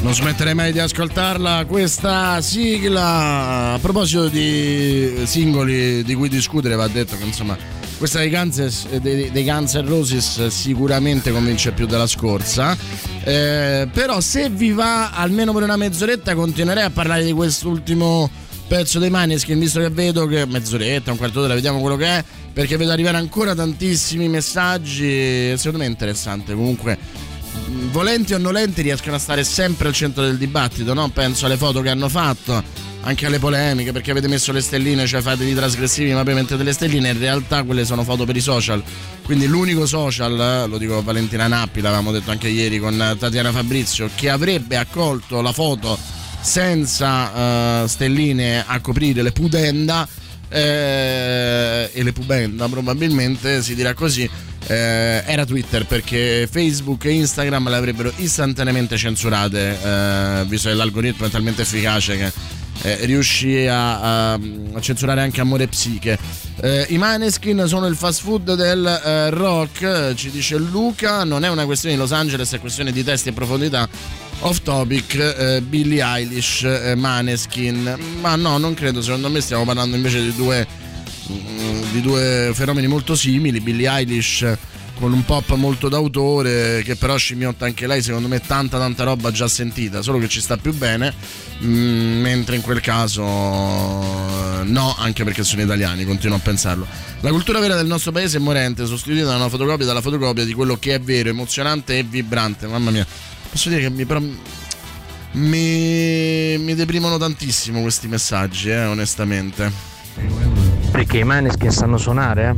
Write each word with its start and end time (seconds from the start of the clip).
Non 0.00 0.14
smetterei 0.14 0.54
mai 0.54 0.72
di 0.72 0.78
ascoltarla 0.78 1.64
questa 1.66 2.40
sigla. 2.40 3.74
A 3.74 3.78
proposito 3.78 4.28
di 4.28 5.22
singoli 5.24 6.02
di 6.02 6.14
cui 6.14 6.28
discutere, 6.28 6.76
va 6.76 6.88
detto 6.88 7.16
che 7.16 7.24
insomma 7.24 7.56
questa 7.98 8.20
dei 8.20 8.30
Guns, 8.30 8.88
dei, 9.00 9.30
Guns 9.44 9.74
N' 9.74 9.86
Roses 9.86 10.46
sicuramente 10.46 11.32
convince 11.32 11.72
più 11.72 11.86
della 11.86 12.06
scorsa. 12.06 12.76
Eh, 13.24 13.88
però 13.92 14.20
se 14.20 14.48
vi 14.48 14.70
va 14.70 15.10
almeno 15.10 15.52
per 15.52 15.64
una 15.64 15.76
mezz'oretta 15.76 16.34
continuerei 16.34 16.84
a 16.84 16.90
parlare 16.90 17.24
di 17.24 17.32
quest'ultimo 17.32 18.30
pezzo 18.68 18.98
dei 19.00 19.10
Maneskin, 19.10 19.58
visto 19.58 19.80
che 19.80 19.90
vedo 19.90 20.26
che 20.26 20.46
mezz'oretta, 20.46 21.10
un 21.10 21.16
quarto 21.16 21.40
d'ora, 21.40 21.54
vediamo 21.54 21.80
quello 21.80 21.96
che 21.96 22.06
è, 22.06 22.24
perché 22.52 22.76
vedo 22.76 22.92
arrivare 22.92 23.16
ancora 23.16 23.54
tantissimi 23.54 24.28
messaggi. 24.28 25.56
Secondo 25.56 25.78
me 25.78 25.86
è 25.86 25.88
interessante. 25.88 26.54
Comunque 26.54 27.26
volenti 27.90 28.34
o 28.34 28.38
nolenti 28.38 28.82
riescono 28.82 29.16
a 29.16 29.18
stare 29.18 29.44
sempre 29.44 29.88
al 29.88 29.94
centro 29.94 30.22
del 30.24 30.36
dibattito, 30.36 30.94
no? 30.94 31.08
Penso 31.08 31.46
alle 31.46 31.56
foto 31.56 31.80
che 31.80 31.88
hanno 31.88 32.08
fatto, 32.08 32.62
anche 33.02 33.26
alle 33.26 33.38
polemiche, 33.38 33.92
perché 33.92 34.10
avete 34.10 34.28
messo 34.28 34.52
le 34.52 34.60
stelline, 34.60 35.06
cioè 35.06 35.20
fate 35.20 35.44
i 35.44 35.54
trasgressivi, 35.54 36.12
ma 36.12 36.22
poi 36.22 36.34
mettete 36.34 36.62
le 36.62 36.72
stelline, 36.72 37.10
in 37.10 37.18
realtà 37.18 37.62
quelle 37.62 37.84
sono 37.84 38.04
foto 38.04 38.24
per 38.24 38.36
i 38.36 38.40
social. 38.40 38.82
Quindi 39.24 39.46
l'unico 39.46 39.86
social, 39.86 40.66
lo 40.68 40.78
dico 40.78 40.98
a 40.98 41.02
Valentina 41.02 41.46
Nappi, 41.46 41.80
l'avevamo 41.80 42.12
detto 42.12 42.30
anche 42.30 42.48
ieri 42.48 42.78
con 42.78 43.16
Tatiana 43.18 43.52
Fabrizio, 43.52 44.10
che 44.14 44.30
avrebbe 44.30 44.76
accolto 44.76 45.40
la 45.40 45.52
foto 45.52 45.98
senza 46.40 47.82
uh, 47.82 47.86
stelline 47.86 48.64
a 48.64 48.80
coprire 48.80 49.22
le 49.22 49.32
pudenda 49.32 50.06
eh, 50.48 51.90
e 51.92 52.02
le 52.02 52.12
pubenda 52.12 52.68
probabilmente 52.68 53.62
si 53.62 53.74
dirà 53.74 53.92
così 53.92 54.28
eh, 54.66 55.22
era 55.26 55.44
Twitter 55.44 55.86
perché 55.86 56.48
Facebook 56.50 57.04
e 57.04 57.12
Instagram 57.12 57.68
le 57.68 57.76
avrebbero 57.76 58.12
istantaneamente 58.16 58.96
censurate 58.96 59.78
eh, 59.82 60.44
visto 60.46 60.68
che 60.68 60.74
l'algoritmo 60.74 61.26
è 61.26 61.30
talmente 61.30 61.62
efficace 61.62 62.16
che 62.16 62.32
eh, 62.82 63.04
riuscì 63.06 63.66
a, 63.66 64.32
a, 64.32 64.32
a, 64.34 64.80
censurare 64.80 65.20
anche 65.20 65.40
Amore 65.40 65.66
Psiche. 65.66 66.18
Eh, 66.60 66.86
I 66.90 66.98
Maneskin 66.98 67.64
sono 67.66 67.86
il 67.86 67.96
fast 67.96 68.22
food 68.22 68.54
del 68.54 68.86
eh, 68.86 69.30
rock, 69.30 70.14
ci 70.14 70.30
dice 70.30 70.56
Luca, 70.58 71.24
non 71.24 71.44
è 71.44 71.48
una 71.48 71.64
questione 71.64 71.94
di 71.94 72.00
Los 72.00 72.12
Angeles, 72.12 72.52
è 72.52 72.60
questione 72.60 72.92
di 72.92 73.02
testi 73.02 73.30
e 73.30 73.32
profondità. 73.32 73.88
Off 74.40 74.60
topic, 74.62 75.14
eh, 75.16 75.60
Billie 75.62 76.02
Eilish, 76.02 76.62
eh, 76.62 76.94
Maneskin, 76.94 77.96
ma 78.20 78.36
no, 78.36 78.58
non 78.58 78.74
credo, 78.74 79.02
secondo 79.02 79.28
me 79.28 79.40
stiamo 79.40 79.64
parlando 79.64 79.96
invece 79.96 80.22
di 80.22 80.34
due, 80.34 80.64
di 81.28 82.00
due 82.00 82.50
fenomeni 82.54 82.86
molto 82.86 83.14
simili. 83.14 83.60
Billie 83.60 83.88
Eilish 83.88 84.56
con 84.98 85.12
un 85.12 85.24
pop 85.24 85.54
molto 85.54 85.88
d'autore 85.88 86.82
che 86.82 86.96
però 86.96 87.16
scimmiotta 87.16 87.64
anche 87.64 87.86
lei 87.86 88.02
secondo 88.02 88.26
me 88.26 88.40
tanta 88.40 88.78
tanta 88.78 89.04
roba 89.04 89.30
già 89.30 89.46
sentita 89.46 90.02
solo 90.02 90.18
che 90.18 90.28
ci 90.28 90.40
sta 90.40 90.56
più 90.56 90.74
bene 90.74 91.14
mm, 91.62 92.20
mentre 92.20 92.56
in 92.56 92.62
quel 92.62 92.80
caso 92.80 93.22
no 93.22 94.96
anche 94.98 95.22
perché 95.22 95.44
sono 95.44 95.62
italiani 95.62 96.04
continuo 96.04 96.36
a 96.36 96.40
pensarlo 96.40 96.86
la 97.20 97.30
cultura 97.30 97.60
vera 97.60 97.76
del 97.76 97.86
nostro 97.86 98.10
paese 98.10 98.38
è 98.38 98.40
morente 98.40 98.86
sostituita 98.86 99.28
da 99.28 99.36
una 99.36 99.48
fotocopia 99.48 99.86
dalla 99.86 100.00
fotocopia 100.00 100.44
di 100.44 100.52
quello 100.52 100.76
che 100.76 100.94
è 100.94 101.00
vero 101.00 101.28
emozionante 101.28 101.98
e 101.98 102.02
vibrante 102.02 102.66
mamma 102.66 102.90
mia 102.90 103.06
posso 103.48 103.68
dire 103.68 103.82
che 103.82 103.90
mi 103.90 104.04
però 104.04 104.20
mi, 105.30 106.58
mi 106.58 106.74
deprimono 106.74 107.18
tantissimo 107.18 107.82
questi 107.82 108.08
messaggi 108.08 108.70
eh, 108.70 108.84
onestamente 108.84 110.57
perché 110.98 111.18
i 111.18 111.24
maneskin 111.24 111.70
sanno 111.70 111.96
suonare? 111.96 112.56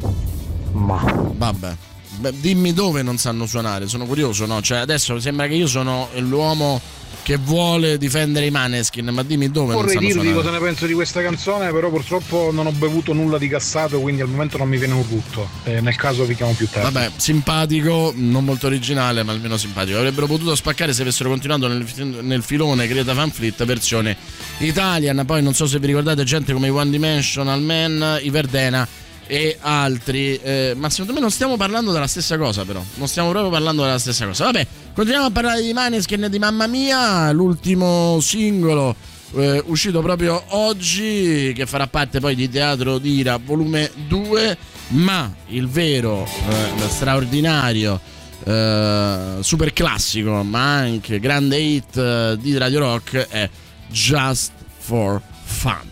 ma 0.72 1.02
vabbè 1.36 1.76
Beh, 2.20 2.40
dimmi 2.40 2.72
dove 2.72 3.02
non 3.02 3.16
sanno 3.18 3.46
suonare, 3.46 3.86
sono 3.86 4.04
curioso, 4.04 4.44
no? 4.44 4.60
Cioè, 4.60 4.78
adesso 4.78 5.18
sembra 5.20 5.46
che 5.46 5.54
io 5.54 5.66
sono 5.66 6.08
l'uomo 6.18 6.78
che 7.22 7.36
vuole 7.36 7.98
difendere 7.98 8.46
i 8.46 8.50
Maneskin, 8.50 9.06
ma 9.06 9.22
dimmi 9.22 9.50
dove 9.50 9.74
Vorrei 9.74 9.98
dirvi 9.98 10.12
suonare. 10.12 10.34
cosa 10.34 10.50
ne 10.50 10.58
penso 10.58 10.86
di 10.86 10.92
questa 10.94 11.22
canzone, 11.22 11.70
però 11.72 11.90
purtroppo 11.90 12.50
non 12.52 12.66
ho 12.66 12.72
bevuto 12.72 13.12
nulla 13.12 13.38
di 13.38 13.48
cassato, 13.48 14.00
quindi 14.00 14.20
al 14.22 14.28
momento 14.28 14.58
non 14.58 14.68
mi 14.68 14.78
viene 14.78 14.94
un 14.94 15.04
rutto. 15.08 15.48
Eh, 15.64 15.80
nel 15.80 15.96
caso 15.96 16.24
vi 16.24 16.34
chiamo 16.34 16.52
più 16.52 16.68
tardi. 16.68 16.92
Vabbè, 16.92 17.10
simpatico, 17.16 18.12
non 18.16 18.44
molto 18.44 18.66
originale, 18.66 19.22
ma 19.22 19.32
almeno 19.32 19.56
simpatico. 19.56 19.98
Avrebbero 19.98 20.26
potuto 20.26 20.54
spaccare 20.54 20.92
se 20.92 21.02
avessero 21.02 21.28
continuato 21.28 21.68
nel, 21.68 21.86
nel 22.22 22.42
filone 22.42 22.86
Greta 22.86 23.12
Van 23.14 23.30
Fleet 23.30 23.64
versione 23.64 24.16
Italian. 24.58 25.22
Poi 25.26 25.42
non 25.42 25.54
so 25.54 25.66
se 25.66 25.78
vi 25.78 25.86
ricordate 25.86 26.24
gente 26.24 26.52
come 26.52 26.66
i 26.66 26.70
One 26.70 26.90
Dimensional 26.90 27.60
Man, 27.62 28.18
i 28.22 28.30
Verdena 28.30 28.86
e 29.30 29.56
altri. 29.60 30.34
Eh, 30.42 30.72
ma 30.76 30.90
secondo 30.90 31.12
me 31.12 31.20
non 31.20 31.30
stiamo 31.30 31.56
parlando 31.56 31.92
della 31.92 32.08
stessa 32.08 32.36
cosa, 32.36 32.64
però. 32.64 32.82
Non 32.94 33.06
stiamo 33.06 33.30
proprio 33.30 33.48
parlando 33.50 33.82
della 33.82 33.98
stessa 33.98 34.26
cosa. 34.26 34.46
Vabbè, 34.46 34.66
continuiamo 34.92 35.26
a 35.26 35.30
parlare 35.30 35.62
di 35.62 35.72
Maneskin 35.72 36.24
e 36.24 36.28
di 36.28 36.40
Mamma 36.40 36.66
Mia, 36.66 37.30
l'ultimo 37.30 38.18
singolo. 38.20 38.96
Eh, 39.36 39.62
uscito 39.66 40.02
proprio 40.02 40.42
oggi 40.48 41.52
che 41.54 41.64
farà 41.64 41.86
parte 41.86 42.18
poi 42.18 42.34
di 42.34 42.50
Teatro 42.50 42.98
d'Ira 42.98 43.38
volume 43.38 43.88
2 44.08 44.58
ma 44.88 45.32
il 45.50 45.68
vero 45.68 46.24
eh, 46.24 46.88
straordinario 46.88 48.00
eh, 48.42 49.36
super 49.38 49.72
classico 49.72 50.42
ma 50.42 50.78
anche 50.78 51.20
grande 51.20 51.58
hit 51.58 51.96
eh, 51.96 52.36
di 52.40 52.58
Radio 52.58 52.80
Rock 52.80 53.28
è 53.28 53.48
Just 53.86 54.50
for 54.78 55.22
Fun 55.44 55.90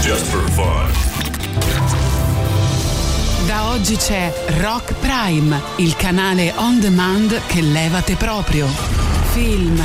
Just 0.00 0.26
for 0.26 0.48
fun. 0.50 2.01
Da 3.46 3.70
oggi 3.70 3.96
c'è 3.96 4.32
Rock 4.60 4.94
Prime, 4.94 5.60
il 5.76 5.96
canale 5.96 6.52
on 6.56 6.78
demand 6.78 7.40
che 7.46 7.60
levate 7.60 8.14
proprio. 8.14 8.68
Film, 9.32 9.82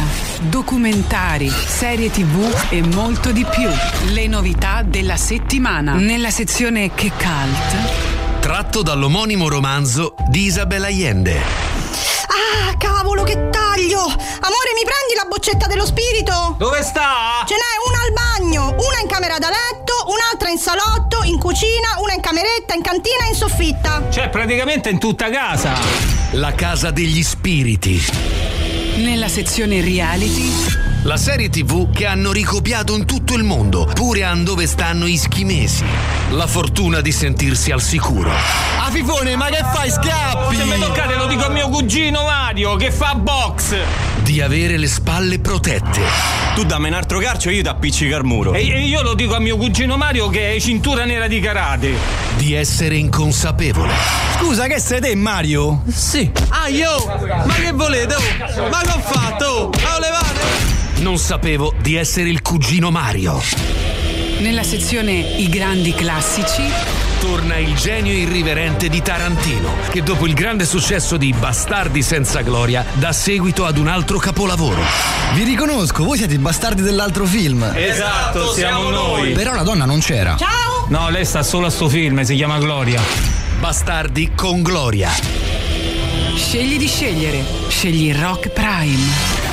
documentari, 0.50 1.50
serie 1.50 2.12
tv 2.12 2.68
e 2.70 2.86
molto 2.86 3.32
di 3.32 3.44
più. 3.44 3.68
Le 4.12 4.28
novità 4.28 4.84
della 4.84 5.18
settimana. 5.18 5.94
Nella 5.94 6.30
sezione 6.30 6.94
Che 6.94 7.10
Cult. 7.10 8.40
Tratto 8.40 8.84
dall'omonimo 8.84 9.48
romanzo 9.48 10.14
di 10.30 10.44
Isabel 10.44 10.84
Allende. 10.84 11.77
Ah, 12.48 12.78
cavolo, 12.78 13.24
che 13.24 13.50
taglio! 13.50 14.00
Amore, 14.00 14.72
mi 14.74 14.86
prendi 14.86 15.14
la 15.16 15.26
boccetta 15.28 15.68
dello 15.68 15.86
spirito? 15.86 16.56
Dove 16.58 16.82
sta? 16.82 17.44
Ce 17.46 17.56
n'è 17.56 17.74
una 17.88 18.02
al 18.04 18.14
bagno, 18.14 18.70
una 18.70 19.00
in 19.02 19.08
camera 19.08 19.38
da 19.38 19.50
letto, 19.50 19.94
un'altra 20.08 20.50
in 20.50 20.58
salotto, 20.58 21.24
in 21.24 21.38
cucina, 21.40 22.00
una 22.00 22.14
in 22.14 22.22
cameretta, 22.22 22.74
in 22.74 22.82
cantina 22.82 23.26
e 23.26 23.30
in 23.30 23.36
soffitta. 23.36 24.10
Cioè, 24.10 24.30
praticamente 24.30 24.90
in 24.90 25.00
tutta 25.00 25.30
casa. 25.30 25.76
La 26.32 26.54
casa 26.54 26.92
degli 26.92 27.24
spiriti. 27.24 28.77
Nella 28.98 29.28
sezione 29.28 29.80
reality. 29.80 30.52
La 31.04 31.18
serie 31.18 31.50
tv 31.50 31.92
che 31.92 32.08
hanno 32.08 32.32
ricopiato 32.32 32.96
in 32.96 33.06
tutto 33.06 33.36
il 33.36 33.44
mondo, 33.44 33.86
pure 33.94 34.24
a 34.24 34.34
dove 34.34 34.66
stanno 34.66 35.06
i 35.06 35.18
schimesi. 35.18 35.84
La 36.32 36.48
fortuna 36.48 37.00
di 37.00 37.12
sentirsi 37.12 37.70
al 37.70 37.80
sicuro. 37.80 38.32
Ah, 38.32 38.90
Fifone, 38.90 39.36
ma 39.36 39.50
che 39.50 39.64
fai? 39.72 39.92
Scappi! 39.92 40.56
Se 40.56 40.64
mi 40.64 40.80
toccate 40.80 41.16
lo 41.16 41.28
dico 41.28 41.46
a 41.46 41.50
mio 41.50 41.70
cugino 41.70 42.24
Mario 42.24 42.76
che 42.76 42.92
fa 42.92 43.14
box. 43.14 43.76
Di 44.28 44.42
avere 44.42 44.76
le 44.76 44.88
spalle 44.88 45.40
protette. 45.40 46.02
Tu 46.54 46.66
dammi 46.66 46.90
un 46.90 46.96
altro 46.96 47.18
calcio 47.20 47.48
e 47.48 47.54
io 47.54 47.62
ti 47.62 47.70
appiccico 47.70 48.14
al 48.14 48.26
muro. 48.26 48.52
E, 48.52 48.70
e 48.70 48.82
io 48.82 49.02
lo 49.02 49.14
dico 49.14 49.36
a 49.36 49.40
mio 49.40 49.56
cugino 49.56 49.96
Mario 49.96 50.28
che 50.28 50.54
è 50.54 50.60
cintura 50.60 51.06
nera 51.06 51.28
di 51.28 51.40
karate. 51.40 51.94
Di 52.36 52.54
essere 52.54 52.98
inconsapevole. 52.98 53.94
Scusa, 54.38 54.68
che 54.68 54.82
sei 54.82 55.00
te, 55.00 55.16
Mario? 55.16 55.82
Sì. 55.88 56.30
Ah, 56.50 56.68
io? 56.68 57.06
Ma 57.46 57.54
che 57.54 57.72
volete? 57.72 58.16
Oh? 58.16 58.68
Ma 58.70 58.82
che 58.82 58.90
ho 58.90 59.00
fatto? 59.00 59.46
Oh, 59.46 60.00
levate! 60.00 60.42
Non 60.98 61.18
sapevo 61.18 61.74
di 61.82 61.96
essere 61.96 62.28
il 62.28 62.42
cugino 62.42 62.92
Mario. 62.92 63.42
Nella 64.40 64.64
sezione 64.64 65.14
I 65.14 65.48
grandi 65.48 65.94
classici. 65.94 67.07
Torna 67.20 67.58
il 67.58 67.74
genio 67.76 68.14
irriverente 68.14 68.90
di 68.90 69.02
Tarantino, 69.02 69.74
che 69.90 70.04
dopo 70.04 70.28
il 70.28 70.34
grande 70.34 70.66
successo 70.66 71.18
di 71.18 71.34
Bastardi 71.34 72.04
senza 72.04 72.42
gloria 72.42 72.86
dà 72.94 73.12
seguito 73.12 73.66
ad 73.66 73.78
un 73.78 73.88
altro 73.88 74.20
capolavoro. 74.20 74.82
Vi 75.34 75.44
riconosco, 75.44 76.04
voi 76.04 76.18
siete 76.18 76.36
i 76.36 76.38
bastardi 76.38 76.82
dell'altro 76.82 77.26
film. 77.26 77.72
Esatto, 77.74 78.54
siamo 78.54 78.90
noi. 78.90 79.32
Però 79.32 79.54
la 79.54 79.64
donna 79.64 79.86
non 79.86 80.00
c'era. 80.00 80.36
Ciao! 80.38 80.86
No, 80.90 81.10
lei 81.10 81.26
sta 81.26 81.42
solo 81.42 81.66
a 81.66 81.70
sto 81.70 81.90
film, 81.90 82.22
si 82.22 82.36
chiama 82.36 82.60
Gloria. 82.60 83.02
Bastardi 83.60 84.32
con 84.36 84.62
gloria. 84.62 85.10
Scegli 86.36 86.78
di 86.78 86.88
scegliere. 86.88 87.44
Scegli 87.68 88.14
Rock 88.14 88.50
Prime. 88.50 89.47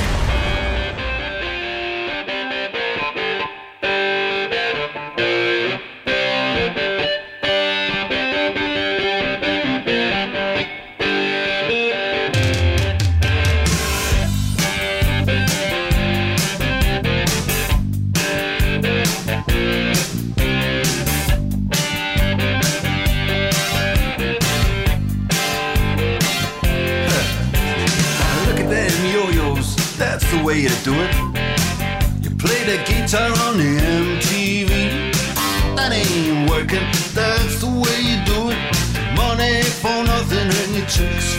way 30.55 30.61
you 30.61 30.69
do 30.83 30.93
it. 30.93 31.15
You 32.23 32.29
play 32.35 32.63
the 32.63 32.77
guitar 32.85 33.29
on 33.45 33.57
the 33.57 33.71
MTV. 34.01 34.71
That 35.75 35.91
ain't 35.91 36.49
working, 36.49 36.87
that's 37.13 37.59
the 37.59 37.67
way 37.67 37.97
you 38.09 38.17
do 38.25 38.51
it. 38.53 38.59
Money 39.15 39.61
for 39.81 40.03
nothing 40.03 40.47
and 40.61 40.75
your 40.77 40.87
chicks 40.87 41.34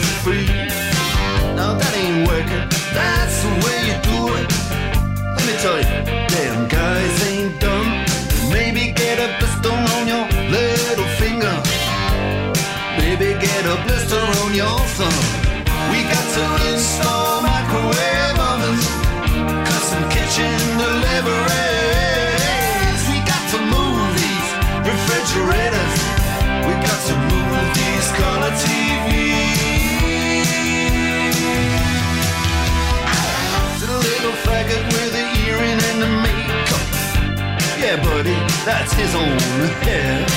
that's 38.67 38.91
his 38.93 39.15
own 39.15 39.39
hair. 39.87 40.25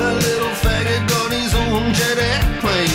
The 0.00 0.14
little 0.14 0.54
faggot 0.64 1.06
got 1.08 1.30
his 1.30 1.54
own 1.54 1.92
jet 1.92 2.18
airplane. 2.18 2.89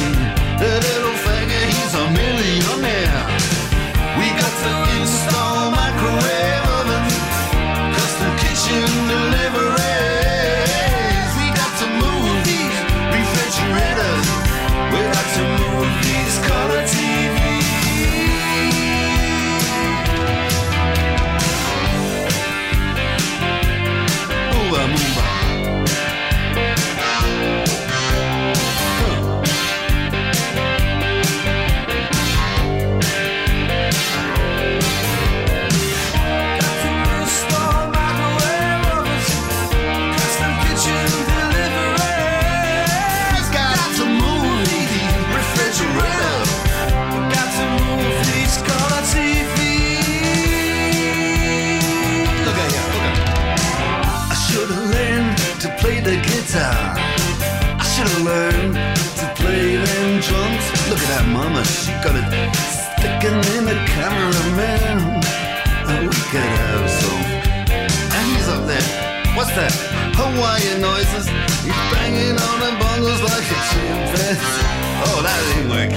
That? 69.55 69.71
Hawaiian 70.19 70.83
noises. 70.83 71.31
He's 71.63 71.79
banging 71.95 72.35
on 72.35 72.57
the 72.59 72.75
bongos 72.75 73.23
like 73.23 73.47
a 73.47 73.59
chimpanzee. 73.71 74.67
Oh, 75.07 75.23
that 75.23 75.39
ain't 75.55 75.71
working. 75.71 75.95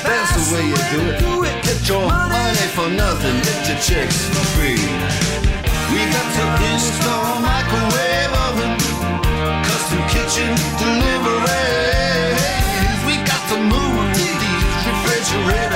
That's 0.00 0.32
the 0.32 0.42
way 0.56 0.64
you 0.64 0.80
do 0.88 1.44
it. 1.44 1.52
Get 1.60 1.84
your 1.84 2.08
money 2.08 2.66
for 2.72 2.88
nothing. 2.88 3.36
Get 3.44 3.68
your 3.68 3.76
chicks 3.84 4.32
for 4.32 4.44
free. 4.56 4.80
We 5.92 6.00
got 6.08 6.28
to 6.32 6.44
install 6.72 7.44
microwave 7.44 8.32
oven, 8.48 8.72
custom 9.68 10.00
kitchen 10.08 10.56
deliveries. 10.80 12.40
We 13.04 13.20
got 13.20 13.42
to 13.52 13.56
move 13.60 14.16
these 14.16 14.64
refrigerators. 14.88 15.75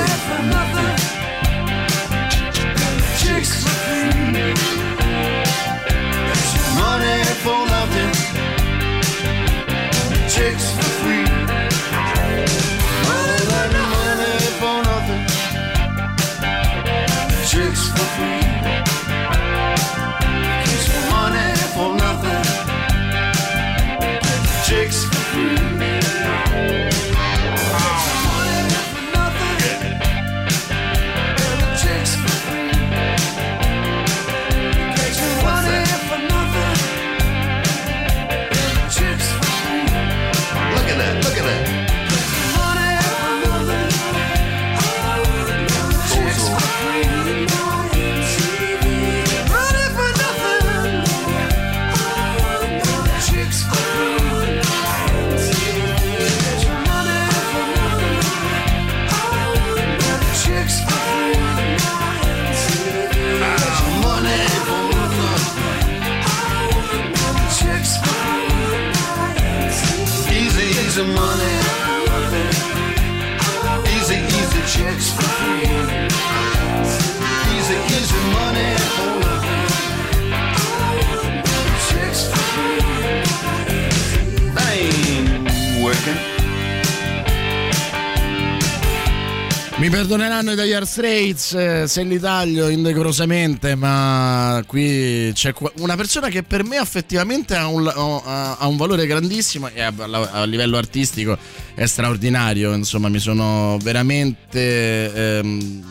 Mi 89.81 89.89
perdoneranno 89.89 90.51
i 90.51 90.55
Dire 90.55 90.85
Straits 90.85 91.53
eh, 91.53 91.87
se 91.87 92.03
li 92.03 92.19
taglio 92.19 92.69
indecorosamente, 92.69 93.73
ma 93.73 94.63
qui 94.67 95.31
c'è 95.33 95.55
una 95.77 95.95
persona 95.95 96.29
che 96.29 96.43
per 96.43 96.63
me 96.63 96.77
effettivamente 96.77 97.55
ha 97.55 97.65
un, 97.65 97.87
ha- 97.87 98.67
un 98.67 98.77
valore 98.77 99.07
grandissimo 99.07 99.69
e 99.73 99.81
a, 99.81 99.91
a 99.97 100.43
livello 100.43 100.77
artistico 100.77 101.35
è 101.73 101.87
straordinario. 101.87 102.73
Insomma, 102.73 103.09
mi 103.09 103.17
sono 103.17 103.79
veramente. 103.81 105.39
ehm, 105.39 105.83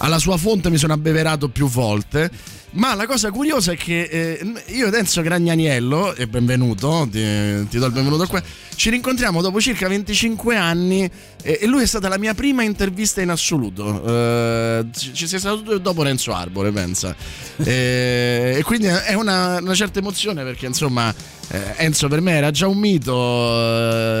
alla 0.00 0.18
sua 0.18 0.36
fonte 0.36 0.68
mi 0.68 0.76
sono 0.76 0.92
abbeverato 0.92 1.48
più 1.48 1.66
volte. 1.66 2.30
Ma 2.70 2.94
la 2.94 3.06
cosa 3.06 3.30
curiosa 3.30 3.72
è 3.72 3.76
che 3.76 4.02
eh, 4.02 4.52
io 4.66 4.88
ed 4.88 4.94
Enzo 4.94 5.22
Gragnaniello, 5.22 6.14
e 6.14 6.26
benvenuto, 6.26 7.08
ti, 7.10 7.66
ti 7.68 7.78
do 7.78 7.86
il 7.86 7.92
benvenuto 7.92 8.26
qua, 8.26 8.42
ci 8.74 8.90
rincontriamo 8.90 9.40
dopo 9.40 9.58
circa 9.58 9.88
25 9.88 10.54
anni 10.54 11.10
e, 11.42 11.58
e 11.62 11.66
lui 11.66 11.82
è 11.82 11.86
stata 11.86 12.08
la 12.08 12.18
mia 12.18 12.34
prima 12.34 12.62
intervista 12.62 13.22
in 13.22 13.30
assoluto. 13.30 14.04
Eh, 14.04 14.86
ci, 14.94 15.14
ci 15.14 15.26
sei 15.26 15.38
stato 15.38 15.78
dopo 15.78 16.02
Renzo 16.02 16.34
Arbore, 16.34 16.70
pensa. 16.70 17.16
E, 17.56 18.56
e 18.58 18.62
quindi 18.64 18.86
è 18.86 19.14
una, 19.14 19.56
una 19.60 19.74
certa 19.74 20.00
emozione 20.00 20.44
perché 20.44 20.66
insomma 20.66 21.12
eh, 21.48 21.74
Enzo 21.78 22.08
per 22.08 22.20
me 22.20 22.32
era 22.32 22.50
già 22.50 22.68
un 22.68 22.78
mito. 22.78 23.14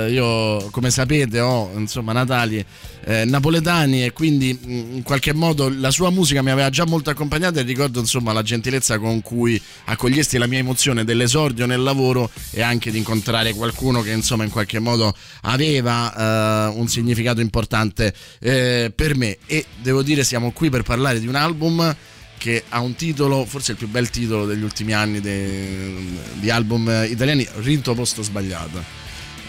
eh, 0.06 0.10
io, 0.10 0.68
come 0.70 0.90
sapete, 0.90 1.38
ho 1.40 1.70
insomma 1.76 2.12
natali 2.12 2.64
eh, 3.04 3.24
napoletani 3.24 4.04
e 4.04 4.12
quindi 4.12 4.58
mh, 4.60 4.96
in 4.96 5.02
qualche 5.02 5.32
modo 5.32 5.68
la 5.68 5.90
sua 5.90 6.10
musica 6.10 6.42
mi 6.42 6.50
aveva 6.50 6.70
già 6.70 6.84
molto 6.86 7.10
accompagnato 7.10 7.58
e 7.58 7.62
ricordo 7.62 8.00
insomma 8.00 8.32
la 8.32 8.42
gentilezza 8.42 8.98
con 8.98 9.22
cui 9.22 9.60
accogliesti 9.84 10.38
la 10.38 10.46
mia 10.46 10.58
emozione 10.58 11.04
dell'esordio 11.04 11.66
nel 11.66 11.82
lavoro 11.82 12.30
e 12.50 12.62
anche 12.62 12.90
di 12.90 12.98
incontrare 12.98 13.54
qualcuno 13.54 14.00
che 14.02 14.10
insomma 14.10 14.44
in 14.44 14.50
qualche 14.50 14.78
modo 14.78 15.14
aveva 15.42 16.68
eh, 16.70 16.76
un 16.76 16.88
significato 16.88 17.40
importante 17.40 18.14
eh, 18.40 18.92
per 18.94 19.16
me 19.16 19.38
e 19.46 19.64
devo 19.80 20.02
dire 20.02 20.24
siamo 20.24 20.52
qui 20.52 20.70
per 20.70 20.82
parlare 20.82 21.20
di 21.20 21.26
un 21.26 21.34
album 21.34 21.96
che 22.38 22.62
ha 22.68 22.80
un 22.80 22.94
titolo, 22.94 23.44
forse 23.44 23.72
il 23.72 23.76
più 23.76 23.88
bel 23.88 24.08
titolo 24.08 24.46
degli 24.46 24.62
ultimi 24.62 24.94
anni 24.94 25.20
di 25.20 26.50
album 26.50 27.06
italiani, 27.08 27.46
Rito 27.56 27.94
Posto 27.94 28.22
Sbagliato. 28.22 28.82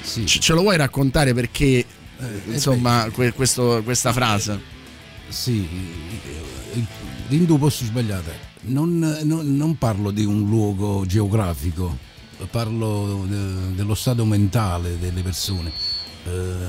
Ce, 0.04 0.26
ce 0.26 0.54
lo 0.54 0.62
vuoi 0.62 0.76
raccontare 0.76 1.34
perché, 1.34 1.86
insomma, 2.48 3.08
que- 3.14 3.34
questo- 3.34 3.82
questa 3.84 4.12
frase? 4.14 4.60
Sì, 5.30 5.68
Rindu 7.28 7.58
posto 7.60 7.84
sbagliato. 7.86 8.32
Non, 8.62 8.98
non- 9.24 9.56
non 9.56 9.78
parlo 9.78 10.10
di 10.12 10.26
un 10.26 10.48
luogo 10.50 11.06
geografico, 11.06 11.96
parlo 12.50 13.26
de- 13.28 13.76
dello 13.76 13.94
stato 13.94 14.26
mentale 14.26 14.98
delle 15.00 15.22
persone. 15.22 15.72
Eh, 16.26 16.68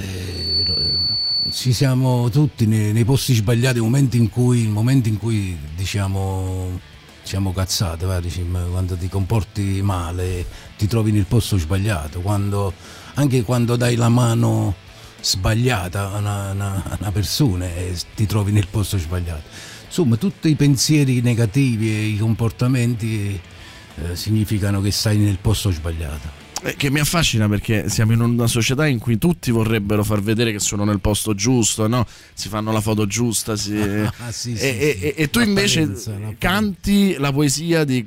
eh, 0.00 0.64
ci 1.50 1.72
siamo 1.72 2.28
tutti 2.30 2.66
nei, 2.66 2.92
nei 2.92 3.04
posti 3.04 3.34
sbagliati, 3.34 3.80
momenti 3.80 4.16
in 4.16 4.30
cui, 4.30 4.66
momenti 4.68 5.08
in 5.08 5.18
cui 5.18 5.56
diciamo 5.74 6.78
siamo 7.22 7.52
cazzate, 7.52 8.06
va, 8.06 8.20
dici, 8.20 8.40
ma 8.42 8.60
quando 8.70 8.96
ti 8.96 9.08
comporti 9.08 9.82
male, 9.82 10.46
ti 10.78 10.86
trovi 10.86 11.12
nel 11.12 11.26
posto 11.26 11.58
sbagliato, 11.58 12.20
quando- 12.20 12.72
anche 13.18 13.42
quando 13.42 13.74
dai 13.76 13.96
la 13.96 14.08
mano 14.08 14.74
sbagliata 15.20 16.12
a 16.12 16.18
una, 16.18 16.50
una- 16.52 16.96
una 17.00 17.10
persona 17.12 17.66
e 17.66 17.96
ti 18.14 18.26
trovi 18.26 18.52
nel 18.52 18.68
posto 18.70 18.96
sbagliato. 18.96 19.42
Insomma, 19.86 20.16
tutti 20.16 20.48
i 20.48 20.54
pensieri 20.54 21.20
negativi 21.20 21.90
e 21.90 22.04
i 22.06 22.18
comportamenti 22.18 23.38
eh, 23.96 24.14
significano 24.16 24.80
che 24.80 24.92
stai 24.92 25.16
nel 25.16 25.38
posto 25.40 25.70
sbagliato. 25.72 26.46
Eh, 26.62 26.76
Che 26.76 26.90
mi 26.90 27.00
affascina 27.00 27.48
perché 27.48 27.88
siamo 27.88 28.12
in 28.12 28.20
una 28.20 28.46
società 28.46 28.86
in 28.86 28.98
cui 29.00 29.18
tutti 29.18 29.50
vorrebbero 29.50 30.04
far 30.04 30.20
vedere 30.22 30.52
che 30.52 30.60
sono 30.60 30.84
nel 30.84 31.00
posto 31.00 31.34
giusto, 31.34 31.88
no? 31.88 32.06
Si 32.34 32.48
fanno 32.48 32.70
la 32.70 32.80
foto 32.80 33.06
giusta, 33.06 33.56
si- 33.56 33.76
Ah, 33.76 34.12
sì, 34.30 34.52
e, 34.52 34.56
sì, 34.56 34.64
e- 34.64 34.96
sì. 34.98 35.04
e- 35.06 35.14
e 35.16 35.30
tu 35.30 35.40
invece 35.40 35.80
l'apparenza. 35.80 36.12
canti 36.38 37.16
la 37.18 37.32
poesia 37.32 37.82
di 37.84 38.06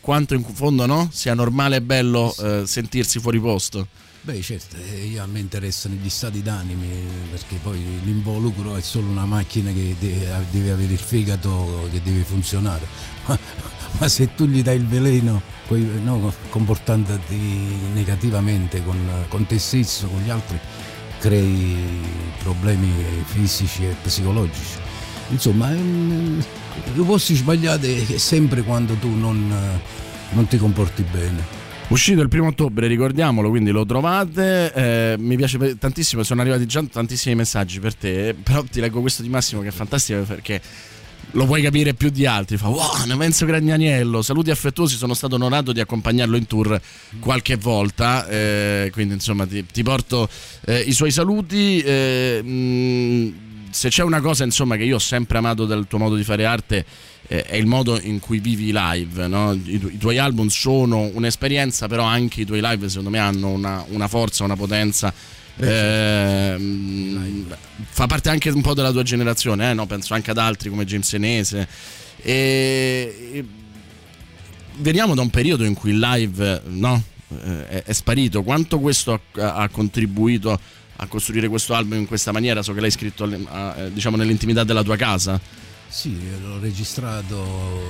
quanto 0.00 0.34
in 0.34 0.42
fondo 0.42 0.86
no? 0.86 1.08
sia 1.12 1.34
normale 1.34 1.76
e 1.76 1.82
bello 1.82 2.34
eh, 2.40 2.62
sentirsi 2.66 3.20
fuori 3.20 3.38
posto. 3.38 3.86
Beh 4.28 4.42
certo, 4.42 4.76
eh, 4.76 5.06
io- 5.06 5.22
a 5.22 5.26
me 5.26 5.38
interessano 5.38 5.94
gli 5.94 6.10
stati 6.10 6.42
d'animi 6.42 6.86
eh, 6.86 7.28
perché 7.30 7.58
poi 7.62 7.82
l'involucro 8.04 8.76
è 8.76 8.82
solo 8.82 9.08
una 9.08 9.24
macchina 9.24 9.72
che 9.72 9.96
deve, 9.98 10.70
avere 10.70 10.92
il 10.92 10.98
fegato 10.98 11.88
che 11.90 12.02
deve 12.02 12.24
funzionare, 12.24 12.86
ma, 13.98 14.06
se 14.06 14.34
tu 14.34 14.44
gli 14.44 14.62
dai 14.62 14.76
il 14.76 14.86
veleno 14.86 15.40
no, 16.02 16.30
comportandoti 16.50 17.36
negativamente 17.94 18.84
con, 18.84 18.98
con 19.28 19.46
te 19.46 19.58
stesso, 19.58 20.08
con 20.08 20.20
gli 20.20 20.28
altri, 20.28 20.60
crei 21.20 22.04
problemi 22.40 22.92
fisici 23.24 23.86
e 23.86 23.96
psicologici. 24.02 24.76
Insomma, 25.30 25.72
i 25.72 27.02
posti 27.02 27.34
sbagliati 27.34 28.12
è 28.12 28.18
sempre 28.18 28.60
quando 28.60 28.92
tu 28.92 29.08
non, 29.08 29.80
non 30.32 30.46
ti 30.46 30.58
comporti 30.58 31.02
bene. 31.02 31.57
Uscito 31.88 32.20
il 32.20 32.28
primo 32.28 32.48
ottobre, 32.48 32.86
ricordiamolo, 32.86 33.48
quindi 33.48 33.70
lo 33.70 33.86
trovate. 33.86 34.72
eh, 34.74 35.16
mi 35.18 35.36
piace 35.36 35.78
tantissimo, 35.78 36.22
sono 36.22 36.42
arrivati 36.42 36.66
già 36.66 36.82
tantissimi 36.82 37.34
messaggi 37.34 37.80
per 37.80 37.94
te, 37.94 38.36
però 38.40 38.62
ti 38.62 38.80
leggo 38.80 39.00
questo 39.00 39.22
di 39.22 39.30
Massimo 39.30 39.62
che 39.62 39.68
è 39.68 39.72
fantastico 39.72 40.20
perché 40.20 40.60
lo 41.30 41.46
puoi 41.46 41.62
capire 41.62 41.94
più 41.94 42.10
di 42.10 42.26
altri. 42.26 42.58
Fa, 42.58 42.68
wow, 42.68 43.06
ne 43.06 43.16
penso 43.16 43.46
Gragnaniello, 43.46 44.20
saluti 44.20 44.50
affettuosi, 44.50 44.96
sono 44.96 45.14
stato 45.14 45.36
onorato 45.36 45.72
di 45.72 45.80
accompagnarlo 45.80 46.36
in 46.36 46.46
tour 46.46 46.78
qualche 47.20 47.56
volta, 47.56 48.28
eh, 48.28 48.90
quindi 48.92 49.14
insomma 49.14 49.46
ti, 49.46 49.64
ti 49.64 49.82
porto 49.82 50.28
eh, 50.66 50.80
i 50.80 50.92
suoi 50.92 51.10
saluti. 51.10 51.80
eh, 51.80 52.42
mh, 52.42 53.46
se 53.70 53.88
c'è 53.90 54.02
una 54.02 54.20
cosa 54.20 54.44
insomma 54.44 54.76
che 54.76 54.84
io 54.84 54.96
ho 54.96 55.00
sempre 55.00 55.38
amato 55.38 55.66
del 55.66 55.86
tuo 55.86 55.98
modo 55.98 56.16
di 56.16 56.24
fare 56.24 56.44
arte 56.44 56.84
eh, 57.26 57.42
è 57.42 57.56
il 57.56 57.66
modo 57.66 58.00
in 58.00 58.20
cui 58.20 58.38
vivi 58.38 58.68
i 58.68 58.72
live 58.72 59.26
no? 59.26 59.52
I, 59.52 59.78
tu- 59.78 59.88
i 59.88 59.98
tuoi 59.98 60.18
album 60.18 60.48
sono 60.48 61.10
un'esperienza 61.12 61.88
però 61.88 62.04
anche 62.04 62.42
i 62.42 62.44
tuoi 62.46 62.60
live 62.62 62.88
secondo 62.88 63.10
me 63.10 63.18
hanno 63.18 63.48
una, 63.48 63.84
una 63.88 64.08
forza 64.08 64.44
una 64.44 64.56
potenza 64.56 65.12
Ehm, 65.60 67.46
fa 67.88 68.06
parte 68.06 68.28
anche 68.28 68.48
un 68.50 68.62
po' 68.62 68.74
della 68.74 68.92
tua 68.92 69.02
generazione 69.02 69.70
eh, 69.70 69.74
no? 69.74 69.86
penso 69.86 70.14
anche 70.14 70.30
ad 70.30 70.38
altri 70.38 70.70
come 70.70 70.84
James 70.84 71.12
Enese 71.14 71.66
e, 72.22 73.44
veniamo 74.76 75.16
da 75.16 75.22
un 75.22 75.30
periodo 75.30 75.64
in 75.64 75.74
cui 75.74 75.90
il 75.90 75.98
live 75.98 76.62
no? 76.66 77.02
Eh, 77.42 77.68
è, 77.68 77.82
è 77.82 77.92
sparito 77.92 78.44
quanto 78.44 78.78
questo 78.78 79.20
ha, 79.32 79.54
ha 79.54 79.68
contribuito 79.68 80.58
a 81.00 81.06
costruire 81.06 81.48
questo 81.48 81.74
album 81.74 81.98
in 81.98 82.06
questa 82.06 82.30
maniera 82.30 82.62
so 82.62 82.72
che 82.72 82.80
l'hai 82.80 82.92
scritto 82.92 83.28
eh, 83.28 83.90
diciamo 83.92 84.16
nell'intimità 84.16 84.62
della 84.62 84.84
tua 84.84 84.96
casa 84.96 85.40
Sì, 85.98 86.16
l'ho 86.40 86.60
registrato 86.60 87.34
um, 87.40 87.82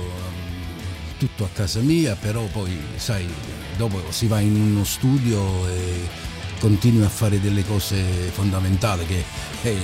tutto 1.19 1.43
a 1.43 1.49
casa 1.53 1.79
mia, 1.81 2.15
però 2.15 2.43
poi, 2.45 2.75
sai, 2.95 3.29
dopo 3.77 4.01
si 4.09 4.25
va 4.25 4.39
in 4.39 4.55
uno 4.59 4.83
studio 4.83 5.67
e 5.67 6.07
continui 6.59 7.03
a 7.05 7.07
fare 7.07 7.39
delle 7.39 7.63
cose 7.63 8.01
fondamentali 8.31 9.05
che 9.05 9.23
è 9.61 9.75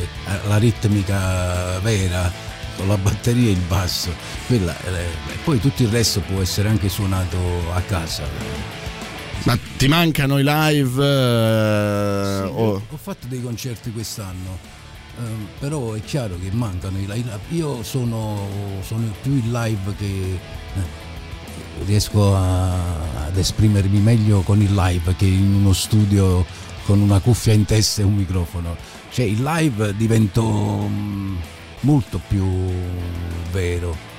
la 0.48 0.58
ritmica 0.58 1.77
vera 1.82 2.32
con 2.75 2.88
la 2.88 2.98
batteria 2.98 3.50
e 3.50 3.51
il 3.51 3.60
basso. 3.67 4.12
Quella, 4.48 4.75
eh, 4.86 5.05
poi 5.44 5.60
tutto 5.60 5.84
il 5.84 5.89
resto 5.89 6.22
può 6.22 6.41
essere 6.41 6.67
anche 6.70 6.89
suonato 6.89 7.38
a 7.75 7.82
casa. 7.82 8.24
Ma 9.44 9.55
ti 9.77 9.88
mancano 9.88 10.39
i 10.39 10.44
live? 10.44 11.03
eh, 11.05 12.41
Sì, 12.48 12.51
o- 12.55 12.82
Ho 12.89 12.98
fatto 12.98 13.27
dei 13.27 13.44
concerti 13.44 13.91
quest'anno, 13.91 14.58
ehm, 15.17 15.48
però 15.60 15.93
è 15.93 16.01
chiaro 16.01 16.38
che 16.41 16.50
mancano 16.51 16.98
i 16.98 17.05
live. 17.07 17.39
Io 17.50 17.84
sono, 17.84 18.48
sono 18.86 19.12
più 19.22 19.34
in 19.34 19.51
live 19.51 19.95
che 19.98 20.05
eh, 20.75 21.03
riesco 21.86 22.36
a- 22.36 23.25
ad 23.25 23.38
esprimermi 23.38 24.00
meglio 24.00 24.41
con 24.41 24.62
il 24.62 24.74
live 24.74 25.15
che 25.17 25.25
in 25.25 25.53
uno 25.55 25.74
studio 25.74 26.45
con 26.86 27.00
una 27.01 27.19
cuffia 27.19 27.53
in 27.53 27.65
testa 27.65 28.01
e 28.01 28.05
un 28.05 28.15
microfono. 28.15 28.75
Cioè 29.12 29.25
il 29.25 29.41
live 29.41 29.95
divento 29.95 30.43
mm, 30.43 31.36
molto 31.81 32.22
più 32.27 32.45
vero. 33.51 34.13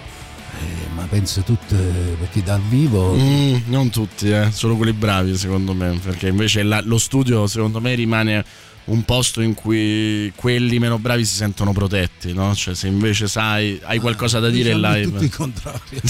Eh, 0.59 0.89
ma 0.95 1.03
penso 1.05 1.43
tutte 1.43 1.77
perché 2.19 2.43
dal 2.43 2.61
vivo 2.63 3.13
Mm, 3.15 3.57
non 3.67 3.91
tutti, 3.91 4.31
eh, 4.31 4.51
solo 4.53 4.75
quelli 4.77 4.95
bravi 4.95 5.37
secondo 5.37 5.75
me, 5.75 5.99
perché 6.03 6.29
invece 6.29 6.63
la- 6.63 6.81
lo 6.83 6.97
studio 6.97 7.47
secondo 7.47 7.79
me 7.81 7.95
rimane 7.95 8.43
un 8.87 9.05
posto 9.05 9.41
in 9.41 9.55
cui 9.55 10.33
quelli 10.37 10.79
meno 10.79 10.99
bravi 10.99 11.25
si 11.25 11.35
sentono 11.35 11.73
protetti, 11.73 12.33
no? 12.33 12.55
Cioè 12.55 12.75
se 12.75 12.87
invece 12.87 13.27
sai, 13.27 13.81
hai 13.83 13.99
qualcosa 13.99 14.39
da 14.39 14.49
dire 14.49 14.71
in 14.71 14.77
Diciamo 14.77 14.95
live. 14.95 15.11
tutto 15.11 15.25
il 15.25 15.35
contrario. 15.35 16.01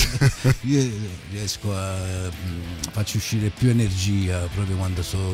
Io 0.62 0.90
riesco 1.30 1.74
a 1.74 1.96
mm, 1.96 2.60
faccio 2.90 3.16
uscire 3.16 3.50
più 3.50 3.70
energia 3.70 4.38
proprio 4.54 4.76
quando 4.76 5.02
sono 5.02 5.32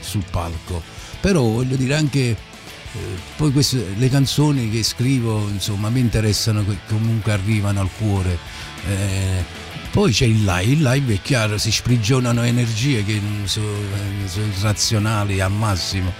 sul 0.00 0.24
palco. 0.30 0.82
Però 1.20 1.42
voglio 1.42 1.76
dire 1.76 1.94
anche 1.94 2.36
eh, 2.94 2.98
poi 3.36 3.52
queste, 3.52 3.94
le 3.96 4.08
canzoni 4.08 4.68
che 4.70 4.82
scrivo, 4.82 5.48
insomma, 5.48 5.90
mi 5.90 6.00
interessano 6.00 6.64
che 6.64 6.78
comunque 6.88 7.32
arrivano 7.32 7.80
al 7.80 7.90
cuore. 7.96 8.38
Eh, 8.86 9.44
poi 9.90 10.12
c'è 10.12 10.26
il 10.26 10.42
live, 10.44 10.72
il 10.72 10.82
live 10.82 11.14
è 11.14 11.20
chiaro, 11.22 11.56
si 11.56 11.70
sprigionano 11.70 12.42
energie 12.42 13.04
che 13.04 13.20
non 13.20 13.46
sono, 13.46 13.68
sono 14.26 14.46
irrazionali 14.46 15.40
al 15.40 15.52
massimo. 15.52 16.12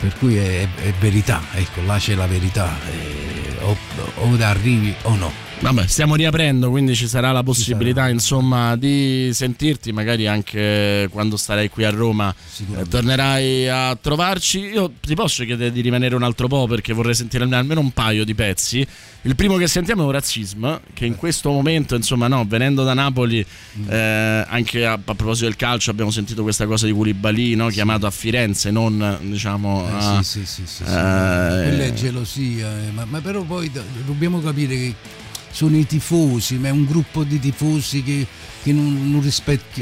Per 0.00 0.14
cui 0.18 0.36
è, 0.36 0.68
è 0.82 0.92
verità, 0.98 1.40
ecco, 1.54 1.82
là 1.82 1.96
c'è 1.98 2.14
la 2.14 2.26
verità. 2.26 2.78
eh, 2.90 3.34
o, 3.62 3.76
o 4.16 4.36
arrivi 4.42 4.94
o 5.02 5.16
no. 5.16 5.43
Vabbè, 5.64 5.86
stiamo 5.86 6.14
riaprendo, 6.14 6.68
quindi 6.68 6.94
ci 6.94 7.08
sarà 7.08 7.32
la 7.32 7.42
possibilità, 7.42 8.10
insomma, 8.10 8.76
di 8.76 9.30
sentirti, 9.32 9.92
magari 9.92 10.26
anche 10.26 11.08
quando 11.10 11.38
starai 11.38 11.70
qui 11.70 11.84
a 11.84 11.90
Roma. 11.90 12.34
eh, 12.76 12.86
tornerai 12.86 13.68
a 13.70 13.96
trovarci. 13.98 14.58
Io 14.58 14.92
ti 15.00 15.14
posso 15.14 15.42
chiedere 15.44 15.72
di 15.72 15.80
rimanere 15.80 16.14
un 16.16 16.22
altro 16.22 16.48
po' 16.48 16.66
perché 16.66 16.92
vorrei 16.92 17.14
sentire 17.14 17.44
almeno 17.44 17.80
un 17.80 17.92
paio 17.92 18.26
di 18.26 18.34
pezzi. 18.34 18.86
Il 19.22 19.34
primo 19.36 19.56
che 19.56 19.66
sentiamo 19.66 20.02
è 20.02 20.04
un 20.04 20.10
razzismo, 20.10 20.80
che 20.92 21.06
in 21.06 21.16
questo 21.16 21.50
momento, 21.50 21.94
insomma, 21.94 22.28
no, 22.28 22.44
venendo 22.46 22.84
da 22.84 22.92
Napoli, 22.92 23.42
eh, 23.88 24.44
anche 24.46 24.84
a, 24.84 24.92
a 24.92 25.14
proposito 25.14 25.46
del 25.46 25.56
calcio, 25.56 25.90
abbiamo 25.90 26.10
sentito 26.10 26.42
questa 26.42 26.66
cosa 26.66 26.84
di 26.84 26.92
Koulibaly, 26.92 27.54
no, 27.54 27.68
chiamato 27.68 28.04
a 28.04 28.10
Firenze, 28.10 28.70
non 28.70 29.16
diciamo. 29.22 29.88
Eh, 29.88 29.92
a- 29.94 30.22
sì, 30.22 30.40
sì, 30.40 30.46
sì, 30.46 30.62
sì, 30.66 30.84
sì. 30.84 30.90
eh, 30.90 30.94
Quella 30.94 31.84
è 31.84 31.92
gelosia, 31.94 32.68
eh, 32.86 32.90
ma, 32.92 33.06
ma 33.06 33.20
però 33.22 33.40
poi 33.44 33.70
do- 33.70 33.82
dobbiamo 34.04 34.42
capire 34.42 34.74
che 34.76 34.94
sono 35.54 35.76
i 35.76 35.86
tifosi, 35.86 36.56
ma 36.56 36.66
è 36.66 36.70
un 36.72 36.84
gruppo 36.84 37.22
di 37.22 37.38
tifosi 37.38 38.02
che, 38.02 38.26
che 38.60 38.72
non, 38.72 39.08
non 39.08 39.22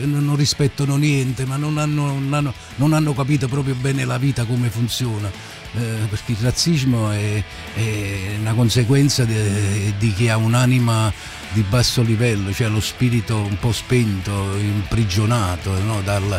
non 0.02 0.36
rispettano 0.36 0.96
niente, 0.96 1.46
ma 1.46 1.56
non 1.56 1.78
hanno, 1.78 2.20
hanno- 2.30 2.52
non 2.76 2.92
hanno 2.92 3.14
capito 3.14 3.48
proprio 3.48 3.74
bene 3.74 4.04
la 4.04 4.18
vita 4.18 4.44
come 4.44 4.68
funziona. 4.68 5.30
Eh, 5.74 6.06
perché 6.10 6.32
il 6.32 6.38
razzismo 6.42 7.10
è, 7.10 7.42
è 7.72 8.36
una 8.38 8.52
conseguenza 8.52 9.24
de- 9.24 9.94
di 9.98 10.12
chi 10.12 10.28
ha 10.28 10.36
un'anima 10.36 11.10
di 11.54 11.62
basso 11.62 12.02
livello, 12.02 12.52
cioè 12.52 12.68
lo 12.68 12.80
spirito 12.80 13.38
un 13.38 13.56
po' 13.58 13.72
spento, 13.72 14.54
imprigionato 14.58 15.72
no? 15.84 16.02
Dal- 16.02 16.38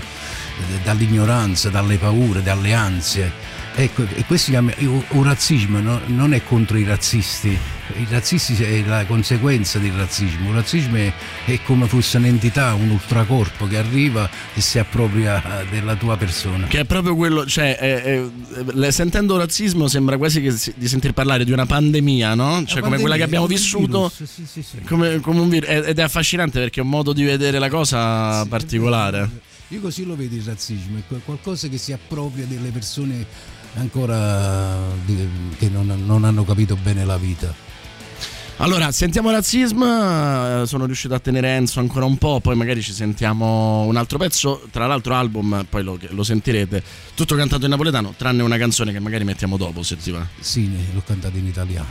dall'ignoranza, 0.83 1.69
dalle 1.69 1.97
paure, 1.97 2.43
dalle 2.43 2.73
ansie. 2.73 3.31
Ecco, 3.75 4.05
e 4.15 4.23
questo 4.25 4.51
chiama 4.51 4.71
un 4.77 5.23
razzismo, 5.23 5.79
no? 5.79 5.99
non 6.05 6.35
è 6.35 6.43
contro 6.43 6.77
i 6.77 6.83
razzisti, 6.83 7.57
i 7.97 8.07
razzisti 8.09 8.61
è 8.63 8.83
la 8.85 9.05
conseguenza 9.05 9.77
del 9.79 9.91
razzismo, 9.91 10.49
il 10.49 10.55
razzismo 10.55 10.95
è, 10.97 11.13
è 11.45 11.59
come 11.63 11.87
fosse 11.87 12.17
un'entità, 12.17 12.73
un 12.73 12.89
ultracorpo 12.89 13.67
che 13.67 13.77
arriva 13.77 14.29
e 14.53 14.61
si 14.61 14.79
appropria 14.79 15.65
della 15.69 15.95
tua 15.95 16.17
persona. 16.17 16.67
Che 16.67 16.79
è 16.79 16.85
proprio 16.85 17.15
quello, 17.15 17.45
cioè, 17.45 17.77
è- 17.77 18.03
è- 18.03 18.91
sentendo 18.91 19.37
razzismo 19.37 19.87
sembra 19.87 20.17
quasi 20.17 20.41
che 20.41 20.55
di 20.75 20.87
sentir 20.87 21.13
parlare 21.13 21.43
di 21.45 21.51
una 21.51 21.65
pandemia, 21.65 22.35
no? 22.35 22.63
Cioè, 22.65 22.81
come 22.81 22.99
quella 22.99 23.15
che 23.15 23.23
abbiamo 23.23 23.47
vissuto, 23.47 24.11
virus, 24.15 24.31
sì, 24.31 24.45
sì, 24.45 24.61
sì. 24.63 24.81
come, 24.81 25.19
come 25.19 25.39
un 25.39 25.49
virus. 25.49 25.69
Ed 25.69 25.99
è 25.99 26.01
affascinante 26.01 26.59
perché 26.59 26.79
è 26.79 26.83
un 26.83 26.89
modo 26.89 27.13
di 27.13 27.23
vedere 27.23 27.59
la 27.59 27.69
cosa 27.69 28.45
particolare. 28.45 29.29
Io 29.69 29.81
così 29.81 30.05
lo 30.05 30.15
vedo 30.15 30.35
il 30.35 30.43
razzismo, 30.43 30.99
è 30.99 31.19
qualcosa 31.23 31.67
che 31.67 31.77
si 31.77 31.91
appropria 31.93 32.45
delle 32.45 32.69
persone 32.69 33.25
ancora 33.75 34.77
che 35.57 35.69
non, 35.69 36.03
non 36.05 36.23
hanno 36.25 36.43
capito 36.43 36.75
bene 36.75 37.05
la 37.05 37.17
vita. 37.17 37.71
Allora, 38.57 38.91
sentiamo 38.91 39.29
razzismo. 39.31 40.61
eh, 40.61 40.65
Sono 40.67 40.85
riuscito 40.85 41.13
a 41.13 41.19
tenere 41.19 41.55
Enzo 41.55 41.79
ancora 41.79 42.05
un 42.05 42.17
po'. 42.17 42.39
Poi 42.39 42.55
magari 42.55 42.81
ci 42.81 42.93
sentiamo 42.93 43.81
un 43.83 43.97
altro 43.97 44.17
pezzo. 44.17 44.65
Tra 44.71 44.85
l'altro, 44.85 45.15
album, 45.15 45.65
poi 45.69 45.83
lo, 45.83 45.99
lo 46.09 46.23
sentirete. 46.23 46.81
Tutto 47.15 47.35
cantato 47.35 47.65
in 47.65 47.71
napoletano, 47.71 48.13
tranne 48.15 48.41
una 48.43 48.57
canzone 48.57 48.91
che 48.91 48.99
magari 48.99 49.23
mettiamo 49.25 49.57
dopo 49.57 49.83
se 49.83 49.97
ti 49.97 50.11
va. 50.11 50.25
Sì, 50.39 50.69
l'ho 50.93 51.03
cantato 51.05 51.35
in 51.37 51.47
italiano. 51.47 51.87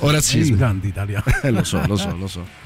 O 0.00 0.10
razzismo. 0.10 0.54
Io 0.56 0.58
canto 0.58 0.86
italiano. 0.86 1.24
Eh, 1.42 1.50
lo 1.50 1.62
so, 1.64 1.80
lo 1.86 1.96
so, 1.96 2.16
lo 2.16 2.26
so. 2.26 2.64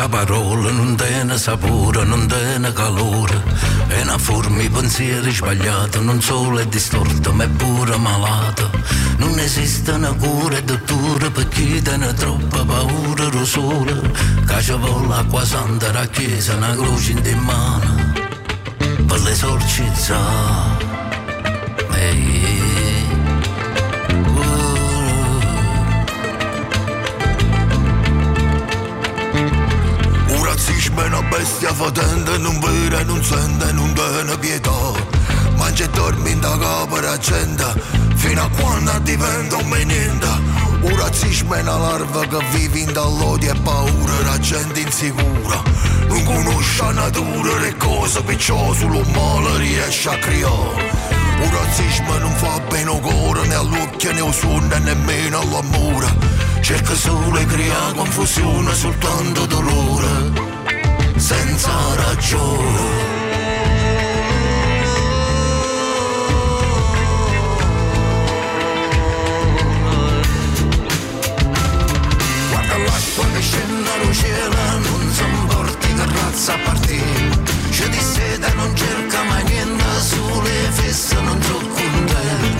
brutta 0.00 0.08
parola, 0.08 0.70
non 0.70 0.96
tiene 0.96 1.36
sapore, 1.36 2.04
non 2.04 2.26
tiene 2.26 2.72
calore. 2.72 3.42
È 3.88 4.00
una 4.02 4.16
forma 4.16 4.58
di 4.58 4.70
pensieri 4.70 5.30
sbagliata, 5.32 6.00
non 6.00 6.22
solo 6.22 6.58
è 6.58 6.66
distorta, 6.66 7.32
ma 7.32 7.44
è 7.44 7.48
pure 7.48 7.96
malata. 7.96 8.70
Non 9.18 9.38
esiste 9.38 9.90
una 9.90 10.12
cura 10.12 10.56
e 10.56 10.62
dottura 10.62 11.30
per 11.30 11.48
chi 11.48 11.82
tiene 11.82 12.14
troppa 12.14 12.64
paura, 12.64 13.28
lo 13.28 13.44
sole. 13.44 14.38
Vuole 14.78 15.14
acqua 15.14 15.44
santa, 15.44 15.90
la 15.92 16.06
chiesa, 16.06 16.54
una 16.54 16.74
croce 16.74 17.12
in 17.12 17.38
mano, 17.38 18.12
per 19.06 19.20
l'esorcizzare. 19.20 20.86
Ehi. 21.94 22.69
È 31.02 31.06
una 31.06 31.22
bestia 31.22 31.72
fotente, 31.72 32.38
non 32.38 32.58
vede, 32.58 33.04
non 33.04 33.22
sente, 33.22 33.72
non 33.72 33.92
tiene 33.92 34.38
pietà. 34.38 34.70
Mangia 35.56 35.84
e 35.84 35.88
dormi 35.90 36.30
in 36.32 36.40
da 36.40 36.56
capo 36.58 36.98
la 37.00 37.18
gente, 37.18 37.64
fino 38.14 38.42
a 38.42 38.48
quando 38.48 38.98
diventa 39.00 39.56
un 39.56 39.68
niente. 39.68 40.28
Un 40.82 40.96
razzismo 40.96 41.54
è 41.54 41.60
una 41.60 41.76
larva 41.76 42.26
che 42.26 42.38
vive 42.52 42.78
in 42.78 42.92
dall'odio 42.92 43.52
e 43.52 43.58
paura, 43.60 44.20
la 44.24 44.38
gente 44.38 44.80
insicura. 44.80 45.62
Non 46.08 46.24
conosce 46.24 46.82
la 46.82 46.90
natura, 46.92 47.58
le 47.58 47.76
cose 47.76 48.22
perciò 48.22 48.72
solo 48.72 49.02
male 49.12 49.58
riesce 49.58 50.08
a 50.08 50.18
creare. 50.18 50.90
Un 51.42 51.50
razzismo 51.50 52.18
non 52.18 52.34
fa 52.36 52.60
bene 52.68 52.90
al 52.90 53.00
cuore, 53.00 53.46
né 53.46 53.54
all'occhio, 53.54 54.12
né 54.12 54.20
al 54.20 54.34
suono, 54.34 54.74
e 54.74 54.78
nemmeno 54.78 55.40
all'amore. 55.40 56.08
Cerca 56.60 56.94
solo 56.94 57.38
di 57.38 57.46
creare 57.46 57.94
confusione, 57.94 58.74
soltanto 58.74 59.46
dolore, 59.46 60.39
senza 61.20 61.70
ragione. 61.96 62.98
Guarda 72.48 72.76
l'acqua 72.78 73.24
che 73.34 73.40
scende 73.40 73.82
dal 73.82 74.14
cielo, 74.14 74.56
non 74.78 75.12
si 75.12 75.22
importi 75.22 75.94
che 75.94 76.04
razza 76.06 76.56
partire. 76.64 77.38
C'è 77.70 77.88
di 77.88 78.00
seta 78.00 78.52
non 78.54 78.74
cerca 78.74 79.22
mai 79.24 79.44
niente, 79.44 79.84
sulle 80.00 80.68
fesse 80.72 81.20
non 81.20 81.42
so 81.42 81.58
con 81.74 82.59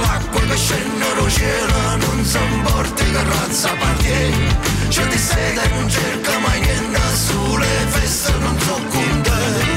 l'acqua 0.00 0.40
che 0.40 0.56
scende 0.56 1.02
cielo, 1.28 1.96
non 1.96 2.24
si 2.24 2.38
importi 2.38 3.04
che 3.04 3.22
razza 3.24 3.70
partire. 3.78 4.56
C'è 4.88 5.06
di 5.06 5.18
seta 5.18 5.66
non 5.68 5.88
cerca 5.88 6.38
mai 6.38 6.60
niente, 6.60 7.00
sulle 7.14 7.66
fesse 7.88 8.32
non 8.38 8.58
so 8.60 8.74
con 8.90 9.22
te. 9.22 9.71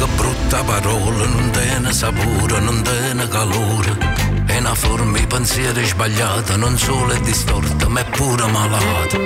Che 0.00 0.06
brutta 0.16 0.64
parola, 0.64 1.26
non 1.26 1.50
tiene 1.50 1.92
sapore, 1.92 2.58
non 2.60 2.82
tiene 2.82 3.28
calore. 3.28 3.98
È 4.46 4.56
una 4.56 4.74
forma 4.74 5.18
di 5.18 5.26
pensieri 5.26 5.84
sbagliata, 5.84 6.56
non 6.56 6.78
solo 6.78 7.12
è 7.12 7.20
distorta, 7.20 7.86
ma 7.88 8.00
è 8.00 8.04
pure 8.04 8.46
malata. 8.46 9.18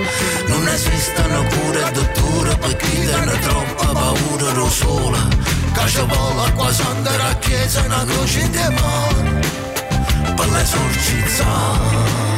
Non 0.48 0.66
esistono 0.68 1.44
cure 1.44 1.86
e 1.86 1.92
dotture 1.92 2.56
per 2.56 2.76
chi 2.76 2.90
tiene 2.90 3.38
troppa 3.38 3.86
paura, 3.86 4.52
lo 4.52 4.68
sola. 4.68 5.28
Cacciavola 5.72 6.50
qua 6.52 6.72
santa 6.72 7.16
la 7.18 7.36
chiesa, 7.38 7.82
una 7.82 8.04
croce 8.04 8.50
te 8.50 8.68
mano, 8.70 9.40
per 10.34 10.48
l'esorcizzare. 10.50 12.33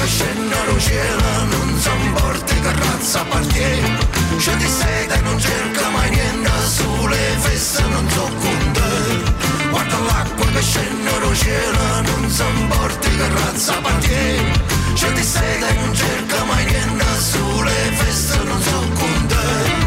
Che 0.00 0.06
scende 0.06 0.56
dal 0.64 0.80
cielo, 0.80 1.44
non 1.44 1.78
si 1.78 1.90
importi 1.90 2.58
che 2.58 2.72
razza 2.72 3.20
appartiene. 3.20 3.98
C'è 4.38 4.56
di 4.56 4.66
seta 4.66 5.20
non 5.20 5.38
cerca 5.38 5.90
mai 5.90 6.08
niente, 6.08 6.50
sulle 6.64 7.36
fesse 7.38 7.82
non 7.86 8.08
so 8.08 8.30
con 8.40 8.72
te. 8.72 9.68
Guarda 9.68 9.98
l'acqua 9.98 10.46
che 10.46 10.62
scende 10.62 11.18
dal 11.20 11.36
cielo, 11.36 12.00
non 12.00 12.30
si 12.30 12.42
importi 12.42 13.08
che 13.14 13.28
razza 13.28 13.76
appartiene. 13.76 14.62
C'è 14.94 15.12
di 15.12 15.22
seta 15.22 15.72
non 15.74 15.94
cerca 15.94 16.44
mai 16.44 16.64
niente, 16.64 17.04
sulle 17.20 17.92
fesse 17.92 18.42
non 18.44 18.62
so 18.62 18.78
con 18.94 19.26
te. 19.26 19.79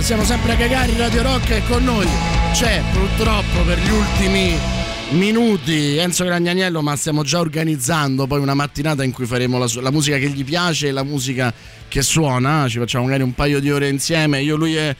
Siamo 0.00 0.24
sempre 0.24 0.52
a 0.52 0.56
cagare 0.56 0.92
in 0.92 0.98
Radio 0.98 1.22
Rock 1.22 1.50
e 1.50 1.62
con 1.66 1.82
noi 1.82 2.06
c'è 2.52 2.82
purtroppo 2.92 3.62
per 3.64 3.78
gli 3.78 3.90
ultimi 3.90 4.54
minuti 5.10 5.96
Enzo 5.96 6.24
Gragnaniello 6.24 6.82
ma 6.82 6.94
stiamo 6.96 7.22
già 7.22 7.38
organizzando 7.38 8.26
poi 8.26 8.40
una 8.40 8.52
mattinata 8.52 9.04
in 9.04 9.12
cui 9.12 9.24
faremo 9.24 9.56
la, 9.56 9.66
la 9.80 9.90
musica 9.90 10.18
che 10.18 10.28
gli 10.28 10.44
piace 10.44 10.88
e 10.88 10.90
la 10.92 11.02
musica 11.02 11.52
che 11.88 12.02
suona. 12.02 12.68
Ci 12.68 12.78
facciamo 12.78 13.04
magari 13.04 13.22
un 13.22 13.32
paio 13.32 13.58
di 13.58 13.70
ore 13.70 13.88
insieme. 13.88 14.42
Io, 14.42 14.56
lui 14.56 14.76
e 14.76 14.94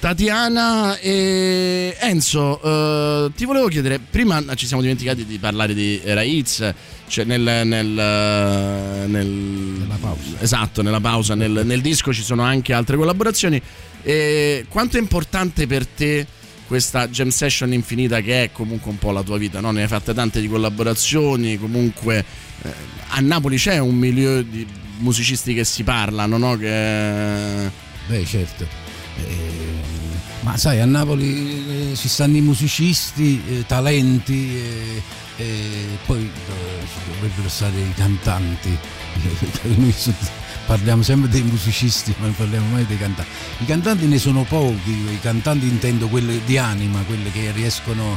Tatiana 0.00 0.98
e 0.98 1.94
Enzo 2.00 2.60
eh, 2.62 3.30
ti 3.36 3.44
volevo 3.44 3.68
chiedere 3.68 3.98
prima 3.98 4.42
ci 4.54 4.66
siamo 4.66 4.80
dimenticati 4.80 5.26
di 5.26 5.38
parlare 5.38 5.74
di 5.74 6.00
Raiz 6.02 6.72
cioè 7.06 7.24
nel, 7.24 7.42
nel, 7.42 7.86
nel 7.86 9.26
Nella 9.26 9.98
pausa. 10.00 10.40
esatto 10.40 10.80
nella 10.80 11.00
pausa 11.00 11.34
nel, 11.34 11.62
nel 11.64 11.82
disco 11.82 12.14
ci 12.14 12.22
sono 12.22 12.42
anche 12.42 12.72
altre 12.72 12.96
collaborazioni 12.96 13.60
e 14.02 14.64
quanto 14.70 14.96
è 14.96 15.00
importante 15.00 15.66
per 15.66 15.86
te 15.86 16.26
questa 16.66 17.08
jam 17.08 17.28
session 17.30 17.72
infinita 17.72 18.20
che 18.20 18.44
è 18.44 18.52
comunque 18.52 18.92
un 18.92 18.98
po' 18.98 19.10
la 19.10 19.24
tua 19.24 19.36
vita, 19.38 19.58
no? 19.58 19.72
ne 19.72 19.82
hai 19.82 19.88
fatte 19.88 20.14
tante 20.14 20.40
di 20.40 20.46
collaborazioni, 20.46 21.58
comunque 21.58 22.24
eh, 22.62 22.72
a 23.08 23.18
Napoli 23.18 23.56
c'è 23.56 23.78
un 23.78 23.96
milieu 23.96 24.40
di 24.42 24.64
musicisti 24.98 25.52
che 25.52 25.64
si 25.64 25.82
parlano, 25.82 26.36
no? 26.38 26.56
Che... 26.56 27.70
Beh, 28.06 28.24
certo. 28.24 28.64
Eh, 29.18 29.59
ma 30.40 30.56
sai, 30.56 30.80
a 30.80 30.86
Napoli 30.86 31.90
eh, 31.92 31.96
ci 31.96 32.08
stanno 32.08 32.36
i 32.36 32.40
musicisti, 32.40 33.42
eh, 33.48 33.66
talenti, 33.66 34.56
eh, 35.36 35.98
poi 36.06 36.20
eh, 36.22 37.12
dovrebbero 37.14 37.48
stare 37.48 37.78
i 37.78 37.92
cantanti. 37.94 38.76
Noi 39.76 39.94
parliamo 40.66 41.02
sempre 41.02 41.28
dei 41.28 41.42
musicisti, 41.42 42.14
ma 42.18 42.26
non 42.26 42.34
parliamo 42.36 42.68
mai 42.70 42.86
dei 42.86 42.96
cantanti. 42.98 43.30
I 43.58 43.66
cantanti 43.66 44.06
ne 44.06 44.18
sono 44.18 44.44
pochi, 44.44 44.90
i 44.90 45.18
cantanti 45.20 45.66
intendo 45.66 46.08
quelli 46.08 46.40
di 46.44 46.56
anima, 46.58 47.00
quelli 47.02 47.30
che 47.30 47.50
riescono 47.52 48.16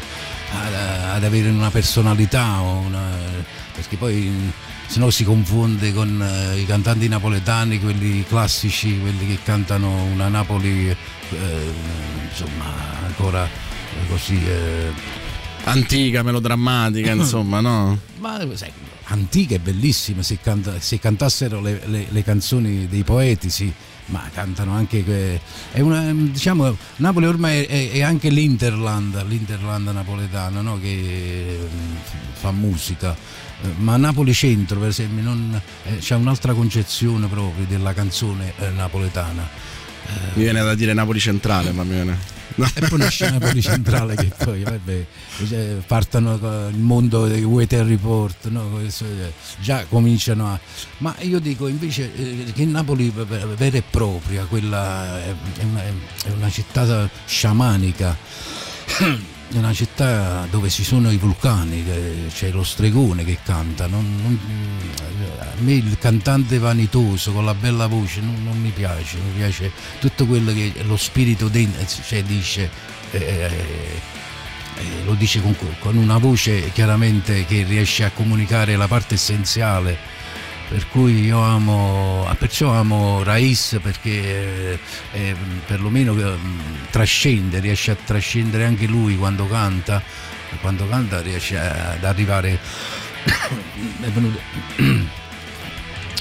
a- 0.53 1.13
ad 1.13 1.23
avere 1.23 1.49
una 1.49 1.71
personalità, 1.71 2.59
una- 2.59 3.51
perché 3.73 3.97
poi 3.97 4.31
se 4.87 4.99
no 4.99 5.09
si 5.09 5.23
confonde 5.23 5.91
con 5.93 6.21
eh, 6.21 6.59
i 6.59 6.65
cantanti 6.65 7.07
napoletani, 7.07 7.79
quelli 7.79 8.23
classici, 8.27 8.99
quelli 8.99 9.27
che 9.27 9.39
cantano 9.43 10.03
una 10.03 10.27
Napoli 10.27 10.95
insomma 12.29 12.65
ancora 13.05 13.45
eh, 13.45 14.07
così 14.09 14.39
eh, 14.45 14.91
Antica, 15.65 16.23
melodrammatica, 16.23 17.11
insomma, 17.13 17.61
no? 17.61 17.97
ma 18.19 18.37
sai, 18.53 18.71
antica 19.05 19.55
e 19.55 19.59
bellissima 19.59 20.21
se, 20.21 20.39
canta- 20.41 20.79
se 20.79 20.99
cantassero 20.99 21.61
le, 21.61 21.81
le- 21.85 22.07
le 22.09 22.23
canzoni 22.23 22.87
dei 22.87 23.03
poeti 23.03 23.49
sì 23.49 23.71
ma 24.07 24.29
cantano 24.33 24.73
anche 24.73 25.03
que- 25.05 25.39
è 25.71 25.79
una, 25.79 26.11
diciamo 26.11 26.75
Napoli 26.97 27.25
ormai 27.25 27.63
è, 27.63 27.91
è 27.91 28.01
anche 28.01 28.29
l'interland 28.29 29.25
l'interland 29.27 29.87
napoletano 29.87 30.61
no? 30.61 30.79
che 30.79 31.59
mm, 31.61 31.95
fa 32.33 32.51
musica 32.51 33.15
Eh, 33.63 33.67
ma 33.77 33.95
Napoli 33.95 34.33
centro 34.33 34.77
per 34.79 34.89
esempio 34.89 35.23
non, 35.23 35.61
eh, 35.85 35.97
c'è 35.99 36.15
un'altra 36.15 36.53
concezione 36.53 37.27
proprio 37.27 37.63
della 37.65 37.93
canzone 37.93 38.51
eh, 38.59 38.69
napoletana 38.71 39.47
Mi 40.33 40.43
viene 40.43 40.61
da 40.61 40.75
dire 40.75 40.93
Napoli 40.93 41.19
centrale, 41.19 41.71
ma 41.71 41.83
mi 41.83 41.93
viene. 41.93 42.31
No. 42.55 42.69
e 42.75 42.87
poi 42.87 42.99
nasce 42.99 43.31
Napoli 43.31 43.61
centrale 43.63 44.13
che 44.13 44.31
poi 44.43 44.61
vabbè, 44.61 45.05
cioè, 45.47 45.77
partono 45.87 46.37
con 46.37 46.69
il 46.71 46.77
mondo 46.77 47.25
dei 47.25 47.43
Weather 47.43 47.83
Report 47.83 48.47
no? 48.49 48.79
Eh, 48.79 49.33
già 49.59 49.85
cominciano 49.89 50.49
a 50.49 50.59
ma 50.99 51.15
io 51.21 51.39
dico 51.39 51.67
invece 51.67 52.13
eh, 52.15 52.51
che 52.53 52.65
Napoli 52.65 53.11
vera 53.11 53.77
e 53.77 53.83
propria 53.89 54.45
quella 54.45 55.19
è 55.19 55.33
una, 55.63 55.81
è 55.81 56.29
una 56.29 56.49
città 56.51 57.09
sciamanica 57.25 58.15
una 59.57 59.73
città 59.73 60.47
dove 60.49 60.69
ci 60.69 60.83
sono 60.83 61.11
i 61.11 61.17
vulcani, 61.17 61.83
eh, 61.87 62.27
c'è 62.33 62.51
lo 62.51 62.63
stregone 62.63 63.23
che 63.23 63.37
canta. 63.43 63.87
non- 63.87 64.15
non- 64.21 64.39
a 65.39 65.61
me 65.61 65.73
il 65.73 65.97
cantante 65.99 66.57
vanitoso 66.59 67.31
con 67.31 67.45
la 67.45 67.53
bella 67.53 67.87
voce 67.87 68.21
non, 68.21 68.43
non 68.43 68.59
mi 68.59 68.71
piace, 68.71 69.17
mi 69.17 69.31
piace 69.37 69.71
tutto 69.99 70.25
quello 70.25 70.51
che 70.53 70.73
lo 70.83 70.97
spirito 70.97 71.47
dentro, 71.47 71.85
cioè 72.05 72.23
dice. 72.23 72.69
eh, 73.11 74.01
eh, 74.75 75.03
lo 75.05 75.13
dice 75.13 75.39
con, 75.41 75.55
con 75.79 75.95
una 75.97 76.17
voce 76.17 76.71
chiaramente 76.71 77.45
che 77.45 77.63
riesce 77.63 78.03
a 78.05 78.09
comunicare 78.11 78.75
la 78.75 78.87
parte 78.87 79.13
essenziale 79.15 79.95
per 80.69 80.87
cui 80.89 81.25
io 81.25 81.41
amo 81.41 82.25
ah, 82.27 82.35
perciò 82.35 82.71
amo 82.71 83.23
Raiz 83.23 83.79
perché 83.81 84.09
eh, 84.09 84.79
eh, 85.11 85.35
perlomeno 85.65 86.17
eh, 86.17 86.37
trascende 86.89 87.59
riesce 87.59 87.91
a 87.91 87.95
trascendere 87.95 88.65
anche 88.65 88.87
lui 88.87 89.17
quando 89.17 89.47
canta 89.47 90.01
e 90.51 90.57
quando 90.61 90.87
canta 90.87 91.21
riesce 91.21 91.57
ad 91.57 92.03
arrivare. 92.03 92.59
È 94.01 94.07
venuto. 94.07 94.39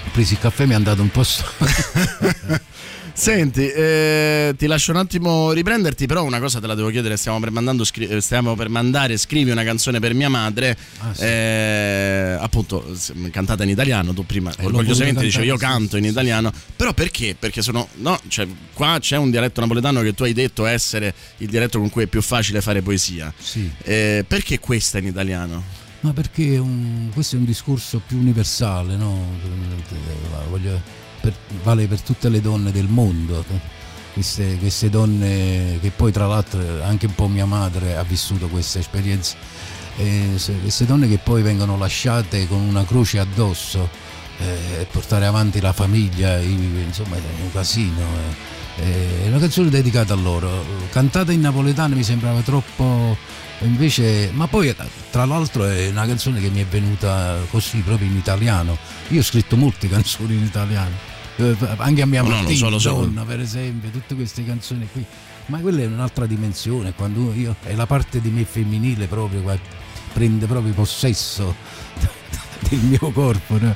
Ho 0.05 0.11
preso 0.13 0.35
il 0.35 0.41
caffè 0.41 0.67
mi 0.67 0.73
è 0.73 0.75
andato 0.75 1.01
un 1.01 1.11
po' 1.11 1.23
sto- 1.23 1.51
Senti, 3.15 3.69
eh, 3.69 4.55
ti 4.57 4.67
lascio 4.67 4.91
un 4.91 4.97
attimo 4.97 5.53
riprenderti, 5.53 6.07
però 6.07 6.25
una 6.25 6.41
cosa 6.41 6.61
te 6.61 6.67
la 6.67 6.75
devo 6.75 6.89
chiedere, 6.89 7.17
stiamo 7.19 7.39
per, 7.41 7.51
mandando 7.51 7.85
scri- 7.85 8.07
eh, 8.09 8.21
stiamo 8.23 8.55
per 8.57 8.69
mandare 8.71 9.17
Scrivi 9.19 9.51
una 9.51 9.63
canzone 9.65 10.01
per 10.01 10.15
mia 10.15 10.29
madre, 10.31 10.77
Ah, 10.99 11.13
sì. 11.15 11.23
eh, 11.25 12.37
appunto 12.41 12.85
cantata 13.31 13.65
in 13.65 13.69
italiano, 13.69 14.15
tu 14.15 14.25
prima 14.25 14.51
l'ho 14.59 14.65
orgogliosamente 14.67 15.21
dicevi 15.23 15.47
io 15.47 15.57
canto 15.59 15.97
in 15.99 16.05
italiano, 16.07 16.51
però 16.75 16.95
perché? 16.95 17.37
Perché 17.39 17.61
sono, 17.61 17.87
no, 17.97 18.19
cioè 18.29 18.47
qua 18.73 18.97
c'è 18.99 19.17
un 19.19 19.31
dialetto 19.31 19.61
napoletano 19.61 20.01
che 20.01 20.15
tu 20.15 20.23
hai 20.25 20.33
detto 20.33 20.65
essere 20.65 21.15
il 21.39 21.49
dialetto 21.49 21.79
con 21.79 21.91
cui 21.91 22.05
è 22.05 22.07
più 22.07 22.23
facile 22.23 22.61
fare 22.63 22.81
poesia, 22.83 23.33
Sì. 23.39 23.71
Eh, 23.83 24.25
perché 24.27 24.59
questa 24.59 24.99
in 24.99 25.07
italiano? 25.07 25.63
Ma 26.01 26.13
perché 26.13 26.57
un- 26.59 27.11
questo 27.13 27.37
è 27.37 27.39
un 27.39 27.45
discorso 27.45 28.01
più 28.05 28.19
universale, 28.19 28.97
no? 28.97 29.25
Voglio- 30.49 31.01
per- 31.23 31.35
vale 31.63 31.87
per 31.87 32.01
tutte 32.03 32.29
le 32.29 32.43
donne 32.43 32.71
del 32.73 32.89
mondo. 32.89 33.43
Queste, 34.13 34.59
queste 34.59 34.91
donne 34.91 35.79
che 35.81 35.91
poi 35.91 36.13
tra 36.13 36.27
l'altro 36.27 36.61
anche 36.83 37.07
un 37.07 37.15
po' 37.15 37.29
mia 37.29 37.47
madre 37.47 37.97
ha 37.97 38.03
vissuto 38.03 38.49
questa 38.49 38.79
esperienza. 38.79 39.37
Eh, 39.97 40.39
queste 40.61 40.85
donne 40.85 41.09
che 41.09 41.19
poi 41.19 41.41
vengono 41.43 41.79
lasciate 41.79 42.47
con 42.49 42.61
una 42.61 42.85
croce 42.85 43.19
addosso 43.19 43.89
eh, 44.39 44.87
portare 44.91 45.27
avanti 45.27 45.61
la 45.61 45.73
famiglia, 45.73 46.39
insomma 46.39 47.17
è 47.17 47.21
un 47.43 47.53
casino. 47.53 48.01
eh. 48.01 48.51
È 49.25 49.29
una 49.29 49.39
canzone 49.39 49.69
dedicata 49.69 50.15
a 50.15 50.17
loro, 50.17 50.65
cantata 50.91 51.31
in 51.31 51.41
napoletano 51.41 51.95
mi 51.95 52.03
sembrava 52.03 52.41
troppo 52.41 53.17
invece, 53.61 54.31
ma 54.33 54.47
poi 54.47 54.75
tra 55.11 55.25
l'altro 55.27 55.67
è 55.67 55.89
una 55.89 56.07
canzone 56.07 56.41
che 56.41 56.49
mi 56.49 56.63
è 56.63 56.67
venuta 56.67 57.37
così 57.51 57.79
proprio 57.81 58.09
in 58.09 58.17
italiano. 58.17 58.77
Io 59.09 59.21
ho 59.21 59.23
scritto 59.23 59.57
molte 59.57 59.89
canzoni 59.91 60.35
in 60.35 60.45
italiano, 60.45 60.91
eh, 60.91 61.12
anche 61.77 62.03
a 62.03 62.07
mia 62.07 62.23
No, 62.23 62.29
Martina, 62.29 62.55
so, 62.55 62.79
so. 62.79 62.91
Donna 62.93 63.25
per 63.25 63.41
esempio, 63.41 63.91
tutte 63.91 64.15
queste 64.15 64.45
canzoni 64.45 64.89
qui. 64.93 65.05
Ma 65.47 65.59
quella 65.59 65.83
è 65.83 65.87
un'altra 65.87 66.27
dimensione, 66.27 66.93
quando 66.95 67.33
io 67.35 67.57
è 67.63 67.75
la 67.75 67.87
parte 67.87 68.21
di 68.21 68.31
me 68.31 68.45
femminile 68.45 69.07
proprio, 69.07 69.43
prende 70.13 70.47
proprio 70.47 70.73
possesso 70.73 71.55
del 72.69 72.79
mio 72.79 73.11
corpo. 73.11 73.59
no? 73.59 73.75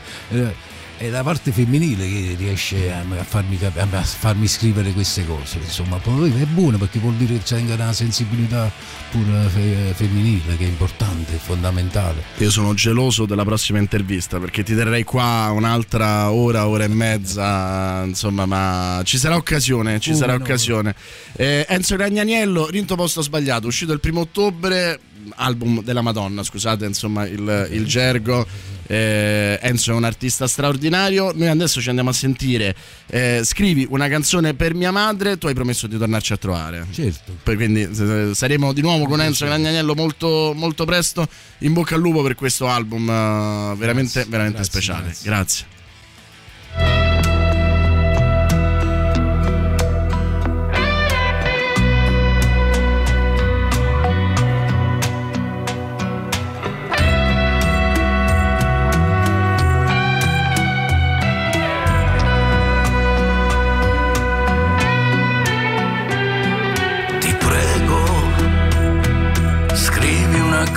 È 0.99 1.11
la 1.11 1.23
parte 1.23 1.53
femminile 1.53 2.09
che 2.09 2.35
riesce 2.39 2.91
a 2.91 3.05
farmi, 3.23 3.59
a 3.61 4.03
farmi 4.03 4.49
scrivere 4.49 4.93
queste 4.93 5.27
cose. 5.27 5.59
Insomma, 5.59 5.99
è 5.99 6.45
buono 6.47 6.79
perché 6.79 6.99
vuol 6.99 7.13
dire 7.17 7.35
che 7.35 7.43
c'è 7.43 7.59
anche 7.59 7.75
una 7.75 7.93
sensibilità 7.93 8.73
pure 9.11 9.47
fe- 9.49 9.93
femminile 9.95 10.57
che 10.57 10.65
è 10.65 10.69
importante, 10.69 11.37
fondamentale. 11.37 12.23
Io 12.39 12.51
sono 12.51 12.73
geloso 12.73 13.27
della 13.27 13.45
prossima 13.45 13.79
intervista 13.79 14.39
perché 14.39 14.63
ti 14.63 14.75
terrei 14.75 15.05
qua 15.05 15.51
un'altra 15.55 16.31
ora, 16.33 16.67
ora 16.67 16.85
e 16.85 16.89
mezza, 16.89 18.03
insomma, 18.05 18.47
ma 18.47 19.03
ci 19.05 19.19
sarà 19.19 19.37
occasione, 19.37 20.01
ci 20.01 20.13
Come 20.13 20.21
sarà 20.23 20.37
no. 20.39 20.43
occasione. 20.43 20.95
Eh, 21.37 21.67
Enzo 21.69 21.97
Gragnaniello, 21.97 22.69
Rinto 22.69 22.95
Posto 22.97 23.21
Sbagliato, 23.21 23.67
uscito 23.67 23.93
il 23.93 24.01
primo 24.01 24.21
ottobre, 24.21 24.99
album 25.35 25.83
della 25.83 26.01
Madonna, 26.01 26.43
scusate, 26.43 26.87
insomma, 26.87 27.27
il, 27.27 27.69
il 27.71 27.85
gergo. 27.85 28.75
Eh, 28.87 29.59
Enzo 29.61 29.93
è 29.93 29.95
un 29.95 30.05
artista 30.05 30.47
straordinario. 30.47 31.33
Noi 31.35 31.49
adesso 31.49 31.81
ci 31.81 31.89
andiamo 31.89 32.11
a 32.11 32.13
sentire. 32.13 32.75
eh, 33.09 33.41
scrivi 33.45 33.87
una 33.91 34.09
canzone 34.09 34.55
per 34.55 34.75
mia 34.75 34.91
madre. 34.91 35.39
Tu 35.39 35.47
hai 35.47 35.55
promesso 35.55 35.87
di 35.87 35.97
tornarci 35.99 36.33
a 36.33 36.37
trovare. 36.37 36.87
Certo. 36.93 37.37
Poi 37.43 37.57
quindi 37.57 37.83
eh, 37.83 38.31
saremo 38.35 38.73
di 38.73 38.81
nuovo 38.81 39.07
con 39.07 39.21
Enzo 39.21 39.45
Gragnaniello 39.47 39.95
molto, 39.95 40.53
molto 40.55 40.85
presto. 40.85 41.27
In 41.59 41.73
bocca 41.73 41.95
al 41.95 42.01
lupo 42.01 42.23
per 42.23 42.35
questo 42.35 42.69
album 42.69 43.09
eh, 43.09 43.75
veramente, 43.77 44.25
veramente 44.29 44.59
grazie, 44.59 44.65
speciale. 44.65 45.03
grazie. 45.05 45.31
grazie. 45.31 45.76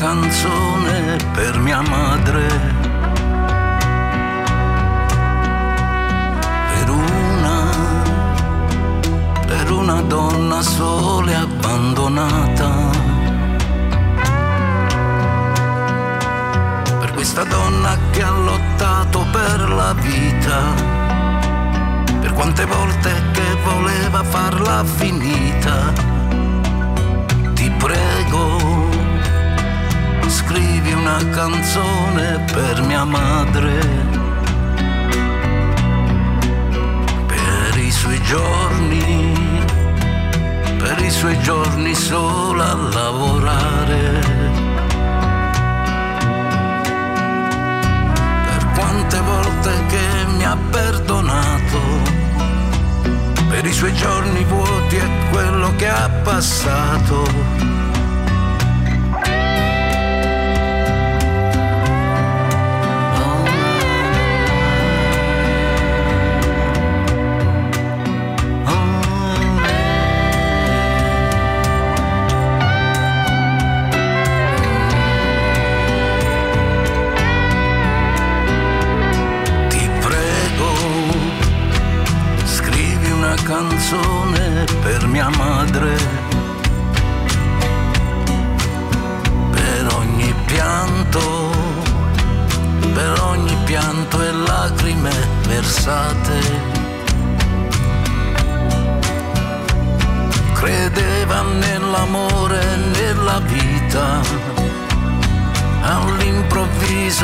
Canzone 0.09 1.17
per 1.33 1.59
mia 1.59 1.81
madre. 1.81 2.47
Per 6.73 6.89
una, 6.89 7.57
per 9.45 9.71
una 9.71 10.01
donna 10.01 10.61
sola 10.63 11.29
e 11.29 11.35
abbandonata. 11.35 12.69
Per 16.99 17.11
questa 17.13 17.43
donna 17.43 17.95
che 18.09 18.23
ha 18.23 18.31
lottato 18.31 19.25
per 19.31 19.69
la 19.69 19.93
vita. 19.93 20.59
Per 22.19 22.33
quante 22.33 22.65
volte 22.65 23.11
che 23.31 23.57
voleva 23.63 24.23
farla 24.23 24.83
finita. 24.83 25.93
Ti 27.53 27.69
prego 27.77 28.58
scrivi 30.29 30.93
una 30.93 31.17
canzone 31.31 32.45
per 32.51 32.81
mia 32.83 33.03
madre, 33.03 33.79
per 37.25 37.77
i 37.77 37.91
suoi 37.91 38.21
giorni, 38.21 39.33
per 40.77 41.01
i 41.01 41.09
suoi 41.09 41.39
giorni 41.41 41.95
sola 41.95 42.71
a 42.71 42.75
lavorare. 42.75 44.19
Per 48.45 48.67
quante 48.75 49.19
volte 49.21 49.71
che 49.87 50.25
mi 50.37 50.45
ha 50.45 50.57
perdonato, 50.69 51.79
per 53.49 53.65
i 53.65 53.73
suoi 53.73 53.93
giorni 53.93 54.43
vuoti 54.43 54.95
e 54.97 55.09
quello 55.31 55.75
che 55.75 55.87
ha 55.87 56.09
passato. 56.23 57.68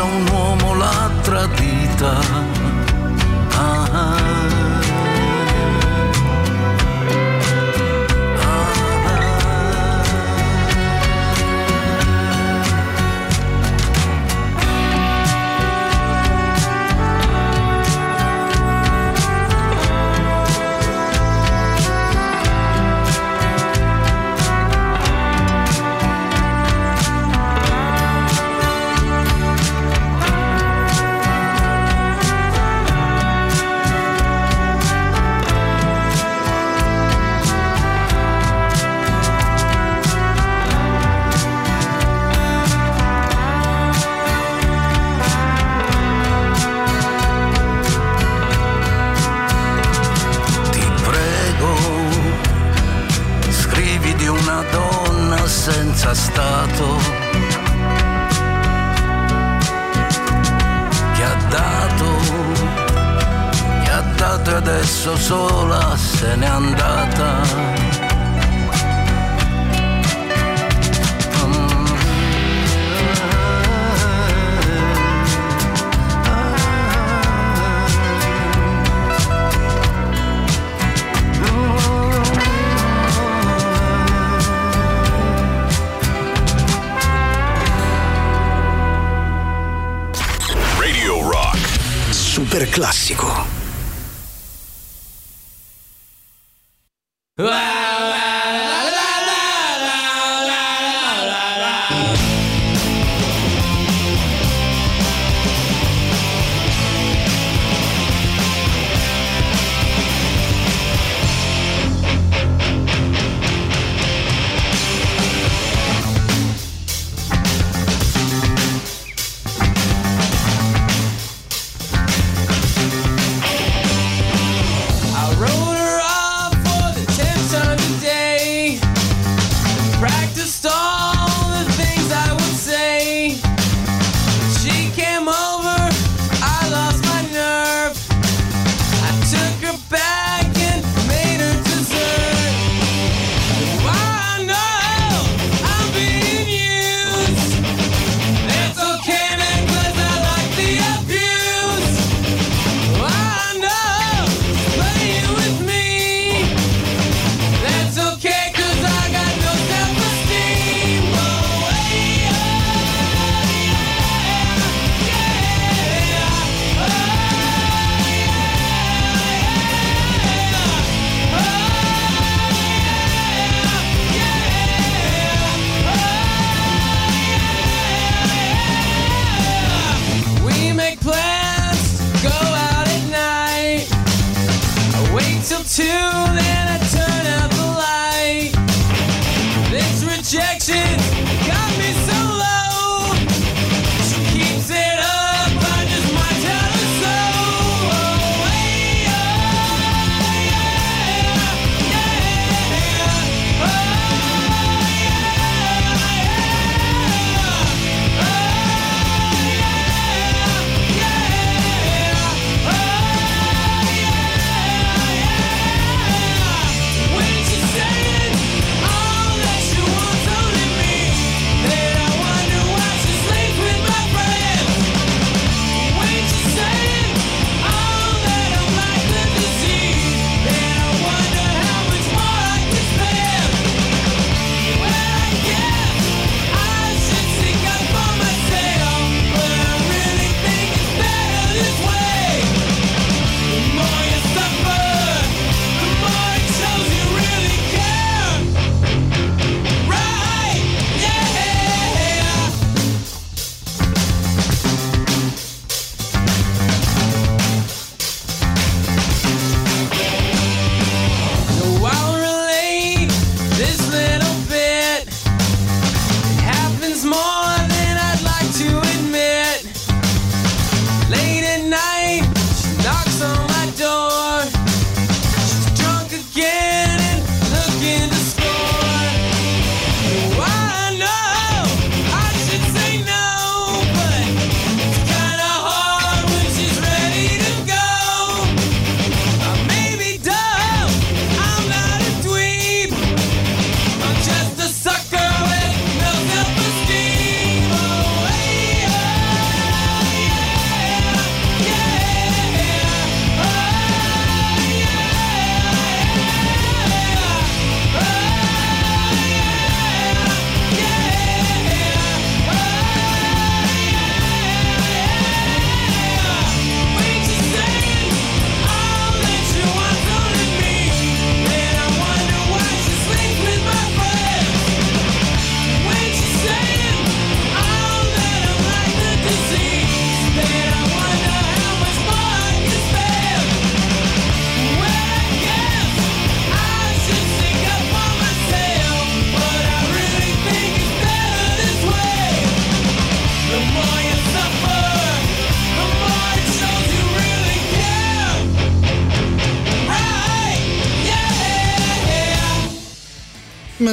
Un 0.03 0.27
uomo 0.31 0.73
l'ha 0.75 1.09
tradita. 1.21 2.54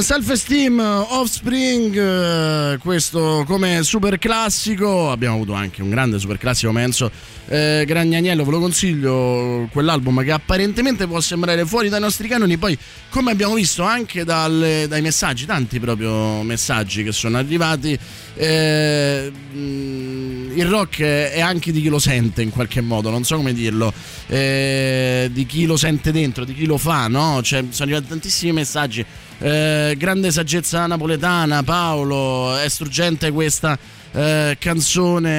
Self 0.02 0.30
Esteem 0.30 0.80
Offspring, 0.80 1.96
eh, 1.96 2.78
questo 2.78 3.44
come 3.46 3.82
super 3.84 4.18
classico. 4.18 5.10
Abbiamo 5.10 5.36
avuto 5.36 5.52
anche 5.52 5.80
un 5.80 5.90
grande 5.90 6.18
super 6.18 6.38
classico, 6.38 6.72
penso. 6.72 7.10
Eh, 7.46 7.84
Gragnaniello, 7.86 8.44
ve 8.44 8.50
lo 8.50 8.58
consiglio. 8.58 9.68
Quell'album 9.70 10.24
che 10.24 10.32
apparentemente 10.32 11.06
può 11.06 11.20
sembrare 11.20 11.64
fuori 11.64 11.88
dai 11.88 12.00
nostri 12.00 12.26
canoni. 12.26 12.56
Poi, 12.56 12.76
come 13.10 13.30
abbiamo 13.30 13.54
visto 13.54 13.84
anche 13.84 14.24
dalle- 14.24 14.86
dai 14.88 15.02
messaggi, 15.02 15.46
tanti 15.46 15.78
proprio 15.78 16.42
messaggi 16.42 17.04
che 17.04 17.12
sono 17.12 17.38
arrivati. 17.38 17.98
eh, 18.34 19.30
mm, 19.54 20.58
il 20.58 20.66
rock 20.66 21.02
è 21.02 21.40
anche 21.40 21.70
di 21.70 21.82
chi 21.82 21.88
lo 21.88 21.98
sente 21.98 22.40
in 22.40 22.48
qualche 22.48 22.80
modo, 22.80 23.10
non 23.10 23.24
so 23.24 23.36
come 23.36 23.52
dirlo, 23.52 23.92
eh, 24.26 25.28
di 25.30 25.44
chi 25.44 25.66
lo 25.66 25.76
sente 25.76 26.12
dentro, 26.12 26.44
di 26.46 26.54
chi 26.54 26.64
lo 26.64 26.78
fa, 26.78 27.08
no? 27.08 27.40
Cioè, 27.42 27.64
sono 27.68 27.90
arrivati 27.90 28.08
tantissimi 28.08 28.52
messaggi. 28.52 29.04
Eh, 29.42 29.96
grande 29.98 30.30
saggezza 30.30 30.86
napoletana, 30.86 31.64
Paolo, 31.64 32.56
è 32.56 32.68
struggente 32.68 33.32
questa 33.32 33.76
eh, 34.12 34.56
canzone 34.56 35.30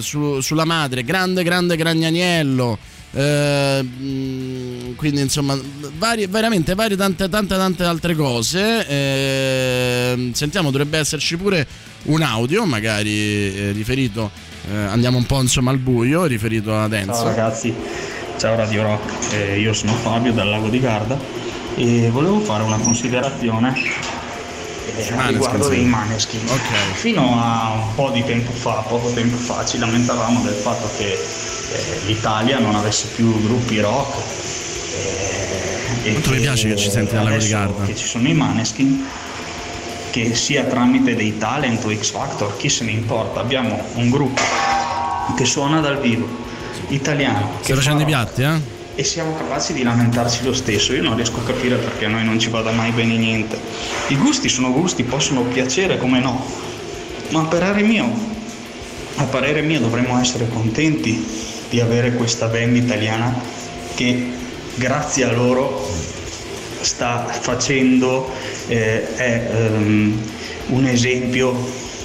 su- 0.00 0.40
sulla 0.40 0.64
madre, 0.64 1.04
grande, 1.04 1.44
grande 1.44 1.76
Gragnaniello. 1.76 2.76
Eh, 3.12 3.82
mm, 3.82 4.94
quindi 4.96 5.20
insomma 5.20 5.56
varie, 5.96 6.26
veramente 6.26 6.74
varie 6.74 6.96
tante 6.96 7.28
tante 7.28 7.54
tante 7.54 7.84
altre 7.84 8.16
cose. 8.16 8.84
Eh, 8.88 10.30
sentiamo 10.34 10.72
dovrebbe 10.72 10.98
esserci 10.98 11.36
pure 11.36 11.64
un 12.06 12.22
audio 12.22 12.64
magari 12.66 13.10
eh, 13.56 13.70
riferito 13.72 14.30
eh, 14.70 14.76
andiamo 14.76 15.18
un 15.18 15.24
po' 15.24 15.40
insomma 15.40 15.70
al 15.70 15.78
buio 15.78 16.24
riferito 16.24 16.76
ad 16.76 16.92
Enzo. 16.92 17.12
Ciao 17.14 17.24
ragazzi, 17.24 17.72
ciao 18.38 18.56
Radio 18.56 18.82
Rock, 18.82 19.34
Eh, 19.34 19.60
io 19.60 19.72
sono 19.72 19.92
Fabio 19.92 20.32
dal 20.32 20.48
Lago 20.48 20.68
di 20.68 20.80
Garda 20.80 21.45
e 21.76 22.08
volevo 22.10 22.40
fare 22.40 22.62
una 22.62 22.78
considerazione 22.78 23.74
eh, 24.96 25.12
a 25.14 25.26
riguardo 25.26 25.68
dei 25.68 25.84
Maneskin. 25.84 26.40
Fino 26.94 27.38
a 27.38 27.72
un 27.72 27.94
po' 27.94 28.10
di 28.10 28.24
tempo 28.24 28.50
fa, 28.52 28.84
poco 28.88 29.10
tempo 29.10 29.36
fa, 29.36 29.64
ci 29.64 29.78
lamentavamo 29.78 30.40
del 30.42 30.54
fatto 30.54 30.88
che 30.96 31.12
eh, 31.12 32.00
l'Italia 32.06 32.58
non 32.58 32.74
avesse 32.74 33.08
più 33.14 33.42
gruppi 33.42 33.78
rock. 33.80 34.16
eh, 36.04 36.10
Quanto 36.12 36.30
mi 36.30 36.40
piace 36.40 36.68
che 36.68 36.76
ci 36.76 36.90
senti 36.90 37.14
dal 37.14 37.24
Lago 37.24 37.36
di 37.36 37.52
adesso 37.52 37.56
Garda. 37.56 37.84
Che 37.84 37.96
ci 37.96 38.06
sono 38.06 38.28
i 38.28 38.32
Maneskin 38.32 39.06
che 40.10 40.34
sia 40.34 40.64
tramite 40.64 41.14
dei 41.14 41.36
talent 41.36 41.84
o 41.84 41.94
X 41.94 42.10
Factor, 42.10 42.56
chi 42.56 42.70
se 42.70 42.84
ne 42.84 42.92
importa, 42.92 43.40
abbiamo 43.40 43.84
un 43.96 44.08
gruppo 44.08 44.40
che 45.36 45.44
suona 45.44 45.80
dal 45.80 46.00
vivo, 46.00 46.26
italiano, 46.88 47.50
stai 47.60 47.76
facendo 47.76 48.00
i 48.00 48.06
piatti 48.06 48.42
eh? 48.42 48.75
E 48.98 49.04
siamo 49.04 49.36
capaci 49.36 49.74
di 49.74 49.82
lamentarci 49.82 50.42
lo 50.42 50.54
stesso. 50.54 50.94
Io 50.94 51.02
non 51.02 51.14
riesco 51.14 51.40
a 51.40 51.44
capire 51.44 51.76
perché 51.76 52.06
a 52.06 52.08
noi 52.08 52.24
non 52.24 52.40
ci 52.40 52.48
vada 52.48 52.70
mai 52.70 52.90
bene 52.92 53.16
niente. 53.16 53.60
I 54.08 54.16
gusti 54.16 54.48
sono 54.48 54.72
gusti, 54.72 55.04
possono 55.04 55.42
piacere 55.42 55.98
come 55.98 56.18
no, 56.18 56.44
ma 57.28 57.42
a 57.42 57.44
parere 57.44 57.82
mio, 57.82 58.10
a 59.16 59.24
parere 59.24 59.60
mio 59.60 59.80
dovremmo 59.80 60.18
essere 60.18 60.48
contenti 60.48 61.24
di 61.68 61.78
avere 61.80 62.14
questa 62.14 62.46
band 62.46 62.74
italiana 62.74 63.38
che 63.94 64.30
grazie 64.76 65.24
a 65.24 65.32
loro 65.32 65.86
sta 66.80 67.26
facendo, 67.26 68.30
eh, 68.68 69.14
è 69.14 69.50
ehm, 69.52 70.20
un 70.68 70.86
esempio 70.86 71.54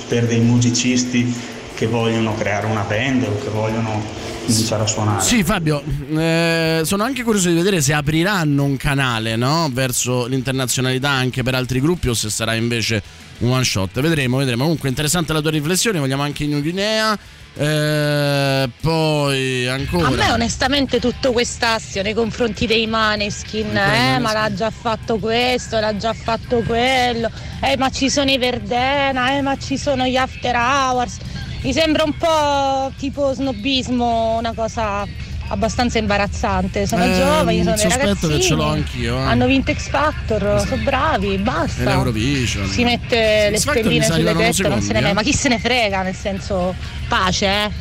per 0.10 0.26
dei 0.26 0.40
musicisti 0.40 1.34
che 1.74 1.88
vogliono 1.88 2.36
creare 2.36 2.66
una 2.66 2.82
band 2.82 3.24
o 3.24 3.40
che 3.42 3.50
vogliono 3.50 4.21
iniziare 4.46 4.84
a 4.84 4.88
suonare. 4.88 5.24
Sì, 5.24 5.44
Fabio, 5.44 5.84
eh, 6.16 6.82
sono 6.84 7.04
anche 7.04 7.24
curioso 7.24 7.50
di 7.50 7.56
vedere 7.56 7.82
se 7.82 7.94
apriranno 7.94 8.64
un 8.64 8.78
canale 8.78 9.36
no? 9.36 9.70
verso 9.72 10.26
l'internazionalità 10.26 11.10
anche 11.10 11.44
per 11.44 11.56
altri 11.56 11.80
gruppi 11.80 12.10
o 12.10 12.14
se 12.14 12.30
sarà 12.30 12.54
invece 12.56 13.02
un 13.40 13.52
one 13.52 13.64
shot. 13.64 14.00
Vedremo, 14.00 14.38
vedremo. 14.38 14.64
Comunque, 14.64 14.90
interessante 14.90 15.34
la 15.34 15.42
tua 15.42 15.52
riflessione. 15.52 16.00
Vogliamo 16.00 16.24
anche 16.24 16.44
in 16.44 16.52
New 16.52 16.62
Guinea. 16.62 17.18
Eh, 17.54 18.70
poi 18.80 19.68
ancora. 19.68 20.08
A 20.08 20.12
me 20.12 20.32
onestamente 20.32 21.00
tutto 21.00 21.34
quest'astio 21.34 22.02
nei 22.02 22.14
confronti 22.14 22.66
dei 22.66 22.88
Maneskin, 22.88 23.76
eh, 23.76 24.20
ma 24.20 24.32
l'ha 24.32 24.54
già 24.54 24.70
fatto 24.70 25.18
questo, 25.18 25.78
l'ha 25.80 25.98
già 25.98 26.14
fatto 26.14 26.64
quello, 26.66 27.30
eh, 27.62 27.76
ma 27.78 27.90
ci 27.90 28.10
sono 28.10 28.32
i 28.32 28.38
Verdena, 28.38 29.34
eh, 29.36 29.42
ma 29.42 29.58
ci 29.58 29.78
sono 29.78 30.06
gli 30.06 30.16
After 30.16 30.56
Hours. 30.56 31.18
Mi 31.64 31.74
sembra 31.74 32.04
un 32.04 32.16
po' 32.18 32.92
tipo 32.98 33.34
snobismo, 33.34 34.38
una 34.40 34.54
cosa 34.54 35.06
abbastanza 35.50 36.00
imbarazzante. 36.00 36.88
Sono 36.88 37.04
Eh, 37.04 37.14
giovani, 37.16 37.64
sono 37.64 37.76
dei 37.76 37.84
sospetto 37.84 38.06
ragazzini. 38.08 38.34
che 38.38 38.42
ce 38.42 38.54
l'ho 38.56 38.64
anch'io, 38.66 39.18
eh. 39.18 39.22
Hanno 39.22 39.46
vinto 39.46 39.72
X 39.74 39.90
Factor, 39.90 40.66
sono 40.68 40.82
bravi, 40.82 41.38
basta. 41.38 41.84
L'Eurovision. 41.84 42.68
Si 42.68 42.84
mette 42.84 43.50
le 43.52 43.60
Factor 43.60 43.86
mi 43.86 44.02
stelline 44.02 44.06
sulle 44.06 44.34
teste, 44.34 44.68
non 44.68 44.82
se 44.82 44.88
ne 44.88 44.94
frega. 44.94 45.10
eh. 45.10 45.14
Ma 45.14 45.22
chi 45.22 45.34
se 45.34 45.50
ne 45.50 45.60
frega? 45.60 46.02
Nel 46.02 46.16
senso, 46.16 46.74
pace, 47.08 47.46
eh. 47.46 47.72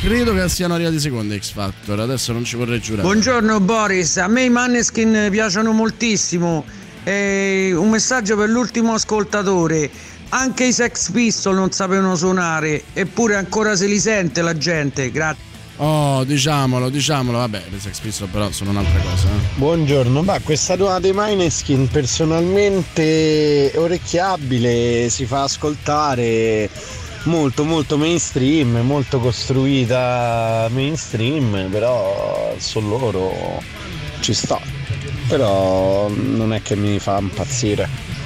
Credo 0.00 0.32
che 0.32 0.48
siano 0.48 0.74
arrivati 0.74 0.98
secondi 1.00 1.38
X 1.38 1.50
Factor. 1.52 2.00
Adesso 2.00 2.32
non 2.32 2.44
ci 2.44 2.56
vorrei 2.56 2.80
giurare. 2.80 3.02
Buongiorno 3.02 3.60
Boris, 3.60 4.16
a 4.16 4.28
me 4.28 4.44
i 4.44 4.48
Manneskin 4.50 5.28
piacciono 5.30 5.72
moltissimo. 5.72 6.64
Eh, 7.04 7.72
un 7.74 7.88
messaggio 7.90 8.36
per 8.36 8.48
l'ultimo 8.48 8.94
ascoltatore. 8.94 9.90
Anche 10.30 10.64
i 10.64 10.72
Sex 10.72 11.10
Pistol 11.10 11.54
non 11.54 11.72
sapevano 11.72 12.14
suonare, 12.14 12.84
eppure 12.92 13.36
ancora 13.36 13.74
se 13.76 13.86
li 13.86 13.98
sente 13.98 14.42
la 14.42 14.56
gente. 14.56 15.10
Grazie. 15.10 15.46
Oh, 15.76 16.24
diciamolo, 16.24 16.90
diciamolo. 16.90 17.38
Vabbè, 17.38 17.62
le 17.70 17.78
Sex 17.80 17.98
Pistols 18.00 18.30
però 18.30 18.50
sono 18.50 18.70
un'altra 18.70 19.00
cosa. 19.00 19.28
eh. 19.28 19.56
Buongiorno, 19.56 20.22
ma 20.22 20.38
questa 20.40 20.76
nuova 20.76 20.98
dei 20.98 21.12
Mineskin 21.14 21.88
personalmente 21.88 23.70
è 23.70 23.78
orecchiabile, 23.78 25.08
si 25.08 25.24
fa 25.24 25.44
ascoltare 25.44 26.68
molto 27.24 27.64
molto 27.64 27.96
mainstream, 27.96 28.78
molto 28.80 29.20
costruita 29.20 30.68
mainstream, 30.70 31.68
però 31.70 32.54
su 32.58 32.80
loro 32.80 33.62
ci 34.20 34.34
sta. 34.34 34.60
Però 35.28 36.08
non 36.10 36.52
è 36.52 36.60
che 36.60 36.74
mi 36.76 36.98
fa 36.98 37.18
impazzire. 37.18 38.16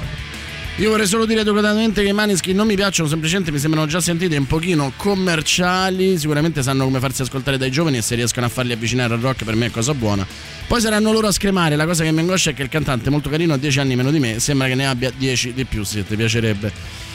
Io 0.77 0.89
vorrei 0.89 1.05
solo 1.05 1.27
dire 1.27 1.41
educatamente 1.41 2.01
che 2.01 2.09
i 2.09 2.13
Maneskin 2.13 2.55
non 2.55 2.65
mi 2.65 2.73
piacciono, 2.73 3.07
semplicemente 3.07 3.51
mi 3.51 3.59
sembrano 3.59 3.85
già 3.85 4.01
sentite 4.01 4.35
un 4.35 4.47
pochino 4.47 4.91
commerciali. 4.97 6.17
Sicuramente 6.17 6.63
sanno 6.63 6.85
come 6.85 6.99
farsi 6.99 7.21
ascoltare 7.21 7.59
dai 7.59 7.69
giovani 7.69 7.97
e 7.97 8.01
se 8.01 8.15
riescono 8.15 8.47
a 8.47 8.49
farli 8.49 8.73
avvicinare 8.73 9.13
al 9.13 9.19
rock 9.19 9.43
per 9.43 9.55
me 9.55 9.67
è 9.67 9.69
cosa 9.69 9.93
buona. 9.93 10.25
Poi 10.65 10.81
saranno 10.81 11.11
loro 11.11 11.27
a 11.27 11.31
scremare. 11.31 11.75
La 11.75 11.85
cosa 11.85 12.03
che 12.03 12.11
mi 12.11 12.21
angoscia 12.21 12.49
è 12.49 12.53
che 12.55 12.63
il 12.63 12.69
cantante, 12.69 13.11
molto 13.11 13.29
carino, 13.29 13.53
ha 13.53 13.57
10 13.57 13.79
anni 13.81 13.95
meno 13.95 14.09
di 14.09 14.17
me, 14.17 14.39
sembra 14.39 14.65
che 14.65 14.73
ne 14.73 14.87
abbia 14.87 15.11
10 15.15 15.53
di 15.53 15.63
più, 15.65 15.83
se 15.83 16.07
ti 16.07 16.15
piacerebbe. 16.15 16.71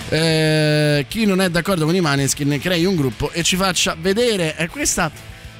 Eh, 0.08 1.06
chi 1.08 1.26
non 1.26 1.40
è 1.40 1.50
d'accordo 1.50 1.84
con 1.84 1.96
i 1.96 2.00
Maneskin 2.00 2.60
crei 2.60 2.84
un 2.84 2.94
gruppo 2.94 3.32
e 3.32 3.42
ci 3.42 3.56
faccia 3.56 3.96
vedere. 4.00 4.56
E 4.56 4.68
questa 4.68 5.10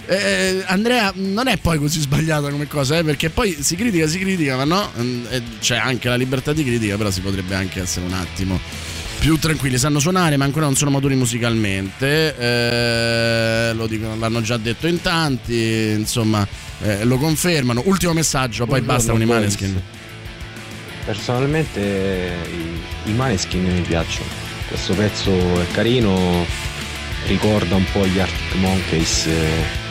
eh, 0.08 0.64
Andrea 0.66 1.12
non 1.16 1.48
è 1.48 1.58
poi 1.58 1.78
così 1.78 2.00
sbagliata 2.00 2.50
come 2.50 2.66
cosa, 2.66 2.98
eh, 2.98 3.04
perché 3.04 3.28
poi 3.30 3.56
si 3.60 3.76
critica, 3.76 4.06
si 4.06 4.18
critica, 4.18 4.56
ma 4.56 4.64
no, 4.64 4.90
Mm, 4.98 5.24
eh, 5.28 5.42
c'è 5.60 5.76
anche 5.76 6.08
la 6.08 6.16
libertà 6.16 6.52
di 6.52 6.64
critica, 6.64 6.96
però 6.96 7.10
si 7.10 7.20
potrebbe 7.20 7.54
anche 7.54 7.80
essere 7.82 8.06
un 8.06 8.14
attimo 8.14 8.58
più 9.18 9.36
tranquilli, 9.36 9.78
sanno 9.78 9.98
suonare 9.98 10.36
ma 10.36 10.44
ancora 10.44 10.64
non 10.64 10.76
sono 10.76 10.90
maturi 10.90 11.14
musicalmente, 11.16 12.34
eh, 12.36 13.72
lo 13.74 13.86
dicono, 13.86 14.16
l'hanno 14.16 14.40
già 14.40 14.56
detto 14.56 14.86
in 14.86 15.00
tanti, 15.02 15.90
insomma 15.96 16.46
eh, 16.82 17.04
lo 17.04 17.18
confermano. 17.18 17.82
Ultimo 17.84 18.12
messaggio, 18.12 18.64
poi 18.66 18.80
Buongiorno, 18.80 18.96
basta 18.96 19.12
con 19.12 19.22
i. 19.22 19.26
Maneskin. 19.26 19.82
Personalmente 21.04 21.80
i, 23.04 23.10
i 23.10 23.12
Maneskin 23.12 23.62
mi 23.62 23.80
piacciono. 23.82 24.28
Questo 24.68 24.94
pezzo 24.94 25.30
è 25.60 25.66
carino, 25.72 26.44
ricorda 27.26 27.74
un 27.74 27.84
po' 27.92 28.06
gli 28.06 28.18
Arctic 28.18 28.54
Monkeys 28.56 29.26
eh, 29.26 29.86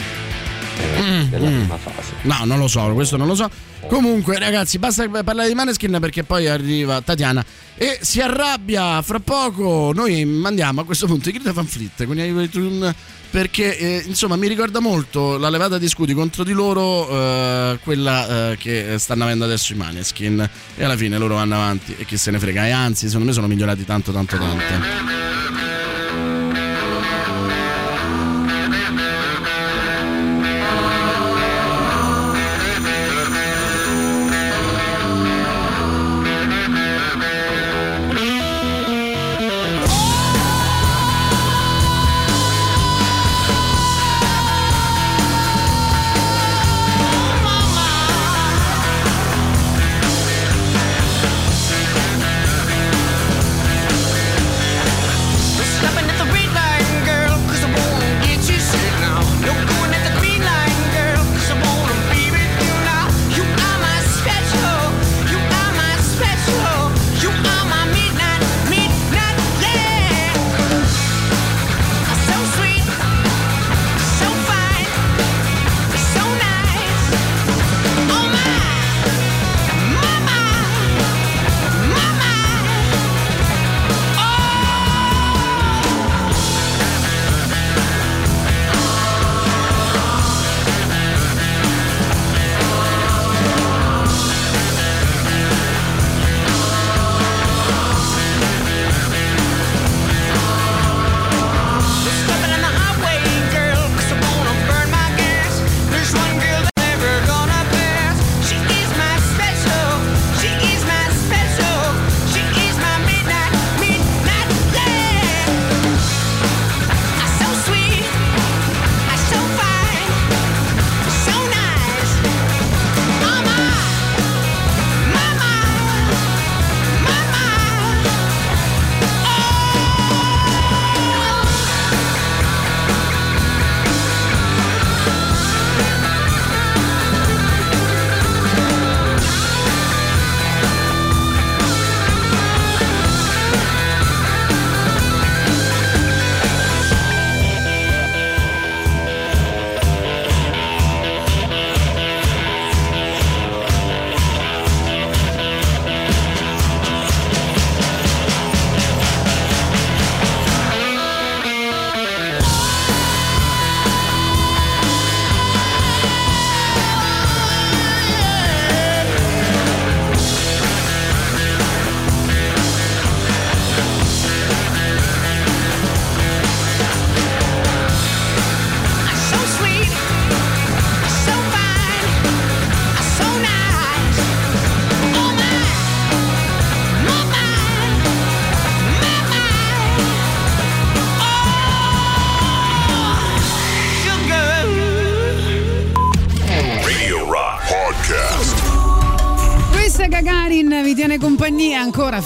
Mm, 0.82 1.24
della 1.30 1.50
mm. 1.50 1.60
prima 1.60 1.78
fase. 1.78 2.14
No, 2.22 2.46
non 2.46 2.60
lo 2.60 2.68
so, 2.68 2.94
questo 2.94 3.18
non 3.18 3.28
lo 3.28 3.36
so. 3.36 3.50
Comunque, 3.88 4.38
ragazzi, 4.38 4.80
basta 4.80 5.08
parlare 5.08 5.48
di 5.48 5.54
Maneskin 5.54 5.98
perché 6.00 6.24
poi 6.24 6.48
arriva 6.48 7.02
Tatiana 7.02 7.44
e 7.76 8.00
si 8.02 8.22
arrabbia. 8.22 9.02
Fra 9.02 9.20
poco 9.20 9.92
noi 9.94 10.26
mandiamo 10.26 10.82
a 10.82 10.86
questo 10.86 11.06
punto 11.08 11.30
i 11.30 11.32
Greta 11.32 11.54
Van 11.54 11.66
Fleet 11.66 12.06
con 12.06 12.18
i 12.18 12.94
perché 13.30 13.78
eh, 13.78 14.04
insomma 14.06 14.36
mi 14.36 14.48
ricorda 14.48 14.80
molto 14.80 15.38
la 15.38 15.50
levata 15.50 15.78
di 15.78 15.90
scudi 15.90 16.14
contro 16.14 16.44
di 16.44 16.54
loro, 16.54 17.10
eh, 17.10 17.80
quella 17.84 18.52
eh, 18.52 18.58
che 18.58 18.96
stanno 19.00 19.24
avendo 19.24 19.44
adesso 19.46 19.74
i 19.74 19.76
Maneskin. 19.76 20.50
E 20.76 20.84
alla 20.84 20.98
fine 20.98 21.18
loro 21.18 21.36
vanno 21.36 21.56
avanti 21.56 21.96
e 21.98 22.06
chi 22.06 22.18
se 22.18 22.32
ne 22.32 22.40
frega. 22.40 22.68
E 22.68 22.72
anzi, 22.72 23.06
secondo 23.08 23.28
me 23.28 23.34
sono 23.34 23.48
migliorati 23.48 23.86
tanto, 23.86 24.12
tanto, 24.12 24.38
tanto. 24.38 25.67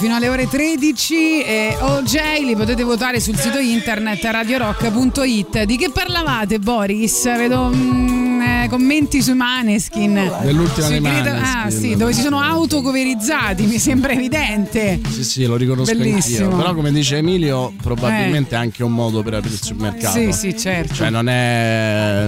Fino 0.01 0.15
alle 0.15 0.29
ore 0.29 0.47
13 0.47 1.43
e 1.43 1.77
OJ 1.79 2.43
li 2.43 2.55
potete 2.55 2.81
votare 2.81 3.19
sul 3.19 3.35
sito 3.35 3.59
internet 3.59 4.23
radiorock.it. 4.23 5.61
Di 5.61 5.77
che 5.77 5.91
parlavate 5.91 6.57
Boris? 6.57 7.23
Vedo 7.37 7.69
mm, 7.71 8.20
eh, 8.63 8.69
commenti 8.69 9.21
sui 9.21 9.33
Maneskin. 9.33 10.31
Dell'ultima 10.43 10.87
Sui 10.87 10.99
dei 10.99 11.11
Maneskin. 11.11 11.41
Ah 11.43 11.69
sì, 11.69 11.95
dove 11.95 12.13
si 12.13 12.21
sono 12.21 12.39
autocoverizzati, 12.39 13.65
mi 13.65 13.79
sembra 13.79 14.13
evidente. 14.13 14.99
Sì, 15.09 15.23
sì, 15.23 15.45
lo 15.45 15.55
riconosco 15.55 15.95
Bellissimo. 15.95 16.45
anch'io. 16.45 16.57
Però, 16.57 16.73
come 16.73 16.91
dice 16.91 17.17
Emilio, 17.17 17.73
probabilmente 17.81 18.55
è 18.55 18.57
anche 18.57 18.83
un 18.83 18.93
modo 18.93 19.23
per 19.23 19.35
aprirsi 19.35 19.73
un 19.73 19.79
mercato. 19.79 20.17
Sì, 20.17 20.31
sì, 20.31 20.57
certo. 20.57 20.93
Cioè, 20.93 21.09
non 21.09 21.27
è, 21.29 22.27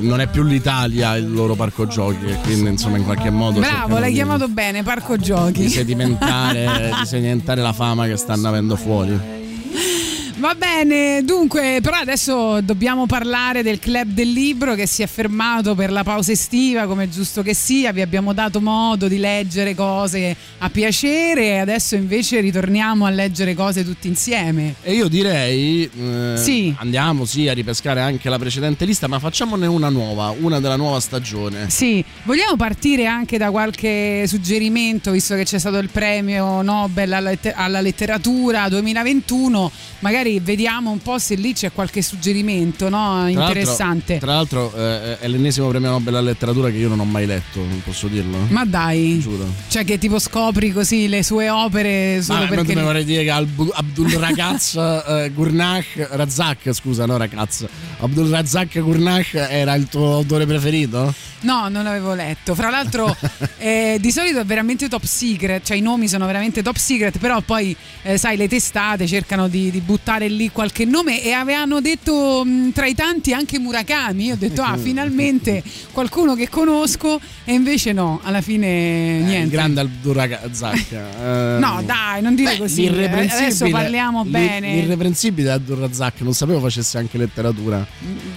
non 0.00 0.20
è 0.20 0.28
più 0.28 0.42
l'Italia 0.42 1.16
il 1.16 1.32
loro 1.32 1.54
parco 1.54 1.86
giochi, 1.86 2.24
e 2.26 2.38
quindi, 2.42 2.70
insomma, 2.70 2.96
in 2.96 3.04
qualche 3.04 3.30
modo. 3.30 3.60
Bravo, 3.60 3.98
l'hai 3.98 4.10
di- 4.10 4.16
chiamato 4.16 4.48
bene, 4.48 4.82
parco 4.82 5.16
giochi. 5.16 5.62
Di 5.62 5.68
sedimentare, 5.68 6.90
di 7.00 7.06
sedimentare 7.06 7.60
la 7.60 7.72
fama 7.72 8.06
che 8.06 8.16
stanno 8.16 8.48
avendo 8.48 8.76
fuori. 8.76 9.35
Va 10.46 10.54
bene, 10.54 11.24
dunque, 11.24 11.80
però 11.82 11.96
adesso 11.96 12.60
dobbiamo 12.60 13.06
parlare 13.06 13.64
del 13.64 13.80
club 13.80 14.10
del 14.10 14.30
libro 14.30 14.76
che 14.76 14.86
si 14.86 15.02
è 15.02 15.08
fermato 15.08 15.74
per 15.74 15.90
la 15.90 16.04
pausa 16.04 16.30
estiva, 16.30 16.86
come 16.86 17.02
è 17.02 17.08
giusto 17.08 17.42
che 17.42 17.52
sia. 17.52 17.90
Vi 17.90 18.00
abbiamo 18.00 18.32
dato 18.32 18.60
modo 18.60 19.08
di 19.08 19.18
leggere 19.18 19.74
cose 19.74 20.36
a 20.58 20.70
piacere 20.70 21.46
e 21.46 21.58
adesso 21.58 21.96
invece 21.96 22.38
ritorniamo 22.38 23.06
a 23.06 23.10
leggere 23.10 23.56
cose 23.56 23.84
tutti 23.84 24.06
insieme. 24.06 24.76
E 24.82 24.92
io 24.92 25.08
direi 25.08 25.82
eh, 25.82 26.34
Sì. 26.36 26.72
andiamo 26.78 27.24
sì 27.24 27.48
a 27.48 27.52
ripescare 27.52 28.00
anche 28.00 28.28
la 28.28 28.38
precedente 28.38 28.84
lista, 28.84 29.08
ma 29.08 29.18
facciamone 29.18 29.66
una 29.66 29.88
nuova, 29.88 30.32
una 30.38 30.60
della 30.60 30.76
nuova 30.76 31.00
stagione. 31.00 31.68
Sì, 31.70 32.04
vogliamo 32.22 32.54
partire 32.54 33.06
anche 33.06 33.36
da 33.36 33.50
qualche 33.50 34.22
suggerimento, 34.28 35.10
visto 35.10 35.34
che 35.34 35.42
c'è 35.42 35.58
stato 35.58 35.78
il 35.78 35.88
premio 35.90 36.62
Nobel 36.62 37.12
alla, 37.14 37.30
letter- 37.30 37.54
alla 37.56 37.80
letteratura 37.80 38.68
2021, 38.68 39.72
magari 39.98 40.34
vediamo 40.40 40.90
un 40.90 40.98
po' 40.98 41.18
se 41.18 41.34
lì 41.34 41.52
c'è 41.52 41.72
qualche 41.72 42.02
suggerimento 42.02 42.88
no? 42.88 42.98
Tra 42.98 43.22
l'altro- 43.22 43.40
interessante. 43.40 44.18
Tra 44.18 44.34
l'altro, 44.34 44.72
eh, 44.74 45.18
è 45.18 45.28
l'ennesimo 45.28 45.68
premio 45.68 45.90
Nobel 45.90 46.14
alla 46.14 46.28
letteratura 46.28 46.70
che 46.70 46.76
io 46.76 46.88
non 46.88 47.00
ho 47.00 47.04
mai 47.04 47.26
letto, 47.26 47.60
non 47.60 47.82
posso 47.84 48.08
dirlo. 48.08 48.38
Ma 48.48 48.64
dai, 48.64 49.18
Giuro. 49.20 49.46
cioè 49.68 49.84
che 49.84 49.98
tipo 49.98 50.18
scopri 50.18 50.72
così 50.72 51.08
le 51.08 51.22
sue 51.22 51.48
opere 51.50 52.20
solo 52.22 52.40
Ma 52.40 52.46
perché... 52.46 52.74
mi 52.74 52.82
vorrei 52.82 53.04
dire 53.04 53.24
che 53.24 53.30
Abdul 53.30 54.10
Ragaz 54.10 54.74
eh, 55.06 55.30
Gurnach 55.34 56.08
Razak, 56.10 56.72
scusa, 56.72 57.06
no 57.06 57.16
Ragaz. 57.16 57.66
Abdul 58.00 58.28
Razak 58.28 58.80
Gurnach 58.80 59.34
era 59.34 59.74
il 59.74 59.88
tuo 59.88 60.14
autore 60.14 60.46
preferito? 60.46 61.14
No, 61.40 61.68
non 61.68 61.84
l'avevo 61.84 62.14
letto. 62.14 62.54
Fra 62.54 62.70
l'altro, 62.70 63.14
eh, 63.58 63.98
di 64.00 64.10
solito 64.10 64.40
è 64.40 64.44
veramente 64.44 64.88
top 64.88 65.04
secret, 65.04 65.64
cioè 65.64 65.76
i 65.76 65.80
nomi 65.80 66.08
sono 66.08 66.26
veramente 66.26 66.62
top 66.62 66.76
secret, 66.76 67.18
però 67.18 67.40
poi, 67.40 67.76
eh, 68.02 68.16
sai, 68.16 68.36
le 68.36 68.48
testate 68.48 69.06
cercano 69.06 69.46
di, 69.48 69.70
di 69.70 69.80
buttare 69.80 70.25
lì 70.28 70.50
qualche 70.50 70.84
nome 70.84 71.22
e 71.22 71.32
avevano 71.32 71.80
detto 71.80 72.42
mh, 72.44 72.72
tra 72.72 72.86
i 72.86 72.94
tanti 72.94 73.32
anche 73.32 73.58
Murakami. 73.58 74.24
Io 74.26 74.34
ho 74.34 74.36
detto, 74.36 74.62
ah, 74.62 74.76
finalmente 74.78 75.62
qualcuno 75.92 76.34
che 76.34 76.48
conosco, 76.48 77.20
e 77.44 77.52
invece 77.52 77.92
no, 77.92 78.20
alla 78.22 78.40
fine 78.40 78.66
Eh, 78.66 79.18
Il 79.18 79.24
niente. 79.24 79.50
grande 79.50 79.80
Abdul 79.80 80.14
Razak. 80.14 80.92
eh, 80.92 81.58
No, 81.58 81.82
dai, 81.84 82.22
non 82.22 82.34
dire 82.34 82.52
Beh, 82.52 82.58
così. 82.58 82.86
Adesso 82.86 83.68
parliamo 83.70 84.22
l'ir- 84.22 84.30
bene. 84.32 84.74
L'irreprensibile 84.74 85.50
Abdul 85.52 85.78
Razak, 85.78 86.20
non 86.20 86.34
sapevo 86.34 86.60
facesse 86.60 86.98
anche 86.98 87.18
letteratura. 87.18 87.86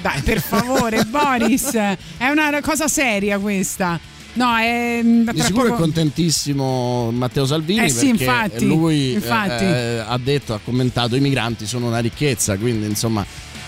Dai, 0.01 0.21
per 0.21 0.41
favore, 0.41 1.03
Boris, 1.09 1.71
è 1.73 2.27
una 2.29 2.59
cosa 2.61 2.87
seria 2.87 3.37
questa. 3.39 3.99
No, 4.33 4.55
è. 4.55 5.01
mm, 5.03 5.29
Di 5.29 5.41
sicuro 5.41 5.63
poco- 5.69 5.75
è 5.75 5.77
contentissimo 5.79 7.11
Matteo 7.11 7.45
Salvini 7.45 7.85
Eh 7.85 7.89
sì, 7.89 8.07
perché 8.07 8.23
infatti, 8.23 8.65
lui 8.65 9.11
eh, 9.11 9.15
infatti. 9.15 9.63
eh, 9.63 10.03
ha 10.05 10.17
detto, 10.21 10.53
ha 10.53 10.59
commentato 10.63 11.15
i 11.15 11.19
migranti 11.19 11.65
sono 11.65 11.87
una 11.87 11.99
ricchezza, 11.99 12.55
quindi 12.57 12.85
insomma 12.85 13.25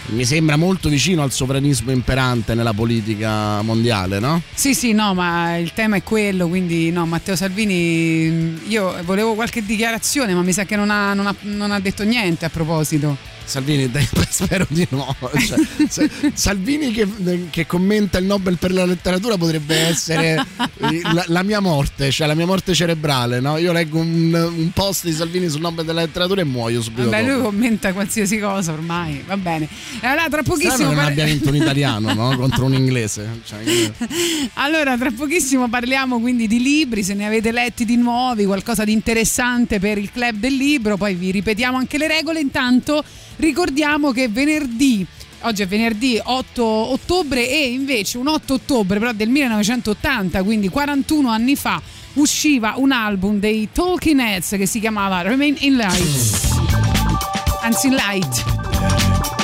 mi 0.08 0.26
sembra 0.26 0.56
molto 0.56 0.90
vicino 0.90 1.22
al 1.22 1.32
sovranismo 1.32 1.92
imperante 1.92 2.54
nella 2.56 2.74
politica 2.74 3.62
mondiale, 3.62 4.20
no? 4.20 4.42
Sì, 4.54 4.74
sì, 4.74 4.94
no, 4.94 5.14
ma 5.14 5.56
il 5.58 5.74
tema 5.74 5.96
è 5.98 6.04
quello, 6.04 6.48
quindi 6.48 6.92
no, 6.92 7.06
Matteo 7.06 7.36
Salvini, 7.36 8.28
mm, 8.30 8.56
io 8.68 8.96
volevo 9.04 9.34
qualche 9.36 9.64
dichiarazione, 9.64 10.34
ma 10.34 10.42
mi 10.42 10.54
sa 10.54 10.64
che 10.66 10.76
non 10.76 10.90
ha, 10.90 11.14
non 11.14 11.28
ha- 11.28 11.36
non 11.42 11.72
ha 11.72 11.80
detto 11.80 12.04
niente 12.04 12.46
a 12.46 12.50
proposito. 12.50 13.16
Salvini, 13.52 13.92
spero 14.30 14.66
di 14.70 14.88
no. 14.92 15.14
Cioè, 15.46 15.60
se- 15.90 16.10
Salvini 16.34 16.92
che, 16.92 17.06
che 17.50 17.66
commenta 17.66 18.18
il 18.18 18.26
Nobel 18.26 18.58
per 18.58 18.72
la 18.72 18.86
letteratura 18.86 19.36
potrebbe 19.38 19.76
essere 19.76 20.44
la, 21.14 21.26
la 21.28 21.44
mia 21.44 21.60
morte, 21.60 22.10
cioè 22.12 22.28
la 22.28 22.34
mia 22.34 22.46
morte 22.46 22.74
cerebrale, 22.74 23.42
no? 23.42 23.58
Io 23.58 23.74
leggo 23.74 24.00
un, 24.00 24.34
un 24.34 24.72
post 24.72 25.04
di 25.06 25.12
Salvini 25.12 25.50
sul 25.50 25.60
Nobel 25.60 25.84
della 25.86 26.02
letteratura 26.02 26.40
e 26.42 26.46
muoio 26.46 26.82
subito. 26.82 27.10
Vabbè, 27.10 27.24
dopo. 27.26 27.34
lui 27.34 27.44
commenta 27.44 27.92
qualsiasi 27.92 28.40
cosa 28.40 28.72
ormai, 28.72 29.22
va 29.28 29.36
bene. 29.36 29.68
Allora, 30.00 30.28
tra 30.30 30.42
Strano 30.42 30.44
pochissimo. 30.44 30.78
che 30.78 30.84
non 30.84 30.96
par- 30.96 31.08
abbia 31.12 31.26
vinto 31.26 31.50
un 31.50 31.56
italiano 31.56 32.14
no? 32.14 32.36
contro 32.40 32.66
un 32.66 32.74
inglese. 32.74 33.42
Cioè, 33.46 33.60
io- 33.64 33.94
Allora, 34.54 34.98
tra 34.98 35.12
pochissimo 35.12 35.68
parliamo 35.68 36.20
quindi 36.22 36.48
di 36.48 36.62
libri, 36.62 37.04
se 37.04 37.14
ne 37.14 37.26
avete 37.26 37.52
letti 37.52 37.84
di 37.84 37.98
nuovi, 37.98 38.46
qualcosa 38.46 38.86
di 38.86 38.94
interessante 38.94 39.80
per 39.80 39.98
il 39.98 40.10
club 40.12 40.38
del 40.38 40.56
libro, 40.56 40.96
poi 40.96 41.16
vi 41.16 41.32
ripetiamo 41.32 41.78
anche 41.78 41.98
le 41.98 42.08
regole. 42.08 42.40
Intanto 42.40 43.04
ricordiamo 43.42 44.12
che 44.12 44.28
venerdì 44.28 45.06
Oggi 45.44 45.64
è 45.64 45.68
venerdì 45.68 46.20
8 46.22 46.64
ottobre 46.64 47.50
e 47.50 47.72
invece 47.72 48.20
un 48.20 48.28
8 48.28 48.54
ottobre 48.54 49.00
però 49.00 49.12
del 49.12 49.30
1980, 49.30 50.44
quindi 50.44 50.70
41 50.70 51.30
anni 51.30 51.56
fa, 51.56 51.82
usciva 52.14 52.76
un 52.78 52.92
album 52.92 53.40
dei 53.40 53.68
Talking 53.72 54.20
Heads 54.20 54.50
che 54.50 54.68
si 54.68 54.80
chiamava 54.80 55.24
Remain 55.24 55.56
in 55.62 55.78
Light. 55.78 56.50
Anzi 57.64 57.88
in 57.88 57.96
Light. 57.96 59.41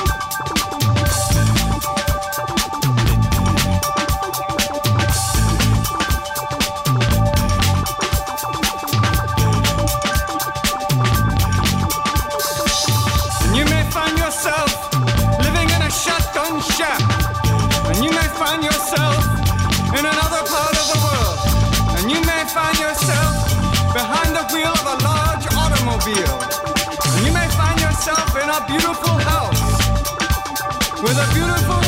May 22.48 22.54
find 22.54 22.80
yourself 22.80 23.36
behind 23.92 24.34
the 24.34 24.48
wheel 24.54 24.72
of 24.72 24.86
a 24.88 25.04
large 25.04 25.46
automobile. 25.52 26.40
And 27.12 27.26
you 27.28 27.34
may 27.34 27.46
find 27.60 27.78
yourself 27.78 28.32
in 28.42 28.48
a 28.48 28.66
beautiful 28.66 29.18
house 29.20 29.60
with 31.04 31.18
a 31.18 31.28
beautiful 31.34 31.87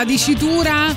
la, 0.00 0.04
dicitura 0.04 0.96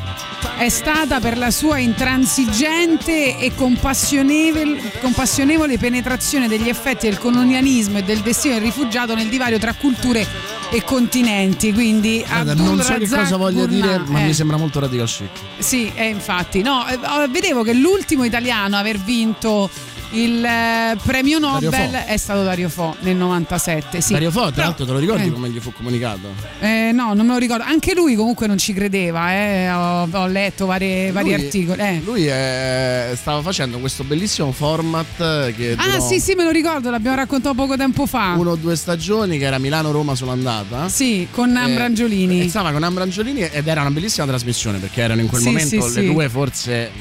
è 0.58 0.70
stata 0.70 1.20
per 1.20 1.38
la 1.38 1.52
sua 1.52 1.78
intransigente 1.78 3.38
e 3.38 3.54
compassionevole, 3.54 4.92
compassionevole 5.02 5.78
penetrazione 5.78 6.48
degli 6.48 6.70
effetti 6.70 7.08
del 7.08 7.18
colonialismo 7.18 7.98
e 7.98 8.04
del 8.04 8.20
destino 8.20 8.54
del 8.54 8.64
rifugiato 8.64 9.14
nel 9.14 9.28
divario 9.28 9.60
tra 9.60 9.74
culture 9.74 10.26
e 10.72 10.84
continenti. 10.84 11.74
Quindi 11.74 12.24
Guarda, 12.26 12.54
non 12.54 12.82
so 12.82 12.94
che 12.94 13.00
Razak 13.00 13.20
cosa 13.20 13.38
voglia 13.38 13.66
Gurnah, 13.66 13.76
dire, 13.76 14.04
ma 14.08 14.22
eh. 14.22 14.26
mi 14.26 14.34
sembra 14.34 14.58
molto 14.58 14.80
radical 14.80 15.08
chic. 15.08 15.30
Sì, 15.58 15.92
eh, 15.94 16.08
infatti. 16.08 16.62
No, 16.62 16.88
eh, 16.88 16.96
oh, 16.96 17.28
vedevo 17.30 17.64
che 17.64 17.74
l'ultimo 17.74 18.24
italiano 18.24 18.78
a 18.78 18.80
aver 18.80 19.00
vinto 19.00 19.70
il 20.14 20.44
eh, 20.46 20.98
premio 21.04 21.40
Nobel 21.40 21.92
è 22.06 22.18
stato 22.18 22.44
Dario 22.44 22.70
Fo 22.70 22.96
nel 23.02 23.16
97. 23.16 24.00
Sì. 24.02 24.14
Dario 24.14 24.32
Fo, 24.32 24.42
tra 24.44 24.52
Però- 24.52 24.64
l'altro, 24.68 24.86
te 24.86 24.92
lo 24.92 25.00
ricordi 25.00 25.28
eh. 25.28 25.32
come 25.32 25.50
gli 25.50 25.60
fu 25.60 25.72
comunicato? 25.74 26.30
Eh, 26.60 26.92
no, 26.94 27.14
non 27.14 27.26
me 27.26 27.34
lo 27.34 27.40
ricordo. 27.40 27.64
Anche 27.64 27.94
lui 27.96 28.16
comunque 28.16 28.46
non 28.48 28.58
ci 28.58 28.74
credeva, 28.74 29.32
eh. 29.34 29.70
ho, 29.72 30.08
ho 30.12 30.28
letto 30.28 30.66
vari, 30.66 31.12
vari 31.12 31.32
Lui- 31.34 31.44
articoli. 31.46 31.82
eh. 31.82 32.02
Lui 32.04 32.28
eh, 32.28 33.14
stava 33.16 33.42
facendo 33.42 33.80
questo 33.80 34.04
bellissimo 34.04 34.52
format 34.52 35.52
che 35.54 35.76
Ah 35.78 36.00
sì 36.00 36.20
sì 36.20 36.34
me 36.36 36.44
lo 36.44 36.52
ricordo, 36.52 36.90
l'abbiamo 36.90 37.16
raccontato 37.18 37.56
poco 37.56 37.76
tempo 37.76 38.06
fa. 38.06 38.34
uno 38.38 38.52
o 38.52 38.56
due 38.56 38.76
stagioni 38.76 39.38
che 39.38 39.46
era 39.46 39.58
Milano-Roma 39.58 40.16
sull'andata. 40.16 40.90
Sì, 40.90 41.28
con 41.32 41.56
Ambrangiolini. 41.56 42.48
Stava 42.50 42.72
con 42.72 42.84
Ambrangiolini 42.84 43.42
ed 43.42 43.68
era 43.68 43.82
una 43.82 43.92
bellissima 43.92 44.26
trasmissione 44.28 44.78
perché 44.78 45.02
erano 45.02 45.22
in 45.22 45.28
quel 45.28 45.42
Sì, 45.42 45.48
momento 45.48 45.70
sì, 45.70 45.96
le 45.96 46.02
sì. 46.02 46.12
due 46.12 46.30
forse, 46.30 46.92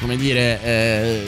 come 0.00 0.16
dire, 0.16 0.60
eh, 0.62 1.22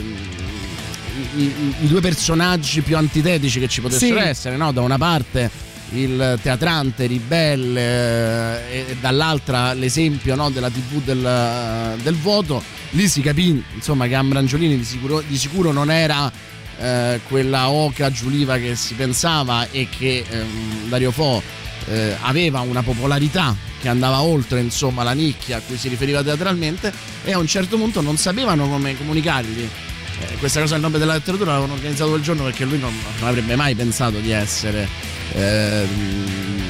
i, 1.37 1.87
due 1.87 2.01
personaggi 2.01 2.81
più 2.81 2.97
antitetici 2.97 3.59
che 3.59 3.67
ci 3.67 3.81
potessero 3.81 4.19
Sì. 4.19 4.25
essere, 4.27 4.57
no? 4.57 4.71
Da 4.71 4.81
una 4.81 4.97
parte 4.97 5.49
il 5.91 6.39
teatrante 6.41 7.05
ribelle 7.05 8.69
eh, 8.71 8.85
e 8.89 8.97
dall'altra 8.99 9.73
l'esempio 9.73 10.35
no, 10.35 10.49
della 10.49 10.69
tv 10.69 11.01
del, 11.03 11.95
del 12.01 12.15
voto 12.15 12.61
lì 12.91 13.07
si 13.07 13.21
capì 13.21 13.63
insomma 13.75 14.07
che 14.07 14.15
Ambrangiolini 14.15 14.77
di 14.77 14.83
sicuro, 14.83 15.21
di 15.25 15.37
sicuro 15.37 15.71
non 15.71 15.91
era 15.91 16.31
eh, 16.79 17.19
quella 17.27 17.69
oca 17.69 18.09
giuliva 18.11 18.57
che 18.57 18.75
si 18.75 18.95
pensava 18.95 19.69
e 19.69 19.87
che 19.95 20.25
ehm, 20.27 20.89
Dario 20.89 21.11
Fo 21.11 21.41
eh, 21.87 22.15
aveva 22.21 22.61
una 22.61 22.81
popolarità 22.81 23.55
che 23.79 23.87
andava 23.87 24.21
oltre 24.21 24.59
insomma 24.61 25.03
la 25.03 25.11
nicchia 25.13 25.57
a 25.57 25.61
cui 25.61 25.77
si 25.77 25.87
riferiva 25.87 26.23
teatralmente 26.23 26.91
e 27.23 27.31
a 27.33 27.37
un 27.37 27.47
certo 27.47 27.77
punto 27.77 28.01
non 28.01 28.17
sapevano 28.17 28.67
come 28.67 28.97
comunicargli 28.97 29.69
eh, 30.19 30.35
questa 30.37 30.59
cosa 30.61 30.73
del 30.73 30.81
nome 30.83 30.97
della 30.97 31.13
letteratura 31.13 31.51
l'avevano 31.51 31.73
organizzato 31.73 32.09
quel 32.11 32.21
giorno 32.21 32.43
perché 32.43 32.65
lui 32.65 32.79
non, 32.79 32.93
non 33.19 33.27
avrebbe 33.27 33.55
mai 33.55 33.75
pensato 33.75 34.19
di 34.19 34.31
essere 34.31 34.87
ehm, 35.33 36.63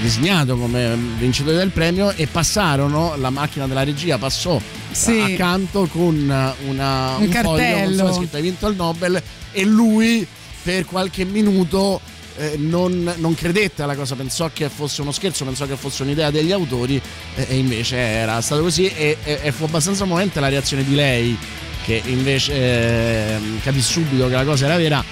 designato 0.00 0.56
come 0.56 0.96
vincitore 1.18 1.56
del 1.56 1.70
premio 1.70 2.10
e 2.12 2.26
passarono, 2.26 3.16
la 3.16 3.30
macchina 3.30 3.66
della 3.66 3.82
regia 3.82 4.18
passò 4.18 4.60
Sì. 4.90 5.18
accanto 5.20 5.86
con 5.86 6.14
una, 6.14 6.54
Un 6.64 6.68
un, 6.68 7.30
foglio 7.30 7.30
cartello. 7.30 7.96
sopra 7.96 8.12
scritto 8.12 8.36
hai 8.36 8.42
vinto 8.42 8.66
il 8.68 8.76
Nobel 8.76 9.22
e 9.52 9.64
lui 9.64 10.26
per 10.62 10.84
qualche 10.84 11.24
minuto 11.24 12.00
eh, 12.38 12.56
non, 12.58 13.10
non 13.16 13.34
credette 13.34 13.82
alla 13.82 13.94
cosa, 13.96 14.14
pensò 14.14 14.50
che 14.52 14.68
fosse 14.68 15.00
uno 15.00 15.12
scherzo, 15.12 15.44
pensò 15.44 15.64
che 15.66 15.76
fosse 15.76 16.02
un'idea 16.02 16.30
degli 16.30 16.52
autori 16.52 17.00
eh, 17.36 17.46
e 17.48 17.56
invece 17.56 17.96
era 17.96 18.40
stato 18.42 18.60
così 18.62 18.86
e, 18.88 19.16
e- 19.24 19.38
e 19.42 19.52
fu 19.52 19.64
abbastanza 19.64 20.04
movente 20.04 20.38
la 20.40 20.48
reazione 20.48 20.84
di 20.84 20.94
lei 20.94 21.38
che 21.86 22.02
invece 22.06 22.52
eh, 22.52 23.38
capì 23.62 23.80
subito 23.80 24.26
che 24.28 24.34
la 24.34 24.44
cosa 24.44 24.66
era 24.66 24.76
vera 24.76 25.02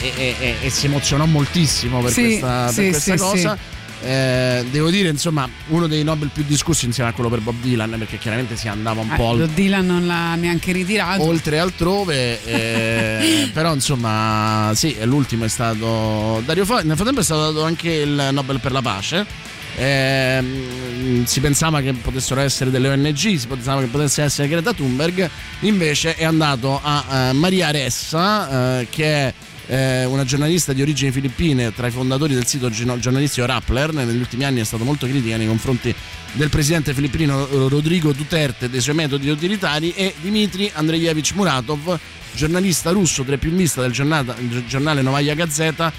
e, 0.00 0.12
e- 0.16 0.34
e- 0.40 0.54
e 0.62 0.70
si 0.70 0.86
emozionò 0.86 1.26
moltissimo 1.26 2.00
per 2.00 2.10
Sì, 2.12 2.22
questa, 2.22 2.64
per 2.64 2.72
sì, 2.72 2.88
questa 2.88 3.12
sì, 3.12 3.18
cosa. 3.22 3.58
Eh, 4.06 4.66
devo 4.70 4.90
dire, 4.90 5.08
insomma, 5.08 5.48
uno 5.68 5.86
dei 5.86 6.04
Nobel 6.04 6.28
più 6.30 6.44
discussi 6.46 6.84
insieme 6.84 7.08
a 7.08 7.12
quello 7.14 7.30
per 7.30 7.40
Bob 7.40 7.54
Dylan, 7.62 7.94
perché 7.98 8.18
chiaramente 8.18 8.54
si 8.54 8.68
andava 8.68 9.00
un 9.00 9.10
Eh, 9.10 9.16
po' 9.16 9.34
Bob 9.36 9.48
Dylan 9.54 9.86
non 9.86 10.06
l'ha 10.06 10.34
neanche 10.34 10.72
ritirato. 10.72 11.22
oltre 11.22 11.58
altrove. 11.58 12.44
eh, 12.44 13.48
però, 13.54 13.72
insomma, 13.72 14.72
sì, 14.74 14.94
l'ultimo 15.04 15.44
è 15.44 15.48
stato 15.48 16.42
Dario 16.44 16.66
Fo. 16.66 16.82
Nel 16.82 16.96
frattempo 16.96 17.20
è 17.20 17.24
stato 17.24 17.50
dato 17.52 17.64
anche 17.64 17.90
il 17.90 18.28
Nobel 18.32 18.60
per 18.60 18.72
la 18.72 18.82
pace. 18.82 19.24
Ehm, 19.76 21.24
si 21.24 21.40
pensava 21.40 21.80
che 21.80 21.92
potessero 21.92 22.40
essere 22.40 22.70
delle 22.70 22.88
ONG, 22.88 23.16
si 23.16 23.46
pensava 23.46 23.80
che 23.80 23.86
potesse 23.86 24.22
essere 24.22 24.48
Greta 24.48 24.72
Thunberg, 24.72 25.28
invece 25.60 26.14
è 26.14 26.24
andato 26.24 26.80
a 26.82 27.04
eh, 27.30 27.32
Maria 27.32 27.70
Ressa, 27.70 28.80
eh, 28.80 28.86
che 28.88 29.04
è 29.04 29.34
eh, 29.66 30.04
una 30.04 30.24
giornalista 30.24 30.72
di 30.72 30.82
origini 30.82 31.10
filippine, 31.10 31.72
tra 31.72 31.86
i 31.86 31.90
fondatori 31.90 32.34
del 32.34 32.46
sito 32.46 32.68
giornalistico 32.70 33.46
Rappler. 33.46 33.92
Negli 33.92 34.18
ultimi 34.18 34.44
anni 34.44 34.60
è 34.60 34.64
stata 34.64 34.84
molto 34.84 35.06
critica 35.06 35.36
nei 35.36 35.46
confronti 35.46 35.94
del 36.32 36.48
presidente 36.50 36.92
filippino 36.94 37.46
Rodrigo 37.68 38.12
Duterte 38.12 38.68
dei 38.68 38.80
suoi 38.80 38.94
metodi 38.94 39.28
utilitari, 39.28 39.92
e 39.92 40.14
Dmitry 40.20 40.70
Andreevich 40.74 41.32
Muratov, 41.34 41.98
giornalista 42.34 42.90
russo, 42.90 43.24
vista 43.24 43.80
del 43.80 43.92
giornale 43.92 45.02
Novaya 45.02 45.34
Gazeta. 45.34 45.92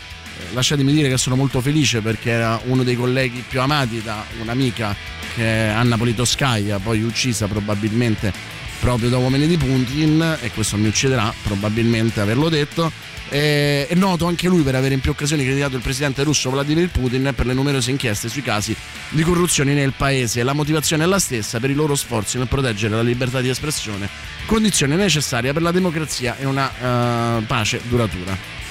Lasciatemi 0.53 0.93
dire 0.93 1.09
che 1.09 1.17
sono 1.17 1.35
molto 1.35 1.61
felice 1.61 2.01
perché 2.01 2.31
era 2.31 2.59
uno 2.65 2.83
dei 2.83 2.95
colleghi 2.95 3.43
più 3.47 3.61
amati 3.61 4.01
da 4.01 4.23
un'amica 4.41 4.95
che 5.35 5.43
è 5.43 5.67
Anna 5.67 5.97
Politkovskaya, 5.97 6.79
poi 6.79 7.03
uccisa 7.03 7.47
probabilmente 7.47 8.31
proprio 8.79 9.09
da 9.09 9.17
uomini 9.17 9.47
di 9.47 9.57
Putin, 9.57 10.37
e 10.41 10.51
questo 10.51 10.77
mi 10.77 10.87
ucciderà 10.87 11.33
probabilmente 11.43 12.21
averlo 12.21 12.49
detto. 12.49 12.91
È 13.27 13.89
noto 13.95 14.27
anche 14.27 14.47
lui 14.47 14.61
per 14.61 14.75
avere 14.75 14.93
in 14.93 14.99
più 14.99 15.09
occasioni 15.09 15.43
criticato 15.43 15.75
il 15.75 15.81
presidente 15.81 16.21
russo 16.21 16.51
Vladimir 16.51 16.89
Putin 16.89 17.33
per 17.35 17.47
le 17.47 17.53
numerose 17.53 17.89
inchieste 17.89 18.29
sui 18.29 18.43
casi 18.43 18.75
di 19.09 19.23
corruzione 19.23 19.73
nel 19.73 19.93
paese. 19.97 20.43
La 20.43 20.53
motivazione 20.53 21.03
è 21.03 21.07
la 21.07 21.17
stessa 21.17 21.59
per 21.59 21.71
i 21.71 21.73
loro 21.73 21.95
sforzi 21.95 22.37
nel 22.37 22.47
proteggere 22.47 22.95
la 22.95 23.01
libertà 23.01 23.41
di 23.41 23.49
espressione, 23.49 24.07
condizione 24.45 24.95
necessaria 24.95 25.51
per 25.53 25.63
la 25.63 25.71
democrazia 25.71 26.37
e 26.37 26.45
una 26.45 26.69
eh, 27.39 27.43
pace 27.45 27.81
duratura. 27.89 28.63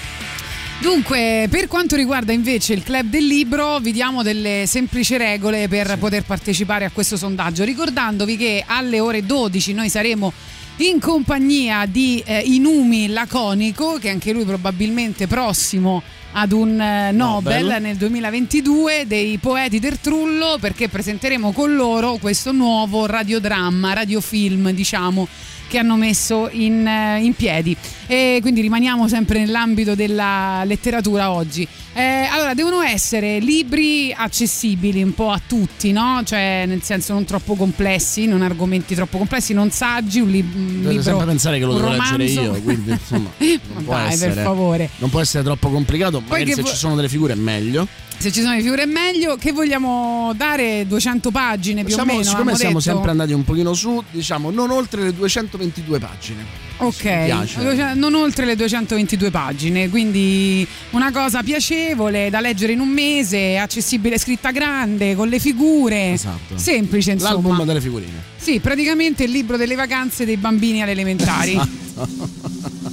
Dunque, 0.81 1.47
per 1.51 1.67
quanto 1.67 1.97
riguarda 1.97 2.33
invece 2.33 2.75
il 2.75 2.83
club 2.83 3.07
del 3.07 3.27
libro, 3.27 3.79
vi 3.79 3.93
diamo 3.93 4.23
delle 4.23 4.65
semplici 4.67 5.17
regole 5.17 5.67
per 5.69 5.97
poter 5.99 6.25
partecipare 6.25 6.85
a 6.85 6.91
questo 6.91 7.17
sondaggio, 7.17 7.65
ricordandovi 7.65 8.37
che 8.37 8.65
alle 8.67 9.01
ore 9.01 9.25
12 9.25 9.73
noi 9.73 9.89
saremo 9.89 10.33
in 10.79 11.01
compagnia 11.01 11.87
di 11.87 12.23
eh, 12.27 12.41
Inumi 12.41 13.09
Laconico, 13.09 13.99
che 13.99 14.11
anche 14.11 14.33
lui 14.33 14.45
probabilmente 14.45 15.27
prossimo 15.27 16.03
ad 16.33 16.53
un 16.53 16.81
eh, 16.81 17.13
Nobel, 17.13 17.63
Nobel. 17.63 17.83
nel 17.83 17.97
2022 17.97 19.05
dei 19.07 19.39
poeti 19.39 19.79
del 19.79 20.01
Trullo 20.01 20.59
perché 20.61 20.89
presenteremo 20.89 21.53
con 21.53 21.75
loro 21.75 22.17
questo 22.17 22.51
nuovo 22.53 23.07
radiodramma, 23.07 23.93
radiofilm 23.93 24.71
diciamo 24.71 25.29
che 25.75 25.81
hanno 25.81 25.97
messo 25.97 26.49
in, 26.53 26.87
eh, 26.87 27.25
in 27.25 27.35
piedi 27.35 27.77
e 28.07 28.39
quindi 28.41 28.61
rimaniamo 28.61 29.09
sempre 29.09 29.41
nell'ambito 29.41 29.97
della 29.97 30.63
letteratura 30.65 31.33
oggi. 31.33 31.67
Eh, 31.97 32.03
allora, 32.29 32.55
devono 32.55 32.81
essere 32.83 33.39
libri 33.39 34.13
accessibili 34.13 35.01
un 35.03 35.15
po' 35.15 35.31
a 35.31 35.41
tutti, 35.47 35.93
no? 35.93 36.23
Cioè, 36.25 36.65
nel 36.67 36.83
senso 36.83 37.13
non 37.13 37.25
troppo 37.25 37.55
complessi, 37.55 38.27
non 38.27 38.43
argomenti 38.43 38.97
troppo 38.97 39.17
complessi, 39.17 39.53
non 39.55 39.71
saggi, 39.71 40.19
un, 40.19 40.29
lib- 40.29 40.55
un 40.57 40.81
libro. 40.89 41.03
sempre 41.03 41.27
pensare 41.27 41.59
che 41.61 41.65
lo 41.65 41.75
devo 41.75 41.91
leggere 41.91 42.25
io, 42.25 42.53
quindi 42.63 42.91
insomma 42.91 43.31
non 43.39 43.85
può 43.85 43.95
Dai, 43.95 44.13
essere, 44.13 44.33
per 44.35 44.43
favore. 44.45 44.91
non 44.99 45.09
può 45.11 45.21
essere 45.21 45.45
troppo 45.45 45.69
complicato, 45.71 46.21
magari 46.21 46.47
che 46.47 46.55
se 46.55 46.63
vo- 46.63 46.69
ci 46.69 46.77
sono 46.77 46.97
delle 46.97 47.09
figure 47.09 47.35
è 47.35 47.37
meglio. 47.37 47.87
Se 48.17 48.31
ci 48.33 48.41
sono 48.41 48.55
le 48.55 48.63
figure 48.63 48.83
è 48.83 48.87
meglio. 48.87 49.37
Che 49.37 49.53
vogliamo 49.53 50.33
dare 50.37 50.87
200 50.87 51.31
pagine 51.31 51.83
più 51.85 51.95
Siamo- 51.95 52.13
o 52.13 52.15
meno? 52.17 52.29
siccome 52.29 52.55
siamo 52.57 52.79
detto? 52.79 52.91
sempre 52.93 53.11
andati 53.11 53.33
un 53.33 53.45
pochino 53.45 53.73
su, 53.75 54.03
diciamo 54.11 54.51
non 54.51 54.71
oltre 54.71 55.03
le 55.03 55.15
222 55.15 55.99
pagine. 55.99 56.45
Ok, 56.77 57.95
non 57.95 58.15
oltre 58.15 58.45
le 58.45 58.57
222 58.57 59.31
pagine, 59.31 59.89
quindi 59.89 60.67
una 60.91 61.13
cosa 61.13 61.43
piacevole 61.43 62.31
da 62.31 62.41
leggere 62.41 62.73
in 62.73 62.81
un 62.81 62.89
mese, 62.89 63.57
accessibile, 63.59 64.19
scritta 64.19 64.51
grande, 64.51 65.15
con 65.15 65.29
le 65.29 65.39
figure, 65.39 66.13
Esatto. 66.13 66.57
semplice 66.59 67.13
insomma. 67.13 67.33
L'album 67.33 67.65
delle 67.65 67.81
figurine. 67.81 68.33
Sì, 68.37 68.61
praticamente 68.61 69.25
il 69.25 69.31
libro 69.31 69.57
delle 69.57 69.75
vacanze 69.75 70.25
dei 70.25 70.37
bambini 70.37 70.83
alle 70.83 70.93
elementari. 70.93 71.53
tread 71.53 72.84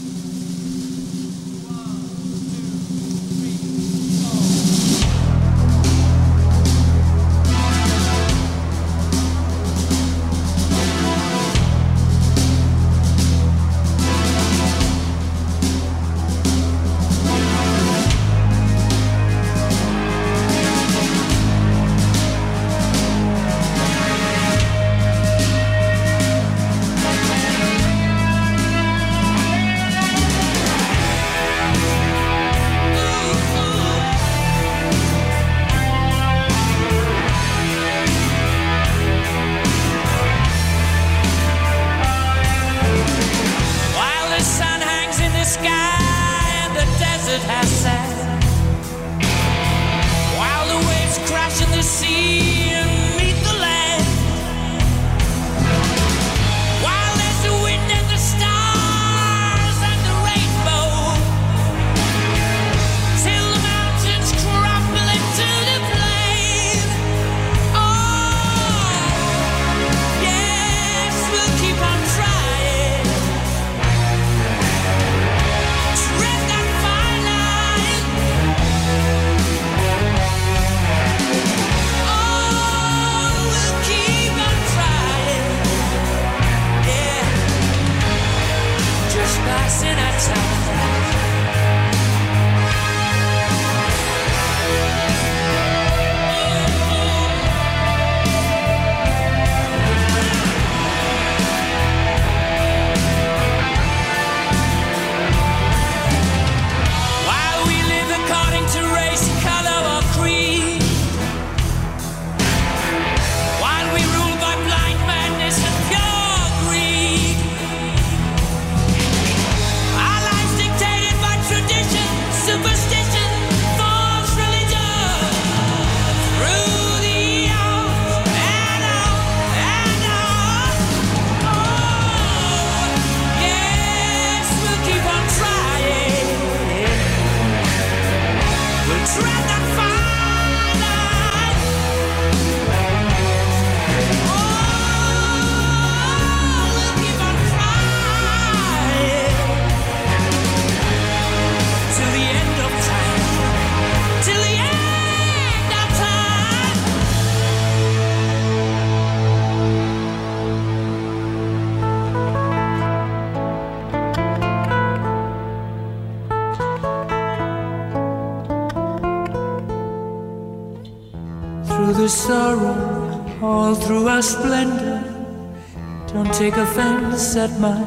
set 177.31 177.49
my 177.61 177.80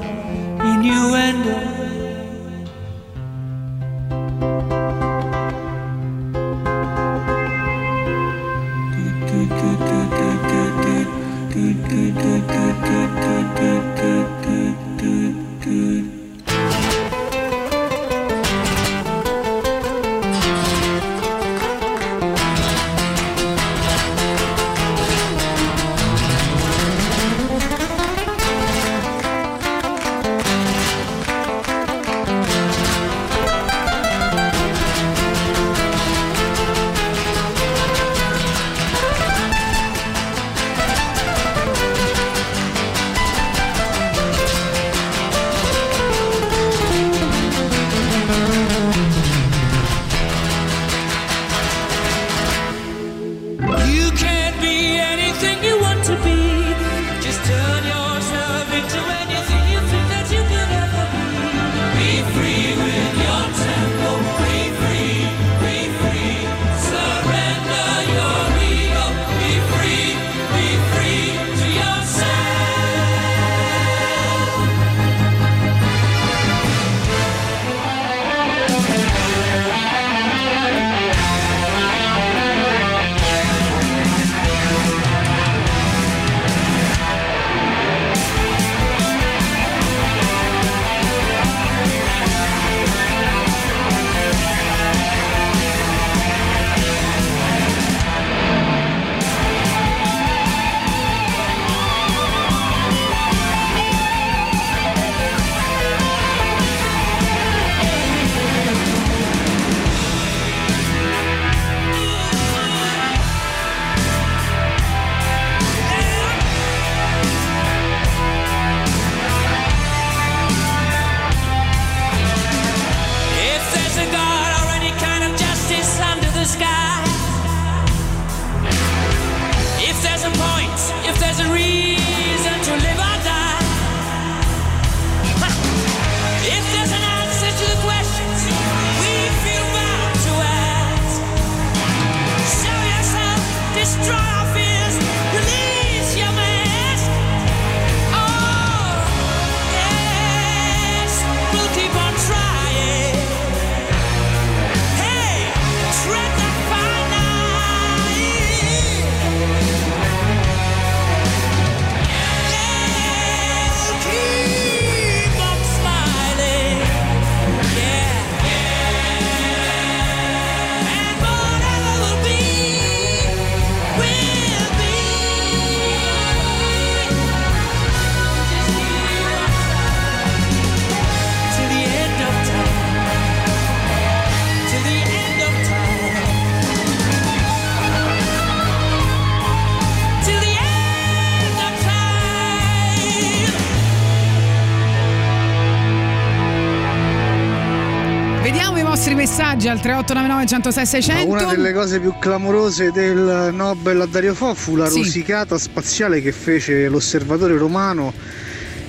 messaggi 199.65 199.69
al 199.69 199.81
3899 199.81 200.47
106 200.47 200.87
600. 200.87 201.27
Una 201.31 201.45
delle 201.45 201.73
cose 201.73 202.01
più 202.01 202.15
clamorose 202.19 202.91
del 202.91 203.51
Nobel 203.53 204.03
a 204.03 204.07
Dario 204.07 204.35
Fo 204.35 204.55
fu 204.55 204.77
la 204.77 204.89
Sì. 204.89 204.99
rosicata 204.99 205.57
spaziale 205.59 206.21
che 206.21 206.33
fece 206.33 206.89
l'osservatore 206.89 207.57
romano 207.57 208.13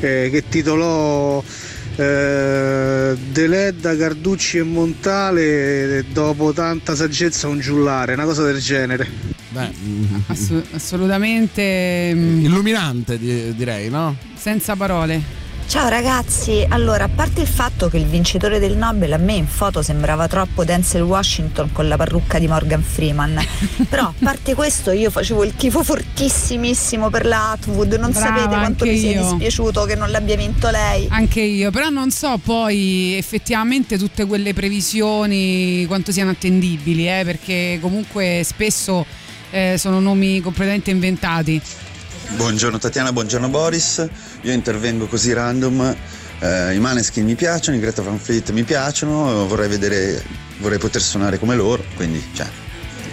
eh, 0.02 0.30
che 0.32 0.44
titolò 0.50 1.42
eh, 1.96 3.16
Deledda, 3.32 3.96
Carducci 3.96 4.58
e 4.58 4.64
Montale 4.64 5.98
eh, 6.00 6.04
dopo 6.12 6.52
tanta 6.52 6.96
saggezza 6.96 7.48
un 7.48 7.60
giullare, 7.60 8.14
una 8.14 8.26
cosa 8.26 8.44
del 8.44 8.60
genere. 8.60 9.08
Assu- 10.28 10.62
assolutamente 10.74 12.12
mm, 12.14 12.44
Illuminante 12.44 13.18
di- 13.18 13.56
direi, 13.56 13.90
no? 13.90 14.18
senza 14.36 14.76
parole. 14.76 15.44
Ciao 15.76 15.90
ragazzi, 15.90 16.66
allora 16.70 17.04
a 17.04 17.10
parte 17.10 17.42
il 17.42 17.48
fatto 17.48 17.90
che 17.90 17.98
il 17.98 18.06
vincitore 18.06 18.60
del 18.60 18.78
Nobel 18.78 19.12
a 19.12 19.18
me 19.18 19.34
in 19.34 19.46
foto 19.46 19.82
sembrava 19.82 20.26
troppo 20.26 20.64
Denzel 20.64 21.02
Washington 21.02 21.74
con 21.74 21.90
la 21.90 21.98
parrucca 21.98 22.40
di 22.40 22.48
Morgan 22.48 22.82
Freeman, 22.82 23.38
però 23.90 24.04
a 24.04 24.14
parte 24.18 24.54
questo 24.54 24.92
io 24.92 25.12
facevo 25.12 25.44
il 25.44 25.54
tifo 25.54 25.84
fortissimissimo 25.84 27.10
per 27.10 27.26
la 27.26 27.52
Atwood, 27.52 27.92
non 27.96 28.12
Brava, 28.12 28.26
sapete 28.26 28.56
quanto 28.56 28.86
mi 28.86 28.98
sia 28.98 29.22
dispiaciuto 29.22 29.84
che 29.84 29.96
non 29.96 30.12
l'abbia 30.12 30.38
vinto 30.38 30.70
lei. 30.70 31.08
Anche 31.10 31.42
io, 31.42 31.72
però 31.72 31.90
non 31.90 32.10
so 32.10 32.40
poi 32.42 33.16
effettivamente 33.18 33.98
tutte 33.98 34.26
quelle 34.26 34.54
previsioni 34.54 35.84
quanto 35.88 36.14
siano 36.14 36.32
attendibili, 36.32 37.10
eh, 37.10 37.24
perché 37.26 37.80
comunque 37.82 38.44
spesso 38.46 39.06
eh, 39.52 39.76
sono 39.78 40.00
nomi 40.00 40.40
completamente 40.40 40.90
inventati. 40.92 41.62
Buongiorno 42.30 42.78
Tatiana, 42.80 43.14
buongiorno 43.14 43.48
Boris. 43.50 44.06
Io 44.42 44.52
intervengo 44.52 45.08
così 45.08 45.32
random 45.34 45.96
Eh, 46.40 46.76
I 46.76 46.80
Maneskin 46.80 47.24
mi 47.24 47.36
piacciono, 47.36 47.78
i 47.78 47.80
Greta 47.80 48.02
Van 48.02 48.20
Fleet 48.20 48.50
mi 48.52 48.64
piacciono, 48.64 49.48
vorrei 49.48 49.70
vedere, 49.70 50.22
vorrei 50.60 50.78
poter 50.78 51.02
suonare 51.02 51.40
come 51.40 51.56
loro, 51.56 51.82
quindi 51.96 52.22
cioè, 52.34 52.46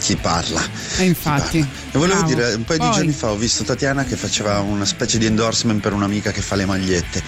chi 0.01 0.17
parla? 0.17 0.61
E 0.99 1.05
infatti. 1.05 1.59
E 1.59 1.99
volevo 1.99 2.19
bravo. 2.19 2.35
dire, 2.35 2.53
un 2.55 2.65
paio 2.65 2.81
Poi- 2.81 2.89
di 2.89 2.95
giorni 2.97 3.13
fa 3.13 3.31
ho 3.31 3.37
visto 3.37 3.63
Tatiana 3.63 4.03
che 4.05 4.17
faceva 4.17 4.59
una 4.59 4.85
specie 4.85 5.19
di 5.19 5.27
endorsement 5.27 5.81
per 5.81 5.93
un'amica 5.93 6.33
che 6.33 6.41
fa 6.43 6.57
le 6.57 6.65
magliette. 6.67 7.23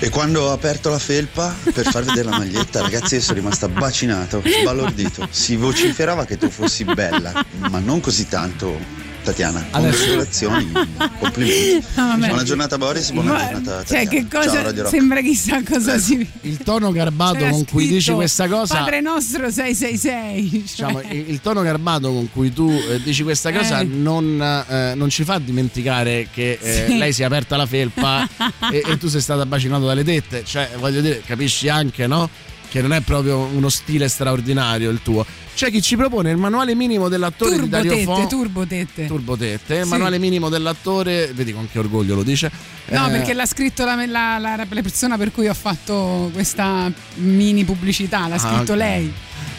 E 0.00 0.08
quando 0.08 0.42
ho 0.42 0.52
aperto 0.52 0.90
la 0.90 0.98
felpa 0.98 1.54
per 1.72 1.86
far 1.88 2.02
vedere 2.02 2.28
la 2.28 2.38
maglietta, 2.38 2.80
ragazzi, 2.80 3.14
io 3.14 3.20
sono 3.20 3.36
rimasto 3.38 3.68
bacinato, 3.68 4.42
sbalordito. 4.44 5.28
Si 5.30 5.54
vociferava 5.54 6.24
che 6.24 6.36
tu 6.36 6.50
fossi 6.50 6.82
bella, 6.84 7.44
ma 7.70 7.78
non 7.78 8.00
così 8.00 8.26
tanto, 8.26 8.76
Tatiana. 9.22 9.66
Adesso- 9.70 9.96
Congratulazioni, 9.98 10.72
complimenti. 11.18 11.86
No, 12.00 12.16
buona 12.16 12.42
giornata 12.42 12.78
Boris, 12.78 13.10
buona 13.10 13.32
Ma- 13.32 13.38
giornata 13.50 13.84
Cioè, 13.84 14.04
Tatiana. 14.04 14.08
che 14.10 14.26
Ciao, 14.30 14.40
cosa 14.44 14.62
Radio 14.62 14.82
Rock. 14.84 14.94
sembra 14.94 15.20
chissà 15.20 15.62
cosa 15.62 15.98
si. 15.98 16.26
Il 16.42 16.58
tono 16.58 16.90
garbato 16.92 17.36
C'era 17.38 17.50
con 17.50 17.64
cui 17.66 17.86
dici 17.86 18.12
questa 18.12 18.48
cosa. 18.48 18.76
Padre 18.78 19.00
nostro 19.00 19.50
666. 19.50 20.50
Cioè, 20.50 20.60
Diciamo, 20.60 21.00
il, 21.12 21.30
il 21.30 21.40
tono 21.40 21.62
garbato 21.62 22.12
con 22.12 22.30
cui 22.32 22.52
tu 22.52 22.70
eh, 22.70 23.00
dici 23.02 23.22
questa 23.22 23.52
cosa 23.52 23.80
Eh. 23.80 23.84
non, 23.84 24.40
eh, 24.68 24.94
non 24.94 25.08
ci 25.10 25.24
fa 25.24 25.38
dimenticare 25.38 26.28
che 26.32 26.58
eh, 26.60 26.86
Sì. 26.88 26.96
lei 26.98 27.12
si 27.12 27.22
è 27.22 27.24
aperta 27.24 27.56
la 27.56 27.66
felpa 27.66 28.26
e, 28.72 28.82
e 28.86 28.98
tu 28.98 29.08
sei 29.08 29.20
stato 29.20 29.44
bacinato 29.46 29.86
dalle 29.86 30.04
tette. 30.04 30.42
Cioè, 30.44 30.70
voglio 30.78 31.00
dire, 31.00 31.22
capisci 31.24 31.68
anche, 31.68 32.06
no? 32.06 32.28
Che 32.70 32.80
non 32.80 32.92
è 32.92 33.00
proprio 33.00 33.38
uno 33.38 33.68
stile 33.68 34.06
straordinario 34.08 34.90
il 34.90 35.00
tuo. 35.02 35.26
C'è 35.56 35.70
chi 35.72 35.82
ci 35.82 35.96
propone 35.96 36.30
il 36.30 36.36
manuale 36.36 36.76
minimo 36.76 37.08
dell'attore 37.08 37.58
di 37.58 37.68
Dario 37.68 37.92
turbotette, 37.94 38.22
Fo. 38.22 38.26
turbotette. 38.28 39.06
Turbotette, 39.06 39.74
il 39.74 39.82
Sì. 39.82 39.88
manuale 39.88 40.18
minimo 40.20 40.48
dell'attore, 40.48 41.32
vedi 41.34 41.52
con 41.52 41.68
che 41.70 41.80
orgoglio 41.80 42.14
lo 42.14 42.22
dice. 42.22 42.50
No, 42.90 43.08
Eh, 43.08 43.10
perché 43.10 43.34
l'ha 43.34 43.44
scritto 43.46 43.84
la, 43.84 43.96
la- 44.06 44.38
la- 44.38 44.56
la 44.56 44.82
persona 44.82 45.16
per 45.18 45.32
cui 45.32 45.48
ho 45.48 45.54
fatto 45.54 46.30
questa 46.32 46.90
mini 47.16 47.64
pubblicità, 47.64 48.28
l'ha 48.28 48.36
Ah, 48.36 48.38
scritto 48.38 48.72
ok. 48.72 48.78
lei. 48.78 49.12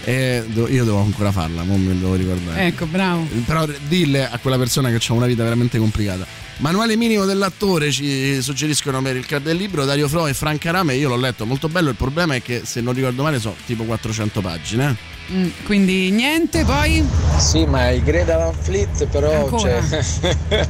eh, 0.06 0.44
io 0.56 0.84
devo 0.86 1.00
ancora 1.02 1.32
farla, 1.34 1.64
non 1.64 1.80
me 1.84 1.94
lo 1.94 2.00
devo 2.00 2.16
ricordare. 2.16 2.66
Ecco, 2.68 2.86
bravo. 2.86 3.28
Però 3.46 3.68
dille 3.88 4.28
a 4.28 4.38
quella 4.40 4.58
persona 4.58 4.90
che 4.90 5.00
ha 5.06 5.14
una 5.14 5.26
vita 5.28 5.44
veramente 5.44 5.78
complicata. 5.78 6.26
Manuale 6.62 6.96
minimo 6.96 7.26
dell'attore 7.26 7.90
ci 7.92 8.40
suggeriscono 8.40 9.02
per 9.02 9.16
il 9.16 9.26
club 9.26 9.42
del 9.42 9.58
libro 9.58 9.84
Dario 9.84 10.08
Fro 10.08 10.28
e 10.28 10.36
Franca 10.36 10.70
Rame. 10.70 10.94
Io 10.94 11.10
l'ho 11.10 11.16
letto 11.16 11.44
molto 11.48 11.68
bello. 11.68 11.90
Il 11.90 11.96
problema 11.96 12.36
è 12.36 12.42
che 12.44 12.62
se 12.66 12.82
non 12.82 12.94
ricordo 12.94 13.24
male 13.24 13.40
sono 13.40 13.56
tipo 13.66 13.84
400 13.84 14.42
pagine. 14.42 14.96
Mm, 15.32 15.48
quindi 15.66 16.12
niente, 16.12 16.64
poi. 16.64 17.04
Sì, 17.40 17.66
ma 17.66 17.90
i 17.90 18.04
Greta 18.04 18.38
Van 18.38 18.54
Fleet 18.54 19.08
però 19.08 19.46
Ancora? 19.46 19.82
cioè, 19.90 20.68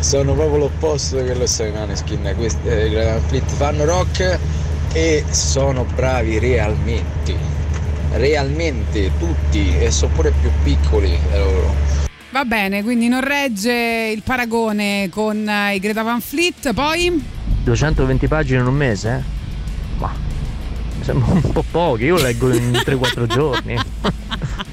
sono 0.00 0.34
proprio 0.34 0.58
l'opposto 0.58 1.16
di 1.16 1.22
quello 1.22 1.40
che 1.40 1.46
sono 1.46 1.68
i 1.70 1.72
Maneskin. 1.72 2.34
Questi 2.36 2.68
eh, 2.68 2.86
i 2.88 2.90
Greta 2.90 3.12
Van 3.12 3.22
Fleet 3.26 3.50
fanno 3.50 3.84
rock 3.86 4.38
e 4.92 5.24
sono 5.30 5.84
bravi 5.94 6.38
realmente. 6.38 7.34
Realmente 8.12 9.12
tutti 9.18 9.78
e 9.78 9.90
sono 9.90 10.12
pure 10.12 10.30
più 10.38 10.50
piccoli 10.62 11.18
eh, 11.32 11.38
loro. 11.38 12.07
Va 12.38 12.44
bene, 12.44 12.84
quindi 12.84 13.08
non 13.08 13.20
regge 13.20 14.12
il 14.14 14.22
paragone 14.22 15.08
con 15.10 15.48
eh, 15.48 15.74
i 15.74 15.80
Greta 15.80 16.02
Van 16.02 16.20
Fleet, 16.20 16.72
poi. 16.72 17.20
220 17.64 18.28
pagine 18.28 18.60
in 18.60 18.66
un 18.66 18.74
mese? 18.74 19.10
eh? 19.16 19.98
Ma 19.98 20.12
sembra 21.00 21.32
un 21.32 21.50
po' 21.50 21.64
pochi, 21.68 22.04
io 22.04 22.16
leggo 22.16 22.54
in 22.54 22.70
3-4 22.86 23.26
giorni. 23.26 23.74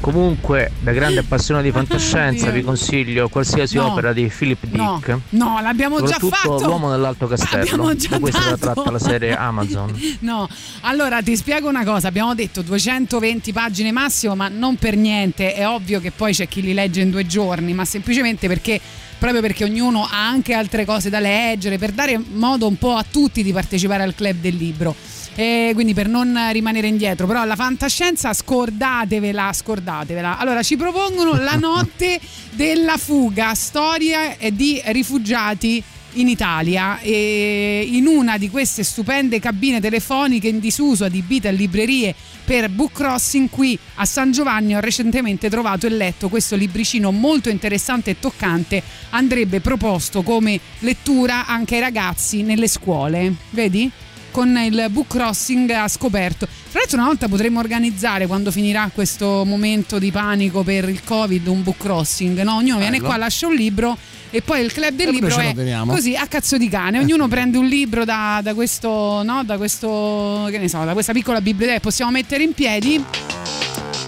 Comunque, 0.00 0.70
da 0.80 0.92
grande 0.92 1.20
appassionato 1.20 1.64
di 1.66 1.72
fantascienza, 1.72 2.50
vi 2.50 2.62
consiglio 2.62 3.28
qualsiasi 3.28 3.76
No. 3.76 3.92
opera 3.92 4.12
di 4.12 4.30
Philip 4.34 4.64
No, 4.70 4.96
Dick. 5.04 5.18
no, 5.30 5.60
l'abbiamo 5.60 6.00
già 6.00 6.16
Soprattutto 6.18 6.58
fatto. 6.58 6.66
L'uomo 6.66 6.90
nell'Alto 6.90 7.26
Castello. 7.26 7.64
L'abbiamo 7.64 7.94
già 7.94 8.08
Da 8.18 8.28
dato. 8.56 8.56
tratta 8.58 8.90
la 8.90 8.98
serie 8.98 9.34
Amazon. 9.36 9.92
No, 10.20 10.48
allora 10.82 11.20
ti 11.22 11.36
spiego 11.36 11.68
una 11.68 11.84
cosa, 11.84 12.08
abbiamo 12.08 12.34
detto 12.34 12.62
220 12.62 13.52
pagine 13.52 13.92
massimo, 13.92 14.34
ma 14.34 14.48
non 14.48 14.76
per 14.76 14.96
niente, 14.96 15.52
è 15.54 15.66
ovvio 15.68 16.00
che 16.00 16.10
poi 16.10 16.32
c'è 16.32 16.48
chi 16.48 16.62
li 16.62 16.72
legge 16.74 17.00
in 17.00 17.10
due 17.10 17.26
giorni, 17.26 17.72
ma 17.74 17.84
semplicemente 17.84 18.46
perché 18.48 18.80
proprio 19.18 19.40
perché 19.40 19.64
ognuno 19.64 20.04
ha 20.08 20.28
anche 20.28 20.54
altre 20.54 20.84
cose 20.84 21.10
da 21.10 21.18
leggere, 21.18 21.76
per 21.76 21.90
dare 21.90 22.20
modo 22.34 22.66
un 22.68 22.76
po' 22.76 22.94
a 22.94 23.04
tutti 23.08 23.42
di 23.42 23.52
partecipare 23.52 24.02
al 24.04 24.14
club 24.14 24.36
del 24.40 24.54
libro. 24.54 24.94
E 25.38 25.70
quindi 25.72 25.94
per 25.94 26.08
non 26.08 26.36
rimanere 26.50 26.88
indietro, 26.88 27.28
però 27.28 27.44
la 27.44 27.54
fantascienza 27.54 28.32
scordatevela, 28.32 29.52
scordatevela. 29.52 30.36
Allora 30.36 30.64
ci 30.64 30.76
propongono 30.76 31.40
la 31.40 31.54
notte 31.62 32.18
della 32.50 32.96
fuga, 32.96 33.54
storia 33.54 34.36
eh, 34.36 34.52
di 34.52 34.82
rifugiati 34.86 35.80
in 36.14 36.26
Italia 36.26 36.98
e 36.98 37.86
in 37.88 38.08
una 38.08 38.36
di 38.36 38.50
queste 38.50 38.82
stupende 38.82 39.38
cabine 39.38 39.80
telefoniche 39.80 40.48
in 40.48 40.58
disuso 40.58 41.04
adibite 41.04 41.46
a 41.46 41.52
librerie 41.52 42.16
per 42.44 42.68
book 42.68 42.92
crossing 42.94 43.48
qui 43.48 43.78
a 43.96 44.04
San 44.06 44.32
Giovanni 44.32 44.74
ho 44.74 44.80
recentemente 44.80 45.48
trovato 45.48 45.86
e 45.86 45.90
letto 45.90 46.28
questo 46.28 46.56
libricino 46.56 47.12
molto 47.12 47.48
interessante 47.48 48.10
e 48.10 48.18
toccante 48.18 48.82
andrebbe 49.10 49.60
proposto 49.60 50.22
come 50.22 50.58
lettura 50.80 51.46
anche 51.46 51.74
ai 51.74 51.80
ragazzi 51.82 52.42
nelle 52.42 52.66
scuole 52.66 53.34
vedi? 53.50 53.88
Con 54.30 54.56
il 54.56 54.86
book 54.90 55.08
crossing 55.08 55.70
ha 55.70 55.88
scoperto. 55.88 56.46
Tra 56.70 56.80
l'altro, 56.80 56.98
una 56.98 57.06
volta 57.06 57.28
potremmo 57.28 57.60
organizzare 57.60 58.26
quando 58.26 58.50
finirà 58.50 58.90
questo 58.92 59.44
momento 59.44 59.98
di 59.98 60.10
panico 60.10 60.62
per 60.62 60.88
il 60.88 61.02
Covid 61.02 61.46
un 61.46 61.62
book 61.62 61.78
crossing. 61.78 62.40
No? 62.42 62.56
Ognuno 62.56 62.78
viene 62.78 62.96
Bello. 62.96 63.08
qua, 63.08 63.16
lascia 63.16 63.46
un 63.46 63.54
libro 63.54 63.96
e 64.30 64.42
poi 64.42 64.62
il 64.62 64.72
club 64.72 64.94
del 64.94 65.08
E 65.08 65.10
libro 65.10 65.38
è 65.38 65.54
così 65.86 66.14
a 66.14 66.26
cazzo 66.26 66.58
di 66.58 66.68
cane. 66.68 66.98
Ognuno 66.98 67.28
prende 67.28 67.56
un 67.58 67.66
libro 67.66 68.04
da, 68.04 68.40
da 68.42 68.54
questo, 68.54 69.22
no? 69.22 69.42
da 69.44 69.56
questo, 69.56 70.48
che 70.50 70.58
ne 70.58 70.68
so, 70.68 70.84
da 70.84 70.92
questa 70.92 71.12
piccola 71.12 71.40
biblioteca. 71.40 71.80
Possiamo 71.80 72.10
mettere 72.10 72.42
in 72.42 72.52
piedi 72.52 73.02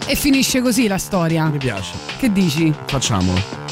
e 0.06 0.14
finisce 0.14 0.60
così 0.60 0.86
la 0.86 0.98
storia. 0.98 1.46
Mi 1.46 1.58
piace. 1.58 1.92
Che 2.18 2.30
dici? 2.32 2.72
Facciamolo. 2.86 3.69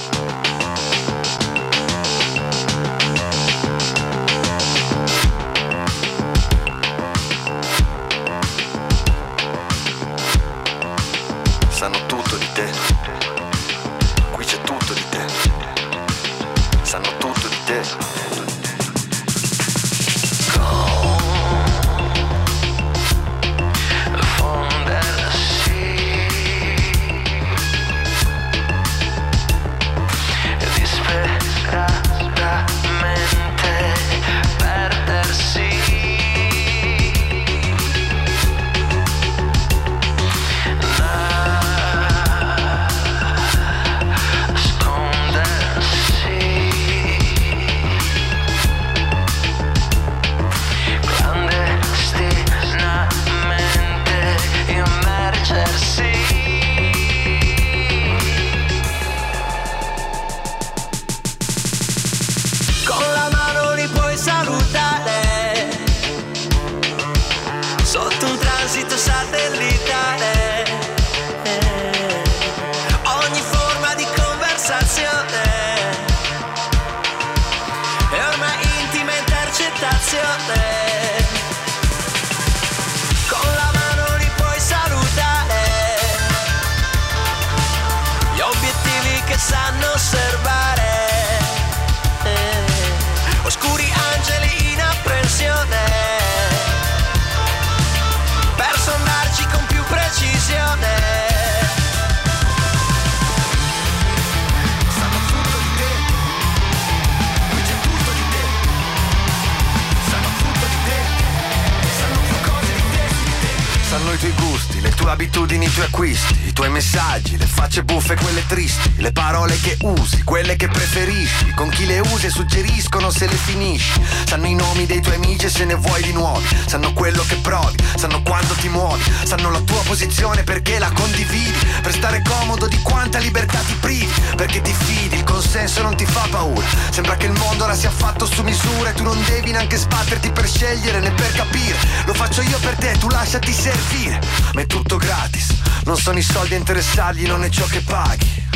le 114.81 114.91
tue 114.91 115.11
abitudini, 115.11 115.67
i 115.67 115.71
tuoi 115.71 115.87
acquisti 115.87 116.38
tuoi 116.59 116.71
messaggi, 116.71 117.39
le 117.39 117.47
facce 117.47 117.85
buffe, 117.85 118.17
quelle 118.17 118.45
tristi, 118.49 118.95
le 118.97 119.13
parole 119.13 119.57
che 119.61 119.77
usi, 119.83 120.25
quelle 120.25 120.57
che 120.57 120.67
preferisci, 120.67 121.53
con 121.55 121.69
chi 121.69 121.87
le 121.87 122.01
usi 122.01 122.27
e 122.27 122.31
suggeriscono 122.31 123.11
se 123.11 123.29
le 123.29 123.37
finisci. 123.37 124.03
Sanno 124.27 124.47
i 124.49 124.57
nomi 124.57 124.85
dei 124.85 125.01
tuoi 125.01 125.15
amici 125.15 125.47
e 125.47 125.51
se 125.51 125.65
ne 125.65 125.77
vuoi 125.77 126.03
di 126.03 126.13
nuovi, 126.13 126.45
sanno 126.67 126.93
quello 126.95 127.25
che 127.29 127.37
provi, 127.37 127.77
sanno 127.95 128.23
quando 128.23 128.55
ti 128.55 128.69
muovi, 128.71 129.01
sanno 129.23 129.53
la 129.53 129.61
tua 129.61 129.81
posizione 129.83 130.43
perché 130.43 130.81
la 130.81 130.91
condividi, 130.91 131.55
per 131.81 131.93
stare 131.93 132.23
comodo 132.23 132.67
di 132.67 132.83
quanta 132.83 133.19
libertà 133.19 133.61
ti 133.61 133.75
privi, 133.75 134.13
perché 134.35 134.61
ti 134.61 134.73
fidi, 134.73 135.15
il 135.15 135.23
consenso 135.23 135.83
non 135.83 135.95
ti 135.95 136.07
fa 136.07 136.27
paura. 136.29 136.67
Sembra 136.91 137.17
che 137.17 137.27
il 137.27 137.39
mondo 137.39 137.63
ora 137.63 137.77
sia 137.77 137.93
fatto 137.93 138.27
su 138.27 138.43
misura 138.43 138.91
e 138.91 138.95
tu 138.95 139.05
non 139.05 139.23
devi 139.27 139.53
neanche 139.53 139.77
sbatterti 139.77 140.33
per 140.33 140.49
scegliere 140.49 140.99
né 140.99 141.13
per 141.13 141.33
capire. 141.35 141.79
Lo 142.05 142.15
faccio 142.15 142.43
io 142.43 142.59
per 142.59 142.75
te, 142.75 142.99
tu 142.99 143.09
lasciati 143.11 143.53
servire. 143.53 144.19
Ma 144.55 144.63
è 144.63 144.67
tutto 144.67 144.97
gratis, 144.97 145.55
non 145.89 145.97
sono 145.97 146.19
i 146.19 146.23
soldi 146.23 146.53
a 146.53 146.59
interessargli, 146.59 147.27
non 147.27 147.45
è 147.45 147.49
ciò 147.49 147.65
che 147.65 147.81
paghi. 147.81 148.47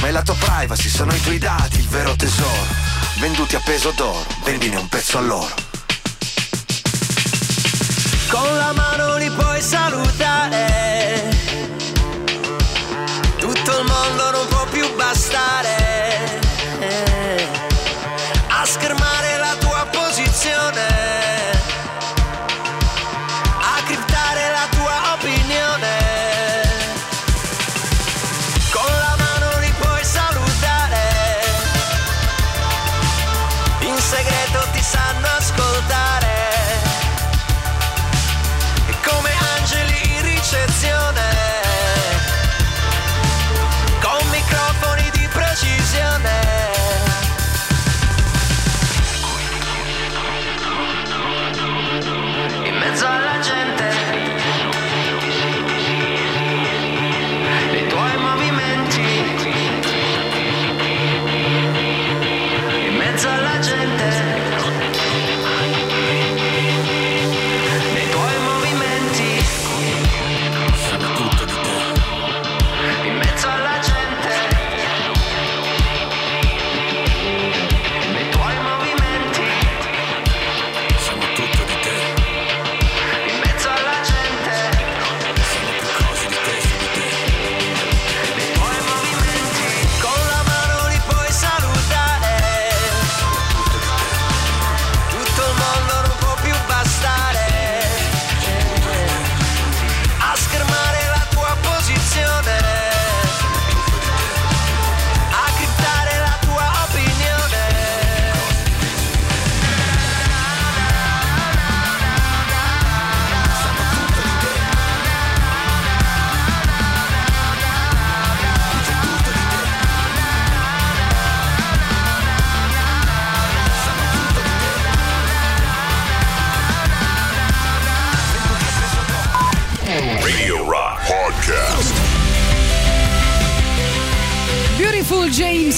Ma 0.00 0.06
è 0.06 0.12
la 0.12 0.22
tua 0.22 0.36
privacy, 0.36 0.88
sono 0.88 1.12
i 1.12 1.20
tuoi 1.20 1.38
dati, 1.38 1.80
il 1.80 1.88
vero 1.88 2.14
tesoro. 2.14 2.64
Venduti 3.18 3.56
a 3.56 3.60
peso 3.64 3.90
d'oro, 3.90 4.24
vendine 4.44 4.76
un 4.76 4.88
pezzo 4.88 5.18
a 5.18 5.20
loro. 5.20 5.52
Con 8.28 8.56
la 8.56 8.72
mano 8.72 9.16
li 9.16 9.28
puoi 9.30 9.60
salutare. 9.60 11.28
Tutto 13.36 13.78
il 13.78 13.84
mondo 13.84 14.30
non 14.30 14.46
può 14.46 14.64
più 14.66 14.94
bastare. 14.94 16.38
A 18.46 18.64
schermare 18.64 19.38
la 19.38 19.56
tua 19.58 19.88
posizione. 19.90 21.55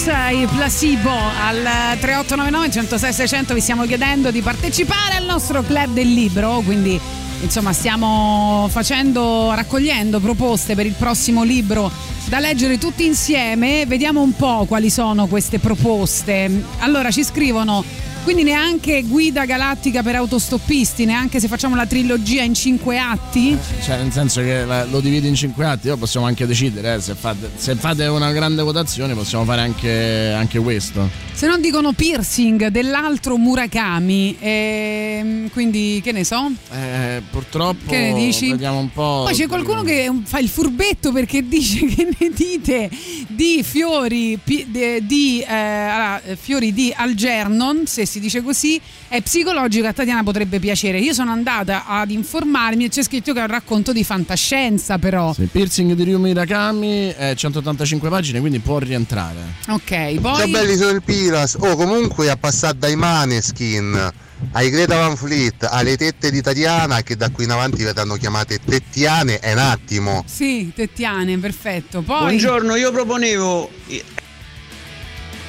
E 0.08 0.46
Placebo 0.46 1.10
al 1.10 1.98
3899 2.00 2.70
106 2.70 3.12
600 3.12 3.52
vi 3.52 3.60
stiamo 3.60 3.84
chiedendo 3.84 4.30
di 4.30 4.40
partecipare 4.40 5.16
al 5.16 5.24
nostro 5.24 5.62
club 5.62 5.92
del 5.92 6.10
libro, 6.10 6.62
quindi 6.64 6.98
insomma 7.42 7.74
stiamo 7.74 8.68
facendo, 8.70 9.52
raccogliendo 9.54 10.18
proposte 10.18 10.74
per 10.74 10.86
il 10.86 10.94
prossimo 10.94 11.42
libro 11.42 11.90
da 12.24 12.38
leggere 12.38 12.78
tutti 12.78 13.04
insieme, 13.04 13.84
vediamo 13.86 14.22
un 14.22 14.34
po' 14.34 14.64
quali 14.66 14.88
sono 14.88 15.26
queste 15.26 15.58
proposte. 15.58 16.64
Allora 16.78 17.10
ci 17.10 17.22
scrivono 17.22 17.84
quindi 18.28 18.44
neanche 18.44 19.04
guida 19.04 19.46
galattica 19.46 20.02
per 20.02 20.16
autostoppisti, 20.16 21.06
neanche 21.06 21.40
se 21.40 21.48
facciamo 21.48 21.74
la 21.74 21.86
trilogia 21.86 22.42
in 22.42 22.52
cinque 22.52 22.98
atti. 22.98 23.56
Cioè, 23.82 23.96
nel 24.02 24.12
senso 24.12 24.42
che 24.42 24.66
la- 24.66 24.84
lo 24.84 25.00
divide 25.00 25.28
in 25.28 25.34
cinque 25.34 25.64
atti, 25.64 25.88
poi 25.88 25.96
possiamo 25.96 26.26
anche 26.26 26.44
decidere. 26.46 26.96
eh, 26.96 27.00
se, 27.00 27.14
fate, 27.14 27.50
se 27.56 27.74
fate 27.76 28.04
una 28.04 28.30
grande 28.32 28.60
votazione, 28.60 29.14
possiamo 29.14 29.44
fare 29.46 29.62
anche, 29.62 30.30
anche 30.36 30.58
questo. 30.58 31.08
Se 31.32 31.46
non 31.46 31.60
dicono 31.62 31.92
piercing 31.92 32.66
dell'altro 32.66 33.38
Murakami, 33.38 34.36
ehm, 34.38 35.50
quindi 35.50 36.00
che 36.02 36.12
ne 36.12 36.24
so? 36.24 36.50
Eh, 36.72 37.22
purtroppo. 37.30 37.90
Che 37.90 37.96
ne 37.96 38.12
dici? 38.12 38.50
Vediamo 38.50 38.80
un 38.80 38.90
po'. 38.92 39.22
Poi 39.24 39.34
c'è 39.34 39.46
qualcuno 39.46 39.82
che 39.82 40.10
fa 40.24 40.38
il 40.38 40.48
furbetto 40.48 41.12
perché 41.12 41.46
dice 41.48 41.86
che 41.86 42.08
ne 42.18 42.30
dite 42.34 42.90
di 43.28 43.62
fiori 43.62 44.38
de- 44.66 45.00
di, 45.06 45.40
eh, 45.40 45.54
allora, 45.54 46.22
eh, 46.24 46.36
fiori 46.36 46.72
di 46.74 46.92
Algernon, 46.94 47.86
se 47.86 48.04
si 48.04 48.17
dice 48.18 48.42
così, 48.42 48.80
è 49.08 49.20
psicologico 49.20 49.86
a 49.86 49.92
Tatiana 49.92 50.22
potrebbe 50.22 50.58
piacere. 50.58 50.98
Io 50.98 51.12
sono 51.12 51.30
andata 51.30 51.86
ad 51.86 52.10
informarmi 52.10 52.84
e 52.84 52.88
c'è 52.88 53.02
scritto 53.02 53.32
che 53.32 53.40
è 53.40 53.42
un 53.42 53.48
racconto 53.48 53.92
di 53.92 54.04
fantascienza 54.04 54.98
però. 54.98 55.34
Il 55.38 55.48
piercing 55.48 55.92
di 55.92 56.02
Ryu 56.02 56.18
Mirakami 56.18 57.08
è 57.16 57.34
185 57.34 58.08
pagine, 58.08 58.40
quindi 58.40 58.58
può 58.58 58.78
rientrare. 58.78 59.38
Ok, 59.68 60.20
Ciao 60.20 60.20
poi... 60.20 60.50
belli 60.50 60.76
sono 60.76 60.90
il 60.90 61.02
Piras. 61.02 61.56
Oh, 61.58 61.76
comunque 61.76 62.30
ha 62.30 62.36
passato 62.36 62.76
dai 62.78 62.96
Maneskin 62.96 64.12
ai 64.52 64.70
Greta 64.70 64.96
Van 64.96 65.16
Fleet 65.16 65.66
alle 65.68 65.96
tette 65.96 66.30
di 66.30 66.40
Tatiana 66.40 67.02
che 67.02 67.16
da 67.16 67.30
qui 67.30 67.44
in 67.44 67.50
avanti 67.50 67.82
verranno 67.82 68.14
chiamate 68.14 68.60
tettiane 68.64 69.40
è 69.40 69.52
un 69.52 69.58
attimo. 69.58 70.24
Sì, 70.26 70.72
Tettiane, 70.74 71.38
perfetto. 71.38 72.02
Poi... 72.02 72.20
Buongiorno, 72.20 72.76
io 72.76 72.92
proponevo. 72.92 73.70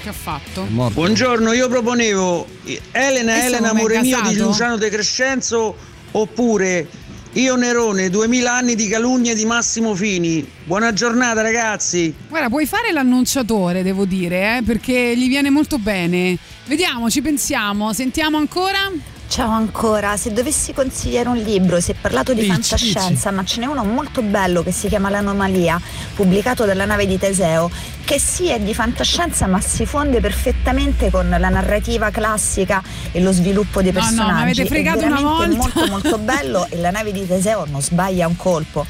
Che 0.10 0.16
ho 0.16 0.18
fatto? 0.18 0.66
Buongiorno, 0.66 1.54
io 1.54 1.68
proponevo 1.68 2.48
Elena, 2.92 3.34
Questo 3.34 3.48
Elena, 3.50 3.70
amore 3.70 4.02
mio 4.02 4.20
di? 4.28 4.38
Luciano 4.38 4.76
De 4.76 4.90
Crescenzo 4.90 5.76
oppure 6.14 6.88
Io 7.34 7.56
Nerone, 7.56 8.10
2000 8.10 8.52
anni 8.52 8.74
di 8.74 8.88
calunnie 8.88 9.36
di 9.36 9.46
Massimo 9.46 9.94
Fini. 9.94 10.44
Buona 10.64 10.94
giornata 10.94 11.42
ragazzi. 11.42 12.12
Guarda, 12.28 12.50
puoi 12.50 12.66
fare 12.66 12.92
l'annunciatore, 12.92 13.84
devo 13.84 14.06
dire, 14.06 14.58
eh, 14.58 14.64
perché 14.64 15.16
gli 15.16 15.28
viene 15.28 15.52
molto 15.52 15.78
bene. 15.78 16.36
Vediamo, 16.66 17.08
ci 17.12 17.22
pensiamo. 17.22 17.94
Sentiamo 17.94 18.38
ancora? 18.38 18.92
Ciao 19.30 19.52
ancora, 19.52 20.18
se 20.18 20.34
dovessi 20.34 20.74
consigliare 20.74 21.30
un 21.30 21.38
libro, 21.38 21.80
si 21.80 21.92
è 21.92 21.94
parlato 21.94 22.34
di 22.34 22.40
Dici, 22.42 22.52
fantascienza, 22.52 23.30
ma 23.30 23.46
ce 23.46 23.60
n'è 23.60 23.68
uno 23.68 23.84
molto 23.84 24.24
bello 24.24 24.64
che 24.64 24.72
si 24.72 24.88
chiama 24.88 25.12
L'Anomalia, 25.12 25.80
pubblicato 26.16 26.66
dalla 26.66 26.86
nave 26.86 27.06
di 27.06 27.18
Teseo, 27.20 27.70
che 28.04 28.20
sì 28.20 28.50
è 28.50 28.60
di 28.60 28.74
fantascienza 28.74 29.46
ma 29.46 29.62
si 29.62 29.86
fonde 29.86 30.20
perfettamente 30.20 31.12
con 31.12 31.30
la 31.30 31.50
narrativa 31.50 32.10
classica 32.10 32.82
e 33.12 33.22
lo 33.22 33.32
sviluppo 33.32 33.84
dei 33.84 33.92
No, 33.92 34.00
no, 34.00 34.06
personaggi. 34.08 34.34
mi 34.34 34.42
avete 34.42 34.66
fregato 34.66 35.00
è 35.02 35.06
una 35.06 35.22
volta. 35.22 35.56
molto 35.56 35.86
molto 35.88 36.18
bello 36.26 36.66
e 36.68 36.78
la 36.78 36.90
nave 36.90 37.12
di 37.12 37.28
Teseo 37.28 37.66
non 37.70 37.82
sbaglia 37.84 38.26
un 38.28 38.36
colpo. 38.36 38.84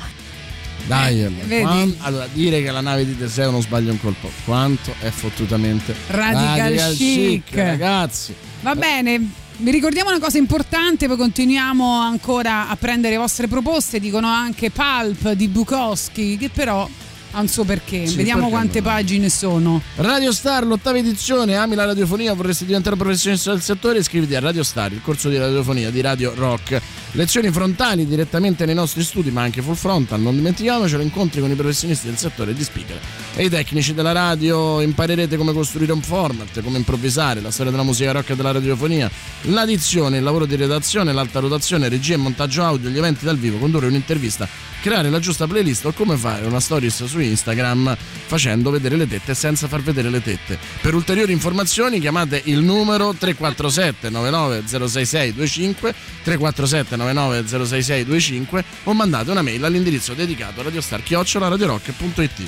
Dai, 0.87 1.21
Eh, 1.21 1.27
vedi? 1.29 1.61
quan- 1.61 1.95
allora, 1.99 2.27
dire 2.31 2.63
che 2.63 2.71
la 2.71 2.81
nave 2.81 3.05
di 3.05 3.15
Teseo 3.17 3.51
non 3.51 3.61
sbaglia 3.61 3.91
un 3.91 3.99
colpo, 3.99 4.31
quanto 4.45 4.93
è 5.01 5.09
fottutamente 5.09 5.93
Radical 6.07 6.95
chic. 6.95 7.53
ragazzi. 7.55 8.33
Va 8.61 8.73
bene, 8.75 9.29
vi 9.61 9.71
ricordiamo 9.71 10.09
una 10.09 10.19
cosa 10.19 10.37
importante, 10.37 11.07
poi 11.07 11.17
continuiamo 11.17 11.99
ancora 11.99 12.69
a 12.69 12.77
prendere 12.77 13.17
vostre 13.17 13.47
proposte. 13.47 13.99
Dicono 13.99 14.27
anche 14.27 14.71
Pulp 14.71 15.31
di 15.31 15.49
Bukowski, 15.49 16.37
che 16.37 16.49
però 16.49 16.87
ha 17.31 17.41
un 17.41 17.47
suo 17.47 17.63
perché. 17.63 18.07
Sì, 18.07 18.15
Vediamo 18.15 18.41
perché 18.41 18.55
quante 18.55 18.81
pagine 18.81 19.29
sono. 19.29 19.81
Radio 19.95 20.31
Star, 20.31 20.65
l'ottava 20.65 20.97
edizione, 20.97 21.55
ami 21.55 21.75
la 21.75 21.85
radiofonia, 21.85 22.33
vorresti 22.33 22.65
diventare 22.65 22.95
professionista 22.95 23.51
del 23.51 23.61
settore? 23.61 23.99
Iscriviti 23.99 24.35
a 24.35 24.39
Radio 24.39 24.63
Star, 24.63 24.91
il 24.91 25.01
corso 25.01 25.29
di 25.29 25.37
radiofonia 25.37 25.89
di 25.89 26.01
Radio 26.01 26.33
Rock. 26.35 26.81
Lezioni 27.13 27.49
frontali 27.51 28.05
direttamente 28.05 28.65
nei 28.65 28.75
nostri 28.75 29.03
studi, 29.03 29.31
ma 29.31 29.41
anche 29.41 29.61
full 29.61 29.73
frontal, 29.73 30.21
non 30.21 30.35
dimentichiamocelo, 30.35 31.01
incontri 31.01 31.41
con 31.41 31.49
i 31.49 31.55
professionisti 31.55 32.05
del 32.05 32.17
settore 32.17 32.53
di 32.53 32.63
speaker 32.63 32.99
e 33.35 33.45
i 33.45 33.49
tecnici 33.49 33.93
della 33.93 34.11
radio, 34.11 34.81
imparerete 34.81 35.37
come 35.37 35.53
costruire 35.53 35.91
un 35.91 36.01
format, 36.01 36.61
come 36.61 36.77
improvvisare, 36.77 37.41
la 37.41 37.51
storia 37.51 37.71
della 37.71 37.83
musica 37.83 38.11
rock 38.11 38.31
e 38.31 38.35
della 38.35 38.51
radiofonia, 38.51 39.09
l'addizione, 39.43 40.17
il 40.17 40.23
lavoro 40.23 40.45
di 40.45 40.55
redazione, 40.55 41.13
l'alta 41.13 41.39
rotazione, 41.39 41.89
regia 41.89 42.13
e 42.13 42.17
montaggio 42.17 42.63
audio, 42.63 42.89
gli 42.89 42.97
eventi 42.97 43.25
dal 43.25 43.37
vivo, 43.37 43.57
condurre 43.57 43.87
un'intervista, 43.87 44.47
creare 44.81 45.09
la 45.09 45.19
giusta 45.19 45.47
playlist 45.47 45.85
o 45.85 45.93
come 45.93 46.15
fare 46.15 46.45
una 46.45 46.59
stories 46.59 47.05
su 47.05 47.18
Instagram 47.27 47.95
facendo 48.25 48.69
vedere 48.69 48.95
le 48.95 49.07
tette 49.07 49.33
senza 49.33 49.67
far 49.67 49.81
vedere 49.81 50.09
le 50.09 50.21
tette. 50.21 50.57
Per 50.81 50.93
ulteriori 50.93 51.31
informazioni 51.31 51.99
chiamate 51.99 52.41
il 52.45 52.59
numero 52.59 53.13
347 53.13 54.09
99 54.09 54.63
066 54.65 55.31
25 55.31 55.93
347 56.23 56.95
99 56.95 57.47
066 57.47 58.03
25 58.03 58.63
o 58.83 58.93
mandate 58.93 59.31
una 59.31 59.41
mail 59.41 59.63
all'indirizzo 59.63 60.13
dedicato 60.13 60.61
a 60.61 60.63
radiostar@radiorock.it. 60.63 62.41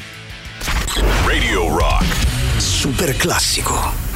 Radio 1.26 1.78
Rock. 1.78 2.06
Super 2.58 3.16
classico. 3.16 4.11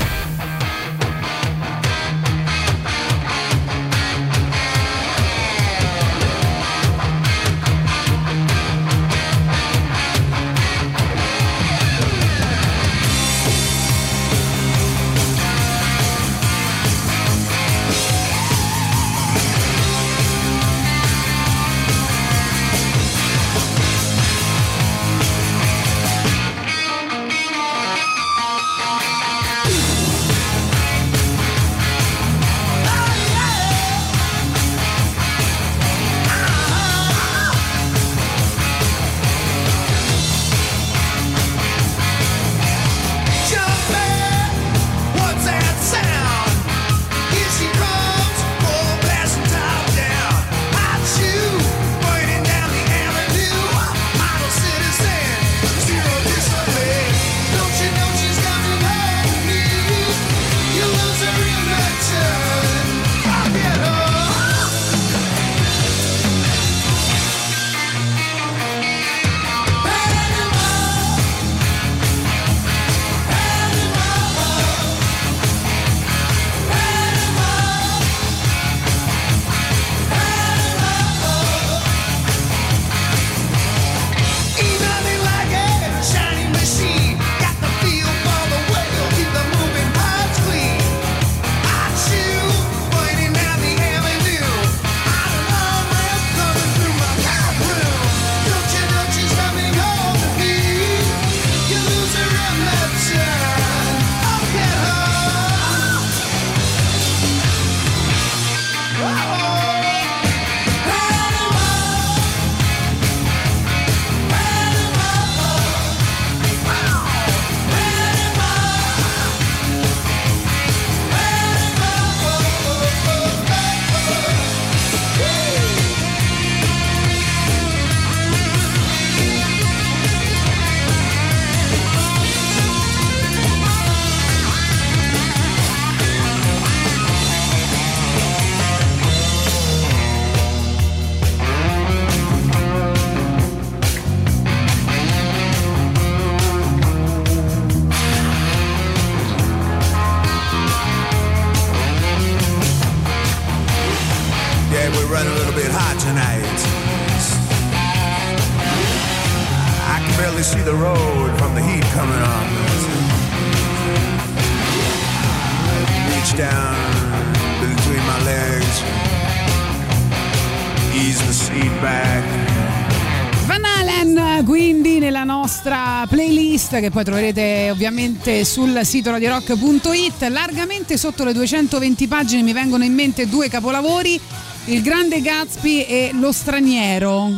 Playlist 176.75 176.79
che 176.81 176.89
poi 176.91 177.03
troverete 177.03 177.69
ovviamente 177.71 178.43
sul 178.45 178.79
sito 178.83 179.11
radiorock.it 179.11 180.21
largamente 180.29 180.97
sotto 180.97 181.23
le 181.23 181.33
220 181.33 182.07
pagine 182.07 182.41
mi 182.41 182.53
vengono 182.53 182.83
in 182.83 182.93
mente 182.93 183.27
due 183.27 183.49
capolavori 183.49 184.19
Il 184.65 184.81
Grande 184.81 185.21
Gatsby 185.21 185.81
e 185.83 186.11
Lo 186.13 186.31
Straniero 186.31 187.29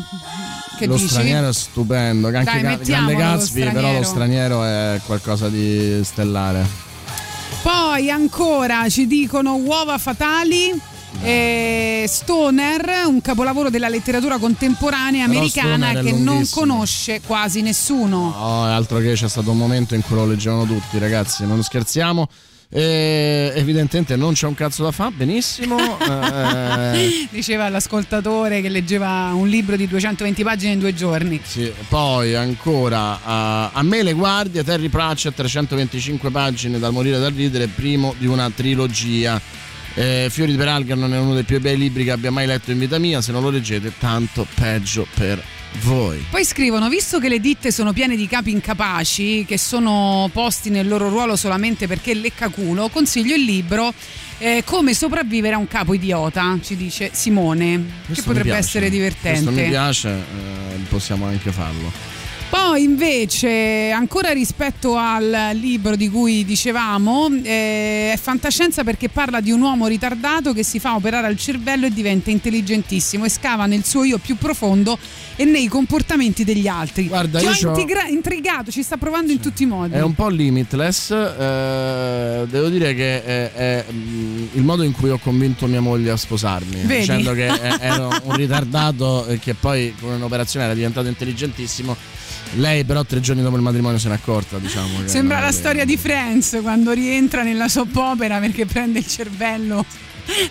che 0.78 0.86
lo 0.86 0.94
dici? 0.96 1.08
straniero 1.08 1.50
è 1.50 1.54
stupendo, 1.54 2.28
anche 2.28 2.44
Dai, 2.44 2.62
Ga- 2.62 2.76
Grande 2.84 3.12
lo 3.14 3.18
Gatsby, 3.18 3.60
però 3.62 3.72
straniero. 3.72 3.98
lo 4.00 4.06
straniero 4.06 4.64
è 4.64 5.00
qualcosa 5.08 5.50
di 5.50 6.02
stellare. 6.04 6.68
Poi 7.64 8.12
ancora 8.12 8.88
ci 8.88 9.08
dicono 9.08 9.56
Uova 9.56 9.98
Fatali 9.98 10.80
e 11.28 12.06
Stoner, 12.08 13.04
un 13.06 13.20
capolavoro 13.20 13.70
della 13.70 13.90
letteratura 13.90 14.38
contemporanea 14.38 15.26
Però 15.28 15.40
americana 15.40 16.00
che 16.00 16.14
non 16.14 16.48
conosce 16.50 17.20
quasi 17.20 17.62
nessuno. 17.62 18.30
No, 18.30 18.64
altro 18.64 19.00
che 19.00 19.12
c'è 19.12 19.28
stato 19.28 19.52
un 19.52 19.58
momento 19.58 19.94
in 19.94 20.02
cui 20.04 20.16
lo 20.16 20.26
leggevano 20.26 20.64
tutti, 20.64 20.98
ragazzi, 21.00 21.46
non 21.46 21.62
scherziamo. 21.62 22.30
E 22.70 23.54
evidentemente 23.56 24.18
non 24.18 24.34
c'è 24.34 24.46
un 24.46 24.54
cazzo 24.54 24.84
da 24.84 24.92
fare, 24.92 25.12
benissimo. 25.16 25.78
eh, 26.00 27.28
Diceva 27.30 27.68
l'ascoltatore 27.70 28.62
che 28.62 28.70
leggeva 28.70 29.32
un 29.34 29.48
libro 29.48 29.76
di 29.76 29.88
220 29.88 30.44
pagine 30.44 30.74
in 30.74 30.80
due 30.80 30.94
giorni. 30.94 31.42
sì, 31.44 31.72
poi 31.90 32.36
ancora 32.36 33.20
a, 33.24 33.72
a 33.72 33.84
me 33.84 34.04
le 34.04 34.14
guardie, 34.14 34.64
Terry 34.64 34.90
Pratchett, 34.90 35.34
325 35.36 36.30
pagine 36.30 36.80
dal 36.80 36.92
morire 36.92 37.20
dal 37.20 37.34
ridere, 37.34 37.68
primo 37.68 38.14
di 38.18 38.28
una 38.28 38.50
trilogia. 38.50 39.42
Eh, 40.00 40.28
Fiori 40.30 40.52
di 40.52 40.58
Peralgarnon 40.58 41.12
è 41.12 41.18
uno 41.18 41.34
dei 41.34 41.42
più 41.42 41.60
bei 41.60 41.76
libri 41.76 42.04
che 42.04 42.12
abbia 42.12 42.30
mai 42.30 42.46
letto 42.46 42.70
in 42.70 42.78
vita 42.78 43.00
mia. 43.00 43.20
Se 43.20 43.32
non 43.32 43.42
lo 43.42 43.50
leggete, 43.50 43.94
tanto 43.98 44.46
peggio 44.54 45.08
per 45.16 45.44
voi. 45.82 46.24
Poi 46.30 46.46
scrivono: 46.46 46.88
visto 46.88 47.18
che 47.18 47.28
le 47.30 47.40
ditte 47.40 47.72
sono 47.72 47.94
piene 47.94 48.16
di 48.16 48.28
capi 48.28 48.52
incapaci 48.52 49.44
che 49.48 49.58
sono 49.58 50.30
posti 50.32 50.70
nel 50.70 50.88
loro 50.88 51.10
ruolo 51.10 51.36
solamente 51.36 51.88
perché 51.88 52.14
lecca 52.14 52.50
culo, 52.50 52.90
consiglio 52.90 53.34
il 53.34 53.44
libro 53.44 53.92
Eh, 54.40 54.62
come 54.64 54.94
sopravvivere 54.94 55.56
a 55.56 55.58
un 55.58 55.68
capo 55.68 55.96
idiota, 55.96 56.60
ci 56.62 56.76
dice 56.76 57.10
Simone, 57.12 57.66
che 57.66 58.06
Questo 58.06 58.30
mi 58.30 58.36
potrebbe 58.36 58.56
essere 58.56 58.88
divertente. 58.92 59.46
Questo 59.46 59.62
mi 59.62 59.68
piace, 59.68 60.10
eh, 60.10 60.78
possiamo 60.90 61.26
anche 61.26 61.52
farlo. 61.52 62.17
Poi 62.50 62.82
invece, 62.84 63.92
ancora 63.92 64.32
rispetto 64.32 64.96
al 64.96 65.50
libro 65.54 65.96
di 65.98 66.10
cui 66.10 66.46
dicevamo, 66.46 67.28
eh, 67.44 68.12
è 68.14 68.20
fantascienza 68.22 68.84
perché 68.86 69.10
parla 69.10 69.42
di 69.42 69.52
un 69.52 69.62
uomo 69.62 69.88
ritardato 69.88 70.54
che 70.54 70.64
si 70.64 70.80
fa 70.80 70.96
operare 70.96 71.28
al 71.28 71.38
cervello 71.38 71.88
e 71.88 71.92
diventa 71.92 72.30
intelligentissimo 72.30 73.26
e 73.26 73.30
scava 73.30 73.66
nel 73.66 73.84
suo 73.84 74.04
io 74.06 74.18
più 74.18 74.38
profondo 74.38 74.98
e 75.36 75.44
nei 75.44 75.68
comportamenti 75.68 76.44
degli 76.46 76.68
altri. 76.68 77.08
Guarda, 77.08 77.40
Ti 77.40 77.46
io 77.46 77.52
ho 77.52 77.78
intriga- 77.78 78.08
intrigato, 78.08 78.72
ci 78.72 78.82
sta 78.82 78.96
provando 78.98 79.32
in 79.34 79.40
tutti 79.40 79.64
i 79.64 79.66
modi. 79.66 79.94
È 79.94 80.02
un 80.02 80.16
po' 80.16 80.30
limitless. 80.30 81.12
eh, 81.12 82.46
devo 82.50 82.70
dire 82.70 82.94
che 82.96 83.24
è, 83.24 83.52
è, 83.52 83.86
mm, 83.92 84.48
il 84.54 84.64
modo 84.64 84.84
in 84.84 84.94
cui 84.94 85.10
ho 85.10 85.20
convinto 85.20 85.68
mia 85.68 85.82
moglie 85.82 86.12
a 86.12 86.18
sposarmi, 86.18 86.82
Vedi? 86.82 87.00
dicendo 87.00 87.34
che 87.34 87.46
ero 87.82 88.10
un 88.24 88.36
ritardato 88.36 89.26
e 89.28 89.38
che 89.38 89.54
poi 89.54 89.94
con 90.00 90.12
un'operazione 90.14 90.66
era 90.66 90.74
diventato 90.74 91.08
intelligentissimo. 91.08 91.96
Lei, 92.56 92.84
però, 92.84 93.04
tre 93.04 93.20
giorni 93.20 93.42
dopo 93.42 93.56
il 93.56 93.62
matrimonio 93.62 93.98
se 93.98 94.10
n'è 94.10 94.16
accorta. 94.16 94.58
Diciamo, 94.58 95.06
Sembra 95.06 95.40
la 95.40 95.52
storia 95.52 95.86
di 95.86 95.98
Friends 95.98 96.60
quando 96.62 96.92
rientra 96.92 97.44
nella 97.44 97.68
soap 97.68 97.96
opera 97.96 98.40
perché 98.40 98.66
prende 98.66 99.00
il 99.00 99.08
cervello 99.08 99.86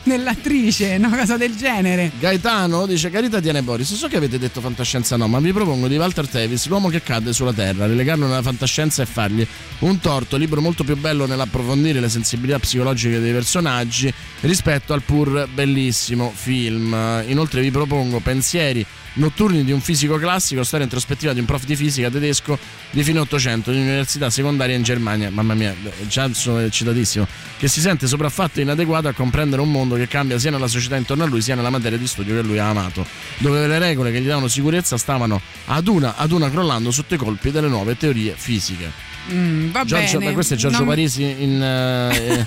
dell'attrice, 0.03 0.97
una 0.97 1.17
cosa 1.17 1.37
del 1.37 1.55
genere. 1.57 2.11
Gaetano 2.19 2.87
dice 2.87 3.11
Carita 3.11 3.41
tiene 3.41 3.63
Boris 3.63 3.95
so 3.95 4.09
che 4.09 4.17
avete 4.17 4.39
detto 4.39 4.61
fantascienza 4.61 5.17
no 5.17 5.29
ma 5.29 5.39
vi 5.39 5.53
propongo 5.53 5.87
di 5.89 5.97
Walter 5.97 6.27
Tevis 6.27 6.67
l'uomo 6.69 6.89
che 6.89 7.03
cade 7.03 7.33
sulla 7.33 7.53
terra 7.53 7.87
relegarlo 7.87 8.27
nella 8.27 8.43
fantascienza 8.43 9.03
e 9.03 9.07
fargli 9.07 9.47
un 9.81 10.01
torto 10.01 10.37
libro 10.37 10.61
molto 10.61 10.85
più 10.85 10.97
bello 10.97 11.27
nell'approfondire 11.27 12.01
le 12.01 12.09
sensibilità 12.09 12.59
psicologiche 12.59 13.21
dei 13.21 13.33
personaggi 13.33 14.13
rispetto 14.41 14.93
al 14.93 15.03
pur 15.03 15.47
bellissimo 15.53 16.33
film 16.35 17.25
inoltre 17.27 17.61
vi 17.61 17.71
propongo 17.71 18.21
pensieri 18.21 18.85
notturni 19.17 19.65
di 19.65 19.73
un 19.73 19.81
fisico 19.81 20.17
classico 20.17 20.65
storia 20.65 20.85
introspettiva 20.85 21.33
di 21.33 21.41
un 21.41 21.47
prof 21.47 21.65
di 21.65 21.77
fisica 21.77 22.11
tedesco 22.11 22.59
di 22.91 23.03
fine 23.03 23.19
800 23.21 23.71
di 23.71 23.79
università 23.79 24.31
secondaria 24.31 24.75
in 24.75 24.83
Germania. 24.83 25.31
Mamma 25.31 25.55
mia 25.55 25.75
già 26.09 26.33
sono 26.33 26.61
eccitatissimo. 26.61 27.27
Che 27.59 27.69
si 27.69 27.81
sente 27.81 28.07
sopraffatto 28.07 28.61
e 28.61 28.63
inadeguato 28.63 29.09
a 29.09 29.13
comprendere 29.13 29.63
un 29.63 29.71
mondo 29.71 29.97
che 29.97 30.09
cambia 30.09 30.39
sia 30.39 30.51
nella 30.51 30.69
società 30.69 30.97
intorno 30.97 31.25
a 31.25 31.27
lui 31.27 31.41
sia 31.41 31.55
nella 31.55 31.71
materia 31.71 31.99
di 31.99 32.07
studio 32.07 32.35
che 32.35 32.43
lui 32.43 32.59
ha 32.59 32.69
amato 32.69 33.07
dove 33.39 33.67
le 33.67 33.79
regole 33.79 34.13
che 34.13 34.21
gli 34.21 34.27
davano 34.27 34.49
sicurezza 34.49 34.97
stavano 34.97 35.41
ad 35.67 35.89
una 35.89 36.17
ad 36.17 36.33
una 36.33 36.51
crollando 36.51 36.91
sotto 36.91 37.15
i 37.15 37.19
colpi 37.19 37.51
delle 37.51 37.69
nuove 37.69 37.97
teorie 37.97 38.35
fisiche 38.37 39.16
Mm, 39.33 39.71
va 39.71 39.85
Giorgio, 39.85 40.19
bene. 40.19 40.33
questo 40.33 40.55
è 40.55 40.57
Giorgio 40.57 40.79
Non- 40.79 40.87
Parisi 40.87 41.23
in 41.23 41.61
eh, 41.63 42.17
eh, 42.17 42.45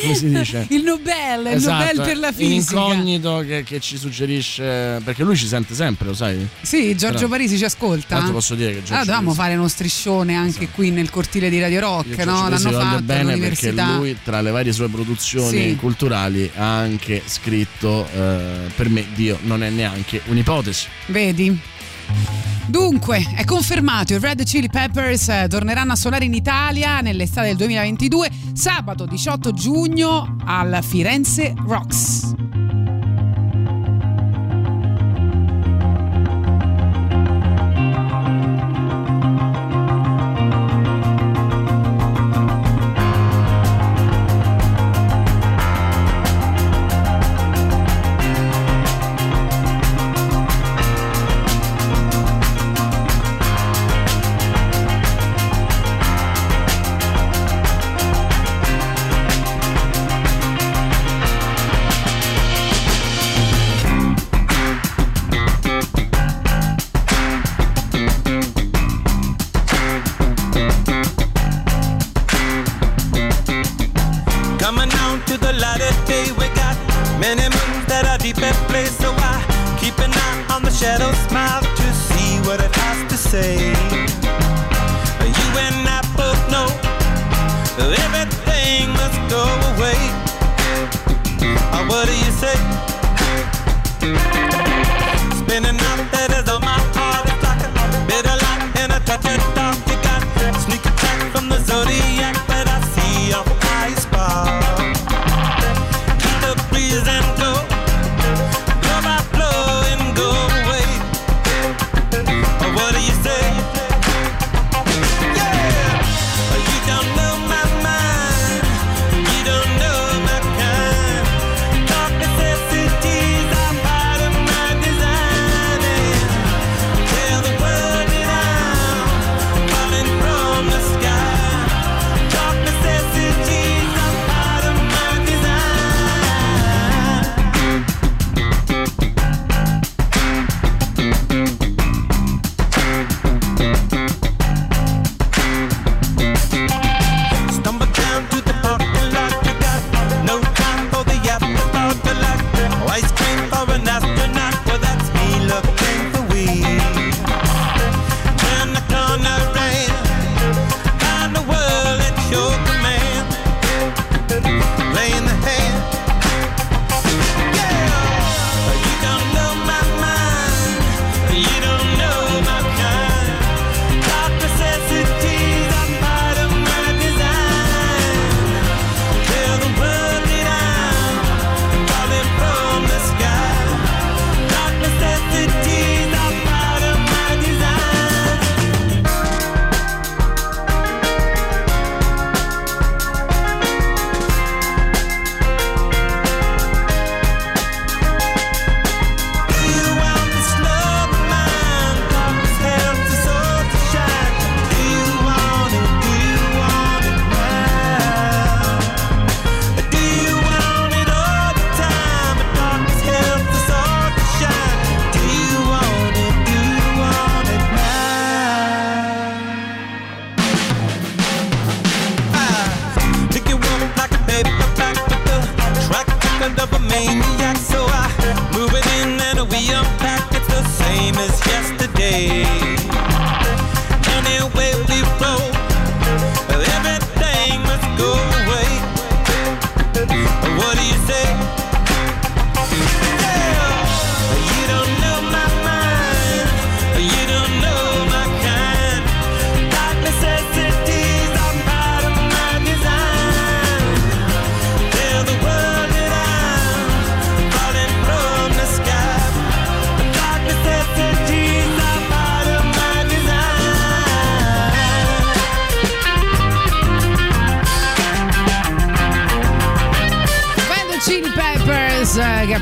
come 0.00 0.14
si 0.14 0.28
dice 0.30 0.66
Il 0.70 0.82
Nobel, 0.82 1.40
il 1.40 1.46
Esatto, 1.54 1.84
Nobel 1.84 2.06
per 2.06 2.16
la 2.16 2.32
fisica. 2.32 2.74
incognito 2.74 3.44
che, 3.46 3.62
che 3.62 3.78
ci 3.80 3.96
suggerisce 3.96 5.00
perché 5.04 5.22
lui 5.22 5.36
ci 5.36 5.46
sente 5.46 5.74
sempre 5.74 6.06
lo 6.06 6.14
sai 6.14 6.46
Sì, 6.62 6.96
Giorgio 6.96 7.16
Però- 7.18 7.28
Parisi 7.28 7.56
ci 7.58 7.64
ascolta. 7.64 8.16
L'altro 8.16 8.32
posso 8.34 8.54
dire 8.54 8.70
che 8.70 8.76
Giorgio 8.78 8.92
Allora, 8.94 9.04
dovevamo 9.04 9.26
Parisi- 9.34 9.42
fare 9.42 9.54
uno 9.58 9.68
striscione 9.68 10.34
anche 10.34 10.68
qui 10.68 10.90
nel 10.90 11.10
cortile 11.10 11.48
di 11.48 11.60
Radio 11.60 11.80
Rock, 11.80 12.16
Io 12.18 12.24
no? 12.24 12.48
L'hanno 12.48 12.70
fatto 12.70 13.02
bene 13.02 13.36
perché 13.38 13.70
lui 13.72 14.16
tra 14.22 14.40
le 14.40 14.50
varie 14.50 14.72
sue 14.72 14.88
produzioni 14.88 15.70
Sì. 15.70 15.76
culturali 15.76 16.50
ha 16.56 16.76
anche 16.78 17.22
scritto 17.24 18.08
eh, 18.14 18.38
per 18.74 18.88
me 18.88 19.04
Dio 19.14 19.38
non 19.42 19.62
è 19.62 19.70
neanche 19.70 20.20
un'ipotesi 20.26 20.86
Vedi? 21.06 21.56
Dunque, 22.66 23.26
è 23.34 23.44
confermato, 23.44 24.14
i 24.14 24.18
Red 24.18 24.44
Chili 24.44 24.68
Peppers 24.68 25.28
eh, 25.28 25.46
torneranno 25.48 25.92
a 25.92 25.96
suonare 25.96 26.24
in 26.24 26.32
Italia 26.32 27.00
nell'estate 27.00 27.48
del 27.48 27.56
2022, 27.56 28.30
sabato 28.52 29.04
18 29.04 29.52
giugno 29.52 30.36
al 30.44 30.78
Firenze 30.82 31.54
Rocks. 31.66 32.51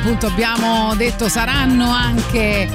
Appunto 0.00 0.28
abbiamo 0.28 0.94
detto 0.94 1.28
saranno 1.28 1.90
anche 1.90 2.66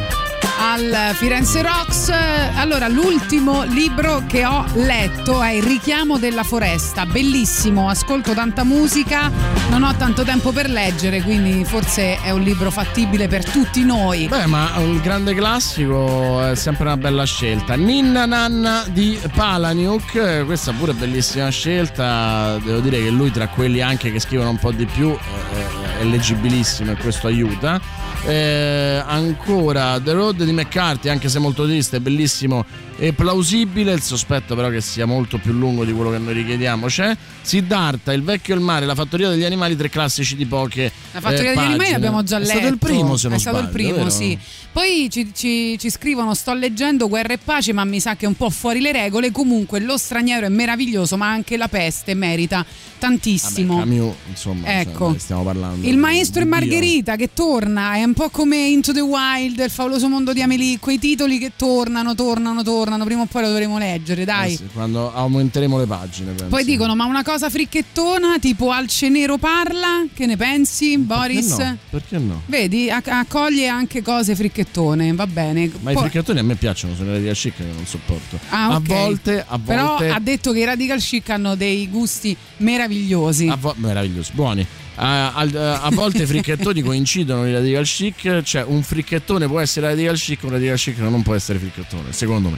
al 0.60 1.16
Firenze 1.16 1.62
Rocks. 1.64 2.12
Allora, 2.56 2.88
l'ultimo 2.88 3.64
libro 3.64 4.24
che 4.28 4.46
ho 4.46 4.64
letto 4.76 5.42
è 5.42 5.50
Il 5.50 5.64
richiamo 5.64 6.18
della 6.18 6.44
foresta, 6.44 7.06
bellissimo, 7.06 7.90
ascolto 7.90 8.34
tanta 8.34 8.64
musica, 8.64 9.32
non 9.70 9.84
ho 9.84 9.96
tanto 9.96 10.24
tempo 10.24 10.52
per 10.52 10.70
leggere, 10.70 11.22
quindi 11.24 11.66
forse 11.66 12.22
è 12.22 12.30
un 12.30 12.42
libro 12.42 12.70
fattibile 12.70 13.28
per 13.28 13.44
tutti 13.44 13.84
noi. 13.84 14.28
Beh, 14.28 14.46
ma 14.46 14.74
un 14.78 15.02
grande 15.02 15.34
classico 15.34 16.44
è 16.44 16.56
sempre 16.56 16.86
una 16.86 16.98
bella 16.98 17.26
scelta. 17.26 17.76
Ninna 17.76 18.26
Nanna 18.26 18.84
di 18.88 19.20
Palaniuk, 19.34 20.16
eh, 20.16 20.44
questa 20.46 20.72
pure 20.74 20.92
è 20.92 20.96
bellissima 20.96 21.50
scelta. 21.50 22.58
Devo 22.64 22.80
dire 22.80 23.02
che 23.02 23.10
lui, 23.10 23.32
tra 23.32 23.48
quelli 23.48 23.82
anche 23.82 24.12
che 24.12 24.20
scrivono 24.20 24.52
un 24.52 24.60
po' 24.60 24.72
di 24.72 24.86
più, 24.86 25.10
eh, 25.10 25.84
è 25.84 25.85
leggibilissimo 26.10 26.92
e 26.92 26.96
questo 26.96 27.28
aiuta. 27.28 27.80
Eh, 28.26 29.04
ancora 29.06 30.00
The 30.00 30.14
Road 30.14 30.44
di 30.44 30.52
McCarthy, 30.52 31.10
anche 31.10 31.30
se 31.30 31.40
molto 31.40 31.66
triste, 31.66 31.98
è 31.98 32.00
bellissimo 32.00 32.66
e 32.98 33.14
plausibile. 33.14 33.94
Il 33.94 34.02
sospetto, 34.02 34.56
però, 34.56 34.70
che 34.70 34.82
sia 34.82 35.06
molto 35.06 35.38
più 35.38 35.52
lungo 35.54 35.84
di 35.86 35.92
quello 35.94 36.12
che 36.12 36.18
noi 36.18 36.34
richiediamo. 36.34 36.88
C'è 36.88 37.16
Siddhartha, 37.42 38.14
Il 38.14 38.24
vecchio 38.24 38.54
e 38.54 38.58
il 38.58 38.64
mare, 38.64 38.86
La 38.86 38.96
fattoria 38.96 39.30
degli 39.30 39.44
animali, 39.44 39.76
tre 39.76 39.90
classici 39.90 40.36
di 40.36 40.46
poche. 40.46 40.92
La 41.12 41.20
fattoria 41.22 41.52
eh, 41.52 41.54
degli 41.54 41.58
animali 41.58 41.78
pagine. 41.78 41.96
abbiamo 41.96 42.24
già 42.24 42.38
È 42.38 42.40
letto. 42.40 42.52
stato 42.52 42.68
il 42.68 42.78
primo, 42.78 43.18
se 43.18 43.28
non 43.28 43.38
È 43.38 43.40
stato 43.40 43.58
il 43.58 43.64
sbaglio, 43.70 43.78
primo, 43.78 43.98
vero? 43.98 44.10
sì. 44.10 44.38
Poi 44.72 45.08
ci, 45.10 45.32
ci- 45.34 45.78
ci 45.80 45.90
scrivono: 45.90 46.34
Sto 46.34 46.54
leggendo 46.54 47.08
Guerra 47.08 47.34
e 47.34 47.38
Pace, 47.38 47.72
ma 47.74 47.84
mi 47.86 48.00
sa 48.00 48.16
che 48.16 48.26
è 48.26 48.28
un 48.28 48.36
po' 48.36 48.50
fuori 48.50 48.82
le 48.82 48.92
regole. 48.92 49.32
Comunque, 49.32 49.80
Lo 49.80 49.98
straniero 49.98 50.46
è 50.46 50.50
meraviglioso, 50.50 51.16
ma 51.18 51.30
anche 51.30 51.56
La 51.58 51.68
peste 51.70 52.14
merita 52.14 52.66
tantissimo. 53.00 53.78
Camus, 53.80 54.14
insomma, 54.30 54.80
Ecco. 54.80 55.12
cioè, 55.12 55.20
stiamo 55.20 55.44
parlando. 55.44 55.88
Il 55.88 55.98
maestro 55.98 56.42
e. 56.42 56.46
Margherita 56.46 57.16
che 57.16 57.30
torna, 57.34 57.94
è 57.96 58.04
un 58.04 58.14
po' 58.14 58.30
come 58.30 58.58
Into 58.68 58.92
the 58.94 59.00
Wild, 59.02 59.60
il 59.60 59.70
favoloso 59.70 60.08
mondo 60.10 60.34
di 60.34 60.42
Amelie, 60.42 60.80
quei 60.80 60.98
titoli 61.00 61.38
che 61.38 61.52
tornano, 61.56 62.16
tornano, 62.16 62.62
tornano, 62.64 62.84
prima 63.06 63.22
o 63.22 63.26
poi 63.26 63.42
lo 63.42 63.48
dovremo 63.50 63.78
leggere, 63.78 64.24
dai. 64.26 64.54
Eh 64.54 64.58
sì, 64.58 64.64
quando 64.74 65.14
aumenteremo 65.14 65.78
le 65.78 65.86
pagine. 65.86 66.32
penso. 66.32 66.46
Poi 66.48 66.64
dicono, 66.64 66.96
ma 66.96 67.06
una 67.06 67.24
cosa 67.24 67.50
fricchettona, 67.50 68.38
tipo 68.40 68.72
Alce 68.72 69.10
Nero 69.10 69.38
parla, 69.38 70.06
che 70.14 70.26
ne 70.26 70.38
pensi, 70.38 70.98
Boris? 70.98 71.56
Perché 71.56 71.64
no? 71.66 71.78
Perché 71.90 72.18
no? 72.20 72.42
Vedi, 72.46 72.90
acc- 72.90 73.08
accoglie 73.08 73.68
anche 73.68 74.02
cose 74.02 74.36
fricchettone, 74.36 75.14
va 75.14 75.28
bene. 75.28 75.70
Ma 75.82 75.92
i 75.92 75.94
Poi- 75.94 76.04
fricchettoni 76.04 76.40
a 76.40 76.44
me 76.44 76.56
piacciono, 76.56 76.96
sono 76.96 77.12
le 77.14 77.32
chic 77.34 77.56
che 77.56 77.64
non 77.64 77.86
sopporto. 77.86 78.40
Ah, 78.50 78.68
A 78.68 78.76
ok. 78.76 78.82
volte, 78.88 79.44
a 79.48 79.58
Però 79.60 79.88
volte. 79.88 80.10
ha 80.10 80.20
detto 80.20 80.52
che 80.52 80.60
i 80.60 80.66
radical 80.66 81.00
chic 81.00 81.30
hanno 81.30 81.56
dei 81.56 81.90
gusti 81.90 82.36
meravigliosi. 82.58 83.48
a 83.48 83.56
vo- 83.56 83.74
meravigliosi, 83.78 84.32
buoni. 84.34 84.66
A, 84.98 85.34
al- 85.34 85.80
a 85.82 85.90
volte 85.92 86.24
i 86.24 86.26
fricchettoni 86.26 86.82
coincidono 86.82 87.42
con 87.42 87.50
i 87.50 87.54
radical 87.54 87.84
chic, 87.84 88.42
cioè 88.44 88.64
un 88.64 88.82
fricchettone 88.82 89.48
può 89.48 89.60
essere 89.60 89.88
radical 89.88 90.16
chic, 90.16 90.44
un 90.44 90.52
radical 90.52 90.78
chic 90.78 90.98
non 91.00 91.22
può 91.22 91.36
essere 91.36 91.60
fricchettone, 91.60 92.12
secondo 92.14 92.50
me. 92.50 92.58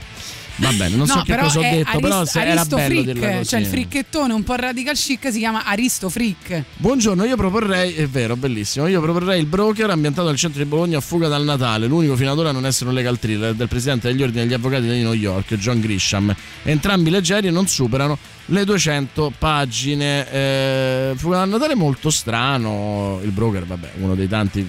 Va 0.60 0.72
bene, 0.72 0.96
non 0.96 1.06
so 1.06 1.16
no, 1.16 1.22
che 1.22 1.34
però 1.34 1.44
cosa 1.44 1.58
ho 1.60 1.62
detto, 1.62 1.88
Arist- 1.88 2.00
però 2.00 2.24
se 2.24 2.40
era 2.40 2.50
Aristo 2.52 2.76
bello 2.76 2.88
Frick, 2.88 3.04
dirla 3.12 3.30
così. 3.36 3.48
cioè 3.48 3.60
il 3.60 3.66
fricchettone 3.66 4.32
un 4.32 4.42
po' 4.42 4.54
radical 4.56 4.94
chic 4.96 5.30
si 5.30 5.38
chiama 5.38 5.64
Aristo 5.64 6.08
Frick. 6.08 6.64
Buongiorno, 6.76 7.24
io 7.24 7.36
proporrei, 7.36 7.94
è 7.94 8.08
vero, 8.08 8.34
bellissimo, 8.34 8.88
io 8.88 9.00
proporrei 9.00 9.38
il 9.38 9.46
broker 9.46 9.90
ambientato 9.90 10.26
al 10.28 10.36
centro 10.36 10.60
di 10.60 10.68
Bologna 10.68 10.98
a 10.98 11.00
fuga 11.00 11.28
dal 11.28 11.44
Natale, 11.44 11.86
l'unico 11.86 12.16
fino 12.16 12.32
ad 12.32 12.38
ora 12.38 12.48
a 12.48 12.52
non 12.52 12.66
essere 12.66 12.88
un 12.90 12.96
legal 12.96 13.18
thriller, 13.20 13.54
del 13.54 13.68
presidente 13.68 14.08
degli 14.08 14.20
ordini 14.22 14.42
degli 14.44 14.54
avvocati 14.54 14.82
di 14.82 14.88
New 15.00 15.12
York, 15.12 15.54
John 15.54 15.78
Grisham. 15.80 16.34
Entrambi 16.64 17.10
leggeri 17.10 17.46
e 17.46 17.50
non 17.50 17.68
superano 17.68 18.18
le 18.46 18.64
200 18.64 19.32
pagine. 19.38 20.30
Eh, 20.30 21.12
fuga 21.14 21.36
dal 21.38 21.48
Natale 21.50 21.74
è 21.74 21.76
molto 21.76 22.10
strano, 22.10 23.20
il 23.22 23.30
broker, 23.30 23.64
vabbè, 23.64 23.90
uno 24.00 24.16
dei 24.16 24.26
tanti 24.26 24.68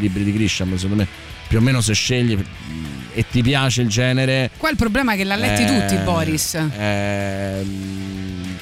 libri 0.00 0.24
di 0.24 0.32
Grisham, 0.32 0.74
secondo 0.74 0.96
me, 0.96 1.08
più 1.46 1.58
o 1.58 1.60
meno 1.60 1.80
se 1.80 1.92
scegli 1.94 2.36
mm, 2.36 2.84
e 3.14 3.24
ti 3.30 3.42
piace 3.42 3.82
il 3.82 3.88
genere... 3.88 4.50
Qua 4.56 4.70
il 4.70 4.76
problema 4.76 5.12
è 5.12 5.16
che 5.16 5.24
l'ha 5.24 5.36
letti 5.36 5.62
Eh, 5.62 5.66
tutti 5.66 5.96
Boris. 6.02 6.54
ehm, 6.76 8.56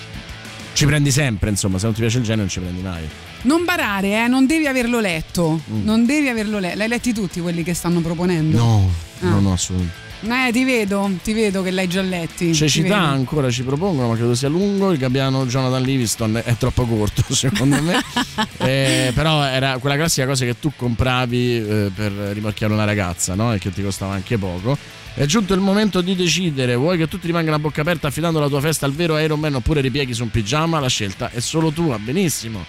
ci 0.73 0.87
prendi 0.87 1.11
sempre, 1.11 1.51
insomma, 1.51 1.79
se 1.79 1.85
non 1.85 1.95
ti 1.95 2.01
piace 2.01 2.19
il 2.19 2.23
genere 2.25 2.41
non 2.43 2.51
ci 2.51 2.61
prendi 2.61 2.81
mai. 2.81 3.09
Non 3.43 3.65
barare, 3.65 4.25
eh, 4.25 4.27
non 4.29 4.47
devi 4.47 4.67
averlo 4.67 5.01
letto. 5.01 5.61
Mm. 5.71 5.85
Non 5.85 6.05
devi 6.07 6.29
averlo 6.29 6.59
letto. 6.59 6.77
L'hai 6.79 6.89
letti 6.89 7.13
tutti 7.13 7.41
quelli 7.41 7.63
che 7.63 7.75
stanno 7.75 8.01
proponendo? 8.01 8.57
No, 8.57 8.91
Ah. 9.23 9.29
no, 9.29 9.41
no, 9.41 9.53
assolutamente. 9.53 10.09
Eh, 10.23 10.53
ti 10.53 10.65
vedo, 10.65 11.11
ti 11.23 11.33
vedo 11.33 11.63
che 11.63 11.71
l'hai 11.71 11.89
già 11.89 12.03
letti. 12.03 12.47
ti 12.47 12.55
Cecità 12.55 12.99
ancora 12.99 13.51
ci 13.51 13.63
propongono, 13.63 14.09
ma 14.09 14.17
credo 14.17 14.35
sia 14.35 14.49
lungo. 14.49 14.93
Il 14.93 14.99
gabbiano 14.99 15.47
Jonathan 15.47 15.83
Livingston 15.83 16.43
è 16.45 16.57
troppo 16.57 16.85
corto, 16.85 17.23
secondo 17.35 17.81
me. 17.83 17.99
Eh, 18.59 19.13
però 19.15 19.43
era 19.43 19.79
quella 19.79 19.97
classica 19.97 20.27
cosa 20.27 20.45
che 20.45 20.59
tu 20.59 20.73
compravi 20.75 21.57
eh, 21.57 21.91
per 21.95 22.13
rimorchiare 22.13 22.73
una 22.73 22.85
ragazza, 22.85 23.35
no? 23.35 23.53
E 23.53 23.59
che 23.59 23.73
ti 23.73 23.83
costava 23.83 24.13
anche 24.15 24.39
poco. 24.39 24.77
È 25.15 25.25
giunto 25.25 25.55
il 25.55 25.61
momento 25.61 26.01
di 26.01 26.15
decidere: 26.15 26.75
vuoi 26.75 26.97
che 26.99 27.09
tutti 27.09 27.27
rimangano 27.27 27.57
a 27.57 27.59
bocca 27.59 27.81
aperta 27.81 28.09
affidando 28.09 28.39
la 28.39 28.49
tua 28.49 28.61
festa 28.61 28.87
al 28.87 28.93
vero 28.93 29.19
Iron 29.19 29.41
Man 29.41 29.55
oppure 29.55 29.81
ripieghi 29.81 30.15
su 30.15 30.23
un 30.23 30.31
pigiama? 30.31 30.79
La 30.79 30.89
scelta 30.89 31.31
è 31.31 31.41
solo 31.41 31.71
tua, 31.71 31.99
benissimo. 31.99 32.65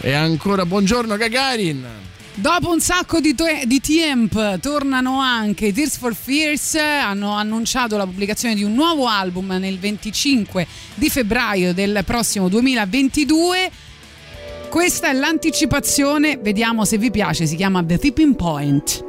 E 0.00 0.12
ancora 0.12 0.66
buongiorno 0.66 1.16
Gagarin. 1.16 1.86
Dopo 2.38 2.70
un 2.70 2.80
sacco 2.80 3.18
di, 3.18 3.34
to- 3.34 3.46
di 3.64 3.80
temp 3.80 4.60
tornano 4.60 5.20
anche 5.20 5.68
i 5.68 5.72
Tears 5.72 5.96
for 5.96 6.14
Fears, 6.14 6.74
hanno 6.74 7.32
annunciato 7.32 7.96
la 7.96 8.04
pubblicazione 8.04 8.54
di 8.54 8.62
un 8.62 8.74
nuovo 8.74 9.06
album 9.06 9.56
nel 9.58 9.78
25 9.78 10.66
di 10.94 11.08
febbraio 11.08 11.72
del 11.72 12.02
prossimo 12.04 12.50
2022. 12.50 13.70
Questa 14.68 15.08
è 15.08 15.14
l'anticipazione, 15.14 16.36
vediamo 16.36 16.84
se 16.84 16.98
vi 16.98 17.10
piace, 17.10 17.46
si 17.46 17.56
chiama 17.56 17.82
The 17.82 17.96
Tipping 17.96 18.36
Point. 18.36 19.05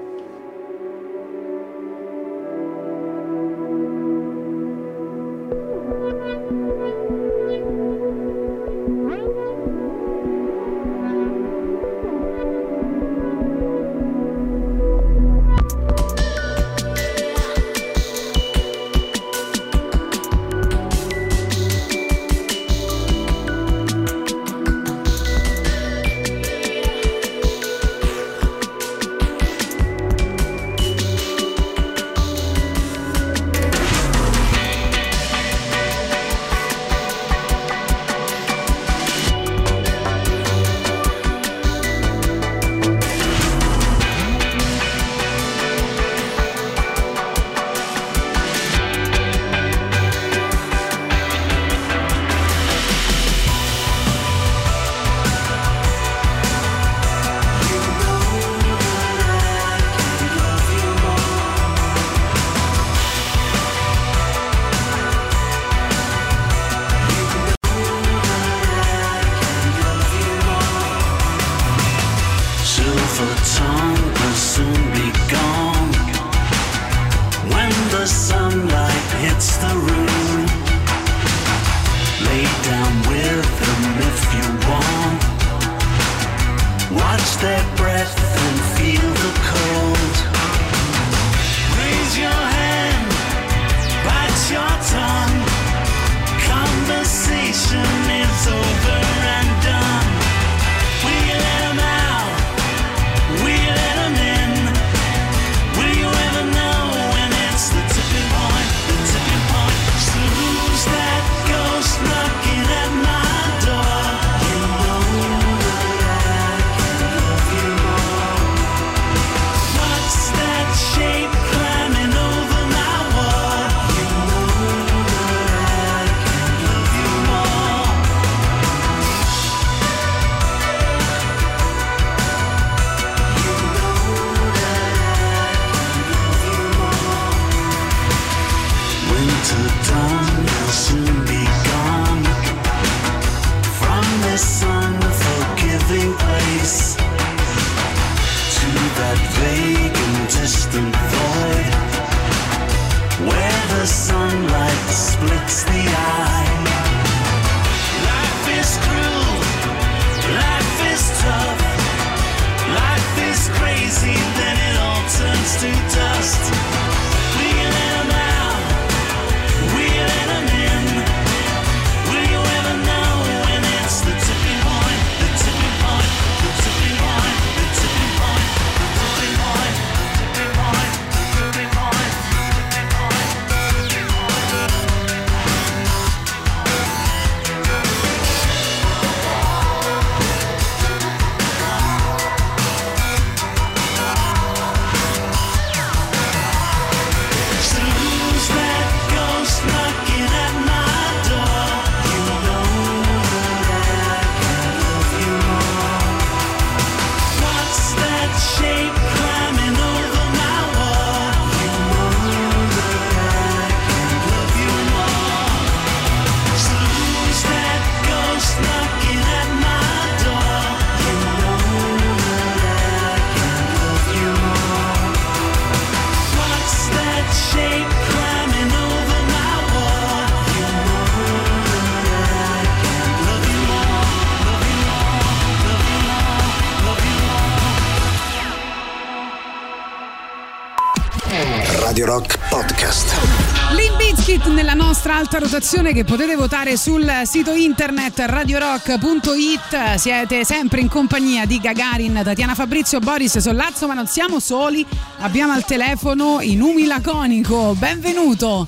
Alta 245.17 245.39
rotazione 245.39 245.93
che 245.93 246.03
potete 246.03 246.35
votare 246.35 246.77
sul 246.77 247.11
sito 247.23 247.53
internet 247.53 248.19
radiorock.it. 248.19 249.95
Siete 249.95 250.45
sempre 250.45 250.79
in 250.79 250.89
compagnia 250.89 251.47
di 251.47 251.59
Gagarin, 251.59 252.21
Tatiana 252.23 252.53
Fabrizio, 252.53 252.99
Boris 252.99 253.39
Sollazzo, 253.39 253.87
ma 253.87 253.95
non 253.95 254.05
siamo 254.05 254.39
soli. 254.39 254.85
Abbiamo 255.21 255.53
al 255.53 255.65
telefono 255.65 256.39
Inumi 256.41 256.85
Laconico. 256.85 257.73
Benvenuto. 257.73 258.67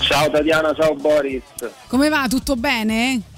Ciao 0.00 0.30
Tatiana, 0.30 0.74
ciao 0.74 0.94
Boris. 0.94 1.42
Come 1.86 2.10
va? 2.10 2.26
Tutto 2.28 2.56
bene? 2.56 3.35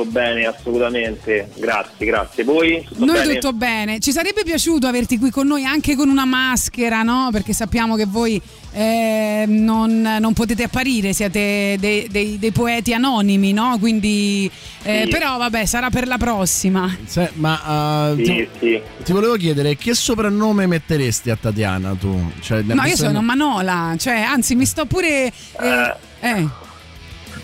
Tutto 0.00 0.10
bene, 0.12 0.46
assolutamente. 0.46 1.50
Grazie, 1.56 2.06
grazie. 2.06 2.42
Voi? 2.44 2.82
Tutto 2.88 3.04
Noi 3.04 3.16
bene? 3.20 3.34
tutto 3.34 3.52
bene. 3.52 3.98
Ci 3.98 4.12
sarebbe 4.12 4.42
piaciuto 4.44 4.86
averti 4.86 5.18
qui 5.18 5.30
con 5.30 5.46
noi 5.46 5.64
anche 5.66 5.94
con 5.94 6.08
una 6.08 6.24
maschera, 6.24 7.02
no? 7.02 7.28
Perché 7.30 7.52
sappiamo 7.52 7.96
che 7.96 8.06
voi 8.06 8.40
eh, 8.72 9.44
non, 9.46 10.00
non 10.18 10.32
potete 10.32 10.62
apparire, 10.62 11.12
siete 11.12 11.76
dei, 11.78 12.08
dei- 12.08 12.38
dei 12.38 12.50
poeti 12.50 12.94
anonimi, 12.94 13.52
no? 13.52 13.76
Quindi, 13.78 14.50
eh, 14.84 15.02
Sì. 15.04 15.10
però 15.10 15.36
vabbè, 15.36 15.66
sarà 15.66 15.90
per 15.90 16.06
la 16.06 16.16
prossima. 16.16 16.96
Se- 17.04 17.32
ma 17.34 18.10
uh, 18.12 18.24
Sì, 18.24 18.48
ti, 18.58 18.80
ti 19.04 19.12
volevo 19.12 19.34
chiedere 19.34 19.76
che 19.76 19.92
soprannome 19.94 20.66
metteresti 20.66 21.28
a 21.28 21.36
Tatiana 21.36 21.94
tu? 21.94 22.30
Cioè, 22.40 22.62
No, 22.62 22.84
io 22.84 22.96
sono 22.96 23.20
Manola, 23.20 23.94
cioè, 23.98 24.20
anzi, 24.20 24.54
mi 24.54 24.64
sto 24.64 24.86
pure. 24.86 25.26
eh, 25.60 25.94
eh. 26.20 26.46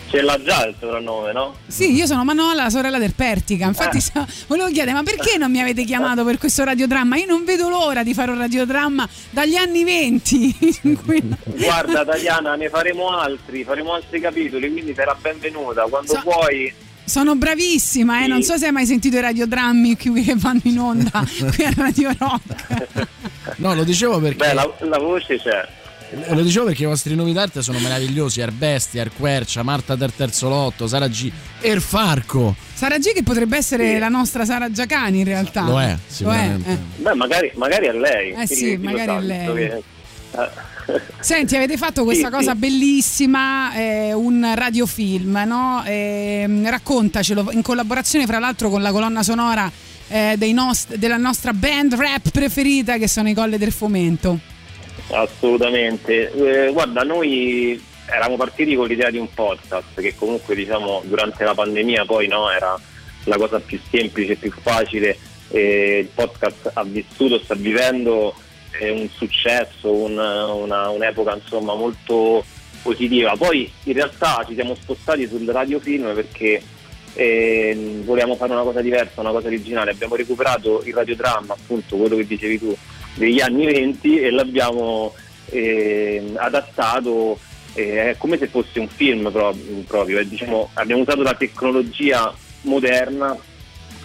Ce 0.09 0.21
l'ha 0.21 0.41
già 0.41 0.65
il 0.65 0.75
soprannome, 0.79 1.33
no? 1.33 1.55
Sì, 1.67 1.93
io 1.93 2.05
sono 2.05 2.23
Manola, 2.23 2.63
la 2.63 2.69
sorella 2.69 2.97
del 2.97 3.13
Pertica. 3.13 3.65
Infatti, 3.65 3.97
Eh. 3.97 4.25
volevo 4.47 4.67
chiedere, 4.69 4.93
ma 4.93 5.03
perché 5.03 5.37
non 5.37 5.51
mi 5.51 5.59
avete 5.59 5.83
chiamato 5.83 6.23
per 6.23 6.37
questo 6.37 6.63
radiodramma? 6.63 7.17
Io 7.17 7.25
non 7.25 7.43
vedo 7.43 7.67
l'ora 7.67 8.03
di 8.03 8.13
fare 8.13 8.31
un 8.31 8.37
radiodramma 8.37 9.07
dagli 9.31 9.55
anni 9.55 9.83
20. 9.83 10.55
in 10.83 11.01
cui- 11.03 11.21
Guarda 11.43 12.05
Tatiana, 12.05 12.55
ne 12.55 12.69
faremo 12.69 13.09
altri, 13.09 13.63
faremo 13.65 13.93
altri 13.93 14.21
capitoli, 14.21 14.71
quindi 14.71 14.93
sarà 14.93 15.15
benvenuta 15.19 15.83
quando 15.83 16.13
So- 16.13 16.21
vuoi. 16.23 16.73
Sono 17.03 17.35
bravissima, 17.35 18.23
eh? 18.23 18.27
non 18.27 18.43
so 18.43 18.57
se 18.57 18.65
hai 18.65 18.71
mai 18.73 18.85
sentito 18.85 19.15
i 19.17 19.21
radiodrammi 19.21 19.95
qui 19.97 20.23
che 20.23 20.35
vanno 20.35 20.59
in 20.63 20.77
onda 20.79 21.23
qui 21.55 21.63
a 21.65 21.71
Radio 21.75 22.13
Rock. 22.17 23.07
No, 23.57 23.73
lo 23.73 23.83
dicevo 23.85 24.19
perché. 24.19 24.37
Beh, 24.47 24.53
la, 24.53 24.69
la 24.79 24.97
voce 24.99 25.37
c'è. 25.37 25.67
Lo 26.29 26.41
dicevo 26.41 26.65
perché 26.67 26.83
i 26.83 26.85
vostri 26.85 27.15
nomi 27.15 27.33
d'arte 27.33 27.61
sono 27.61 27.79
meravigliosi: 27.79 28.41
Arbesti, 28.41 28.97
Arquercia, 28.99 29.61
Marta 29.63 29.95
del 29.95 30.13
Terzo 30.15 30.47
Lotto, 30.47 30.87
Sara 30.87 31.07
G. 31.09 31.29
Erfarco. 31.59 32.55
Sara 32.73 32.97
G 32.97 33.11
che 33.11 33.23
potrebbe 33.23 33.57
essere 33.57 33.99
la 33.99 34.07
nostra 34.07 34.45
Sara 34.45 34.71
Giacani 34.71 35.19
in 35.19 35.25
realtà. 35.25 35.63
Lo 35.63 35.81
è, 35.81 35.97
sicuramente. 36.07 36.71
eh. 36.71 36.77
Beh, 37.01 37.13
magari, 37.13 37.51
magari 37.55 37.87
è 37.87 37.91
lei. 37.91 38.31
Eh 38.31 38.47
sì, 38.47 38.77
lo 38.77 38.83
magari 38.89 39.11
è 39.11 39.19
lei. 39.27 39.53
che- 39.53 39.75
eh. 39.75 41.01
Senti, 41.19 41.57
avete 41.57 41.75
fatto 41.75 42.05
questa 42.05 42.27
Sì, 42.27 42.33
cosa 42.33 42.51
sì. 42.53 42.57
bellissima, 42.57 43.73
eh, 43.75 44.13
un 44.13 44.49
radiofilm, 44.55 45.43
no? 45.45 45.83
Ehm, 45.85 46.69
raccontacelo 46.69 47.51
in 47.51 47.61
collaborazione 47.61 48.25
fra 48.25 48.39
l'altro 48.39 48.69
con 48.69 48.81
la 48.81 48.91
colonna 48.93 49.23
sonora 49.23 49.69
eh, 50.07 50.35
dei 50.37 50.53
nost- 50.53 50.95
della 50.95 51.17
nostra 51.17 51.51
band 51.51 51.95
rap 51.95 52.29
preferita 52.29 52.95
che 52.97 53.09
sono 53.09 53.27
i 53.27 53.33
Colle 53.33 53.57
del 53.57 53.73
Fomento. 53.73 54.39
Assolutamente. 55.09 56.31
Eh, 56.67 56.71
guarda, 56.71 57.03
noi 57.03 57.81
eravamo 58.09 58.37
partiti 58.37 58.75
con 58.75 58.87
l'idea 58.87 59.09
di 59.09 59.17
un 59.17 59.31
podcast 59.33 59.99
che 59.99 60.15
comunque 60.15 60.55
diciamo 60.55 61.01
durante 61.05 61.43
la 61.43 61.53
pandemia 61.53 62.05
poi 62.05 62.27
no, 62.27 62.49
era 62.49 62.79
la 63.25 63.37
cosa 63.37 63.59
più 63.59 63.79
semplice, 63.89 64.35
più 64.35 64.51
facile. 64.51 65.17
e 65.49 65.99
il 65.99 66.07
podcast 66.13 66.71
ha 66.73 66.83
vissuto, 66.83 67.39
sta 67.39 67.55
vivendo 67.55 68.33
eh, 68.79 68.89
un 68.89 69.07
successo, 69.09 69.93
un- 69.93 70.17
una- 70.17 70.89
un'epoca 70.89 71.35
insomma 71.35 71.73
molto 71.73 72.43
positiva. 72.81 73.33
Poi 73.37 73.69
in 73.83 73.93
realtà 73.93 74.43
ci 74.47 74.55
siamo 74.55 74.75
spostati 74.75 75.25
sul 75.27 75.45
radiofilm 75.47 76.13
perché 76.13 76.61
eh, 77.13 78.01
volevamo 78.03 78.35
fare 78.35 78.51
una 78.51 78.61
cosa 78.63 78.81
diversa, 78.81 79.21
una 79.21 79.31
cosa 79.31 79.47
originale. 79.47 79.91
Abbiamo 79.91 80.15
recuperato 80.15 80.81
il 80.85 80.93
radiodramma, 80.93 81.53
appunto 81.53 81.95
quello 81.95 82.17
che 82.17 82.27
dicevi 82.27 82.59
tu, 82.59 82.77
degli 83.17 83.41
anni 83.41 83.65
20 83.65 84.19
e 84.19 84.31
l'abbiamo 84.31 85.13
eh, 85.49 86.33
adattato 86.35 87.39
eh, 87.73 88.15
come 88.17 88.37
se 88.37 88.47
fosse 88.47 88.79
un 88.79 88.87
film 88.87 89.31
pro- 89.31 89.55
proprio. 89.85 90.19
eh, 90.19 90.27
diciamo, 90.27 90.69
abbiamo 90.73 91.01
usato 91.01 91.21
la 91.21 91.33
tecnologia 91.33 92.33
moderna 92.61 93.35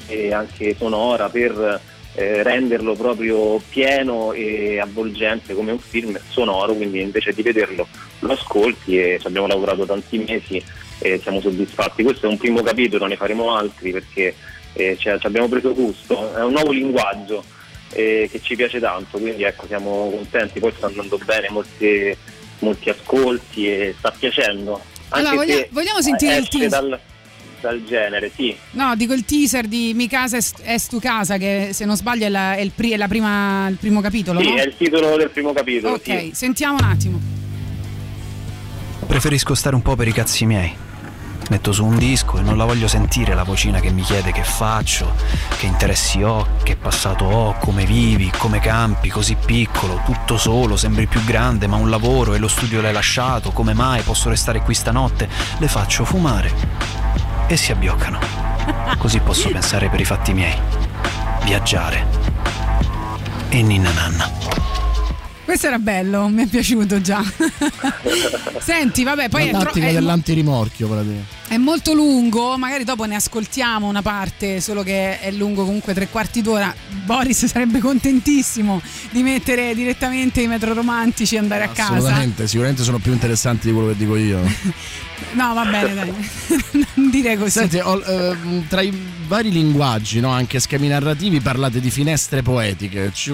e 0.07 0.33
anche 0.33 0.75
sonora 0.77 1.29
per 1.29 1.81
eh, 2.15 2.43
renderlo 2.43 2.95
proprio 2.95 3.61
pieno 3.71 4.33
e 4.33 4.79
avvolgente 4.79 5.55
come 5.55 5.73
un 5.73 5.79
film 5.79 6.19
sonoro, 6.29 6.75
quindi 6.75 7.01
invece 7.01 7.33
di 7.33 7.43
vederlo 7.43 7.87
lo 8.21 8.33
ascolti 8.33 8.99
e 8.99 9.19
ci 9.21 9.27
abbiamo 9.27 9.47
lavorato 9.47 9.87
tanti 9.87 10.19
mesi 10.19 10.63
e 10.99 11.19
siamo 11.23 11.41
soddisfatti. 11.41 12.03
Questo 12.03 12.27
è 12.27 12.29
un 12.29 12.37
primo 12.37 12.63
capitolo, 12.63 13.07
ne 13.07 13.17
faremo 13.17 13.55
altri 13.55 13.91
perché 13.93 14.35
eh, 14.75 14.97
cioè, 14.99 15.19
ci 15.19 15.27
abbiamo 15.27 15.49
preso 15.49 15.73
gusto, 15.73 16.35
è 16.35 16.43
un 16.43 16.53
nuovo 16.53 16.73
linguaggio 16.73 17.43
eh, 17.93 18.29
che 18.31 18.41
ci 18.43 18.57
piace 18.57 18.81
tanto, 18.81 19.19
quindi 19.19 19.43
ecco 19.45 19.67
siamo 19.67 20.11
contenti, 20.11 20.61
poi 20.61 20.73
sta 20.77 20.87
andando 20.87 21.19
bene, 21.25 21.49
molti, 21.51 22.17
molti 22.61 22.89
ascolti 22.91 23.67
e 23.67 23.95
sta 23.99 24.11
piacendo. 24.11 24.81
Anche 25.09 25.29
Allora, 25.29 25.35
voglia- 25.45 25.55
se 25.57 25.69
vogliamo 25.71 26.01
sentire 26.03 26.37
il 26.37 26.49
teaser? 26.49 26.69
dal, 26.71 27.01
dal 27.61 27.85
genere, 27.85 28.31
sì. 28.35 28.57
No, 28.73 28.97
dico 28.97 29.13
il 29.13 29.25
teaser 29.25 29.67
di 29.67 29.93
Mi 29.95 30.09
casa 30.09 30.39
es 30.39 30.87
tu 30.89 30.99
casa, 30.99 31.37
che 31.37 31.71
se 31.73 31.85
non 31.85 31.97
sbaglio 31.97 32.25
è, 32.27 32.29
la- 32.29 32.55
è 32.55 32.61
il, 32.61 32.73
pri- 32.75 32.93
è 32.93 32.97
la 32.97 33.09
prima- 33.09 33.67
il 33.69 33.77
primo 33.77 34.01
capitolo. 34.01 34.41
Sì, 34.41 34.49
no? 34.49 34.57
è 34.57 34.65
il 34.65 34.75
titolo 34.77 35.17
del 35.17 35.31
primo 35.31 35.53
capitolo. 35.53 35.95
Ok, 35.95 36.05
sì. 36.05 36.31
sentiamo 36.33 36.77
un 36.79 36.85
attimo. 36.85 37.21
Preferisco 39.07 39.55
stare 39.55 39.75
un 39.75 39.83
po' 39.83 39.95
per 39.97 40.09
i 40.09 40.13
cazzi 40.13 40.47
miei. 40.47 40.75
Metto 41.51 41.73
su 41.73 41.85
un 41.85 41.99
disco 41.99 42.39
e 42.39 42.43
non 42.43 42.57
la 42.57 42.65
voglio 42.65 42.89
sentire 42.89 43.35
la 43.35 43.43
vocina 43.43 43.81
che 43.81 43.91
mi 43.91 44.03
chiede 44.03 44.33
che 44.33 44.45
faccio, 44.45 45.15
che 45.59 45.67
interessi 45.67 46.23
ho, 46.23 46.47
che 46.63 46.77
passato 46.77 47.25
ho, 47.25 47.55
come 47.59 47.85
vivi, 47.85 48.33
come 48.39 48.59
campi, 48.59 49.11
così 49.11 49.35
piccolo, 49.35 50.01
tutto 50.05 50.39
solo, 50.39 50.77
sembri 50.77 51.07
più 51.07 51.23
grande, 51.25 51.67
ma 51.67 51.77
un 51.77 51.91
lavoro 51.91 52.35
e 52.35 52.39
lo 52.39 52.49
studio 52.49 52.81
l'hai 52.81 52.93
lasciato, 52.93 53.51
come 53.51 53.75
mai 53.75 54.03
posso 54.03 54.29
restare 54.29 54.63
qui 54.63 54.75
stanotte? 54.75 55.29
Le 55.59 55.69
faccio 55.69 56.05
fumare 56.05 56.53
e 57.49 57.57
si 57.57 57.71
abbioccano. 57.71 58.19
Così 58.97 59.19
posso 59.21 59.51
pensare 59.51 59.89
per 59.89 60.01
i 60.01 60.05
fatti 60.05 60.33
miei, 60.33 60.59
viaggiare 61.45 62.07
e 63.49 63.63
ninna 63.63 63.93
nanna. 63.93 64.72
Questo 65.45 65.67
era 65.67 65.79
bello, 65.79 66.29
mi 66.29 66.45
è 66.45 66.47
piaciuto 66.47 67.01
già. 67.01 67.23
Senti, 68.61 69.03
vabbè, 69.03 69.29
poi 69.29 69.49
è, 69.49 69.51
la 69.51 69.59
tro- 69.59 69.69
tattica 69.69 69.89
è- 69.89 69.93
dell'antirimorchio 69.93 70.87
praticamente. 70.87 71.27
è 71.49 71.57
molto 71.57 71.95
lungo, 71.95 72.57
magari 72.57 72.85
dopo 72.85 73.05
ne 73.05 73.17
ascoltiamo 73.17 73.89
una 73.89 74.03
parte, 74.03 74.61
solo 74.61 74.83
che 74.85 75.19
è 75.21 75.31
lungo 75.33 75.65
comunque 75.65 75.95
tre 75.95 76.09
quarti 76.09 76.43
d'ora. 76.43 76.73
Boris 77.05 77.47
sarebbe 77.47 77.81
contentissimo 77.81 78.81
di 79.11 79.23
mettere 79.23 79.75
direttamente 79.75 80.41
i 80.41 80.47
metro 80.47 80.73
romantici 80.75 81.35
e 81.35 81.39
andare 81.39 81.65
a 81.65 81.69
casa. 81.69 81.95
Assolutamente, 81.95 82.47
sicuramente 82.47 82.83
sono 82.85 82.99
più 82.99 83.13
interessanti 83.13 83.67
di 83.67 83.73
quello 83.73 83.89
che 83.89 83.97
dico 83.97 84.17
io. 84.17 84.41
No, 85.35 85.55
va 85.55 85.65
bene, 85.65 85.95
dai. 85.95 86.13
non 86.95 87.09
dire 87.09 87.39
così. 87.39 87.51
Senti, 87.61 87.79
ho, 87.79 88.03
ehm, 88.05 88.67
tra 88.69 88.83
i 88.83 88.93
vari 89.27 89.51
linguaggi, 89.51 90.21
no, 90.21 90.29
anche 90.31 90.61
schemi 90.61 90.89
narrativi, 90.89 91.41
parlate 91.41 91.81
di 91.81 91.91
finestre 91.91 92.43
poetiche. 92.43 93.11
Ci, 93.15 93.33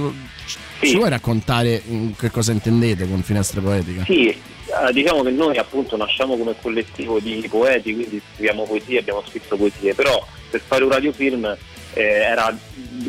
ci 0.86 0.96
vuoi 0.96 1.10
raccontare 1.10 1.82
mm, 1.88 2.10
che 2.18 2.30
cosa 2.30 2.52
intendete 2.52 3.08
con 3.08 3.22
finestre 3.22 3.60
poetiche? 3.60 4.04
Sì, 4.04 4.28
eh, 4.28 4.92
diciamo 4.92 5.22
che 5.22 5.30
noi 5.30 5.56
appunto 5.56 5.96
nasciamo 5.96 6.36
come 6.36 6.54
collettivo 6.60 7.18
di 7.18 7.46
poeti, 7.48 7.94
quindi 7.94 8.20
scriviamo 8.34 8.64
poesie, 8.64 9.00
abbiamo 9.00 9.22
scritto 9.26 9.56
poesie, 9.56 9.94
però 9.94 10.24
per 10.50 10.60
fare 10.60 10.84
un 10.84 10.90
radiofilm 10.90 11.56
eh, 11.94 12.02
era 12.02 12.56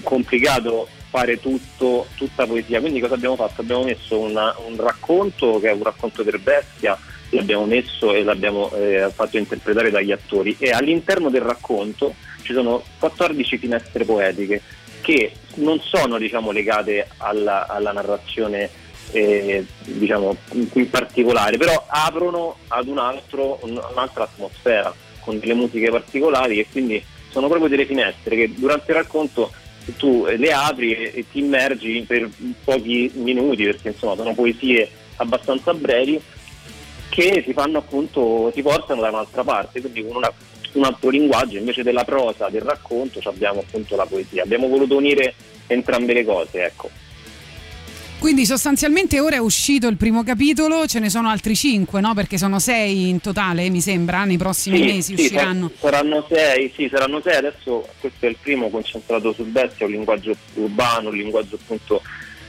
complicato 0.03 0.87
fare 1.09 1.39
tutto, 1.39 2.05
tutta 2.15 2.45
poesia, 2.45 2.79
quindi 2.79 2.99
cosa 2.99 3.15
abbiamo 3.15 3.35
fatto? 3.35 3.61
Abbiamo 3.61 3.83
messo 3.83 4.19
una- 4.19 4.55
un 4.67 4.75
racconto 4.77 5.59
che 5.59 5.69
è 5.69 5.73
un 5.73 5.83
racconto 5.83 6.23
per 6.23 6.39
bestia, 6.39 6.97
l'abbiamo 7.31 7.65
messo 7.65 8.13
e 8.13 8.23
l'abbiamo 8.23 8.71
eh, 8.73 9.09
fatto 9.13 9.37
interpretare 9.37 9.89
dagli 9.91 10.11
attori 10.11 10.55
e 10.59 10.69
all'interno 10.71 11.29
del 11.29 11.41
racconto 11.41 12.13
ci 12.43 12.53
sono 12.53 12.83
14 12.99 13.57
finestre 13.57 14.05
poetiche 14.05 14.61
che 15.01 15.31
non 15.55 15.79
sono 15.81 16.17
diciamo, 16.17 16.51
legate 16.51 17.07
alla, 17.17 17.67
alla 17.67 17.91
narrazione 17.91 18.69
eh, 19.11 19.65
diciamo, 19.83 20.35
in 20.73 20.89
particolare, 20.89 21.57
però 21.57 21.85
aprono 21.87 22.57
ad 22.67 22.87
un 22.87 22.97
altro, 22.99 23.57
un- 23.63 23.81
un'altra 23.91 24.23
atmosfera 24.23 24.93
con 25.19 25.39
delle 25.39 25.53
musiche 25.55 25.89
particolari 25.89 26.59
e 26.59 26.67
quindi 26.71 27.03
sono 27.29 27.47
proprio 27.47 27.69
delle 27.69 27.85
finestre 27.85 28.35
che 28.35 28.53
durante 28.55 28.91
il 28.91 28.97
racconto 28.97 29.51
tu 29.97 30.25
le 30.25 30.51
apri 30.53 30.93
e, 30.93 31.11
e 31.15 31.25
ti 31.31 31.39
immergi 31.39 32.03
per 32.07 32.29
pochi 32.63 33.11
minuti 33.15 33.63
perché 33.63 33.89
insomma 33.89 34.15
sono 34.15 34.33
poesie 34.35 34.89
abbastanza 35.17 35.73
brevi 35.73 36.21
che 37.09 37.43
ti 37.43 37.53
fanno 37.53 37.79
appunto, 37.79 38.51
ti 38.53 38.61
portano 38.61 39.01
da 39.01 39.09
un'altra 39.09 39.43
parte, 39.43 39.81
quindi 39.81 40.05
con 40.05 40.17
una- 40.17 40.31
un 40.73 40.83
altro 40.85 41.09
linguaggio 41.09 41.57
invece 41.57 41.83
della 41.83 42.03
prosa, 42.03 42.49
del 42.49 42.61
racconto, 42.61 43.19
abbiamo 43.23 43.61
appunto 43.61 43.95
la 43.95 44.05
poesia. 44.05 44.43
Abbiamo 44.43 44.67
voluto 44.67 44.95
unire 44.95 45.33
entrambe 45.67 46.13
le 46.13 46.25
cose, 46.25 46.63
ecco. 46.63 46.89
Quindi 48.19 48.45
sostanzialmente 48.45 49.17
ora 49.21 49.37
è 49.37 49.39
uscito 49.39 49.87
il 49.87 49.95
primo 49.95 50.23
capitolo, 50.23 50.85
ce 50.87 50.99
ne 50.99 51.09
sono 51.09 51.29
altri 51.29 51.55
cinque, 51.55 52.01
no? 52.01 52.13
Perché 52.13 52.37
sono 52.37 52.59
sei 52.59 53.07
in 53.07 53.21
totale, 53.21 53.69
mi 53.69 53.79
sembra, 53.79 54.25
nei 54.25 54.35
prossimi 54.35 54.77
Sì, 54.79 54.83
mesi 54.83 55.15
sì, 55.15 55.21
usciranno. 55.23 55.71
sa- 55.73 55.87
saranno 55.89 56.25
sei, 56.29 56.69
sì, 56.75 56.89
saranno 56.91 57.21
sei. 57.21 57.35
Adesso 57.37 57.87
questo 58.01 58.25
è 58.25 58.29
il 58.29 58.35
primo 58.41 58.69
concentrato 58.69 59.31
sul 59.31 59.45
bestia, 59.45 59.85
un 59.85 59.93
linguaggio 59.93 60.35
urbano, 60.55 61.09
un 61.09 61.15
linguaggio 61.15 61.57
appunto 61.61 62.01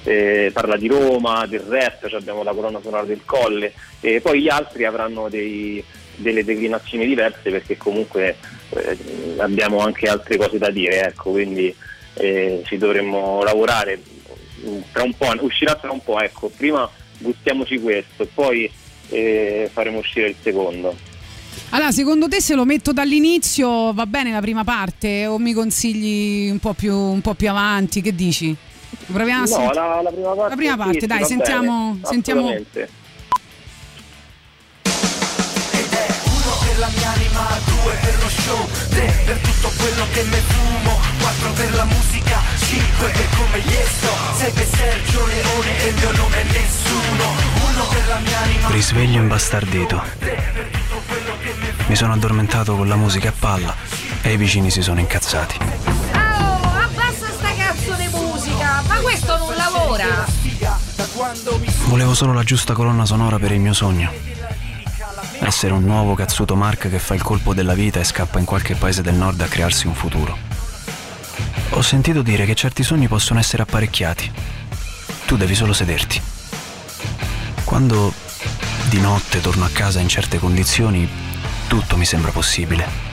eh, 0.02 0.50
parla 0.52 0.76
di 0.76 0.88
Roma, 0.88 1.46
del 1.46 1.60
rap, 1.60 2.08
cioè 2.08 2.18
abbiamo 2.18 2.42
la 2.42 2.52
colonna 2.52 2.80
sonora 2.82 3.04
del 3.04 3.20
colle 3.24 3.72
e 4.00 4.20
poi 4.20 4.40
gli 4.40 4.48
altri 4.48 4.84
avranno 4.86 5.28
dei- 5.28 5.84
delle 6.20 6.44
declinazioni 6.44 7.06
diverse 7.06 7.50
perché 7.50 7.76
comunque 7.76 8.36
eh, 8.70 8.98
abbiamo 9.38 9.78
anche 9.80 10.08
altre 10.08 10.36
cose 10.36 10.58
da 10.58 10.70
dire, 10.70 11.06
ecco, 11.08 11.30
quindi 11.30 11.74
eh, 12.14 12.62
ci 12.66 12.76
dovremmo 12.76 13.42
lavorare 13.42 14.00
tra 14.92 15.02
un 15.02 15.14
po', 15.14 15.32
uscirà 15.40 15.74
tra 15.74 15.90
un 15.90 16.02
po', 16.02 16.20
ecco, 16.20 16.50
prima 16.54 16.88
gustiamoci 17.18 17.78
questo 17.80 18.22
e 18.22 18.26
poi 18.32 18.70
eh, 19.08 19.68
faremo 19.72 19.98
uscire 19.98 20.28
il 20.28 20.36
secondo. 20.40 20.96
Allora, 21.70 21.92
secondo 21.92 22.28
te 22.28 22.40
se 22.40 22.54
lo 22.54 22.64
metto 22.64 22.92
dall'inizio 22.92 23.92
va 23.92 24.06
bene 24.06 24.32
la 24.32 24.40
prima 24.40 24.64
parte 24.64 25.26
o 25.26 25.38
mi 25.38 25.52
consigli 25.52 26.50
un 26.50 26.58
po' 26.58 26.74
più, 26.74 26.94
un 26.94 27.20
po' 27.20 27.34
più 27.34 27.48
avanti? 27.48 28.00
Che 28.00 28.14
dici? 28.14 28.54
Proviamo 29.06 29.42
a 29.44 29.46
No, 29.46 29.54
sent- 29.54 29.74
la, 29.74 30.00
la 30.02 30.10
prima 30.10 30.28
parte, 30.34 30.48
La 30.50 30.56
prima 30.56 30.76
parte, 30.76 31.00
sì, 31.00 31.06
dai, 31.06 31.24
sentiamo- 31.24 31.90
bene, 31.92 32.06
sentiamo- 32.06 32.54
la 36.80 36.88
mia 36.96 37.12
anima, 37.12 37.46
due 37.66 37.94
per 38.00 38.18
lo 38.20 38.28
show, 38.28 38.68
tre 38.88 39.22
per 39.26 39.36
tutto 39.38 39.70
quello 39.76 40.06
che 40.12 40.22
me 40.24 40.38
fumo, 40.38 40.98
quattro 41.20 41.52
per 41.52 41.74
la 41.74 41.84
musica, 41.84 42.40
cinque 42.58 43.10
per 43.10 43.28
come 43.36 43.60
gli 43.60 43.76
sto, 43.84 44.08
sei 44.36 44.50
per 44.50 44.66
Sergio 44.66 45.26
Leone 45.26 45.78
e 45.78 45.88
il 45.88 45.94
mio 45.94 46.16
nome 46.16 46.40
è 46.40 46.44
nessuno. 46.44 47.24
Uno 47.68 47.84
per 47.84 48.08
la 48.08 48.18
mia 48.20 48.38
anima, 48.40 48.68
Risveglio 48.70 49.20
imbastardito. 49.20 50.02
Mi 51.86 51.96
sono 51.96 52.14
addormentato 52.14 52.74
con 52.74 52.88
la 52.88 52.96
musica 52.96 53.28
a 53.28 53.34
palla 53.38 53.74
e 54.22 54.32
i 54.32 54.36
vicini 54.38 54.70
si 54.70 54.80
sono 54.80 55.00
incazzati. 55.00 55.58
Oh, 55.58 56.16
abbassa 56.16 57.26
sta 57.30 57.54
cazzo 57.56 57.92
di 57.92 58.08
musica! 58.08 58.82
Ma 58.86 58.94
questo 59.00 59.36
non 59.36 59.54
lavora! 59.54 60.24
Volevo 61.84 62.14
solo 62.14 62.32
la 62.32 62.42
giusta 62.42 62.72
colonna 62.72 63.04
sonora 63.04 63.38
per 63.38 63.52
il 63.52 63.60
mio 63.60 63.74
sogno. 63.74 64.38
Essere 65.42 65.72
un 65.72 65.84
nuovo 65.84 66.14
cazzuto 66.14 66.54
Mark 66.54 66.90
che 66.90 66.98
fa 66.98 67.14
il 67.14 67.22
colpo 67.22 67.54
della 67.54 67.72
vita 67.72 67.98
e 67.98 68.04
scappa 68.04 68.38
in 68.38 68.44
qualche 68.44 68.74
paese 68.74 69.02
del 69.02 69.14
nord 69.14 69.40
a 69.40 69.46
crearsi 69.46 69.86
un 69.86 69.94
futuro. 69.94 70.36
Ho 71.70 71.82
sentito 71.82 72.20
dire 72.20 72.44
che 72.44 72.54
certi 72.54 72.82
sogni 72.82 73.08
possono 73.08 73.40
essere 73.40 73.62
apparecchiati. 73.62 74.30
Tu 75.24 75.36
devi 75.36 75.54
solo 75.54 75.72
sederti. 75.72 76.20
Quando 77.64 78.12
di 78.90 79.00
notte 79.00 79.40
torno 79.40 79.64
a 79.64 79.70
casa 79.72 80.00
in 80.00 80.08
certe 80.08 80.38
condizioni, 80.38 81.08
tutto 81.68 81.96
mi 81.96 82.04
sembra 82.04 82.32
possibile. 82.32 83.08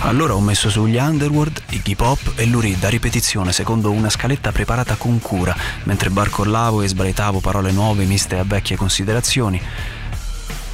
Allora 0.00 0.34
ho 0.34 0.40
messo 0.40 0.70
sugli 0.70 0.96
Underworld, 0.96 1.62
Iggy 1.70 1.94
Pop 1.94 2.32
e 2.36 2.46
Lurid 2.46 2.82
a 2.84 2.88
ripetizione 2.88 3.52
secondo 3.52 3.90
una 3.90 4.10
scaletta 4.10 4.52
preparata 4.52 4.96
con 4.96 5.18
cura, 5.18 5.56
mentre 5.84 6.10
barcollavo 6.10 6.82
e 6.82 6.88
sbraitavo 6.88 7.40
parole 7.40 7.72
nuove 7.72 8.04
miste 8.04 8.38
a 8.38 8.44
vecchie 8.44 8.76
considerazioni. 8.76 9.60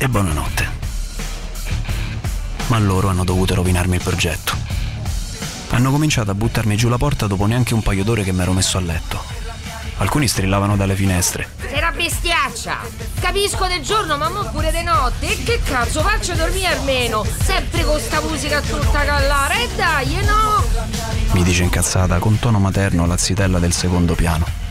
E 0.02 0.08
buonanotte. 0.08 0.68
Ma 2.68 2.78
loro 2.78 3.08
hanno 3.08 3.22
dovuto 3.22 3.54
rovinarmi 3.54 3.96
il 3.96 4.02
progetto. 4.02 4.56
Hanno 5.72 5.90
cominciato 5.90 6.30
a 6.30 6.34
buttarmi 6.34 6.74
giù 6.74 6.88
la 6.88 6.96
porta 6.96 7.26
dopo 7.26 7.44
neanche 7.44 7.74
un 7.74 7.82
paio 7.82 8.02
d'ore 8.02 8.24
che 8.24 8.32
mi 8.32 8.40
ero 8.40 8.54
messo 8.54 8.78
a 8.78 8.80
letto. 8.80 9.22
Alcuni 9.98 10.26
strillavano 10.26 10.74
dalle 10.74 10.94
finestre. 10.94 11.50
Sei 11.58 11.76
una 11.76 11.92
bestiaccia! 11.92 12.78
Capisco 13.20 13.66
del 13.66 13.82
giorno, 13.82 14.16
ma 14.16 14.30
mo 14.30 14.48
pure 14.50 14.72
di 14.72 14.82
notte! 14.82 15.32
E 15.32 15.42
che 15.42 15.60
cazzo, 15.62 16.00
faccio 16.00 16.32
dormire 16.32 16.68
almeno! 16.68 17.22
Sempre 17.42 17.84
con 17.84 18.00
sta 18.00 18.22
musica 18.22 18.62
tutta 18.62 19.04
callara! 19.04 19.52
E 19.52 19.68
dai, 19.76 20.18
eh 20.18 20.22
no! 20.22 20.64
mi 21.32 21.42
dice 21.42 21.62
incazzata 21.62 22.18
con 22.18 22.38
tono 22.38 22.58
materno 22.58 23.04
la 23.04 23.18
zitella 23.18 23.58
del 23.58 23.74
secondo 23.74 24.14
piano. 24.14 24.69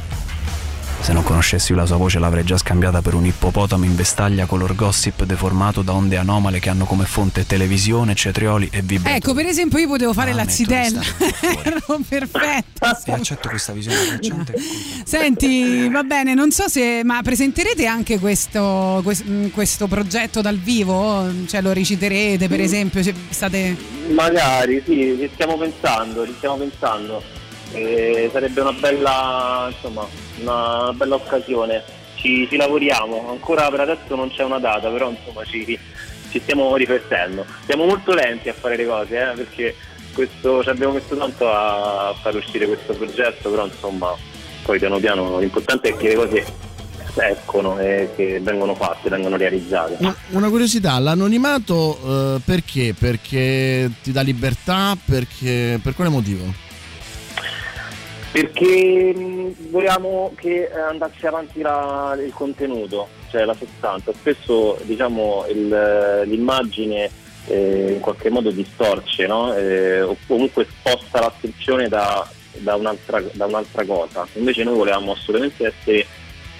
Se 1.01 1.13
non 1.13 1.23
conoscessi 1.23 1.73
la 1.73 1.85
sua 1.85 1.95
voce 1.95 2.19
l'avrei 2.19 2.43
già 2.43 2.57
scambiata 2.57 3.01
per 3.01 3.13
un 3.15 3.25
ippopotamo 3.25 3.83
in 3.85 3.95
vestaglia 3.95 4.45
color 4.45 4.75
gossip 4.75 5.23
deformato 5.23 5.81
da 5.81 5.93
onde 5.93 6.17
anomale 6.17 6.59
che 6.59 6.69
hanno 6.69 6.85
come 6.85 7.05
fonte 7.05 7.45
televisione, 7.47 8.13
cetrioli 8.13 8.67
e 8.71 8.81
vibratori. 8.81 9.15
Ecco, 9.17 9.33
per 9.33 9.45
esempio, 9.47 9.79
io 9.79 9.87
potevo 9.87 10.13
fare 10.13 10.31
Ah, 10.31 10.35
la 10.35 10.47
zitella. 10.47 11.01
Ero 11.63 11.99
perfetta. 12.07 12.99
E 13.05 13.11
accetto 13.13 13.49
questa 13.49 13.71
visione 13.73 13.97
emergente. 14.07 14.53
Senti, 15.03 15.89
va 15.89 16.03
bene, 16.03 16.33
non 16.35 16.51
so 16.51 16.67
se. 16.67 17.01
Ma 17.03 17.21
presenterete 17.23 17.87
anche 17.87 18.19
questo, 18.19 18.99
quest- 19.03 19.25
mh, 19.25 19.49
questo 19.51 19.87
progetto 19.87 20.41
dal 20.41 20.57
vivo? 20.57 21.25
Cioè 21.47 21.61
lo 21.61 21.71
reciterete, 21.71 22.47
per 22.47 22.59
esempio? 22.59 23.01
Se 23.01 23.13
state. 23.29 23.75
Magari, 24.13 24.83
sì, 24.85 25.15
ci 25.19 25.29
stiamo 25.33 25.57
pensando, 25.57 26.25
ci 26.27 26.33
stiamo 26.37 26.55
pensando. 26.57 27.23
Eh, 27.71 28.29
sarebbe 28.31 28.61
una 28.61 28.73
bella, 28.73 29.69
insomma, 29.71 30.07
una 30.39 30.91
bella 30.93 31.15
occasione. 31.15 31.83
Ci, 32.15 32.47
ci 32.49 32.57
lavoriamo, 32.57 33.29
ancora 33.29 33.69
per 33.69 33.81
adesso 33.81 34.15
non 34.15 34.29
c'è 34.29 34.43
una 34.43 34.59
data, 34.59 34.89
però 34.89 35.09
insomma 35.09 35.43
ci, 35.45 35.79
ci 36.29 36.39
stiamo 36.39 36.75
riflettendo. 36.75 37.45
Siamo 37.65 37.85
molto 37.85 38.13
lenti 38.13 38.49
a 38.49 38.53
fare 38.53 38.75
le 38.75 38.85
cose, 38.85 39.17
eh, 39.17 39.33
perché 39.35 39.75
questo, 40.13 40.61
ci 40.63 40.69
abbiamo 40.69 40.93
messo 40.93 41.15
tanto 41.15 41.49
a 41.49 42.13
fare 42.21 42.37
uscire 42.37 42.67
questo 42.67 42.93
progetto, 42.93 43.49
però 43.49 43.65
insomma 43.65 44.13
poi 44.63 44.77
piano 44.79 44.99
piano 44.99 45.39
l'importante 45.39 45.89
è 45.89 45.97
che 45.97 46.09
le 46.09 46.15
cose 46.15 46.45
nascono 47.15 47.79
e 47.79 48.09
che 48.15 48.39
vengono 48.41 48.75
fatte, 48.75 49.09
vengono 49.09 49.37
realizzate. 49.37 49.97
Una, 49.99 50.15
una 50.29 50.49
curiosità, 50.49 50.99
l'anonimato 50.99 51.99
eh, 52.35 52.41
perché? 52.43 52.93
Perché 52.97 53.89
ti 54.03 54.11
dà 54.11 54.21
libertà? 54.21 54.97
Perché, 55.03 55.79
per 55.81 55.95
quale 55.95 56.09
motivo? 56.09 56.67
Perché 58.31 59.13
mh, 59.15 59.71
vogliamo 59.71 60.31
che 60.35 60.69
eh, 60.71 60.79
andasse 60.79 61.25
avanti 61.27 61.61
la- 61.61 62.15
il 62.23 62.31
contenuto, 62.33 63.07
cioè 63.31 63.43
la 63.43 63.55
sostanza. 63.55 64.11
Spesso 64.13 64.77
diciamo 64.83 65.45
il- 65.49 66.21
l'immagine 66.25 67.09
eh, 67.47 67.93
in 67.93 67.99
qualche 67.99 68.29
modo 68.29 68.51
distorce 68.51 69.25
no? 69.25 69.55
Eh, 69.55 70.01
o 70.01 70.15
comunque 70.27 70.67
sposta 70.69 71.19
l'attenzione 71.21 71.87
da, 71.87 72.27
da 72.57 72.75
un'altra, 72.75 73.19
da 73.31 73.45
un'altra 73.47 73.83
cosa. 73.85 74.27
Invece 74.33 74.63
noi 74.63 74.75
volevamo 74.75 75.13
assolutamente 75.13 75.65
essere 75.65 76.05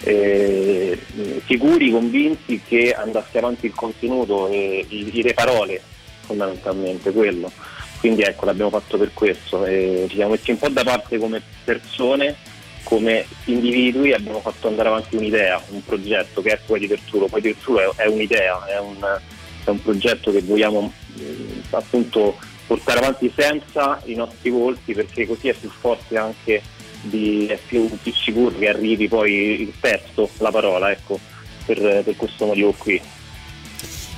eh, 0.02 0.98
sicuri, 1.46 1.92
convinti 1.92 2.62
che 2.68 2.94
andasse 2.94 3.38
avanti 3.38 3.66
il 3.68 3.76
contenuto 3.76 4.48
e 4.48 4.86
i- 4.90 5.22
le 5.22 5.34
parole, 5.36 5.80
fondamentalmente 6.22 7.12
quello. 7.12 7.52
Quindi 8.00 8.22
ecco, 8.22 8.46
l'abbiamo 8.46 8.70
fatto 8.70 8.98
per 8.98 9.12
questo. 9.14 9.66
e 9.66 10.06
ci 10.10 10.16
siamo 10.16 10.32
messi 10.32 10.52
un 10.52 10.58
po' 10.58 10.70
da 10.70 10.84
parte 10.84 11.18
come 11.18 11.42
persone, 11.64 12.36
come 12.84 13.26
individui, 13.46 14.14
abbiamo 14.14 14.40
fatto 14.40 14.68
andare 14.68 14.88
avanti 14.88 15.16
un'idea, 15.16 15.62
un 15.70 15.84
progetto 15.84 16.42
che 16.42 16.52
è 16.52 16.60
poi 16.66 16.80
di 16.80 16.88
Tertullo. 16.88 17.28
Poi 17.28 17.42
Tertullo 17.42 17.94
è, 17.96 18.04
è 18.04 18.08
un'idea, 18.08 18.66
è 18.66 18.80
un, 18.80 19.20
è 19.66 19.70
un 19.70 19.82
progetto 19.82 20.32
che 20.32 20.42
vogliamo 20.42 20.82
mh, 21.14 21.22
appunto 21.72 22.38
portare 22.66 23.00
avanti 23.00 23.32
senza 23.36 24.00
i 24.06 24.14
nostri 24.14 24.50
volti 24.50 24.94
perché 24.94 25.26
così 25.26 25.50
è 25.50 25.54
più 25.54 25.70
forte 25.70 26.18
anche 26.18 26.62
di, 27.02 27.48
è 27.48 27.58
più, 27.58 27.90
più 28.02 28.14
sicuro 28.14 28.58
che 28.58 28.70
arrivi 28.70 29.08
poi 29.08 29.62
il 29.62 29.74
testo, 29.80 30.30
la 30.38 30.52
parola, 30.52 30.92
ecco, 30.92 31.20
per, 31.66 32.04
per 32.04 32.16
questo 32.16 32.46
motivo 32.46 32.74
qui. 32.78 33.02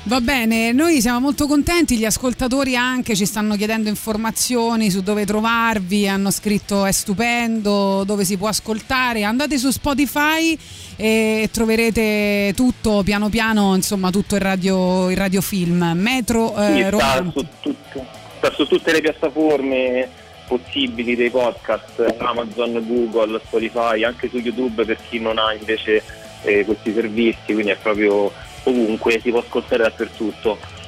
Va 0.06 0.20
bene, 0.20 0.72
noi 0.72 1.00
siamo 1.00 1.20
molto 1.20 1.46
contenti, 1.46 1.96
gli 1.96 2.06
ascoltatori 2.06 2.76
anche 2.76 3.16
ci 3.16 3.28
stanno 3.28 3.56
chiedendo 3.56 3.88
informazioni 3.88 4.90
su 4.90 5.04
dove 5.04 5.28
trovarvi, 5.28 6.08
hanno 6.08 6.32
scritto 6.32 6.86
è 6.86 6.92
stupendo, 6.92 8.04
dove 8.04 8.26
si 8.26 8.36
può 8.36 8.48
ascoltare, 8.48 9.22
andate 9.24 9.60
su 9.60 9.70
Spotify 9.70 10.58
e 10.96 11.50
troverete 11.52 12.52
tutto 12.56 13.04
piano 13.04 13.30
piano, 13.30 13.76
insomma 13.76 14.10
tutto 14.10 14.34
il, 14.34 14.42
radio, 14.42 15.12
il 15.12 15.18
radiofilm, 15.18 15.92
Metro 15.94 16.50
eh, 16.58 16.78
sta, 16.78 16.90
Roma. 16.90 17.32
su 17.32 17.46
tutte, 17.62 18.06
sta 18.38 18.52
su 18.54 18.66
tutte 18.66 18.92
le 18.94 19.02
piattaforme 19.02 20.10
possibili 20.48 21.16
dei 21.16 21.30
podcast, 21.30 22.16
Amazon, 22.18 22.84
Google, 22.88 23.40
Spotify, 23.46 24.04
anche 24.04 24.30
su 24.30 24.38
YouTube 24.38 24.84
per 24.84 24.98
chi 25.08 25.20
non 25.20 25.38
ha 25.38 25.54
invece 25.54 26.02
eh, 26.42 26.66
questi 26.66 26.92
servizi, 26.92 27.54
quindi 27.54 27.70
è 27.70 27.78
proprio 27.78 28.32
ovunque, 28.64 29.20
si 29.22 29.30
può 29.30 29.40
ascoltare 29.40 29.84
dappertutto. 29.84 30.80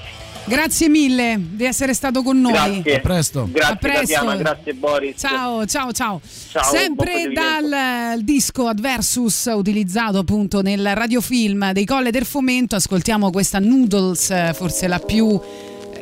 Grazie 0.45 0.89
mille 0.89 1.39
di 1.39 1.63
essere 1.63 1.93
stato 1.93 2.21
con 2.21 2.41
noi. 2.41 2.51
Grazie. 2.51 2.95
A 2.97 2.99
presto. 2.99 3.47
Grazie 3.49 3.73
A 3.73 3.75
presto. 3.77 3.99
Tatiana, 3.99 4.35
grazie 4.35 4.73
Boris. 4.73 5.15
Ciao, 5.17 5.65
ciao, 5.65 5.91
ciao. 5.93 6.19
Ciao, 6.49 6.63
Sempre 6.63 7.31
dal 7.31 7.71
eh, 7.71 8.23
disco 8.23 8.67
Adversus 8.67 9.49
utilizzato 9.53 10.17
appunto 10.17 10.61
nel 10.61 10.95
radiofilm 10.95 11.71
dei 11.71 11.85
Colle 11.85 12.11
del 12.11 12.25
Fomento, 12.25 12.75
ascoltiamo 12.75 13.31
questa 13.31 13.59
Noodles, 13.59 14.31
eh, 14.31 14.51
forse 14.53 14.87
la 14.87 14.99
più 14.99 15.39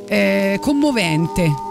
eh, 0.08 0.58
commovente. 0.60 1.70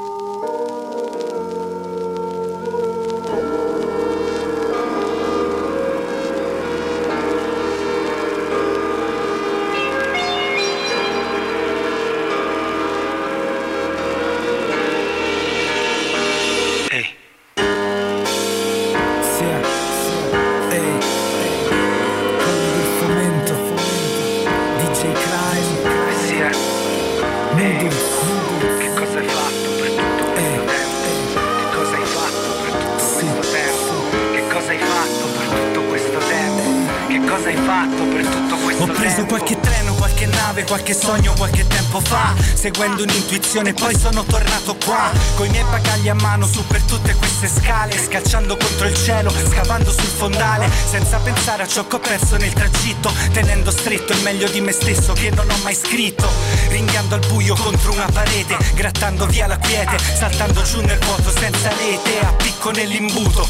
Seguendo 42.61 43.05
un'intuizione 43.05 43.73
poi 43.73 43.99
sono 43.99 44.23
tornato 44.23 44.77
qua 44.85 45.11
Coi 45.35 45.49
miei 45.49 45.65
bagagli 45.65 46.11
a 46.11 46.15
mano 46.15 46.47
su 46.47 46.63
per 46.67 46.83
tutte 46.83 47.15
queste 47.15 47.49
scale 47.49 47.97
Scacciando 47.97 48.55
contro 48.55 48.87
il 48.87 48.95
cielo, 48.95 49.31
scavando 49.31 49.91
sul 49.91 50.03
fondale 50.03 50.69
Senza 50.85 51.17
pensare 51.21 51.63
a 51.63 51.67
ciò 51.67 51.87
che 51.87 51.97
ho 51.97 52.01
perso 52.01 52.37
nel 52.37 52.53
tragitto 52.53 53.11
Tenendo 53.33 53.71
stretto 53.71 54.13
il 54.13 54.21
meglio 54.21 54.47
di 54.51 54.61
me 54.61 54.73
stesso 54.73 55.15
che 55.15 55.31
non 55.31 55.49
ho 55.49 55.57
mai 55.63 55.75
scritto 55.75 56.29
Ringhiando 56.69 57.15
al 57.15 57.27
buio 57.29 57.55
contro 57.55 57.93
una 57.93 58.09
parete 58.13 58.59
Grattando 58.75 59.25
via 59.25 59.47
la 59.47 59.57
quiete, 59.57 59.97
saltando 59.99 60.61
giù 60.61 60.83
nel 60.83 60.99
vuoto 60.99 61.31
senza 61.31 61.71
rete 61.71 62.21
A 62.21 62.33
picco 62.35 62.73
nell'imbuto, 62.73 63.49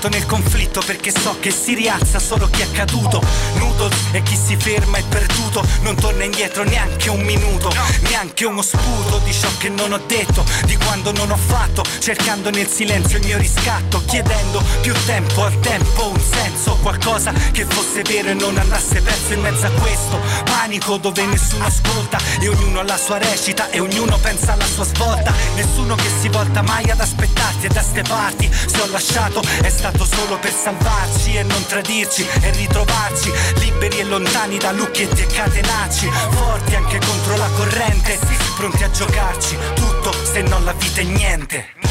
dritto 0.00 0.08
nel 0.08 0.26
conflitto 0.26 0.82
Perché 0.84 1.10
so 1.10 1.36
che 1.40 1.50
si 1.50 1.74
rialza 1.74 2.18
solo 2.18 2.48
chi 2.48 2.62
è 2.62 2.70
caduto. 2.70 3.22
Noodles 3.54 3.94
e 4.12 4.22
chi 4.22 4.36
si 4.36 4.56
ferma 4.56 4.96
è 4.96 5.04
perduto. 5.04 5.62
Non 5.82 5.94
torna 5.94 6.24
indietro 6.24 6.64
neanche 6.64 7.10
un 7.10 7.20
minuto 7.20 7.72
Neanche 8.08 8.46
uno 8.46 8.62
sputo 8.62 9.18
di 9.24 9.32
ciò 9.32 9.48
che 9.58 9.68
non 9.68 9.92
ho 9.92 10.00
detto 10.06 10.44
Di 10.64 10.76
quando 10.76 11.12
non 11.12 11.30
ho 11.30 11.36
fatto 11.36 11.82
Cercando 11.98 12.50
nel 12.50 12.66
silenzio 12.68 13.18
il 13.18 13.26
mio 13.26 13.38
riscatto 13.38 14.02
Chiedendo 14.06 14.62
più 14.80 14.92
tempo 15.06 15.44
al 15.44 15.58
tempo 15.60 16.08
Un 16.08 16.20
senso, 16.20 16.78
qualcosa 16.82 17.32
che 17.52 17.64
fosse 17.66 18.02
vero 18.02 18.28
E 18.28 18.34
non 18.34 18.56
andasse 18.56 19.00
perso 19.02 19.32
in 19.32 19.40
mezzo 19.40 19.66
a 19.66 19.70
questo 19.70 20.20
Panico 20.44 20.96
dove 20.98 21.24
nessuno 21.24 21.64
ascolta 21.64 22.18
E 22.40 22.48
ognuno 22.48 22.80
ha 22.80 22.84
la 22.84 22.98
sua 22.98 23.18
recita 23.18 23.70
E 23.70 23.80
ognuno 23.80 24.18
pensa 24.18 24.52
alla 24.52 24.66
sua 24.66 24.84
svolta. 24.84 25.32
Nessuno 25.56 25.94
che 25.94 26.08
si 26.20 26.28
volta 26.28 26.62
mai 26.62 26.88
ad 26.90 27.00
aspettarti 27.00 27.66
E 27.66 27.68
da 27.68 27.82
ste 27.82 28.02
parti 28.02 28.50
Se 28.52 28.80
ho 28.80 28.86
lasciato 28.86 29.42
è 29.62 29.68
stato 29.68 29.89
solo 29.98 30.38
per 30.38 30.52
salvarci 30.52 31.36
E 31.36 31.42
non 31.42 31.64
tradirci 31.66 32.26
e 32.40 32.50
ritrovarci 32.52 33.30
Liberi 33.56 33.98
e 33.98 34.04
lontani 34.04 34.58
da 34.58 34.72
lucchetti 34.72 35.22
e 35.22 35.26
catenacci 35.26 36.08
Forti 36.30 36.74
anche 36.74 36.98
contro 36.98 37.36
la 37.36 37.48
corrente 37.56 38.18
Pronti 38.56 38.84
a 38.84 38.90
giocarci 38.90 39.56
tutto 39.74 40.12
se 40.24 40.42
non 40.42 40.64
la 40.64 40.72
vita 40.72 41.00
è 41.00 41.04
niente 41.04 41.89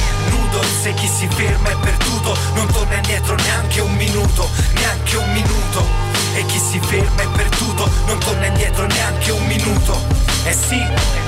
Nudo. 0.49 0.63
Se 0.81 0.93
chi 0.93 1.07
si 1.07 1.27
ferma 1.27 1.69
è 1.69 1.75
perduto 1.75 2.35
Non 2.53 2.65
torna 2.71 2.95
indietro 2.95 3.35
neanche 3.35 3.81
un 3.81 3.93
minuto 3.95 4.49
Neanche 4.73 5.17
un 5.17 5.31
minuto. 5.31 5.85
E 6.33 6.45
chi 6.45 6.59
si 6.59 6.79
ferma 6.79 7.21
è 7.21 7.27
perduto 7.27 7.89
Non 8.05 8.17
torna 8.19 8.45
indietro 8.47 8.85
neanche 8.87 9.31
un 9.31 9.45
minuto. 9.45 10.01
Eh 10.45 10.53
sì, 10.53 10.81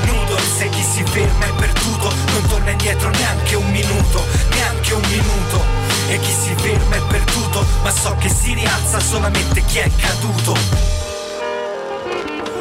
nudo. 0.05 0.37
Se 0.57 0.69
chi 0.69 0.81
si 0.81 1.03
ferma 1.03 1.45
è 1.45 1.51
perduto 1.53 2.13
Non 2.31 2.47
torna 2.47 2.71
indietro 2.71 3.09
neanche 3.09 3.55
un 3.55 3.69
minuto 3.69 4.25
Neanche 4.49 4.93
un 4.93 5.07
minuto. 5.07 5.63
E 6.07 6.19
chi 6.19 6.31
si 6.31 6.53
ferma 6.55 6.95
è 6.95 7.01
perduto 7.07 7.65
Ma 7.83 7.91
so 7.91 8.15
che 8.19 8.29
si 8.29 8.53
rialza 8.53 8.99
solamente 8.99 9.63
chi 9.65 9.77
è 9.77 9.89
caduto. 9.97 10.57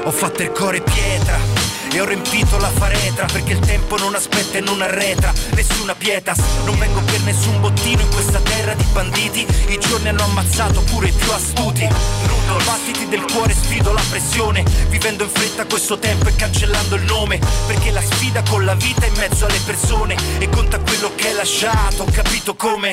Ho 0.05 0.11
fatto 0.11 0.43
il 0.43 0.51
cuore 0.51 0.81
pietra 0.81 1.70
e 1.93 2.01
ho 2.01 2.05
riempito 2.05 2.59
la 2.59 2.69
faretra 2.69 3.27
Perché 3.27 3.53
il 3.53 3.59
tempo 3.61 3.97
non 3.97 4.15
aspetta 4.15 4.59
e 4.59 4.61
non 4.61 4.81
arretra. 4.81 5.33
Nessuna 5.55 5.95
pietas, 5.95 6.39
non 6.65 6.79
vengo 6.79 7.01
per 7.01 7.21
nessun 7.23 7.61
bottino 7.61 8.01
In 8.01 8.09
questa 8.09 8.41
terra 8.41 8.75
di 8.75 8.85
banditi. 8.93 9.47
I 9.69 9.79
giorni 9.79 10.09
hanno 10.09 10.25
ammazzato 10.25 10.81
pure 10.83 11.09
i 11.09 11.13
più 11.13 11.31
astuti. 11.33 11.87
Nudo, 11.87 12.65
battiti 12.65 13.09
del 13.09 13.25
cuore 13.33 13.55
sfido 13.55 13.93
la 13.93 14.03
pressione. 14.09 14.65
Vivendo 14.89 15.25
in 15.25 15.31
fretta 15.31 15.65
questo 15.65 15.99
tempo 15.99 16.29
e 16.29 16.37
cancellando 16.37 16.97
il 16.97 17.03
nome. 17.03 17.39
Perché 17.67 17.91
la 17.91 18.03
sfida 18.03 18.43
con 18.49 18.65
la 18.65 18.75
vita 18.75 19.05
è 19.05 19.09
in 19.09 19.15
mezzo 19.17 19.47
alle 19.47 19.61
persone. 19.65 20.17
E 20.39 20.49
conta 20.49 20.79
quello 20.79 21.13
che 21.15 21.29
hai 21.29 21.35
lasciato, 21.35 22.03
ho 22.03 22.11
capito 22.11 22.55
come? 22.55 22.93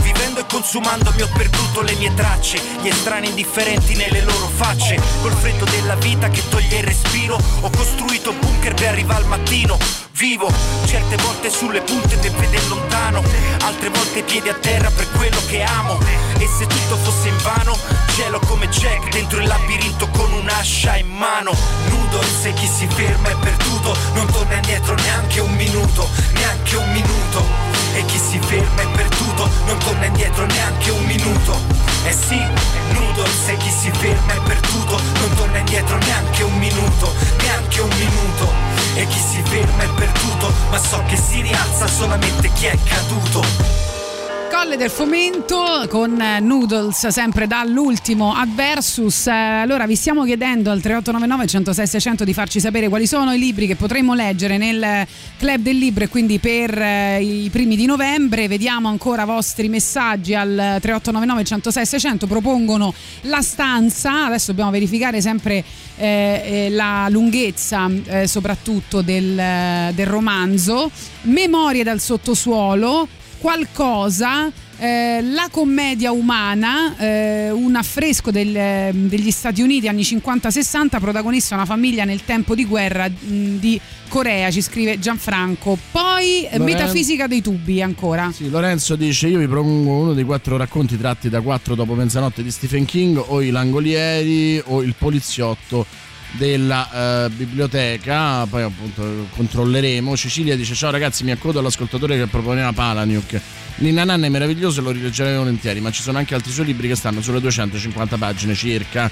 Vivendo 0.00 0.21
e 0.40 0.46
consumandomi 0.46 1.22
ho 1.22 1.28
perduto 1.32 1.82
le 1.82 1.94
mie 1.94 2.12
tracce 2.14 2.60
Gli 2.80 2.88
estranei 2.88 3.28
indifferenti 3.30 3.94
nelle 3.94 4.22
loro 4.22 4.48
facce. 4.48 5.00
Col 5.20 5.32
freddo 5.32 5.64
della 5.66 5.94
vita 5.96 6.28
che 6.28 6.42
toglie 6.48 6.78
il 6.78 6.84
respiro 6.84 7.38
Ho 7.60 7.70
costruito 7.70 8.32
bunker 8.32 8.74
per 8.74 8.88
arrivare 8.88 9.22
al 9.22 9.28
mattino. 9.28 9.78
Vivo 10.12 10.50
certe 10.84 11.16
volte 11.16 11.50
sulle 11.50 11.80
punte 11.80 12.18
del 12.18 12.30
vedere 12.32 12.66
lontano 12.68 13.22
Altre 13.62 13.88
volte 13.88 14.22
piedi 14.22 14.48
a 14.48 14.54
terra 14.54 14.90
per 14.90 15.10
quello 15.12 15.40
che 15.48 15.62
amo. 15.62 15.98
E 16.38 16.46
se 16.46 16.66
tutto 16.66 16.96
fosse 16.96 17.28
in 17.28 17.36
vano 17.42 17.76
Cielo 18.14 18.38
come 18.40 18.68
Jack 18.68 19.10
dentro 19.10 19.40
il 19.40 19.46
labirinto 19.46 20.08
con 20.08 20.32
un'ascia 20.32 20.96
in 20.96 21.08
mano. 21.08 21.52
Nudo 21.88 22.20
se 22.22 22.52
chi 22.52 22.66
si 22.66 22.86
ferma 22.86 23.28
è 23.28 23.36
perduto 23.36 23.96
Non 24.14 24.26
torna 24.26 24.54
indietro 24.54 24.94
neanche 24.94 25.40
un 25.40 25.52
minuto 25.54 26.08
Neanche 26.32 26.76
un 26.76 26.90
minuto 26.92 27.71
E 27.94 28.04
chi 28.06 28.18
si 28.18 28.38
ferma 28.40 28.82
è 28.82 28.86
perduto, 28.96 29.50
non 29.66 29.78
torna 29.78 30.06
indietro 30.06 30.46
neanche 30.46 30.90
un 30.90 31.04
minuto. 31.04 31.60
Eh 32.04 32.12
sì, 32.12 32.40
noodles, 32.92 33.48
e 33.48 33.56
chi 33.58 33.70
si 33.70 33.90
ferma 33.90 34.32
è 34.32 34.40
perduto, 34.40 34.98
non 35.20 35.34
torna 35.36 35.58
indietro 35.58 35.96
neanche 35.98 36.42
un 36.42 36.56
minuto, 36.58 37.12
neanche 37.42 37.80
un 37.80 37.90
minuto. 37.98 38.50
E 38.94 39.06
chi 39.06 39.18
si 39.18 39.42
ferma 39.44 39.82
è 39.82 39.88
perduto, 39.88 40.52
ma 40.70 40.78
so 40.78 41.02
che 41.06 41.16
si 41.16 41.42
rialza 41.42 41.86
solamente 41.86 42.50
chi 42.54 42.66
è 42.66 42.78
caduto. 42.82 44.01
Colle 44.52 44.76
del 44.76 44.90
Fomento 44.90 45.86
con 45.88 46.20
eh, 46.20 46.38
Noodles 46.38 47.06
sempre 47.08 47.46
dall'ultimo 47.46 48.34
ad 48.34 48.54
Versus. 48.54 49.26
Eh, 49.26 49.30
Allora 49.30 49.86
vi 49.86 49.96
stiamo 49.96 50.24
chiedendo 50.24 50.70
al 50.70 50.82
3899 50.82 51.46
106 51.46 51.86
600 51.86 52.24
di 52.24 52.34
farci 52.34 52.60
sapere 52.60 52.88
quali 52.88 53.06
sono 53.06 53.32
i 53.32 53.38
libri 53.38 53.66
che 53.66 53.76
potremmo 53.76 54.12
leggere 54.12 54.58
nel 54.58 55.06
Club 55.38 55.62
del 55.62 55.78
Libro 55.78 56.04
e 56.04 56.08
quindi 56.08 56.38
per 56.38 56.78
eh, 56.78 57.22
i 57.22 57.48
primi 57.48 57.76
di 57.76 57.86
novembre. 57.86 58.46
Vediamo 58.46 58.88
ancora 58.88 59.24
vostri 59.24 59.70
messaggi 59.70 60.34
al 60.34 60.48
3899 60.48 61.44
106 61.44 61.86
600 61.86 62.26
propongono 62.26 62.92
La 63.22 63.40
stanza. 63.40 64.26
Adesso 64.26 64.48
dobbiamo 64.48 64.70
verificare 64.70 65.22
sempre 65.22 65.64
eh, 65.96 66.42
eh, 66.44 66.70
la 66.70 67.06
lunghezza 67.08 67.90
eh, 68.04 68.26
soprattutto 68.26 69.00
del, 69.00 69.92
del 69.94 70.06
romanzo. 70.06 70.90
Memorie 71.22 71.84
dal 71.84 72.00
sottosuolo 72.00 73.08
qualcosa, 73.42 74.50
eh, 74.78 75.20
la 75.20 75.48
commedia 75.50 76.12
umana, 76.12 76.96
eh, 76.96 77.50
un 77.50 77.74
affresco 77.74 78.30
del- 78.30 78.92
degli 78.94 79.30
Stati 79.32 79.60
Uniti 79.62 79.88
anni 79.88 80.04
50-60, 80.04 81.00
protagonista 81.00 81.56
una 81.56 81.66
famiglia 81.66 82.04
nel 82.04 82.24
tempo 82.24 82.54
di 82.54 82.64
guerra 82.64 83.08
mh, 83.08 83.56
di 83.58 83.80
Corea, 84.06 84.48
ci 84.52 84.62
scrive 84.62 85.00
Gianfranco. 85.00 85.76
Poi 85.90 86.44
eh, 86.44 86.56
Loren- 86.56 86.62
Metafisica 86.72 87.26
dei 87.26 87.42
tubi 87.42 87.82
ancora. 87.82 88.30
Sì, 88.32 88.48
Lorenzo 88.48 88.94
dice: 88.94 89.26
Io 89.26 89.38
vi 89.40 89.48
propongo 89.48 89.90
uno 89.92 90.12
dei 90.12 90.24
quattro 90.24 90.56
racconti 90.56 90.96
tratti 90.96 91.28
da 91.28 91.40
quattro 91.40 91.74
dopo 91.74 91.94
mezzanotte 91.94 92.44
di 92.44 92.50
Stephen 92.52 92.84
King, 92.84 93.20
o 93.26 93.42
i 93.42 93.50
Langolieri, 93.50 94.62
o 94.66 94.82
il 94.82 94.94
poliziotto 94.96 95.84
della 96.32 97.24
eh, 97.24 97.30
biblioteca. 97.30 98.46
Poi 98.46 98.62
appunto 98.62 99.28
controlleremo. 99.34 100.16
Cecilia 100.16 100.56
dice: 100.56 100.74
Ciao 100.74 100.90
ragazzi, 100.90 101.24
mi 101.24 101.30
accodo 101.30 101.58
all'ascoltatore 101.58 102.16
che 102.16 102.26
proponeva 102.26 102.72
Palaniuk. 102.72 103.40
Ninna 103.76 104.04
Nanna 104.04 104.26
è 104.26 104.28
meraviglioso 104.28 104.80
e 104.80 104.82
lo 104.82 104.90
rileggerei 104.90 105.36
volentieri, 105.36 105.80
ma 105.80 105.90
ci 105.90 106.02
sono 106.02 106.18
anche 106.18 106.34
altri 106.34 106.52
suoi 106.52 106.66
libri 106.66 106.88
che 106.88 106.94
stanno 106.94 107.20
sulle 107.22 107.40
250 107.40 108.16
pagine 108.16 108.54
circa. 108.54 109.10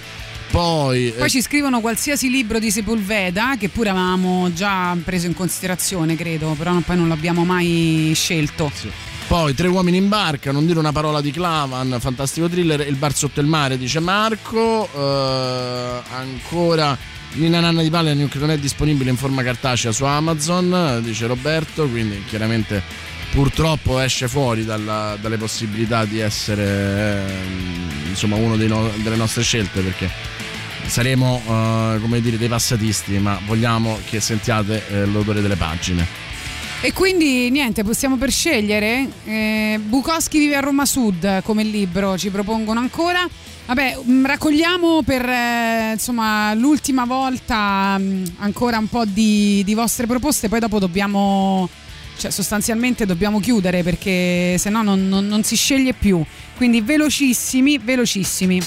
Poi, 0.51 1.09
eh, 1.09 1.13
Poi 1.13 1.31
ci 1.31 1.41
scrivono 1.41 1.81
qualsiasi 1.81 2.29
libro 2.29 2.59
di 2.59 2.71
Sepulveda, 2.71 3.55
che 3.59 3.69
pure 3.69 3.89
avevamo 3.89 4.53
già 4.53 4.97
preso 5.03 5.27
in 5.27 5.35
considerazione, 5.35 6.17
credo, 6.17 6.55
però 6.59 6.77
poi 6.81 6.97
non 6.97 7.09
l'abbiamo 7.09 7.45
mai 7.45 8.13
scelto. 8.15 8.71
Poi 9.31 9.55
Tre 9.55 9.69
uomini 9.69 9.97
in 9.97 10.09
barca, 10.09 10.51
non 10.51 10.67
dire 10.67 10.81
una 10.81 10.91
parola 10.91 11.21
di 11.21 11.31
Clavan, 11.31 11.99
fantastico 12.01 12.49
thriller, 12.49 12.81
Il 12.81 12.97
bar 12.97 13.15
sotto 13.15 13.39
il 13.39 13.47
mare, 13.47 13.79
dice 13.79 14.01
Marco. 14.01 14.89
Eh, 14.93 16.03
ancora 16.17 16.99
Nina 17.35 17.61
Nanna 17.61 17.81
di 17.81 17.91
Palaniuk 17.91 18.35
non 18.35 18.51
è 18.51 18.59
disponibile 18.59 19.09
in 19.09 19.17
forma 19.17 19.45
cartacea 19.45 19.93
su 19.93 20.03
Amazon, 20.03 21.01
dice 21.05 21.29
Roberto, 21.29 21.87
quindi 21.89 22.25
chiaramente 22.27 22.83
purtroppo 23.31 24.01
esce 24.01 24.27
fuori 24.27 24.65
dalla- 24.65 25.17
dalle 25.21 25.37
possibilità 25.37 26.05
di 26.05 26.19
essere 26.19 27.29
eh, 27.29 28.09
insomma 28.09 28.37
dei 28.57 28.67
no- 28.67 28.91
delle 28.97 29.15
nostre 29.15 29.43
scelte 29.43 29.81
perché 29.81 30.11
saremo 30.87 31.41
eh, 31.47 31.99
come 32.01 32.21
dire 32.21 32.37
dei 32.37 32.49
passatisti, 32.49 33.17
ma 33.21 33.39
vogliamo 33.47 34.01
che 34.07 34.19
sentiate 34.19 34.89
eh, 34.89 35.05
l'odore 35.07 35.41
delle 35.41 35.55
pagine. 35.55 36.20
E 36.83 36.95
quindi 36.95 37.51
niente, 37.51 37.85
possiamo 37.85 38.17
per 38.17 38.31
scegliere. 38.31 39.07
Eh, 39.27 39.79
Bukowski 39.83 40.39
vive 40.39 40.57
a 40.57 40.61
Roma 40.61 40.87
Sud 40.87 41.43
come 41.43 41.63
libro, 41.63 42.17
ci 42.17 42.31
propongono 42.31 42.81
ancora. 42.81 43.29
Vabbè, 43.67 43.99
mh, 44.03 44.27
raccogliamo 44.27 45.03
per 45.03 45.29
eh, 45.29 45.91
insomma 45.93 46.55
l'ultima 46.55 47.05
volta 47.05 47.99
mh, 47.99 48.37
ancora 48.39 48.79
un 48.79 48.89
po' 48.89 49.05
di, 49.05 49.63
di 49.63 49.75
vostre 49.75 50.07
proposte, 50.07 50.49
poi 50.49 50.59
dopo 50.59 50.79
dobbiamo, 50.79 51.69
cioè 52.17 52.31
sostanzialmente 52.31 53.05
dobbiamo 53.05 53.41
chiudere 53.41 53.83
perché 53.83 54.57
se 54.57 54.71
no 54.71 54.83
non, 54.83 55.07
non- 55.07 55.27
non 55.27 55.43
si 55.43 55.57
sceglie 55.57 55.93
più. 55.93 56.25
Quindi 56.57 56.81
velocissimi, 56.81 57.77
velocissimi. 57.77 58.61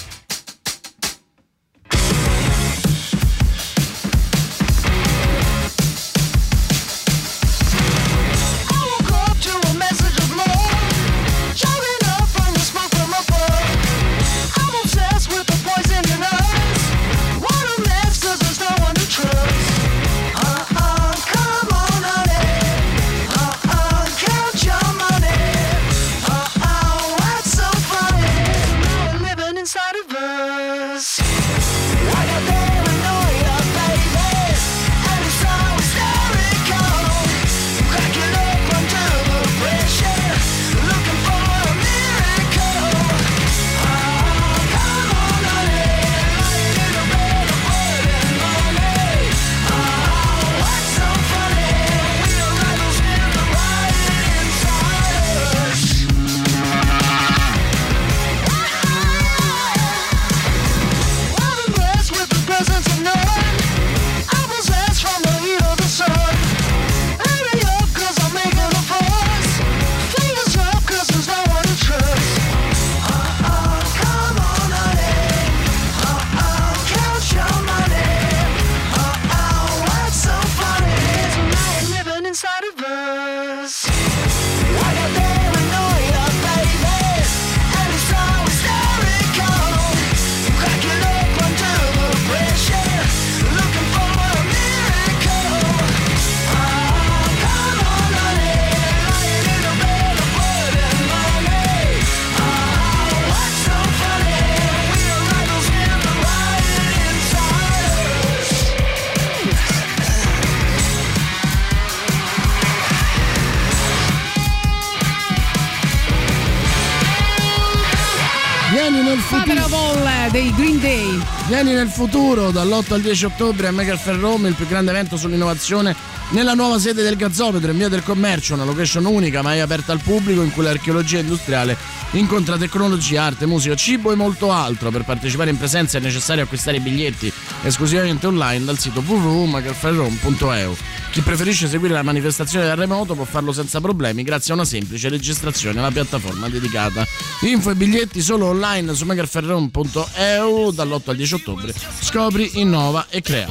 Vieni 121.63 121.77
nel 121.77 121.87
futuro 121.87 122.51
dall'8 122.51 122.91
al 122.91 122.99
10 122.99 123.23
ottobre 123.23 123.67
a 123.67 123.71
Mega 123.71 123.95
Fair 123.95 124.17
Rome, 124.17 124.49
il 124.49 124.53
più 124.53 124.67
grande 124.67 124.91
evento 124.91 125.15
sull'innovazione 125.15 125.95
nella 126.31 126.55
nuova 126.55 126.77
sede 126.77 127.03
del 127.03 127.15
Gazzometro 127.15 127.71
in 127.71 127.77
via 127.77 127.87
del 127.87 128.03
commercio, 128.03 128.53
una 128.53 128.65
location 128.65 129.05
unica 129.05 129.41
mai 129.41 129.61
aperta 129.61 129.93
al 129.93 130.01
pubblico 130.01 130.41
in 130.41 130.51
cui 130.51 130.63
l'archeologia 130.63 131.19
industriale 131.19 131.77
incontra 132.13 132.57
tecnologia, 132.57 133.23
arte, 133.23 133.45
musica, 133.45 133.75
cibo 133.75 134.11
e 134.11 134.15
molto 134.15 134.51
altro. 134.51 134.91
Per 134.91 135.03
partecipare 135.03 135.49
in 135.49 135.57
presenza 135.57 135.97
è 135.97 136.01
necessario 136.01 136.43
acquistare 136.43 136.77
i 136.77 136.79
biglietti 136.79 137.31
esclusivamente 137.63 138.27
online 138.27 138.65
dal 138.65 138.77
sito 138.77 139.01
www.magerfairrome.eu. 139.05 140.75
Chi 141.11 141.21
preferisce 141.21 141.67
seguire 141.67 141.93
la 141.93 142.03
manifestazione 142.03 142.65
da 142.65 142.75
remoto 142.75 143.13
può 143.13 143.25
farlo 143.25 143.51
senza 143.51 143.79
problemi 143.79 144.23
grazie 144.23 144.53
a 144.53 144.55
una 144.55 144.65
semplice 144.65 145.09
registrazione 145.09 145.79
alla 145.79 145.91
piattaforma 145.91 146.49
dedicata. 146.49 147.05
Info 147.41 147.69
e 147.69 147.75
biglietti 147.75 148.21
solo 148.21 148.47
online 148.47 148.93
su 148.95 149.05
megaferrome.eu 149.05 150.71
dall'8 150.71 151.09
al 151.09 151.15
10 151.15 151.33
ottobre. 151.35 151.73
Scopri, 151.99 152.51
innova 152.55 153.07
e 153.09 153.21
crea. 153.21 153.47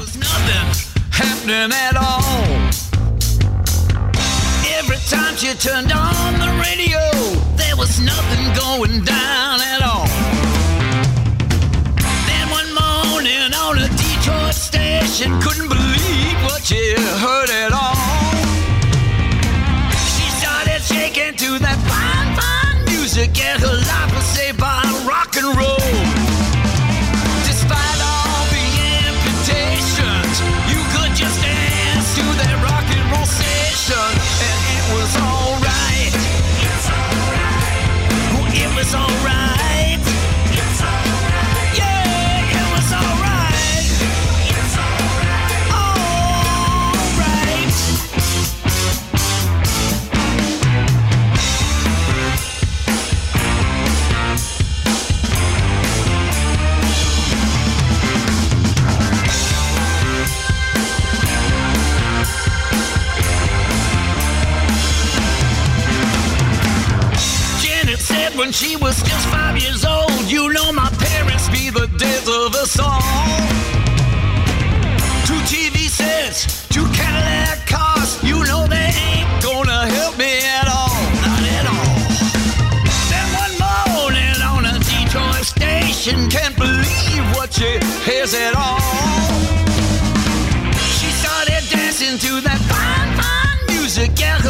Happening 5.11 5.23
at 5.23 5.23
all. 5.23 5.23
Time 5.23 5.37
she 5.37 5.55
turned 5.55 5.93
on 5.93 6.39
the 6.39 6.51
radio, 6.63 7.01
there 7.57 7.77
was 7.77 8.01
nothing 8.01 8.55
going 8.55 9.05
down 9.05 9.61
at 9.61 9.83
all. 9.83 10.07
Then 12.27 12.49
one 12.51 12.71
morning 12.75 13.53
on 13.55 13.79
a 13.79 13.89
Detroit 13.89 14.55
station, 14.55 15.41
couldn't 15.41 15.69
believe 15.69 16.43
what 16.45 16.63
she 16.63 16.95
heard 16.97 17.51
at 17.51 17.73
all. 17.73 17.97
She 20.15 20.27
started 20.41 20.83
shaking 20.83 21.37
to 21.37 21.59
that 21.59 21.79
fine, 21.89 22.37
fine 22.37 22.85
music, 22.85 23.39
and 23.41 23.61
her 23.61 23.77
life 23.77 24.15
was 24.15 24.25
saved 24.25 24.59
by 24.59 24.83
rock 25.07 25.37
and 25.37 25.57
roll. 25.57 26.32
Said 68.33 68.39
when 68.39 68.53
she 68.53 68.77
was 68.77 69.03
just 69.03 69.29
five 69.29 69.61
years 69.61 69.85
old, 69.85 70.11
you 70.31 70.53
know 70.53 70.73
my 70.73 70.89
parents 70.99 71.49
be 71.49 71.71
the 71.71 71.87
death 71.99 72.29
of 72.29 72.55
us 72.55 72.79
all. 72.79 73.01
Two 75.27 75.41
TV 75.53 75.89
sets, 75.89 76.69
two 76.69 76.85
Cadillac 76.93 77.67
cars, 77.67 78.23
you 78.23 78.45
know 78.45 78.67
they 78.67 78.91
ain't 79.09 79.43
gonna 79.43 79.87
help 79.87 80.17
me 80.19 80.39
at 80.45 80.69
all, 80.69 80.97
not 81.25 81.43
at 81.59 81.67
all. 81.75 81.93
Then 83.11 83.27
one 83.43 83.55
morning 83.97 84.39
on 84.43 84.65
a 84.67 84.79
Detroit 84.79 85.45
station, 85.45 86.29
can't 86.31 86.57
believe 86.57 87.25
what 87.37 87.53
she 87.53 87.79
hears 88.05 88.35
at 88.35 88.55
all. 88.55 88.81
She 90.99 91.09
started 91.23 91.63
dancing 91.71 92.19
to 92.19 92.41
that 92.43 92.61
fine, 92.71 93.11
fine 93.21 93.77
music, 93.77 94.21
and 94.23 94.43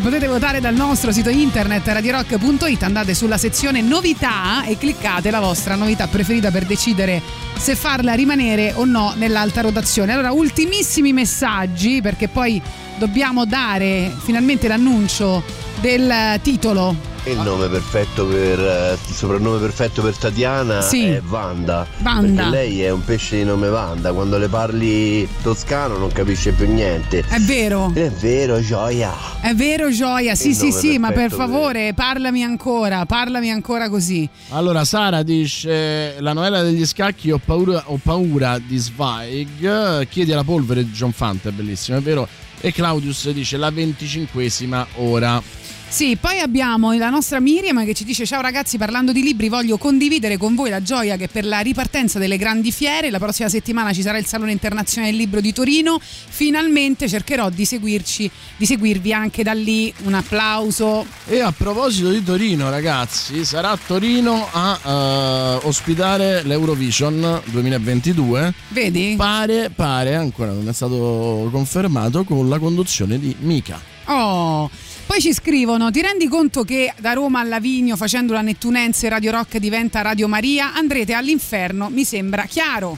Potete 0.00 0.28
votare 0.28 0.60
dal 0.60 0.74
nostro 0.74 1.12
sito 1.12 1.28
internet 1.28 1.86
radirock.it 1.86 2.82
andate 2.82 3.14
sulla 3.14 3.36
sezione 3.36 3.82
novità 3.82 4.64
e 4.64 4.78
cliccate 4.78 5.30
la 5.30 5.40
vostra 5.40 5.74
novità 5.74 6.06
preferita 6.06 6.50
per 6.50 6.64
decidere 6.64 7.20
se 7.56 7.74
farla 7.74 8.14
rimanere 8.14 8.72
o 8.74 8.84
no 8.84 9.12
nell'alta 9.16 9.60
rotazione. 9.60 10.12
Allora 10.12 10.30
ultimissimi 10.30 11.12
messaggi 11.12 12.00
perché 12.00 12.28
poi 12.28 12.62
dobbiamo 12.96 13.44
dare 13.44 14.10
finalmente 14.22 14.68
l'annuncio 14.68 15.42
del 15.80 16.38
titolo 16.42 17.07
Il 17.30 17.40
nome 17.40 17.68
perfetto 17.68 18.26
per 18.26 18.58
eh, 18.58 18.92
il 19.06 19.14
soprannome 19.14 19.58
perfetto 19.58 20.00
per 20.02 20.16
Tatiana 20.16 20.80
Sì. 20.80 21.04
è 21.04 21.20
Vanda. 21.20 21.86
Vanda. 21.98 22.44
Perché 22.44 22.56
lei 22.56 22.82
è 22.82 22.90
un 22.90 23.04
pesce 23.04 23.36
di 23.36 23.44
nome 23.44 23.68
Vanda. 23.68 24.12
Quando 24.12 24.38
le 24.38 24.48
parli 24.48 25.28
toscano 25.42 25.98
non 25.98 26.10
capisce 26.10 26.52
più 26.52 26.66
niente. 26.72 27.24
È 27.28 27.38
vero. 27.40 27.90
È 27.92 28.10
vero, 28.10 28.60
gioia. 28.62 29.12
È 29.40 29.52
vero, 29.54 29.90
Gioia. 29.90 30.34
Sì, 30.34 30.48
Il 30.48 30.54
sì, 30.56 30.72
sì, 30.72 30.98
ma 30.98 31.12
per 31.12 31.30
favore, 31.30 31.92
parlami 31.94 32.42
ancora, 32.42 33.04
parlami 33.06 33.50
ancora 33.50 33.88
così. 33.90 34.28
Allora, 34.50 34.84
Sara 34.84 35.22
dice: 35.22 36.16
La 36.20 36.32
novella 36.32 36.62
degli 36.62 36.86
scacchi, 36.86 37.30
ho 37.30 37.40
paura, 37.44 37.82
ho 37.86 37.98
paura 38.02 38.58
di 38.58 38.78
Zweig. 38.78 40.06
Chiedi 40.08 40.32
alla 40.32 40.44
polvere 40.44 40.82
di 40.84 40.90
John 40.92 41.12
Fante, 41.12 41.50
è 41.50 41.52
bellissimo, 41.52 41.98
è 41.98 42.00
vero. 42.00 42.26
E 42.60 42.72
Claudius 42.72 43.30
dice: 43.30 43.56
La 43.58 43.70
venticinquesima 43.70 44.86
ora. 44.96 45.40
Sì, 45.90 46.18
poi 46.20 46.38
abbiamo 46.38 46.92
la 46.92 47.08
nostra 47.08 47.40
Miriam 47.40 47.82
che 47.84 47.94
ci 47.94 48.04
dice 48.04 48.26
ciao 48.26 48.42
ragazzi, 48.42 48.76
parlando 48.76 49.10
di 49.10 49.22
libri 49.22 49.48
voglio 49.48 49.78
condividere 49.78 50.36
con 50.36 50.54
voi 50.54 50.68
la 50.68 50.82
gioia 50.82 51.16
che 51.16 51.28
per 51.28 51.46
la 51.46 51.60
ripartenza 51.60 52.18
delle 52.18 52.36
grandi 52.36 52.70
fiere, 52.70 53.10
la 53.10 53.18
prossima 53.18 53.48
settimana 53.48 53.94
ci 53.94 54.02
sarà 54.02 54.18
il 54.18 54.26
Salone 54.26 54.52
Internazionale 54.52 55.12
del 55.12 55.20
Libro 55.20 55.40
di 55.40 55.50
Torino, 55.50 55.98
finalmente 56.00 57.08
cercherò 57.08 57.48
di 57.48 57.64
seguirci, 57.64 58.30
di 58.58 58.66
seguirvi 58.66 59.14
anche 59.14 59.42
da 59.42 59.54
lì, 59.54 59.92
un 60.02 60.12
applauso. 60.12 61.06
E 61.26 61.40
a 61.40 61.52
proposito 61.52 62.10
di 62.10 62.22
Torino, 62.22 62.68
ragazzi, 62.68 63.44
sarà 63.46 63.76
Torino 63.84 64.46
a 64.52 64.78
eh, 64.84 65.66
ospitare 65.66 66.42
l'Eurovision 66.42 67.40
2022. 67.46 68.52
Vedi? 68.68 69.14
Pare, 69.16 69.70
pare, 69.70 70.14
ancora 70.16 70.52
non 70.52 70.68
è 70.68 70.72
stato 70.74 71.48
confermato, 71.50 72.24
con 72.24 72.46
la 72.46 72.58
conduzione 72.58 73.18
di 73.18 73.34
Mika. 73.40 73.96
Oh, 74.10 74.70
poi 75.18 75.20
ci 75.20 75.34
scrivono: 75.34 75.90
Ti 75.90 76.00
rendi 76.00 76.28
conto 76.28 76.62
che 76.62 76.94
da 76.98 77.12
Roma 77.12 77.40
a 77.40 77.42
Lavigno, 77.42 77.96
facendo 77.96 78.32
la 78.32 78.40
Nettunense, 78.40 79.08
Radio 79.08 79.32
Rock 79.32 79.58
diventa 79.58 80.00
Radio 80.00 80.28
Maria? 80.28 80.74
Andrete 80.74 81.12
all'inferno, 81.12 81.88
mi 81.90 82.04
sembra 82.04 82.44
chiaro. 82.44 82.96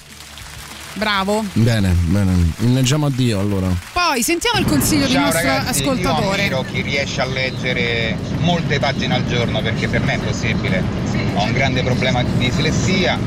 Bravo. 0.94 1.44
Bene, 1.54 1.94
bene, 2.08 2.52
inneggiamo 2.58 3.06
a 3.06 3.10
Dio 3.10 3.38
allora. 3.38 3.68
Poi 3.92 4.22
sentiamo 4.22 4.58
il 4.58 4.66
consiglio 4.66 5.04
del 5.04 5.12
Ciao 5.12 5.24
nostro 5.24 5.46
ragazzi, 5.46 5.82
io 5.82 5.90
ascoltatore. 5.90 6.40
ammiro 6.40 6.64
chi 6.70 6.82
riesce 6.82 7.20
a 7.22 7.26
leggere 7.26 8.18
molte 8.40 8.78
pagine 8.78 9.14
al 9.14 9.26
giorno 9.26 9.62
perché 9.62 9.88
per 9.88 10.02
me 10.02 10.12
è 10.12 10.16
impossibile. 10.16 10.84
Ho 11.36 11.44
un 11.44 11.52
grande 11.52 11.82
problema 11.82 12.22
di 12.22 12.36
dislessia, 12.36 13.18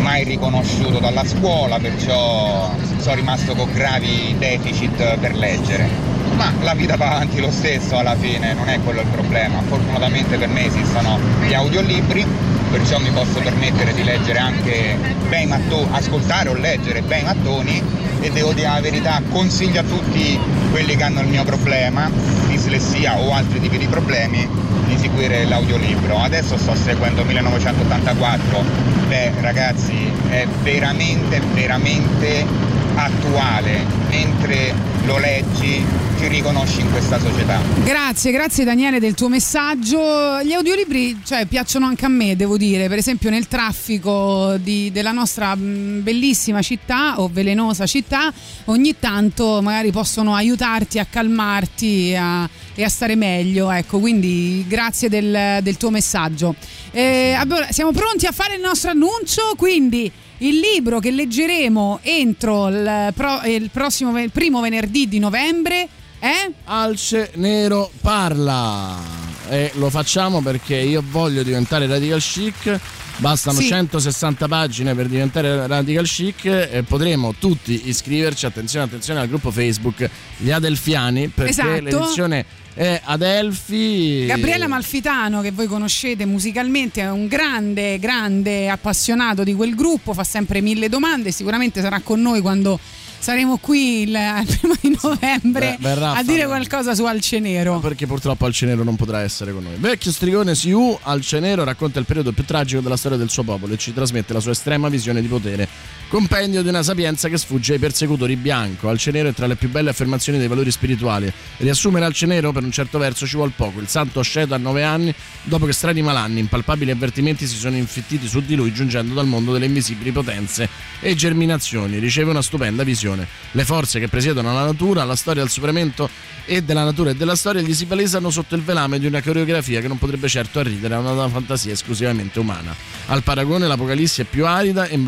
mai 0.00 0.22
riconosciuto 0.22 1.00
dalla 1.00 1.24
scuola, 1.24 1.78
perciò 1.80 2.72
sono 2.98 3.14
rimasto 3.16 3.54
con 3.54 3.72
gravi 3.72 4.36
deficit 4.38 5.16
per 5.18 5.34
leggere. 5.34 6.25
Ma 6.36 6.52
la 6.60 6.74
vita 6.74 6.96
va 6.96 7.12
avanti 7.12 7.40
lo 7.40 7.50
stesso 7.50 7.96
alla 7.96 8.14
fine, 8.14 8.52
non 8.52 8.68
è 8.68 8.78
quello 8.84 9.00
il 9.00 9.06
problema. 9.06 9.60
Fortunatamente 9.66 10.36
per 10.36 10.48
me 10.48 10.66
esistono 10.66 11.18
gli 11.46 11.54
audiolibri, 11.54 12.26
perciò 12.70 12.98
mi 12.98 13.10
posso 13.10 13.40
permettere 13.40 13.94
di 13.94 14.04
leggere 14.04 14.38
anche 14.38 14.98
bei 15.28 15.46
mattoni, 15.46 15.88
ascoltare 15.92 16.50
o 16.50 16.54
leggere 16.54 17.00
bei 17.00 17.22
mattoni 17.22 17.82
e 18.20 18.30
devo 18.30 18.52
dire 18.52 18.68
la 18.68 18.80
verità, 18.80 19.22
consiglio 19.30 19.80
a 19.80 19.84
tutti 19.84 20.38
quelli 20.70 20.94
che 20.94 21.02
hanno 21.04 21.20
il 21.20 21.28
mio 21.28 21.44
problema, 21.44 22.10
dislessia 22.48 23.16
o 23.16 23.32
altri 23.32 23.60
tipi 23.60 23.78
di 23.78 23.86
problemi, 23.86 24.46
di 24.86 24.96
seguire 24.98 25.46
l'audiolibro. 25.46 26.18
Adesso 26.18 26.58
sto 26.58 26.74
seguendo 26.74 27.24
1984, 27.24 28.64
beh 29.08 29.32
ragazzi 29.40 30.10
è 30.28 30.46
veramente, 30.62 31.40
veramente 31.54 32.74
attuale, 32.96 33.84
mentre 34.08 34.74
lo 35.04 35.18
leggi 35.18 35.84
ti 36.18 36.28
riconosci 36.28 36.80
in 36.80 36.90
questa 36.90 37.18
società. 37.20 37.60
Grazie, 37.84 38.32
grazie 38.32 38.64
Daniele 38.64 38.98
del 38.98 39.12
tuo 39.14 39.28
messaggio. 39.28 40.40
Gli 40.42 40.52
audiolibri 40.54 41.20
cioè, 41.24 41.44
piacciono 41.44 41.84
anche 41.86 42.06
a 42.06 42.08
me, 42.08 42.34
devo 42.36 42.56
dire. 42.56 42.88
Per 42.88 42.96
esempio 42.96 43.28
nel 43.28 43.46
traffico 43.48 44.56
di- 44.58 44.90
della 44.90 45.12
nostra 45.12 45.54
mh, 45.54 46.02
bellissima 46.02 46.62
città 46.62 47.20
o 47.20 47.28
velenosa 47.30 47.84
città, 47.86 48.32
ogni 48.64 48.98
tanto 48.98 49.60
magari 49.62 49.92
possono 49.92 50.34
aiutarti 50.34 50.98
a 50.98 51.04
calmarti 51.04 52.16
a- 52.18 52.48
e 52.74 52.82
a 52.82 52.88
stare 52.88 53.14
meglio. 53.14 53.70
Ecco, 53.70 53.98
quindi 54.00 54.64
grazie 54.66 55.10
del, 55.10 55.58
del 55.62 55.76
tuo 55.76 55.90
messaggio. 55.90 56.54
Eh, 56.92 57.36
siamo 57.70 57.92
pronti 57.92 58.24
a 58.26 58.32
fare 58.32 58.54
il 58.54 58.62
nostro 58.62 58.90
annuncio, 58.90 59.52
quindi 59.56 60.10
il 60.38 60.58
libro 60.58 61.00
che 61.00 61.10
leggeremo 61.10 62.00
entro 62.02 62.68
il, 62.68 63.12
pro- 63.14 63.42
il 63.44 63.70
prossimo 63.70 64.20
il 64.20 64.30
primo 64.30 64.60
venerdì 64.60 65.08
di 65.08 65.18
novembre 65.18 65.88
è 66.18 66.50
Alce 66.64 67.30
Nero 67.34 67.90
parla 68.00 69.24
e 69.48 69.70
lo 69.74 69.90
facciamo 69.90 70.40
perché 70.40 70.76
io 70.76 71.02
voglio 71.08 71.42
diventare 71.42 71.86
radical 71.86 72.20
chic. 72.20 72.80
Bastano 73.18 73.60
Sì. 73.60 73.68
160 73.68 74.46
pagine 74.46 74.94
per 74.94 75.08
diventare 75.08 75.66
radical 75.66 76.06
chic 76.06 76.44
e 76.44 76.84
potremo 76.86 77.34
tutti 77.38 77.88
iscriverci, 77.88 78.44
attenzione, 78.44 78.84
attenzione 78.84 79.20
al 79.20 79.28
gruppo 79.28 79.50
Facebook 79.50 80.08
Gli 80.36 80.50
Adelfiani 80.50 81.28
perché 81.28 81.50
Esatto. 81.50 81.70
l'edizione 81.80 82.44
è 82.74 83.00
Adelfi. 83.02 84.26
Gabriele 84.26 84.66
Malfitano, 84.66 85.40
che 85.40 85.50
voi 85.50 85.66
conoscete 85.66 86.26
musicalmente, 86.26 87.00
è 87.00 87.10
un 87.10 87.26
grande, 87.26 87.98
grande 87.98 88.68
appassionato 88.68 89.44
di 89.44 89.54
quel 89.54 89.74
gruppo, 89.74 90.12
fa 90.12 90.24
sempre 90.24 90.60
mille 90.60 90.90
domande, 90.90 91.32
sicuramente 91.32 91.80
sarà 91.80 92.00
con 92.00 92.20
noi 92.20 92.42
quando 92.42 92.78
saremo 93.26 93.56
qui 93.56 94.02
il, 94.02 94.10
il 94.10 94.56
primo 94.56 94.74
di 94.80 94.96
novembre 95.02 95.76
Beh, 95.80 95.90
a 95.90 96.22
dire 96.22 96.42
farlo. 96.42 96.46
qualcosa 96.46 96.94
su 96.94 97.04
Alcenero. 97.06 97.80
Perché 97.80 98.06
purtroppo 98.06 98.44
Alcenero 98.44 98.84
non 98.84 98.94
potrà 98.94 99.22
essere 99.22 99.52
con 99.52 99.64
noi. 99.64 99.72
Vecchio 99.78 100.12
strigone 100.12 100.54
Siu, 100.54 100.96
Alcenero 101.02 101.64
racconta 101.64 101.98
il 101.98 102.04
periodo 102.04 102.30
più 102.30 102.44
tragico 102.44 102.80
della 102.80 102.96
storia 102.96 103.18
del 103.18 103.28
suo 103.28 103.42
popolo 103.42 103.74
e 103.74 103.78
ci 103.78 103.92
trasmette 103.92 104.32
la 104.32 104.38
sua 104.38 104.52
estrema 104.52 104.88
visione 104.88 105.20
di 105.20 105.26
potere. 105.26 105.66
Compendio 106.08 106.62
di 106.62 106.68
una 106.68 106.84
sapienza 106.84 107.28
che 107.28 107.36
sfugge 107.36 107.72
ai 107.72 107.78
persecutori 107.80 108.36
bianco. 108.36 108.88
Alcenero 108.88 109.30
è 109.30 109.32
tra 109.32 109.48
le 109.48 109.56
più 109.56 109.70
belle 109.70 109.90
affermazioni 109.90 110.38
dei 110.38 110.46
valori 110.46 110.70
spirituali. 110.70 111.32
Riassumere 111.56 112.04
Alcenero 112.04 112.52
per 112.52 112.62
un 112.62 112.70
certo 112.70 112.98
verso 112.98 113.26
ci 113.26 113.34
vuol 113.34 113.50
poco. 113.56 113.80
Il 113.80 113.88
santo 113.88 114.20
asceto 114.20 114.54
a 114.54 114.56
nove 114.56 114.84
anni, 114.84 115.12
dopo 115.42 115.66
che 115.66 115.72
strani 115.72 116.00
malanni, 116.02 116.38
impalpabili 116.38 116.92
avvertimenti 116.92 117.44
si 117.48 117.56
sono 117.56 117.74
infittiti 117.74 118.28
su 118.28 118.40
di 118.40 118.54
lui, 118.54 118.72
giungendo 118.72 119.14
dal 119.14 119.26
mondo 119.26 119.52
delle 119.52 119.66
invisibili 119.66 120.12
potenze 120.12 120.68
e 121.00 121.16
germinazioni. 121.16 121.98
Riceve 121.98 122.30
una 122.30 122.42
stupenda 122.42 122.84
visione. 122.84 123.15
Le 123.52 123.64
forze 123.64 124.00
che 124.00 124.08
presiedono 124.08 124.52
la 124.52 124.64
natura, 124.64 125.04
la 125.04 125.16
storia 125.16 125.42
del 125.42 125.50
superamento 125.50 126.10
e 126.44 126.62
della 126.62 126.84
natura 126.84 127.10
e 127.10 127.14
della 127.14 127.36
storia 127.36 127.60
gli 127.60 127.74
si 127.74 127.86
palesano 127.86 128.30
sotto 128.30 128.54
il 128.54 128.62
velame 128.62 128.98
di 128.98 129.06
una 129.06 129.22
coreografia 129.22 129.80
che 129.80 129.88
non 129.88 129.98
potrebbe 129.98 130.28
certo 130.28 130.58
arridere 130.58 130.94
a 130.94 130.98
una 130.98 131.28
fantasia 131.28 131.72
esclusivamente 131.72 132.38
umana. 132.38 132.74
Al 133.06 133.22
paragone 133.22 133.66
l'Apocalisse 133.66 134.22
è 134.22 134.24
più 134.24 134.46
arida 134.46 134.86
e 134.86 134.98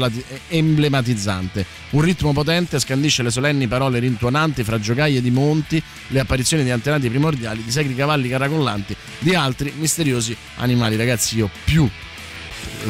emblematizzante. 0.49 1.65
Un 1.91 2.01
ritmo 2.03 2.33
potente 2.33 2.79
scandisce 2.79 3.23
le 3.23 3.31
solenni 3.31 3.67
parole 3.67 3.99
rintuonanti 3.99 4.63
fra 4.65 4.79
giocaie 4.79 5.21
di 5.21 5.31
monti, 5.31 5.83
le 6.09 6.21
apparizioni 6.21 6.63
di 6.63 6.71
antenati 6.71 7.09
primordiali, 7.09 7.65
di 7.65 7.71
sacri 7.71 7.95
cavalli 7.95 8.29
caracollanti, 8.29 8.95
di 9.19 9.35
altri 9.35 9.73
misteriosi 9.77 10.37
animali. 10.57 10.97
Ragazzi, 10.97 11.37
io 11.37 11.51
più 11.65 11.89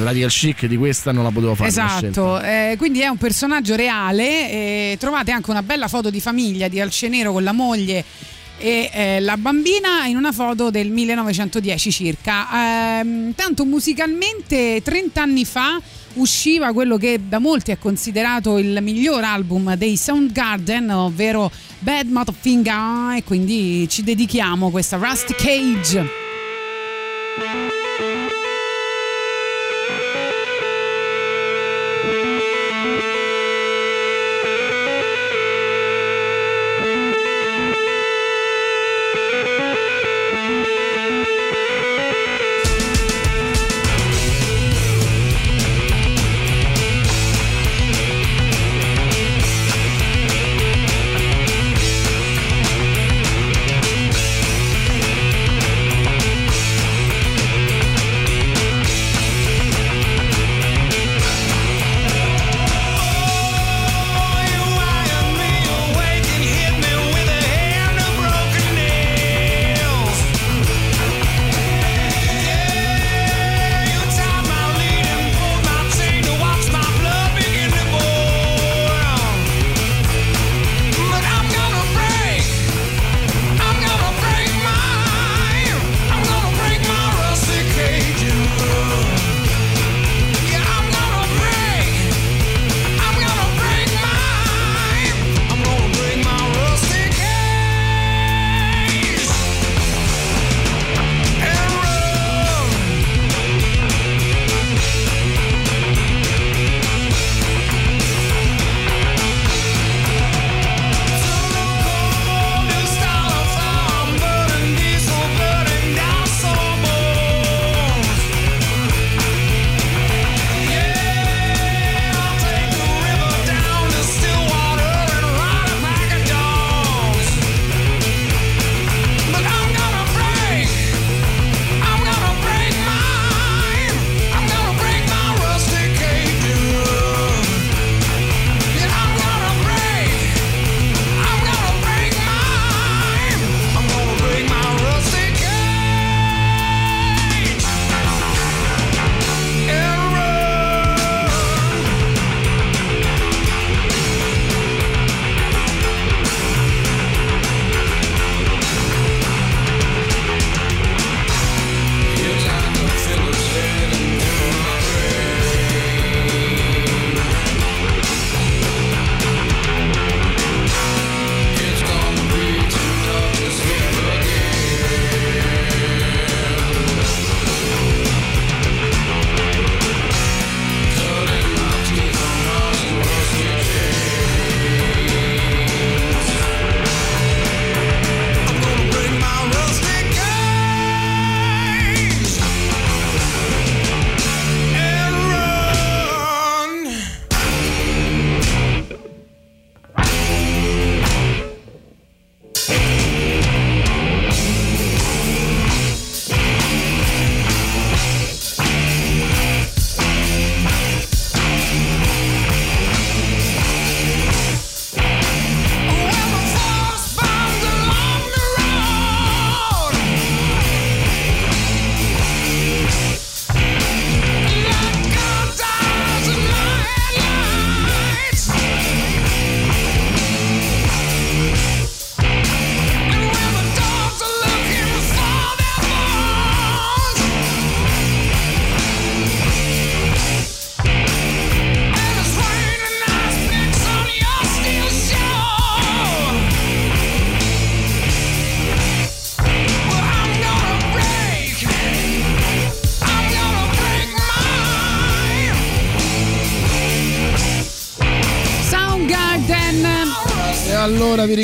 radical 0.03 0.31
chic 0.31 0.67
di 0.67 0.77
questa 0.77 1.13
non 1.13 1.25
la 1.25 1.31
potevo 1.31 1.55
fare. 1.55 1.69
Esatto, 1.69 2.41
eh, 2.41 2.75
quindi 2.79 3.01
è 3.01 3.09
un 3.09 3.17
personaggio 3.17 3.75
reale. 3.75 4.51
eh, 4.51 4.97
trovate 4.99 5.31
anche 5.31 5.51
una 5.51 5.63
bella 5.63 5.89
foto 5.89 6.11
di 6.11 6.21
famiglia 6.21 6.69
di 6.69 6.81
Alcenero 6.81 7.33
con 7.33 7.43
la 7.43 7.53
moglie 7.53 8.05
e 8.59 8.91
eh, 8.93 9.21
la 9.21 9.37
bambina 9.37 10.07
in 10.07 10.17
una 10.17 10.33
foto 10.33 10.71
del 10.71 10.91
1910 10.91 11.93
circa. 11.93 12.99
Ehm, 13.01 13.35
tanto 13.35 13.65
musicalmente 13.65 14.81
30 14.83 15.23
anni 15.23 15.45
fa 15.45 15.81
usciva 16.15 16.73
quello 16.73 16.97
che 16.97 17.21
da 17.29 17.39
molti 17.39 17.71
è 17.71 17.79
considerato 17.79 18.59
il 18.59 18.79
miglior 18.83 19.23
album 19.23 19.75
dei 19.77 19.97
Soundgarden, 19.97 20.91
ovvero 20.91 21.51
Bad 21.79 22.09
Motherfucking 22.09 22.65
Guy, 22.65 23.19
e 23.19 23.25
quindi 23.25 23.89
ci 23.89 24.03
dedichiamo 24.03 24.71
questa 24.71 24.97
Rusty 24.97 25.35
Cage. 25.35 26.27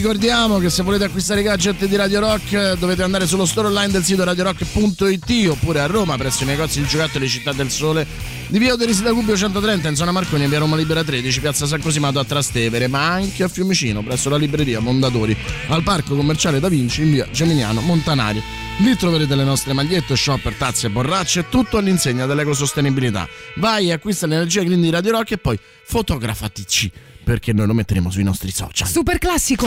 Ricordiamo 0.04 0.58
che 0.58 0.68
se 0.68 0.82
volete 0.82 1.04
acquistare 1.04 1.40
i 1.40 1.44
gadget 1.44 1.86
di 1.86 1.96
Radio 1.96 2.20
Rock 2.20 2.52
eh, 2.52 2.76
dovete 2.78 3.02
andare 3.02 3.26
sullo 3.26 3.46
store 3.46 3.68
online 3.68 3.90
del 3.90 4.04
sito 4.04 4.22
radiorock.it 4.22 5.48
oppure 5.48 5.80
a 5.80 5.86
Roma 5.86 6.18
presso 6.18 6.42
i 6.42 6.46
negozi 6.46 6.82
di 6.82 6.86
giocattoli 6.86 7.26
Città 7.26 7.54
del 7.54 7.70
Sole 7.70 8.06
di 8.48 8.58
via 8.58 8.74
Oderisi 8.74 9.02
da 9.02 9.12
Gubbio 9.12 9.34
130 9.34 9.88
in 9.88 9.96
zona 9.96 10.12
Marconi 10.12 10.44
e 10.44 10.48
via 10.48 10.58
Roma 10.58 10.76
Libera 10.76 11.02
13 11.02 11.40
piazza 11.40 11.64
San 11.64 11.80
Cosimato 11.80 12.18
a 12.18 12.24
Trastevere 12.24 12.86
ma 12.86 13.12
anche 13.12 13.44
a 13.44 13.48
Fiumicino 13.48 14.02
presso 14.02 14.28
la 14.28 14.36
libreria 14.36 14.78
Mondadori 14.78 15.34
al 15.68 15.82
parco 15.82 16.14
commerciale 16.14 16.60
Da 16.60 16.68
Vinci 16.68 17.00
in 17.00 17.10
via 17.10 17.26
Geminiano 17.30 17.80
Montanari. 17.80 18.42
Lì 18.80 18.94
troverete 18.96 19.34
le 19.34 19.44
nostre 19.44 19.72
magliette, 19.72 20.16
shopper, 20.16 20.52
tazze 20.52 20.88
e 20.88 20.90
borracce, 20.90 21.48
tutto 21.48 21.78
all'insegna 21.78 22.26
dell'ecosostenibilità. 22.26 23.26
Vai 23.54 23.88
e 23.88 23.92
acquista 23.92 24.26
l'energia 24.26 24.62
green 24.64 24.82
di 24.82 24.90
Radio 24.90 25.12
Rock 25.12 25.30
e 25.30 25.38
poi 25.38 25.58
fotografatici 25.86 26.92
perché 27.24 27.52
noi 27.52 27.66
lo 27.66 27.74
metteremo 27.74 28.10
sui 28.10 28.22
nostri 28.22 28.52
social. 28.52 28.86
Super 28.86 29.18
classico. 29.18 29.66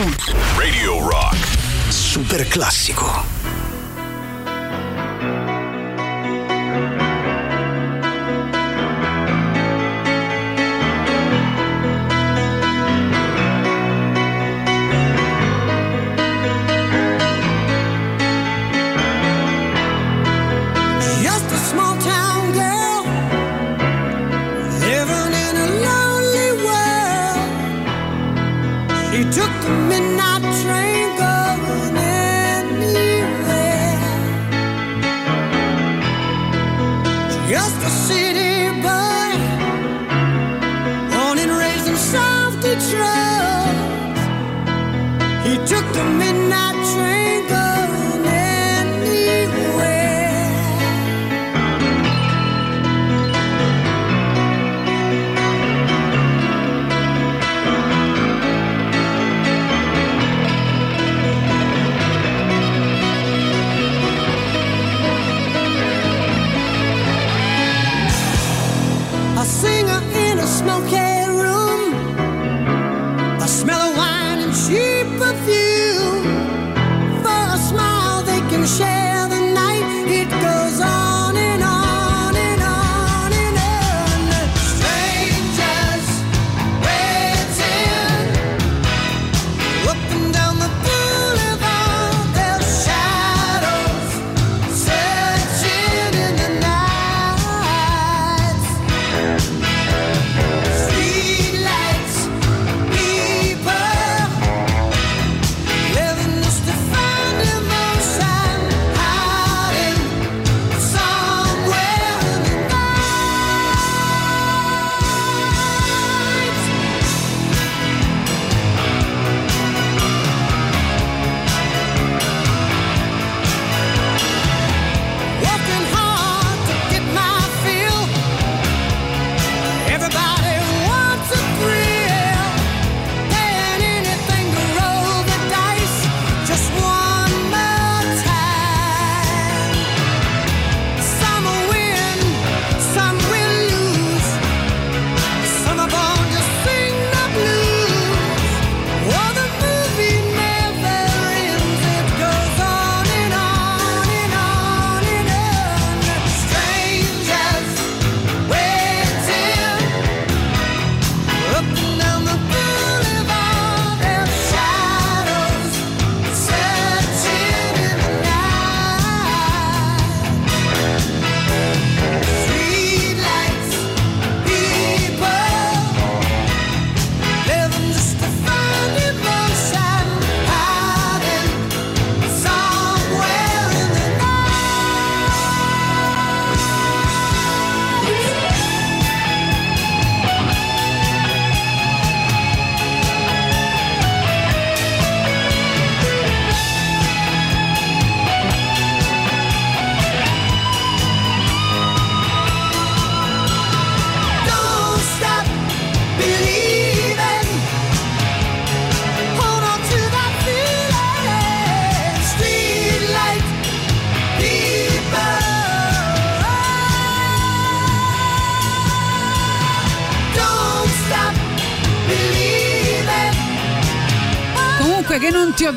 Radio 0.56 1.06
Rock. 1.06 1.90
Super 1.90 2.48
classico. 2.48 3.57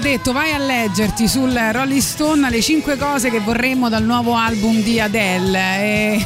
Detto, 0.01 0.33
vai 0.33 0.51
a 0.51 0.57
leggerti 0.57 1.27
sul 1.27 1.53
Rolling 1.53 2.01
Stone 2.01 2.49
le 2.49 2.59
5 2.59 2.97
cose 2.97 3.29
che 3.29 3.39
vorremmo 3.39 3.87
dal 3.87 4.03
nuovo 4.03 4.33
album 4.33 4.81
di 4.81 4.99
Adele. 4.99 5.59
E- 5.79 6.25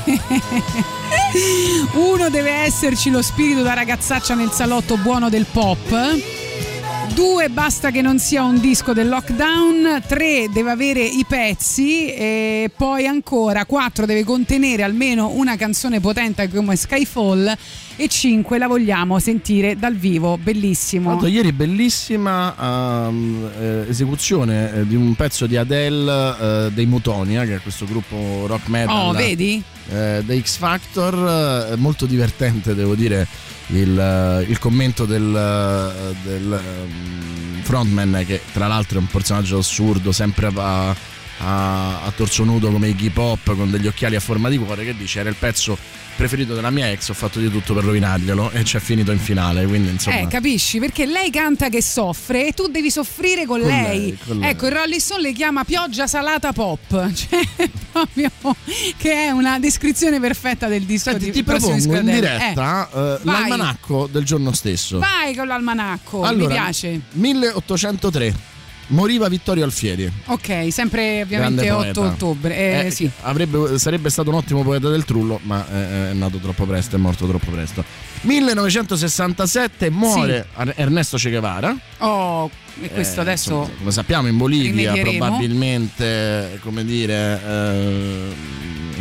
Uno 1.93 2.29
deve 2.29 2.51
esserci 2.51 3.09
lo 3.09 3.21
spirito 3.21 3.61
da 3.61 3.73
ragazzaccia 3.73 4.33
nel 4.33 4.51
salotto 4.51 4.95
buono 4.97 5.29
del 5.29 5.45
pop. 5.51 6.44
Due, 7.15 7.47
basta 7.47 7.91
che 7.91 8.01
non 8.01 8.19
sia 8.19 8.43
un 8.43 8.59
disco 8.59 8.91
del 8.91 9.07
lockdown. 9.07 10.03
Tre, 10.05 10.49
deve 10.51 10.69
avere 10.69 11.01
i 11.01 11.23
pezzi. 11.25 12.13
E 12.13 12.69
poi 12.75 13.07
ancora, 13.07 13.63
quattro, 13.63 14.05
deve 14.05 14.25
contenere 14.25 14.83
almeno 14.83 15.29
una 15.29 15.55
canzone 15.55 16.01
potente 16.01 16.49
come 16.49 16.75
Skyfall. 16.75 17.55
E 17.95 18.09
cinque, 18.09 18.57
la 18.57 18.67
vogliamo 18.67 19.17
sentire 19.19 19.77
dal 19.77 19.95
vivo. 19.95 20.37
Bellissimo. 20.37 21.11
Tanto 21.11 21.27
ieri 21.27 21.53
bellissima 21.53 23.07
ehm, 23.07 23.49
eh, 23.61 23.85
esecuzione 23.87 24.73
eh, 24.73 24.85
di 24.85 24.95
un 24.95 25.15
pezzo 25.15 25.45
di 25.45 25.55
Adele 25.55 26.65
eh, 26.67 26.71
dei 26.73 26.85
Mutonia, 26.85 27.45
che 27.45 27.55
è 27.55 27.61
questo 27.61 27.85
gruppo 27.85 28.45
rock 28.45 28.67
metal. 28.67 29.07
Oh, 29.07 29.11
vedi? 29.13 29.63
eh, 29.89 30.23
da 30.25 30.39
X 30.39 30.57
Factor, 30.57 31.71
eh, 31.71 31.75
molto 31.75 32.05
divertente 32.05 32.73
devo 32.75 32.95
dire 32.95 33.27
il, 33.67 33.99
eh, 33.99 34.45
il 34.49 34.59
commento 34.59 35.05
del, 35.05 36.13
del, 36.23 36.53
ehm, 36.53 37.61
frontman 37.61 38.23
che 38.25 38.41
tra 38.53 38.67
l'altro 38.67 38.97
è 38.97 39.01
un 39.01 39.07
personaggio 39.07 39.57
assurdo, 39.57 40.11
sempre 40.11 40.51
a, 40.55 40.95
a- 41.39 42.01
a 42.03 42.11
torso 42.15 42.43
nudo 42.43 42.69
come 42.71 42.89
Iggy 42.89 43.09
Pop 43.09 43.55
con 43.55 43.69
degli 43.69 43.87
occhiali 43.87 44.15
a 44.15 44.19
forma 44.19 44.49
di 44.49 44.57
cuore 44.57 44.83
che 44.85 44.95
dice 44.95 45.19
era 45.19 45.29
il 45.29 45.35
pezzo 45.37 45.77
preferito 46.15 46.53
della 46.55 46.69
mia 46.69 46.89
ex, 46.91 47.09
ho 47.09 47.13
fatto 47.13 47.39
di 47.39 47.49
tutto 47.51 47.73
per 47.73 47.83
rovinarglielo 47.83 48.51
e 48.51 48.63
ci 48.63 48.77
è 48.77 48.79
finito 48.79 49.11
in 49.11 49.19
finale, 49.19 49.65
quindi 49.65 49.89
insomma... 49.89 50.19
Eh, 50.19 50.27
capisci? 50.27 50.79
Perché 50.79 51.05
lei 51.05 51.29
canta 51.29 51.67
che 51.67 51.81
soffre 51.81 52.47
e 52.47 52.51
tu 52.53 52.67
devi 52.67 52.89
soffrire 52.89 53.45
con, 53.45 53.59
Con 53.59 53.67
lei. 53.67 53.99
lei, 53.99 54.17
con 54.25 54.39
lei. 54.39 54.49
Ecco, 54.51 54.67
il 54.67 54.71
Rolling 54.71 55.01
Stone 55.01 55.21
le 55.21 55.33
chiama 55.33 55.65
pioggia 55.65 56.07
salata 56.07 56.53
pop, 56.53 56.87
cioè 57.13 57.69
proprio 57.91 58.31
che 58.95 59.11
è 59.25 59.31
una 59.31 59.59
descrizione 59.59 60.19
perfetta 60.21 60.67
del 60.67 60.83
disco 60.83 61.09
Senti, 61.09 61.25
di 61.25 61.31
ti 61.31 61.43
propongo 61.43 61.95
in 61.97 62.05
diretta 62.05 62.89
Eh, 62.93 62.97
eh, 62.97 63.19
l'almanacco 63.23 64.07
del 64.09 64.23
giorno 64.23 64.53
stesso. 64.53 64.99
Vai 64.99 65.35
con 65.35 65.47
l'almanacco, 65.47 66.23
Allora, 66.23 66.47
mi 66.47 66.53
piace. 66.53 67.01
1803. 67.11 68.53
Moriva 68.87 69.27
Vittorio 69.29 69.63
Alfieri. 69.63 70.11
Ok, 70.25 70.67
sempre 70.71 71.21
ovviamente 71.23 71.65
Grande 71.65 71.71
8 71.89 71.99
poeta. 72.01 72.01
ottobre. 72.13 72.55
Eh, 72.55 72.85
Eh, 72.85 72.91
sì. 72.91 73.09
avrebbe- 73.21 73.79
sarebbe 73.79 74.09
stato 74.09 74.29
un 74.29 74.35
ottimo 74.35 74.61
poeta 74.63 74.89
del 74.89 75.05
trullo, 75.05 75.39
ma 75.43 75.65
eh, 75.67 76.09
è 76.11 76.13
nato 76.13 76.37
troppo 76.37 76.65
presto, 76.65 76.95
è 76.95 76.99
morto 76.99 77.27
troppo 77.27 77.49
presto. 77.51 77.83
1967 78.21 79.89
muore 79.89 80.47
Ernesto 80.75 81.17
Che 81.17 81.29
Guevara. 81.29 81.75
Oh, 81.99 82.49
e 82.81 82.89
questo 82.89 83.19
Eh, 83.19 83.23
adesso 83.23 83.49
insomma, 83.59 83.77
come 83.77 83.91
sappiamo 83.91 84.27
in 84.27 84.37
Bolivia 84.37 84.93
probabilmente 84.93 86.59
come 86.61 86.83
dire 86.85 87.41
eh, 87.45 88.23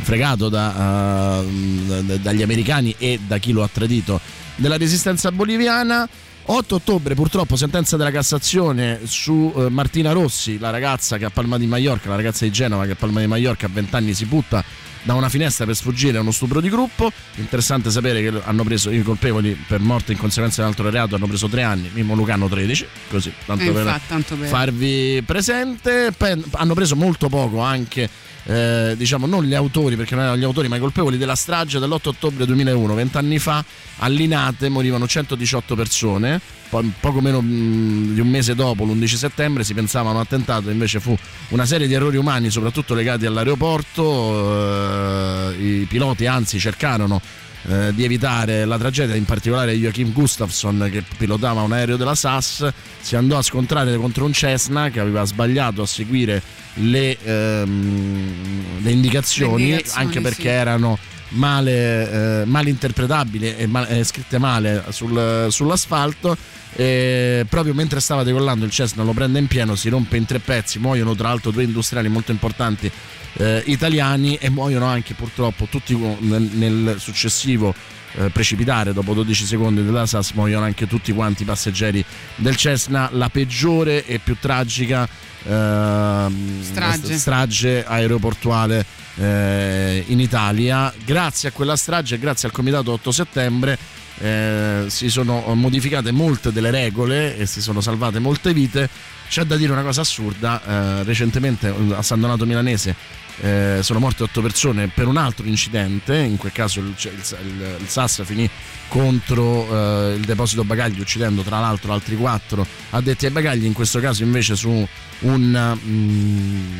fregato 0.02 0.48
da, 0.48 1.42
eh, 1.42 2.02
da- 2.02 2.16
dagli 2.16 2.42
americani 2.42 2.94
e 2.98 3.18
da 3.26 3.38
chi 3.38 3.52
lo 3.52 3.62
ha 3.62 3.68
tradito 3.72 4.20
della 4.56 4.76
resistenza 4.76 5.32
boliviana 5.32 6.08
8 6.46 6.74
ottobre 6.74 7.14
purtroppo 7.14 7.56
sentenza 7.56 7.96
della 7.96 8.10
Cassazione 8.10 9.00
su 9.04 9.52
eh, 9.56 9.70
Martina 9.70 10.12
Rossi 10.12 10.58
la 10.58 10.68
ragazza 10.70 11.16
che 11.16 11.24
a 11.24 11.30
Palma 11.30 11.56
di 11.56 11.66
Mallorca 11.66 12.10
la 12.10 12.16
ragazza 12.16 12.44
di 12.44 12.50
Genova 12.52 12.84
che 12.84 12.92
a 12.92 12.96
Palma 12.96 13.20
di 13.20 13.26
Mallorca 13.26 13.64
a 13.66 13.70
20 13.72 13.94
anni 13.96 14.12
si 14.12 14.26
butta 14.26 14.62
da 15.04 15.14
una 15.14 15.28
finestra 15.28 15.64
per 15.64 15.74
sfuggire 15.76 16.16
a 16.18 16.22
uno 16.22 16.30
stupro 16.30 16.62
di 16.62 16.70
gruppo. 16.70 17.12
Interessante 17.34 17.90
sapere 17.90 18.22
che 18.22 18.40
hanno 18.42 18.64
preso 18.64 18.90
i 18.90 19.02
colpevoli 19.02 19.54
per 19.66 19.80
morte 19.80 20.12
in 20.12 20.18
conseguenza 20.18 20.62
di 20.62 20.66
un 20.66 20.72
altro 20.74 20.88
reato, 20.88 21.14
hanno 21.14 21.26
preso 21.26 21.46
tre 21.46 21.62
anni, 21.62 21.90
Mimmo 21.92 22.14
Lucano 22.14 22.48
13, 22.48 22.86
così, 23.10 23.30
tanto 23.44 23.64
Eh, 23.64 23.70
per 23.70 23.82
infatti, 23.82 24.06
tanto 24.08 24.34
per- 24.34 24.48
farvi 24.48 25.22
presente. 25.26 26.10
Poi 26.16 26.42
hanno 26.52 26.72
preso 26.72 26.96
molto 26.96 27.28
poco 27.28 27.60
anche, 27.60 28.08
eh, 28.46 28.94
diciamo, 28.96 29.26
non 29.26 29.44
gli 29.44 29.54
autori, 29.54 29.96
perché 29.96 30.14
non 30.14 30.24
erano 30.24 30.38
gli 30.38 30.44
autori, 30.44 30.68
ma 30.68 30.76
i 30.76 30.80
colpevoli 30.80 31.16
della 31.16 31.34
strage 31.34 31.78
dell'8 31.78 32.08
ottobre 32.08 32.46
2001, 32.46 32.94
vent'anni 32.94 33.38
fa, 33.38 33.64
a 33.98 34.06
Linate 34.08 34.68
morivano 34.68 35.06
118 35.06 35.74
persone. 35.74 36.40
Poi 36.68 36.92
poco 36.98 37.20
meno 37.20 37.40
mh, 37.40 38.14
di 38.14 38.20
un 38.20 38.28
mese 38.28 38.54
dopo, 38.54 38.84
l'11 38.84 39.14
settembre, 39.14 39.64
si 39.64 39.74
pensava 39.74 40.10
a 40.10 40.12
un 40.12 40.20
attentato, 40.20 40.70
invece 40.70 41.00
fu 41.00 41.16
una 41.48 41.66
serie 41.66 41.86
di 41.86 41.94
errori 41.94 42.16
umani, 42.16 42.50
soprattutto 42.50 42.94
legati 42.94 43.26
all'aeroporto. 43.26 45.50
eh, 45.50 45.80
I 45.80 45.84
piloti 45.84 46.26
anzi 46.26 46.58
cercarono 46.58 47.20
eh, 47.66 47.94
di 47.94 48.04
evitare 48.04 48.64
la 48.64 48.78
tragedia, 48.78 49.14
in 49.14 49.24
particolare 49.24 49.72
Joachim 49.74 50.12
Gustafsson 50.12 50.88
che 50.90 51.02
pilotava 51.16 51.62
un 51.62 51.72
aereo 51.72 51.96
della 51.96 52.14
SAS, 52.14 52.70
si 53.00 53.16
andò 53.16 53.38
a 53.38 53.42
scontrare 53.42 53.96
contro 53.96 54.24
un 54.24 54.32
Cessna 54.32 54.90
che 54.90 55.00
aveva 55.00 55.24
sbagliato 55.24 55.82
a 55.82 55.86
seguire 55.86 56.42
le, 56.74 57.16
ehm, 57.22 58.82
le 58.82 58.90
indicazioni, 58.90 59.56
Le 59.56 59.70
indicazioni, 59.70 60.04
anche 60.06 60.20
perché 60.20 60.42
sì. 60.42 60.48
erano 60.48 60.98
male, 61.30 62.42
eh, 62.42 62.44
mal 62.44 62.66
interpretabili 62.66 63.56
e 63.56 63.66
mal- 63.66 63.86
eh, 63.90 64.04
scritte 64.04 64.38
male 64.38 64.84
sul- 64.90 65.46
sull'asfalto. 65.50 66.36
E 66.76 67.46
proprio 67.48 67.72
mentre 67.72 68.00
stava 68.00 68.24
decollando 68.24 68.64
il 68.64 68.70
Cessna 68.72 69.04
lo 69.04 69.12
prende 69.12 69.38
in 69.38 69.46
pieno, 69.46 69.76
si 69.76 69.88
rompe 69.88 70.16
in 70.16 70.24
tre 70.24 70.40
pezzi, 70.40 70.78
muoiono 70.80 71.14
tra 71.14 71.28
l'altro 71.28 71.52
due 71.52 71.62
industriali 71.62 72.08
molto 72.08 72.32
importanti 72.32 72.90
eh, 73.34 73.62
italiani 73.66 74.36
e 74.36 74.50
muoiono 74.50 74.86
anche 74.86 75.14
purtroppo 75.14 75.66
tutti 75.66 75.96
nel, 75.96 76.42
nel 76.52 76.96
successivo 76.98 77.72
eh, 78.16 78.30
precipitare 78.30 78.92
dopo 78.92 79.12
12 79.14 79.44
secondi 79.44 79.84
della 79.84 80.06
SAS 80.06 80.32
muoiono 80.32 80.64
anche 80.64 80.86
tutti 80.86 81.12
quanti 81.12 81.42
i 81.42 81.46
passeggeri 81.46 82.04
del 82.36 82.56
Cessna 82.56 83.08
la 83.12 83.28
peggiore 83.28 84.04
e 84.06 84.18
più 84.18 84.36
tragica 84.40 85.08
ehm, 85.44 86.62
Strage. 86.62 87.18
strage 87.18 87.84
aeroportuale 87.84 88.84
eh, 89.16 90.04
in 90.08 90.20
Italia. 90.20 90.92
Grazie 91.04 91.48
a 91.50 91.52
quella 91.52 91.76
strage 91.76 92.16
e 92.16 92.18
grazie 92.18 92.48
al 92.48 92.54
comitato 92.54 92.92
8 92.92 93.10
settembre 93.12 93.78
eh, 94.18 94.84
si 94.88 95.08
sono 95.10 95.42
modificate 95.54 96.12
molte 96.12 96.52
delle 96.52 96.70
regole 96.70 97.36
e 97.36 97.46
si 97.46 97.60
sono 97.60 97.80
salvate 97.80 98.18
molte 98.18 98.52
vite. 98.52 98.88
C'è 99.28 99.44
da 99.44 99.56
dire 99.56 99.72
una 99.72 99.82
cosa 99.82 100.02
assurda 100.02 100.62
eh, 101.00 101.02
recentemente 101.04 101.72
a 101.94 102.02
San 102.02 102.20
Donato 102.20 102.44
Milanese 102.46 102.94
eh, 103.40 103.78
sono 103.82 103.98
morte 103.98 104.22
otto 104.22 104.40
persone 104.42 104.86
per 104.88 105.08
un 105.08 105.16
altro 105.16 105.44
incidente, 105.46 106.14
in 106.16 106.36
quel 106.36 106.52
caso 106.52 106.78
il, 106.78 106.92
cioè, 106.96 107.10
il- 107.12 107.36
il- 107.46 107.76
il 107.80 107.88
SAS 107.88 108.22
finì 108.24 108.48
contro 108.86 109.66
eh, 110.12 110.14
il 110.14 110.24
deposito 110.24 110.62
bagagli 110.62 111.00
uccidendo 111.00 111.42
tra 111.42 111.58
l'altro 111.58 111.92
altri 111.92 112.14
quattro 112.16 112.64
addetti 112.90 113.26
ai 113.26 113.32
bagagli, 113.32 113.64
in 113.64 113.72
questo 113.72 113.98
caso 113.98 114.22
invece 114.22 114.54
su 114.54 114.86
un, 115.20 115.78
mm, 115.84 116.78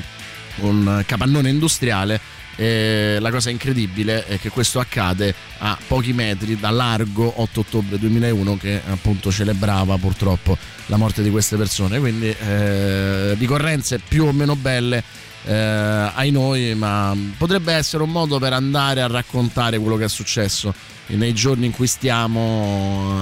un 0.57 1.03
capannone 1.07 1.49
industriale. 1.49 2.43
E 2.57 3.17
la 3.19 3.33
cosa 3.33 3.51
incredibile 3.51 4.27
è 4.27 4.39
che 4.39 4.49
questo 4.49 4.79
accade 4.79 5.35
a 5.59 5.77
pochi 5.89 6.13
metri 6.13 6.57
da 6.57 6.71
largo 6.71 7.41
8 7.41 7.61
ottobre 7.61 7.99
2001 7.99 8.57
che 8.59 8.81
appunto 8.87 9.33
celebrava 9.33 9.97
purtroppo 9.97 10.57
la 10.87 10.97
morte 10.97 11.25
di 11.25 11.31
queste 11.31 11.57
persone 11.57 11.99
quindi 11.99 12.29
eh, 12.29 13.35
ricorrenze 13.35 13.99
più 13.99 14.27
o 14.27 14.33
meno 14.33 14.55
belle 14.55 15.03
eh, 15.47 15.55
ai 15.55 16.31
noi, 16.31 16.75
ma 16.75 17.17
potrebbe 17.37 17.73
essere 17.73 18.03
un 18.03 18.11
modo 18.11 18.39
per 18.39 18.53
andare 18.53 19.03
a 19.03 19.07
raccontare 19.07 19.79
quello 19.79 19.97
che 19.97 20.05
è 20.05 20.09
successo 20.09 20.75
nei 21.07 21.35
giorni 21.35 21.67
in 21.67 21.73
cui 21.73 21.87
stiamo 21.87 23.13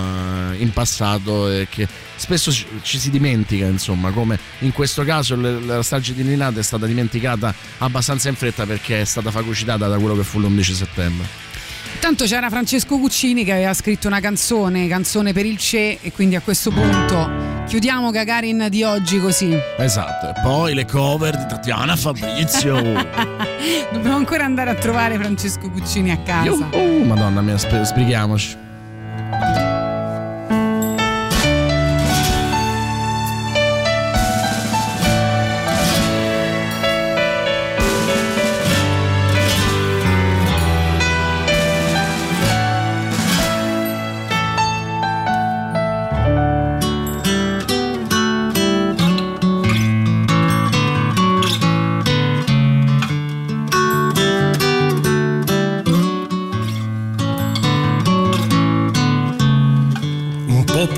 eh, 0.53 0.63
in 0.63 0.73
passato 0.73 1.51
e 1.51 1.67
che 1.69 1.89
spesso 2.15 2.53
ci, 2.53 2.65
ci 2.83 2.99
si 2.99 3.11
dimentica, 3.11 3.67
insomma, 3.67 4.11
come 4.11 4.39
in 4.61 4.73
questo 4.73 5.03
caso 5.05 5.37
la 5.37 5.83
strage 5.83 6.15
di 6.15 6.23
Linate 6.23 6.61
è 6.61 6.63
stata 6.63 6.87
dimenticata 6.87 7.53
abbastanza 7.79 8.29
in 8.29 8.37
fretta 8.37 8.67
perché 8.67 9.01
è 9.01 9.05
stata 9.05 9.31
fagocitata 9.31 9.89
da 9.89 9.99
quello 9.99 10.15
che 10.15 10.23
fu 10.23 10.39
l'11 10.39 10.73
settembre. 10.73 11.51
Tanto 12.01 12.25
c'era 12.25 12.51
Francesco 12.51 12.99
Cuccini 12.99 13.45
che 13.45 13.53
aveva 13.53 13.75
scritto 13.75 14.09
una 14.09 14.21
canzone, 14.21 14.89
canzone 14.89 15.33
per 15.33 15.47
il 15.47 15.57
CE, 15.57 15.99
e 16.01 16.13
quindi 16.13 16.35
a 16.35 16.41
questo 16.41 16.71
punto 16.71 17.63
chiudiamo 17.67 18.11
Gagarin 18.11 18.67
di 18.69 18.83
oggi 18.83 19.21
così. 19.21 19.57
Esatto, 19.79 20.29
e 20.29 20.41
poi 20.43 20.75
le 20.75 20.85
cover 20.85 21.37
di 21.37 21.47
Tatiana 21.49 21.97
Fabrizio. 21.97 22.75
Dobbiamo 23.93 24.17
ancora 24.17 24.45
andare 24.45 24.71
a 24.71 24.75
trovare 24.75 25.17
Francesco 25.17 25.71
Cuccini 25.71 26.11
a 26.11 26.19
casa. 26.19 26.69
Oh, 26.73 27.05
madonna 27.05 27.41
mia, 27.41 27.57
sp- 27.57 27.83
sbrighiamoci. 27.83 28.57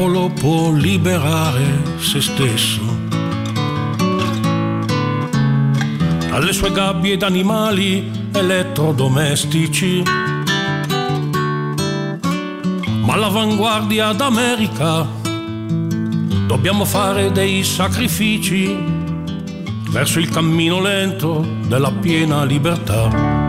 Popolo 0.04 0.28
può 0.28 0.70
liberare 0.70 1.82
se 1.98 2.20
stesso 2.20 2.82
dalle 6.28 6.52
sue 6.52 6.70
gabbie 6.72 7.16
d'animali 7.16 8.10
elettrodomestici. 8.32 10.02
Ma 13.02 13.14
all'avanguardia 13.14 14.12
d'America 14.12 15.06
dobbiamo 16.46 16.84
fare 16.84 17.32
dei 17.32 17.64
sacrifici 17.64 18.76
verso 19.88 20.18
il 20.18 20.28
cammino 20.28 20.82
lento 20.82 21.46
della 21.66 21.92
piena 21.92 22.44
libertà. 22.44 23.43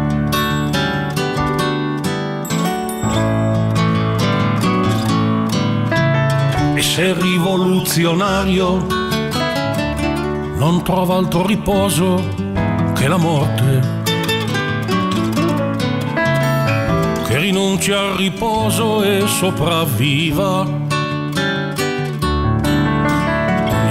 Se 6.95 7.13
rivoluzionario 7.13 8.88
non 10.55 10.81
trova 10.81 11.17
altro 11.17 11.45
riposo 11.45 12.23
che 12.95 13.09
la 13.09 13.17
morte, 13.17 14.03
che 17.27 17.38
rinunci 17.38 17.91
al 17.91 18.13
riposo 18.13 19.03
e 19.03 19.27
sopravviva. 19.27 20.63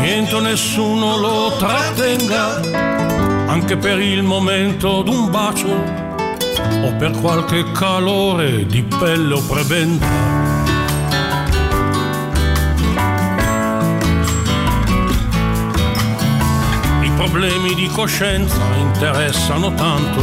momento 0.00 0.40
nessuno 0.40 1.18
lo 1.18 1.52
trattenga, 1.58 2.60
anche 3.48 3.76
per 3.76 4.00
il 4.00 4.22
momento 4.22 5.02
d'un 5.02 5.30
bacio 5.30 5.68
o 5.68 6.94
per 6.96 7.10
qualche 7.20 7.70
calore 7.72 8.64
di 8.64 8.82
pelle 8.82 9.34
o 9.34 9.42
prebenda. 9.42 10.53
Problemi 17.34 17.74
di 17.74 17.88
coscienza 17.88 18.60
interessano 18.76 19.74
tanto 19.74 20.20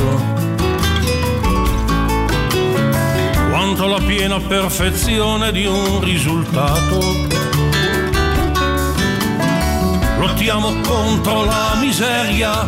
quanto 3.49 3.85
la 3.87 3.99
piena 3.99 4.39
perfezione 4.39 5.51
di 5.51 5.65
un 5.65 5.99
risultato. 6.01 6.99
Lottiamo 10.19 10.79
contro 10.87 11.43
la 11.43 11.77
miseria, 11.81 12.63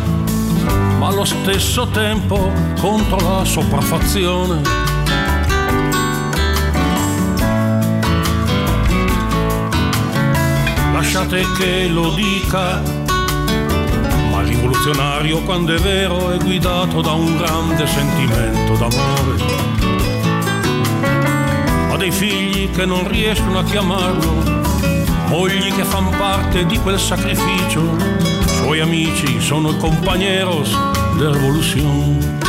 ma 0.98 1.06
allo 1.06 1.24
stesso 1.24 1.88
tempo 1.88 2.52
contro 2.78 3.16
la 3.16 3.44
sopraffazione. 3.46 4.60
Lasciate 10.92 11.46
che 11.56 11.88
lo 11.88 12.10
dica, 12.10 13.03
rivoluzionario 14.64 15.42
quando 15.42 15.74
è 15.74 15.78
vero 15.78 16.30
è 16.30 16.38
guidato 16.38 17.02
da 17.02 17.12
un 17.12 17.36
grande 17.36 17.86
sentimento 17.86 18.74
d'amore 18.74 19.62
ha 21.90 21.96
dei 21.96 22.10
figli 22.10 22.70
che 22.70 22.86
non 22.86 23.06
riescono 23.06 23.58
a 23.58 23.64
chiamarlo, 23.64 24.62
mogli 25.28 25.72
che 25.74 25.84
fanno 25.84 26.10
parte 26.10 26.64
di 26.66 26.78
quel 26.78 26.98
sacrificio, 26.98 27.96
suoi 28.62 28.80
amici 28.80 29.40
sono 29.40 29.70
i 29.70 29.78
compañeros 29.78 30.74
de 31.18 31.30
revolución. 31.30 32.43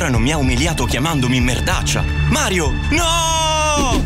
Ancora 0.00 0.08
non 0.08 0.22
mi 0.22 0.32
ha 0.32 0.38
umiliato 0.38 0.86
chiamandomi 0.86 1.40
merdaccia. 1.40 2.02
Mario! 2.28 2.72
No! 2.90 4.02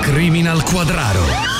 Criminal 0.00 0.62
Quadraro. 0.62 1.54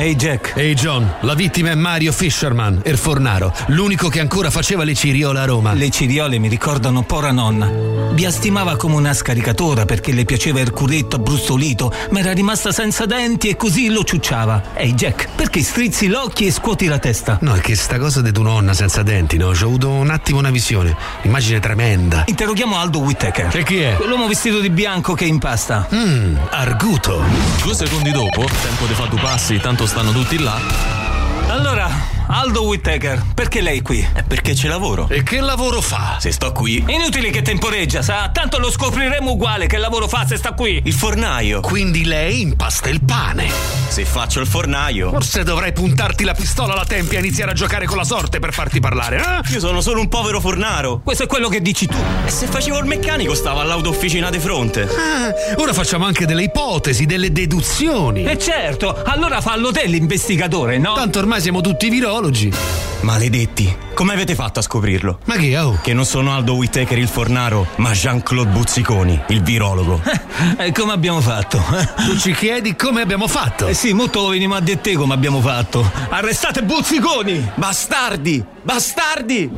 Ehi 0.00 0.14
Jack. 0.14 0.52
Ehi 0.54 0.74
John, 0.74 1.12
la 1.22 1.34
vittima 1.34 1.70
è 1.70 1.74
Mario 1.74 2.12
Fisherman, 2.12 2.82
il 2.84 2.96
fornaro, 2.96 3.52
l'unico 3.66 4.08
che 4.08 4.20
ancora 4.20 4.48
faceva 4.48 4.84
le 4.84 4.94
ciriole 4.94 5.40
a 5.40 5.44
Roma. 5.44 5.72
Le 5.72 5.90
ciriole 5.90 6.38
mi 6.38 6.46
ricordano 6.46 7.02
pora 7.02 7.32
nonna. 7.32 7.68
Vi 8.12 8.30
stimava 8.30 8.76
come 8.76 8.94
una 8.94 9.12
scaricatora 9.12 9.86
perché 9.86 10.12
le 10.12 10.24
piaceva 10.24 10.60
il 10.60 10.70
culetto 10.70 11.16
abbrustolito, 11.16 11.92
ma 12.10 12.20
era 12.20 12.32
rimasta 12.32 12.70
senza 12.70 13.06
denti 13.06 13.48
e 13.48 13.56
così 13.56 13.88
lo 13.88 14.04
ciucciava. 14.04 14.74
Ehi 14.74 14.94
Jack, 14.94 15.27
perché 15.38 15.62
strizzi 15.62 16.08
l'occhio 16.08 16.48
e 16.48 16.50
scuoti 16.50 16.86
la 16.86 16.98
testa? 16.98 17.38
No, 17.42 17.54
è 17.54 17.60
che 17.60 17.76
sta 17.76 17.96
cosa 17.96 18.20
di 18.20 18.32
tua 18.32 18.42
nonna 18.42 18.74
senza 18.74 19.04
denti, 19.04 19.36
no? 19.36 19.54
Ci 19.54 19.62
ho 19.62 19.68
avuto 19.68 19.88
un 19.88 20.10
attimo 20.10 20.40
una 20.40 20.50
visione. 20.50 20.96
Immagine 21.22 21.60
tremenda. 21.60 22.24
Interroghiamo 22.26 22.76
Aldo 22.76 22.98
Whittaker. 22.98 23.56
E 23.56 23.62
chi 23.62 23.78
è? 23.78 23.94
Quell'uomo 23.94 24.26
vestito 24.26 24.58
di 24.58 24.68
bianco 24.68 25.14
che 25.14 25.26
impasta. 25.26 25.86
Mmm, 25.94 26.36
arguto. 26.50 27.22
Due 27.62 27.72
secondi 27.72 28.10
dopo, 28.10 28.44
tempo 28.62 28.86
di 28.86 28.94
fare 28.94 29.10
due 29.10 29.20
passi, 29.20 29.60
tanto 29.60 29.86
stanno 29.86 30.10
tutti 30.10 30.40
là. 30.40 30.58
Allora, 31.46 31.88
Aldo 32.26 32.64
Whittaker, 32.64 33.22
perché 33.32 33.60
lei 33.60 33.80
qui? 33.80 34.04
È 34.12 34.24
perché 34.24 34.56
ci 34.56 34.66
lavoro. 34.66 35.08
E 35.08 35.22
che 35.22 35.38
lavoro 35.38 35.80
fa? 35.80 36.16
Se 36.18 36.32
sto 36.32 36.50
qui. 36.50 36.84
Inutile 36.88 37.30
che 37.30 37.42
temporeggia, 37.42 38.02
sa? 38.02 38.28
Tanto 38.32 38.58
lo 38.58 38.72
scopriremo 38.72 39.30
uguale 39.30 39.68
che 39.68 39.76
lavoro 39.76 40.08
fa 40.08 40.26
se 40.26 40.36
sta 40.36 40.50
qui. 40.50 40.82
Il 40.84 40.94
fornaio. 40.94 41.60
Quindi 41.60 42.04
lei 42.04 42.40
impasta 42.40 42.88
il 42.88 43.04
pane. 43.04 43.77
Se 43.88 44.04
faccio 44.04 44.40
il 44.40 44.46
fornaio. 44.46 45.10
Forse 45.10 45.42
dovrei 45.42 45.72
puntarti 45.72 46.22
la 46.22 46.34
pistola 46.34 46.74
alla 46.74 46.84
tempia 46.84 47.18
e 47.18 47.22
iniziare 47.22 47.50
a 47.50 47.54
giocare 47.54 47.86
con 47.86 47.96
la 47.96 48.04
sorte 48.04 48.38
per 48.38 48.52
farti 48.52 48.80
parlare, 48.80 49.16
eh? 49.16 49.52
Io 49.52 49.60
sono 49.60 49.80
solo 49.80 50.00
un 50.00 50.08
povero 50.08 50.40
fornaro. 50.40 51.00
Questo 51.02 51.24
è 51.24 51.26
quello 51.26 51.48
che 51.48 51.60
dici 51.60 51.86
tu. 51.86 51.96
E 52.24 52.30
se 52.30 52.46
facevo 52.46 52.78
il 52.78 52.84
meccanico 52.84 53.34
stavo 53.34 53.60
all'autofficina 53.60 54.30
di 54.30 54.38
fronte. 54.38 54.82
Ah, 54.82 55.32
ora 55.56 55.72
facciamo 55.72 56.04
anche 56.04 56.26
delle 56.26 56.44
ipotesi, 56.44 57.06
delle 57.06 57.32
deduzioni. 57.32 58.24
E 58.24 58.38
certo, 58.38 59.02
allora 59.04 59.40
fallo 59.40 59.72
te 59.72 59.86
l'investigatore, 59.86 60.78
no? 60.78 60.94
Tanto 60.94 61.18
ormai 61.18 61.40
siamo 61.40 61.60
tutti 61.60 61.88
virologi. 61.88 62.52
Maledetti, 63.00 63.74
come 63.98 64.12
avete 64.12 64.36
fatto 64.36 64.60
a 64.60 64.62
scoprirlo? 64.62 65.18
Ma 65.24 65.34
che, 65.34 65.58
oh? 65.58 65.76
Che 65.82 65.92
non 65.92 66.04
sono 66.04 66.32
Aldo 66.32 66.54
Whitaker 66.54 66.96
il 66.96 67.08
fornaro, 67.08 67.66
ma 67.78 67.90
Jean-Claude 67.90 68.52
Buzziconi, 68.52 69.22
il 69.26 69.42
virologo. 69.42 70.00
E 70.56 70.62
eh, 70.62 70.66
eh, 70.68 70.72
come 70.72 70.92
abbiamo 70.92 71.20
fatto? 71.20 71.60
Tu 72.06 72.16
ci 72.16 72.32
chiedi 72.32 72.76
come 72.76 73.00
abbiamo 73.00 73.26
fatto? 73.26 73.66
Eh 73.66 73.74
sì, 73.74 73.92
molto 73.92 74.20
lo 74.20 74.28
veniamo 74.28 74.54
a 74.54 74.60
dette 74.60 74.92
come 74.92 75.14
abbiamo 75.14 75.40
fatto. 75.40 75.84
Arrestate 76.10 76.62
Buzziconi! 76.62 77.50
Bastardi! 77.56 78.44
Bastardi! 78.62 79.50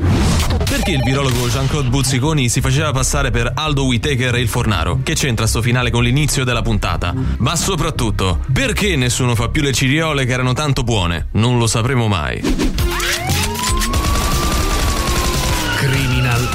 Perché 0.64 0.92
il 0.92 1.02
virologo 1.02 1.46
Jean-Claude 1.46 1.90
Buzziconi 1.90 2.48
si 2.48 2.62
faceva 2.62 2.92
passare 2.92 3.30
per 3.30 3.52
Aldo 3.54 3.84
Whitaker 3.84 4.36
e 4.36 4.40
il 4.40 4.48
Fornaro? 4.48 5.00
Che 5.02 5.12
c'entra 5.12 5.46
sto 5.46 5.60
finale 5.60 5.90
con 5.90 6.02
l'inizio 6.02 6.44
della 6.44 6.62
puntata? 6.62 7.12
Ma 7.36 7.54
soprattutto, 7.56 8.40
perché 8.50 8.96
nessuno 8.96 9.34
fa 9.34 9.50
più 9.50 9.60
le 9.60 9.74
ciriole 9.74 10.24
che 10.24 10.32
erano 10.32 10.54
tanto 10.54 10.82
buone? 10.82 11.28
Non 11.32 11.58
lo 11.58 11.66
sapremo 11.66 12.08
mai. 12.08 12.78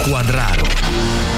Quadraro. 0.04 1.35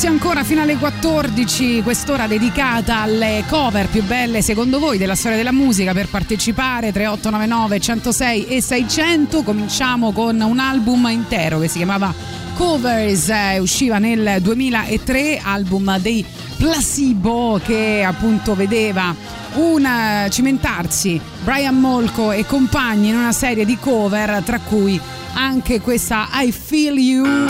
Spazio 0.00 0.18
ancora 0.18 0.44
fino 0.44 0.62
alle 0.62 0.78
14, 0.78 1.82
quest'ora 1.82 2.26
dedicata 2.26 3.00
alle 3.00 3.44
cover 3.46 3.86
più 3.88 4.02
belle 4.02 4.40
secondo 4.40 4.78
voi 4.78 4.96
della 4.96 5.14
storia 5.14 5.36
della 5.36 5.52
musica 5.52 5.92
per 5.92 6.08
partecipare 6.08 6.90
3899 6.90 7.80
106 7.80 8.46
e 8.46 8.62
600. 8.62 9.42
Cominciamo 9.42 10.12
con 10.12 10.40
un 10.40 10.58
album 10.58 11.06
intero 11.10 11.58
che 11.58 11.68
si 11.68 11.76
chiamava 11.76 12.14
Covers, 12.54 13.28
eh, 13.28 13.58
usciva 13.58 13.98
nel 13.98 14.38
2003, 14.40 15.38
album 15.42 15.98
dei 15.98 16.24
Placebo 16.56 17.60
che 17.62 18.02
appunto 18.02 18.54
vedeva 18.54 19.14
un 19.56 19.84
eh, 19.84 20.30
cimentarsi 20.30 21.20
Brian 21.44 21.78
Molko 21.78 22.32
e 22.32 22.46
compagni 22.46 23.08
in 23.08 23.16
una 23.16 23.32
serie 23.32 23.66
di 23.66 23.76
cover 23.76 24.40
tra 24.44 24.60
cui 24.60 24.98
anche 25.34 25.82
questa 25.82 26.26
I 26.32 26.52
Feel 26.52 26.96
You 26.96 27.48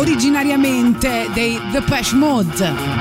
originariamente 0.00 1.28
dei 1.34 1.60
The 1.72 1.82
Pesh 1.82 2.12
Mode. 2.12 2.99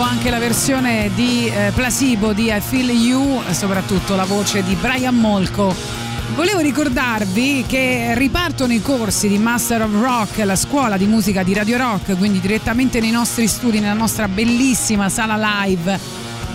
Assurdo 0.00 0.02
anche 0.02 0.30
la 0.30 0.38
versione 0.38 1.10
di 1.14 1.46
eh, 1.48 1.72
Placebo 1.74 2.32
di 2.32 2.46
I 2.46 2.60
Feel 2.60 2.90
You, 2.90 3.42
soprattutto 3.50 4.14
la 4.14 4.24
voce 4.24 4.62
di 4.62 4.74
Brian 4.74 5.14
Molko. 5.14 5.74
Volevo 6.34 6.60
ricordarvi 6.60 7.64
che 7.66 8.14
ripartono 8.14 8.72
i 8.72 8.80
corsi 8.80 9.28
di 9.28 9.36
Master 9.38 9.82
of 9.82 9.92
Rock, 10.00 10.38
la 10.44 10.56
scuola 10.56 10.96
di 10.96 11.06
musica 11.06 11.42
di 11.42 11.52
Radio 11.52 11.76
Rock, 11.76 12.16
quindi 12.16 12.40
direttamente 12.40 13.00
nei 13.00 13.10
nostri 13.10 13.46
studi, 13.46 13.78
nella 13.80 13.94
nostra 13.94 14.26
bellissima 14.28 15.08
sala 15.08 15.64
live. 15.64 15.98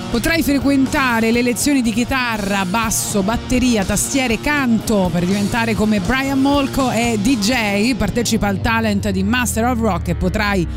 Potrai 0.10 0.42
frequentare 0.42 1.32
le 1.32 1.42
lezioni 1.42 1.82
di 1.82 1.92
chitarra, 1.92 2.66
basso, 2.66 3.22
batteria, 3.22 3.84
tastiere, 3.84 4.40
canto 4.40 5.10
per 5.12 5.26
diventare 5.26 5.76
come 5.76 6.00
Brian 6.00 6.40
Molko 6.40 6.90
e 6.90 7.20
DJ. 7.22 7.96
Partecipa 7.96 8.48
al 8.48 8.62
talent 8.62 9.10
di 9.10 9.24
Master 9.24 9.66
of 9.66 9.80
Rock 9.80 10.10
e 10.10 10.16
potrai 10.16 10.68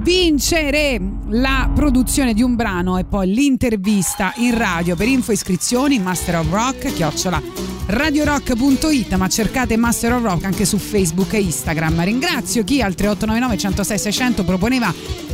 vincere 0.00 1.00
la 1.30 1.70
produzione 1.74 2.32
di 2.34 2.42
un 2.42 2.54
brano 2.54 2.98
e 2.98 3.04
poi 3.04 3.32
l'intervista 3.32 4.32
in 4.36 4.56
radio 4.56 4.96
per 4.96 5.08
info 5.08 5.32
iscrizioni 5.32 5.98
Master 5.98 6.36
of 6.36 6.50
Rock 6.50 6.92
chiocciola 6.92 7.40
radiorock.it 7.86 9.14
ma 9.14 9.28
cercate 9.28 9.76
Master 9.76 10.14
of 10.14 10.22
Rock 10.22 10.44
anche 10.44 10.64
su 10.64 10.78
Facebook 10.78 11.32
e 11.34 11.40
Instagram. 11.40 12.04
Ringrazio 12.04 12.64
chi 12.64 12.80
al 12.80 12.94
3899 12.94 13.58
106 13.58 13.98
600 13.98 14.44
proponeva 14.44 14.92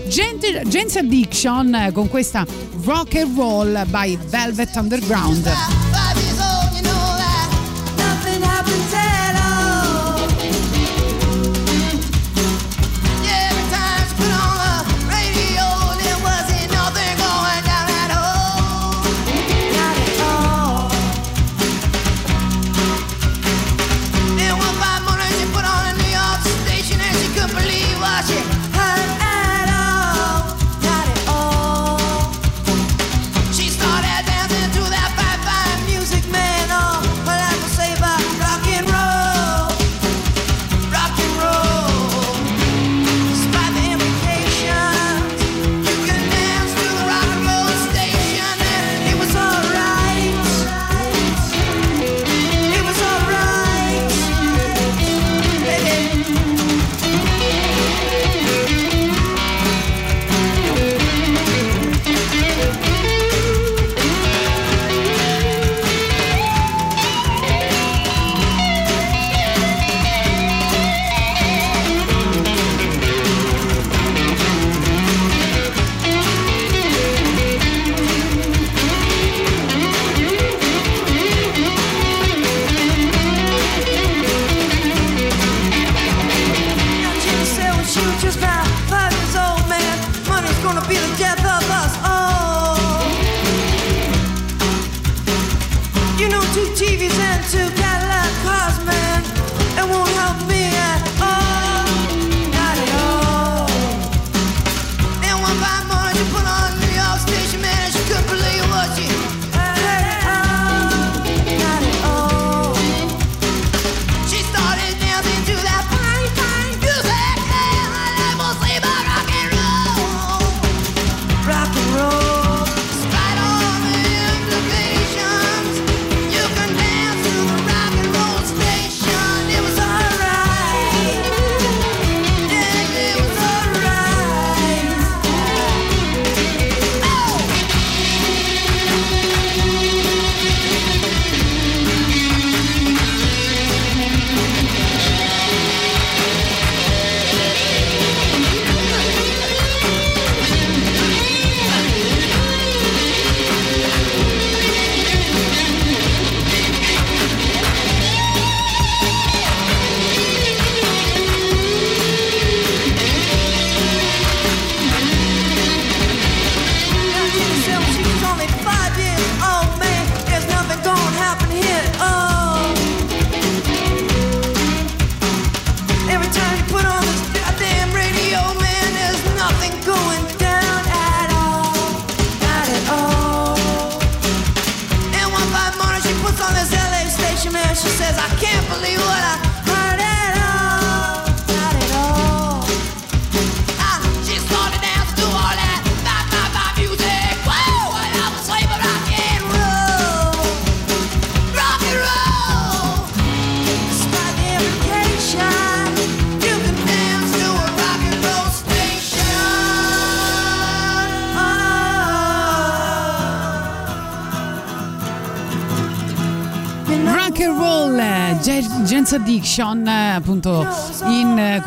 Jane's 0.08 0.96
Addiction 0.96 1.74
eh, 1.74 1.92
con 1.92 2.08
questa 2.08 2.46
Rock 2.84 3.16
and 3.16 3.36
Roll 3.36 3.86
by 3.88 4.18
Velvet 4.28 4.74
Underground 4.76 6.03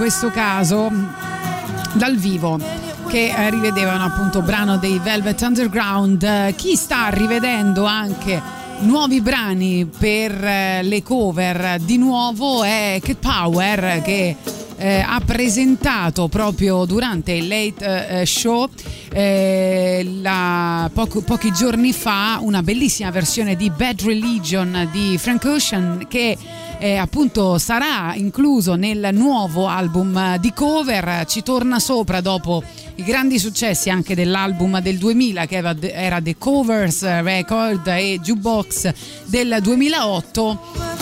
questo 0.07 0.29
caso 0.31 0.89
dal 1.95 2.15
vivo 2.15 2.57
che 3.09 3.27
eh, 3.27 3.49
rivedevano 3.49 4.05
appunto 4.05 4.41
brano 4.41 4.77
dei 4.77 4.99
Velvet 4.99 5.41
Underground. 5.41 6.23
Eh, 6.23 6.53
Chi 6.55 6.77
sta 6.77 7.09
rivedendo 7.09 7.83
anche 7.83 8.41
nuovi 8.83 9.19
brani 9.19 9.85
per 9.85 10.31
eh, 10.45 10.81
le 10.83 11.03
cover 11.03 11.81
di 11.81 11.97
nuovo 11.97 12.63
è 12.63 13.01
Cat 13.03 13.17
Power 13.17 14.01
che 14.01 14.37
eh, 14.77 14.99
ha 15.05 15.19
presentato 15.25 16.29
proprio 16.29 16.85
durante 16.85 17.33
il 17.33 17.47
Late 17.49 18.07
eh, 18.21 18.25
Show 18.25 18.69
eh, 19.11 20.07
la- 20.21 20.89
poco- 20.93 21.19
pochi 21.21 21.51
giorni 21.51 21.91
fa 21.91 22.37
una 22.39 22.63
bellissima 22.63 23.11
versione 23.11 23.57
di 23.57 23.69
Bad 23.71 24.03
Religion 24.03 24.87
di 24.89 25.17
Frank 25.17 25.43
Ocean 25.43 26.05
che 26.07 26.37
eh, 26.79 26.95
appunto 26.97 27.57
sarà 27.57 28.13
incluso 28.15 28.75
nel 28.75 29.09
nuovo 29.13 29.67
album 29.67 30.37
di 30.37 30.53
cover, 30.53 31.25
ci 31.25 31.43
torna 31.43 31.79
sopra 31.79 32.21
dopo 32.21 32.63
i 32.95 33.03
grandi 33.03 33.39
successi 33.39 33.89
anche 33.89 34.15
dell'album 34.15 34.79
del 34.81 34.97
2000 34.97 35.45
che 35.45 35.55
era- 35.55 35.75
era 35.79 36.21
The 36.21 36.37
Covers 36.37 37.03
Record 37.21 37.87
e 37.87 38.19
Jukebox 38.21 38.91
del 39.25 39.57
2008 39.61 40.95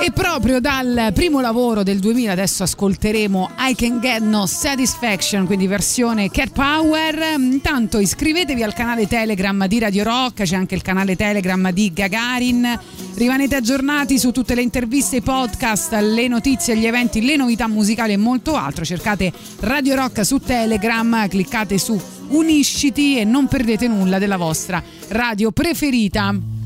e 0.00 0.12
proprio 0.12 0.60
dal 0.60 1.10
primo 1.12 1.40
lavoro 1.40 1.82
del 1.82 1.98
2000 1.98 2.30
adesso 2.30 2.62
ascolteremo 2.62 3.50
I 3.58 3.74
Can 3.74 3.98
Get 3.98 4.20
No 4.20 4.46
Satisfaction, 4.46 5.44
quindi 5.44 5.66
versione 5.66 6.30
Cat 6.30 6.52
Power. 6.52 7.34
Intanto 7.36 7.98
iscrivetevi 7.98 8.62
al 8.62 8.74
canale 8.74 9.08
Telegram 9.08 9.66
di 9.66 9.80
Radio 9.80 10.04
Rock, 10.04 10.42
c'è 10.42 10.54
anche 10.54 10.76
il 10.76 10.82
canale 10.82 11.16
Telegram 11.16 11.72
di 11.72 11.92
Gagarin. 11.92 12.78
Rimanete 13.18 13.56
aggiornati 13.56 14.16
su 14.16 14.30
tutte 14.30 14.54
le 14.54 14.62
interviste, 14.62 15.16
i 15.16 15.22
podcast, 15.22 15.92
le 15.92 16.28
notizie, 16.28 16.76
gli 16.76 16.86
eventi, 16.86 17.20
le 17.20 17.34
novità 17.34 17.66
musicali 17.66 18.12
e 18.12 18.16
molto 18.16 18.54
altro. 18.54 18.84
Cercate 18.84 19.32
Radio 19.58 19.96
Rock 19.96 20.24
su 20.24 20.38
Telegram, 20.38 21.26
cliccate 21.26 21.78
su 21.78 22.00
Unisciti 22.28 23.18
e 23.18 23.24
non 23.24 23.48
perdete 23.48 23.88
nulla 23.88 24.20
della 24.20 24.36
vostra 24.36 24.80
radio 25.08 25.50
preferita. 25.50 26.57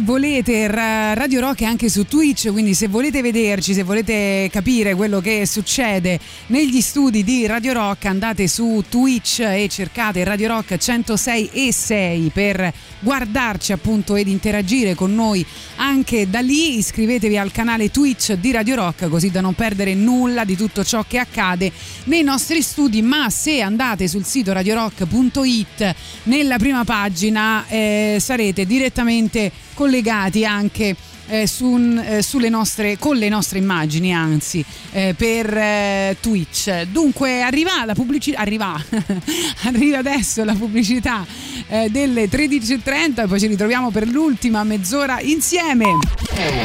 Volete 0.00 0.66
Ra- 0.66 1.14
Radio 1.14 1.40
Rock 1.40 1.60
è 1.60 1.64
anche 1.64 1.88
su 1.88 2.06
Twitch, 2.06 2.50
quindi 2.50 2.74
se 2.74 2.88
volete 2.88 3.20
vederci, 3.22 3.74
se 3.74 3.82
volete 3.82 4.48
capire 4.50 4.94
quello 4.94 5.20
che 5.20 5.46
succede 5.46 6.18
negli 6.46 6.80
studi 6.80 7.22
di 7.22 7.46
Radio 7.46 7.72
Rock, 7.72 8.06
andate 8.06 8.48
su 8.48 8.82
Twitch 8.88 9.40
e 9.40 9.68
cercate 9.68 10.24
Radio 10.24 10.48
Rock 10.48 10.76
106 10.76 11.50
e 11.52 11.72
6 11.72 12.30
per 12.32 12.72
guardarci 13.00 13.72
appunto 13.72 14.16
ed 14.16 14.28
interagire 14.28 14.94
con 14.94 15.14
noi 15.14 15.44
anche 15.76 16.30
da 16.30 16.40
lì. 16.40 16.78
Iscrivetevi 16.78 17.36
al 17.36 17.52
canale 17.52 17.90
Twitch 17.90 18.32
di 18.34 18.52
Radio 18.52 18.76
Rock 18.76 19.08
così 19.08 19.30
da 19.30 19.40
non 19.40 19.54
perdere 19.54 19.94
nulla 19.94 20.44
di 20.44 20.56
tutto 20.56 20.84
ciò 20.84 21.04
che 21.06 21.18
accade 21.18 21.70
nei 22.04 22.22
nostri 22.22 22.62
studi, 22.62 23.02
ma 23.02 23.28
se 23.30 23.60
andate 23.60 24.08
sul 24.08 24.24
sito 24.24 24.52
radiorock.it 24.52 25.94
nella 26.24 26.56
prima 26.56 26.84
pagina 26.84 27.66
eh, 27.68 28.16
sarete 28.20 28.66
direttamente 28.66 29.52
collegati 29.74 30.44
anche 30.44 30.96
eh, 31.26 31.46
su- 31.46 32.00
eh, 32.04 32.22
sulle 32.22 32.48
nostre, 32.48 32.98
con 32.98 33.16
le 33.16 33.28
nostre 33.28 33.58
immagini, 33.58 34.14
anzi, 34.14 34.64
eh, 34.92 35.14
per 35.16 35.56
eh, 35.56 36.16
Twitch. 36.20 36.82
Dunque 36.84 37.42
arriva 37.42 37.84
la 37.84 37.94
pubblicità, 37.94 38.38
arriva, 38.40 38.82
arriva 39.64 39.98
adesso 39.98 40.44
la 40.44 40.54
pubblicità 40.54 41.24
eh, 41.68 41.88
delle 41.90 42.28
13.30 42.28 43.22
e 43.22 43.26
poi 43.26 43.40
ci 43.40 43.46
ritroviamo 43.46 43.90
per 43.90 44.06
l'ultima 44.08 44.64
mezz'ora 44.64 45.20
insieme. 45.20 45.86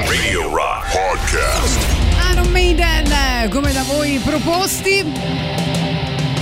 Radio 0.05 0.49
Rock 0.53 0.91
Podcast. 0.91 1.77
Iron 2.31 2.51
Maiden 2.51 3.07
come 3.49 3.71
da 3.71 3.83
voi 3.83 4.19
proposti. 4.23 5.03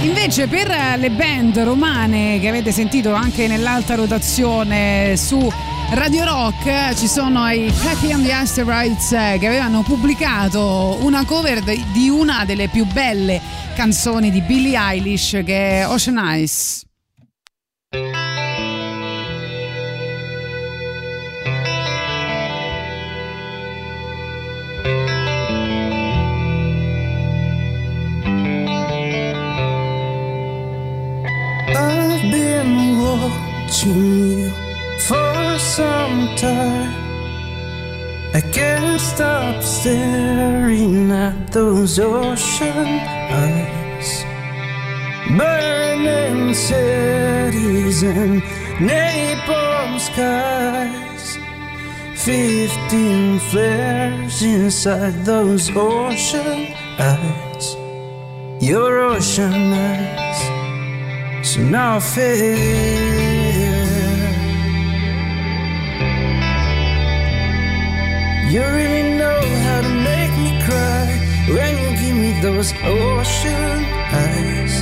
Invece 0.02 0.48
per 0.48 0.70
eh, 0.70 0.98
le 0.98 1.10
band 1.10 1.58
romane 1.60 2.40
che 2.40 2.48
avete 2.48 2.72
sentito 2.72 3.14
anche 3.14 3.48
nell'alta 3.48 3.96
rotazione 3.96 5.16
su 5.18 5.52
Radio 5.90 6.26
Rock 6.26 6.66
eh, 6.66 6.96
ci 6.96 7.08
sono 7.08 7.48
i 7.50 7.68
Hacky 7.70 8.12
and 8.12 8.26
the 8.26 8.34
Asteroids 8.34 9.14
eh, 9.14 9.38
che 9.40 9.48
avevano 9.48 9.84
pubblicato 9.84 10.98
una 11.02 11.24
cover 11.24 11.64
di 11.64 12.10
una 12.10 12.44
delle 12.44 12.68
più 12.68 12.86
belle 12.86 13.40
canzoni 13.74 14.30
di 14.30 14.42
Billie 14.42 14.78
Eilish 14.78 15.42
che 15.46 15.82
è 15.82 15.88
Ocean 15.88 16.18
Eyes. 16.18 16.84
I've 31.74 32.30
been 32.30 33.00
watching 33.00 34.17
you 35.78 35.84
for 35.84 35.84
some 35.84 36.36
time. 36.36 36.94
I 38.34 38.42
can't 38.42 39.00
stop 39.00 39.64
staring 39.64 41.12
at 41.12 41.52
those 41.52 42.00
ocean 42.00 42.88
eyes. 43.32 44.24
Burning 45.38 46.54
cities 46.54 48.04
and 48.04 48.42
napalm 48.80 50.00
skies. 50.00 51.38
Fifteen 52.16 53.40
flares 53.40 54.42
inside 54.42 55.26
those 55.26 55.70
ocean 55.76 56.74
eyes. 57.00 57.76
Your 58.62 59.00
ocean 59.00 59.74
eyes. 59.74 61.48
So 61.48 61.62
now 61.62 61.98
I 61.98 62.00
You 68.50 68.62
really 68.62 69.18
know 69.18 69.42
how 69.66 69.82
to 69.82 69.90
make 69.90 70.32
me 70.40 70.52
cry 70.64 71.06
When 71.50 71.74
you 71.84 71.90
give 72.02 72.16
me 72.16 72.32
those 72.42 72.72
ocean 72.86 73.84
eyes. 74.24 74.74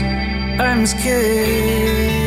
I'm 0.62 0.86
scared. 0.86 2.26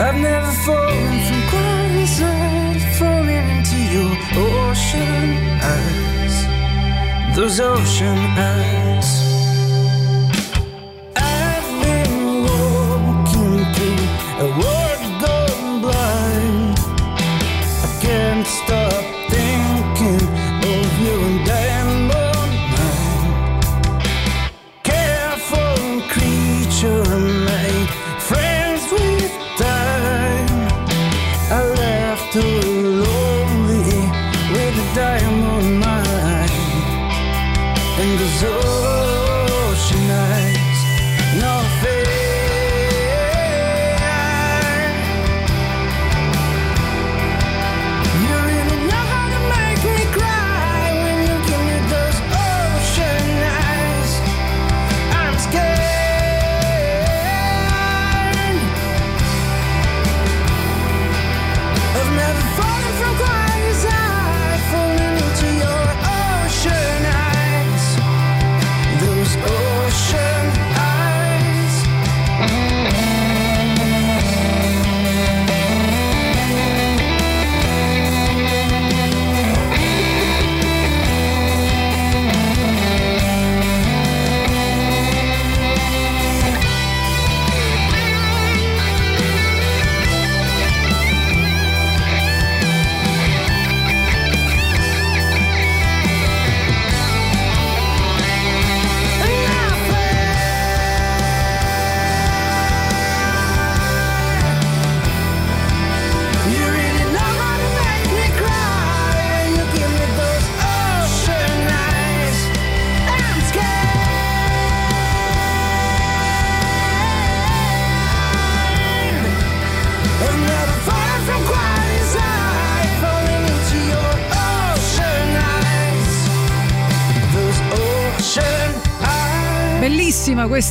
I've 0.00 0.18
never 0.18 0.52
fallen 0.64 1.14
from 1.26 1.42
quiet 1.50 2.82
Falling 2.98 3.46
into 3.56 3.78
your 3.94 4.12
ocean 4.48 5.28
eyes. 5.76 6.36
Those 7.36 7.60
ocean 7.60 8.18
eyes. 8.52 9.10
I've 11.16 11.68
been 11.84 12.44
walking 12.48 13.60
through 13.74 14.46
a 14.46 14.58
world 14.58 14.83
and 18.34 18.44
stop. 18.46 19.13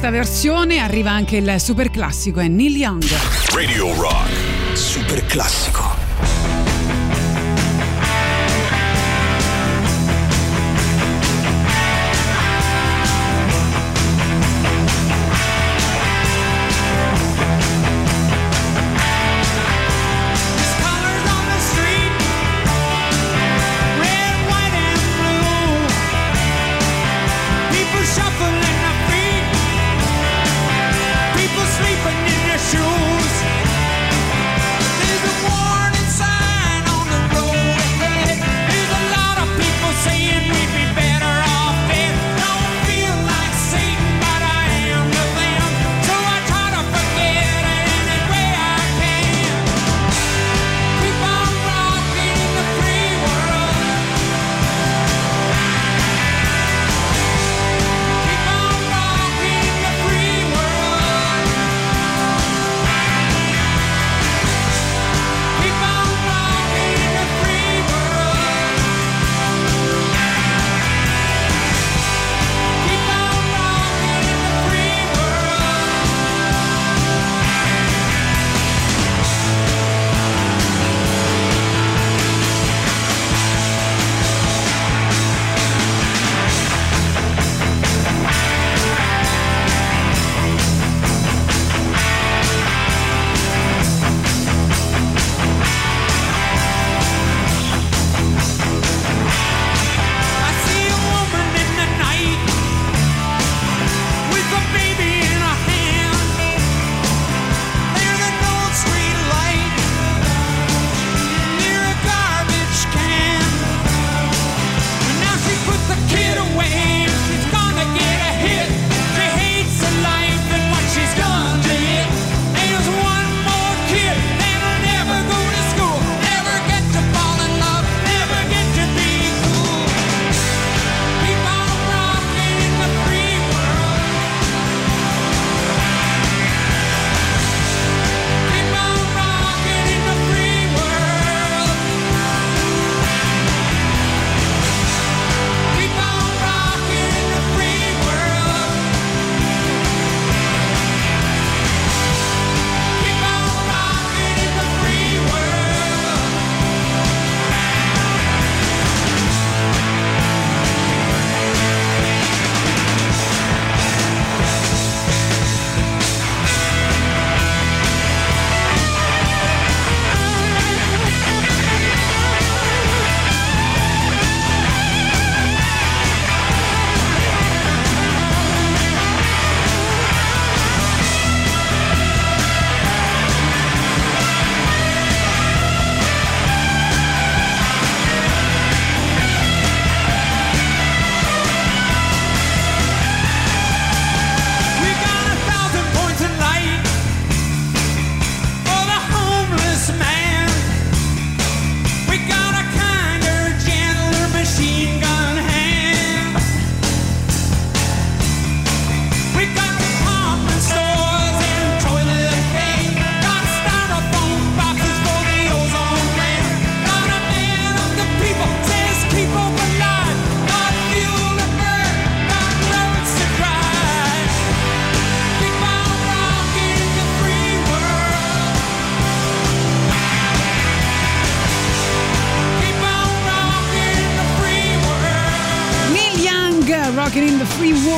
Questa 0.04 0.10
versione, 0.10 0.80
arriva 0.80 1.12
anche 1.12 1.38
il 1.38 1.62
super 1.62 1.90
classico, 1.90 2.42
è 2.42 2.48
Neil 2.50 2.76
Young. 2.76 3.06
Radio 3.54 3.96
Rock. 3.96 4.76
Super 4.76 5.26
classico. 5.26 5.83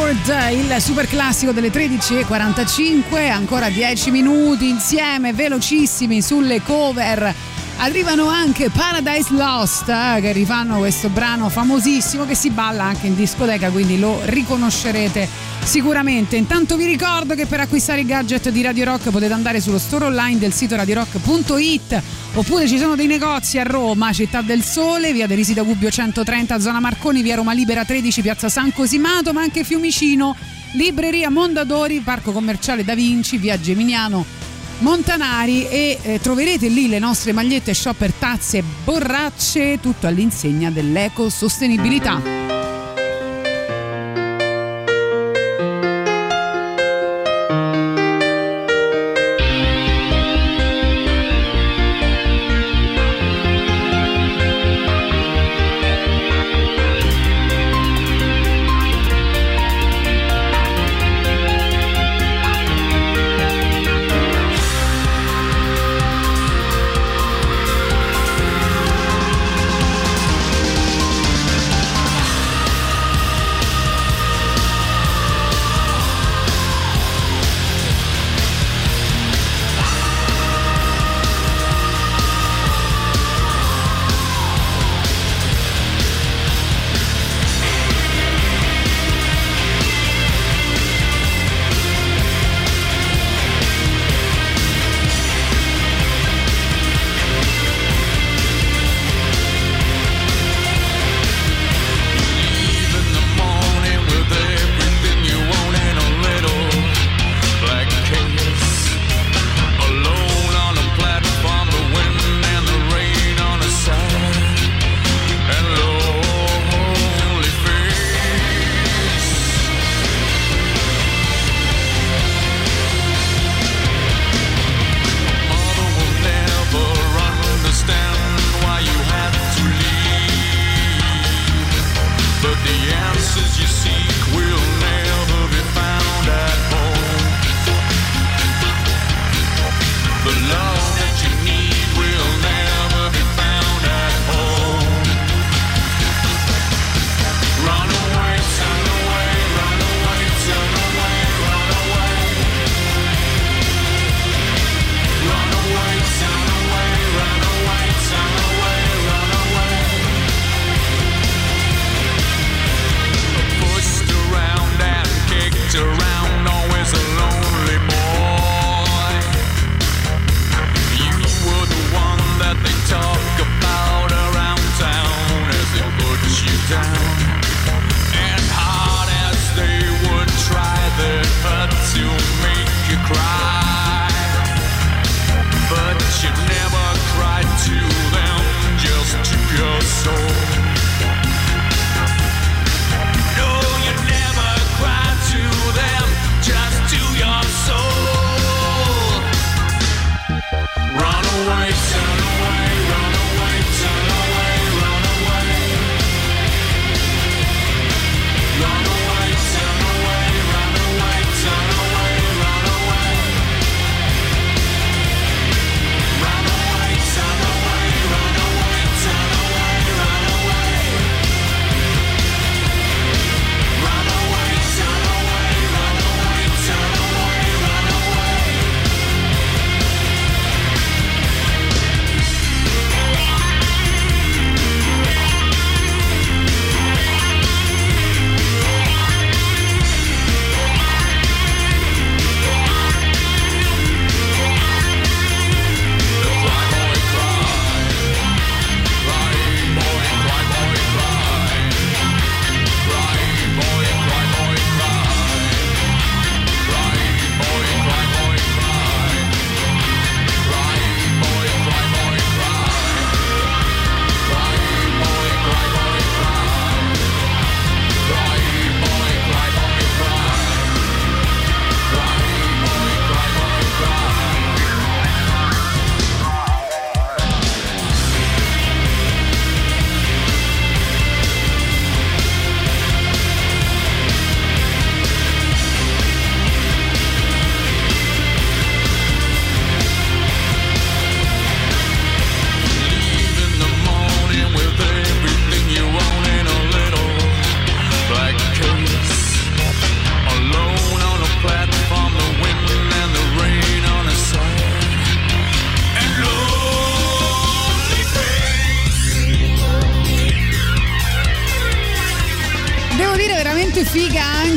World, 0.05 0.51
il 0.51 0.81
super 0.81 1.07
classico 1.07 1.51
delle 1.51 1.71
13.45, 1.71 3.31
ancora 3.31 3.69
10 3.69 4.11
minuti 4.11 4.69
insieme, 4.69 5.33
velocissimi 5.33 6.21
sulle 6.21 6.61
cover. 6.61 7.54
Arrivano 7.77 8.29
anche 8.29 8.69
Paradise 8.69 9.33
Lost 9.33 9.89
eh, 9.89 10.19
che 10.21 10.31
rifanno 10.31 10.77
questo 10.77 11.09
brano 11.09 11.49
famosissimo 11.49 12.25
che 12.25 12.33
si 12.33 12.49
balla 12.49 12.85
anche 12.85 13.07
in 13.07 13.15
discoteca, 13.15 13.69
quindi 13.69 13.99
lo 13.99 14.21
riconoscerete 14.23 15.27
sicuramente. 15.61 16.37
Intanto 16.37 16.77
vi 16.77 16.85
ricordo 16.85 17.35
che 17.35 17.45
per 17.45 17.59
acquistare 17.59 17.99
i 17.99 18.05
gadget 18.05 18.49
di 18.49 18.61
Radio 18.61 18.85
Rock 18.85 19.09
potete 19.09 19.33
andare 19.33 19.59
sullo 19.59 19.77
store 19.77 20.05
online 20.05 20.39
del 20.39 20.53
sito 20.53 20.77
radiorock.it 20.77 22.01
oppure 22.33 22.65
ci 22.65 22.77
sono 22.77 22.95
dei 22.95 23.07
negozi 23.07 23.59
a 23.59 23.63
Roma, 23.63 24.13
Città 24.13 24.41
del 24.41 24.63
Sole, 24.63 25.11
via 25.11 25.27
De 25.27 25.35
Risida 25.35 25.61
Gubbio 25.61 25.91
130, 25.91 26.59
zona 26.59 26.79
Marconi, 26.79 27.21
via 27.21 27.35
Roma 27.35 27.53
Libera 27.53 27.83
13, 27.83 28.21
piazza 28.21 28.47
San 28.47 28.71
Cosimato, 28.71 29.33
ma 29.33 29.41
anche 29.41 29.65
Fiumicino, 29.65 30.35
libreria 30.73 31.29
Mondadori, 31.29 31.99
parco 31.99 32.31
commerciale 32.31 32.85
Da 32.85 32.95
Vinci, 32.95 33.37
via 33.37 33.59
Geminiano 33.59 34.45
Montanari 34.79 35.67
e 35.67 35.97
eh, 36.01 36.19
troverete 36.19 36.67
lì 36.67 36.87
le 36.87 36.99
nostre 36.99 37.31
magliette 37.31 37.73
shopper 37.73 38.11
tazze 38.11 38.63
borracce, 38.83 39.79
tutto 39.79 40.07
all'insegna 40.07 40.69
dell'ecosostenibilità. 40.69 42.44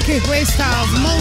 Anche 0.08 0.20
questa 0.22 0.64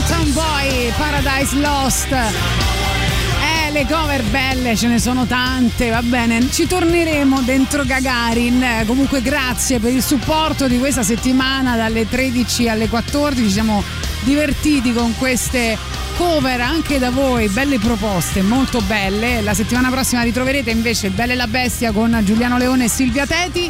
Town 0.08 0.32
Boy 0.32 0.94
Paradise 0.98 1.56
Lost. 1.58 2.10
Eh, 2.10 3.72
le 3.72 3.86
cover 3.86 4.24
belle 4.24 4.78
ce 4.78 4.88
ne 4.88 4.98
sono 4.98 5.26
tante, 5.26 5.90
va 5.90 6.02
bene. 6.02 6.50
Ci 6.50 6.68
torneremo 6.68 7.42
dentro 7.42 7.84
Gagarin. 7.84 8.64
Eh, 8.64 8.86
Comunque 8.86 9.22
grazie 9.22 9.80
per 9.80 9.92
il 9.92 10.02
supporto 10.02 10.70
di 10.70 10.80
questa 10.80 11.04
settimana 11.04 11.76
dalle 11.76 12.08
13 12.08 12.70
alle 12.70 12.88
14. 12.88 13.44
Ci 13.44 13.52
siamo 13.52 13.84
divertiti 14.22 14.94
con 14.94 15.14
queste 15.18 15.78
cover 16.16 16.62
anche 16.62 16.98
da 16.98 17.12
voi, 17.12 17.50
belle 17.50 17.80
proposte, 17.80 18.42
molto 18.42 18.80
belle. 18.80 19.42
La 19.42 19.54
settimana 19.54 19.90
prossima 19.90 20.22
ritroverete 20.22 20.72
invece 20.72 21.10
Belle 21.10 21.36
la 21.36 21.48
Bestia 21.48 21.92
con 21.92 22.18
Giuliano 22.24 22.58
Leone 22.58 22.86
e 22.86 22.90
Silvia 22.90 23.26
Teti. 23.26 23.70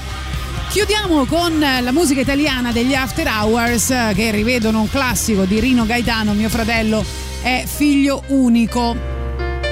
Chiudiamo 0.78 1.26
con 1.26 1.58
la 1.58 1.92
musica 1.92 2.22
italiana 2.22 2.72
degli 2.72 2.94
After 2.94 3.26
Hours 3.26 3.90
eh, 3.90 4.12
che 4.14 4.30
rivedono 4.30 4.82
un 4.82 4.88
classico 4.88 5.46
di 5.46 5.60
Rino 5.60 5.88
Gaetano, 5.88 6.34
mio 6.34 6.50
fratello 6.50 7.04
è 7.42 7.64
figlio 7.66 8.22
unico. 8.28 8.96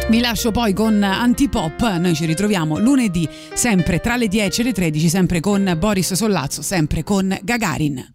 Vi 0.10 0.20
lascio 0.20 0.50
poi 0.50 0.74
con 0.74 1.04
Antipop, 1.04 1.98
noi 1.98 2.16
ci 2.16 2.26
ritroviamo 2.26 2.80
lunedì 2.80 3.30
sempre 3.54 4.00
tra 4.00 4.16
le 4.16 4.28
10 4.28 4.62
e 4.62 4.64
le 4.64 4.74
13, 4.74 5.08
sempre 5.08 5.42
con 5.42 5.76
Boris 5.78 6.14
Sollazzo, 6.14 6.64
sempre 6.64 7.04
con 7.04 7.38
Gagarin. 7.40 8.15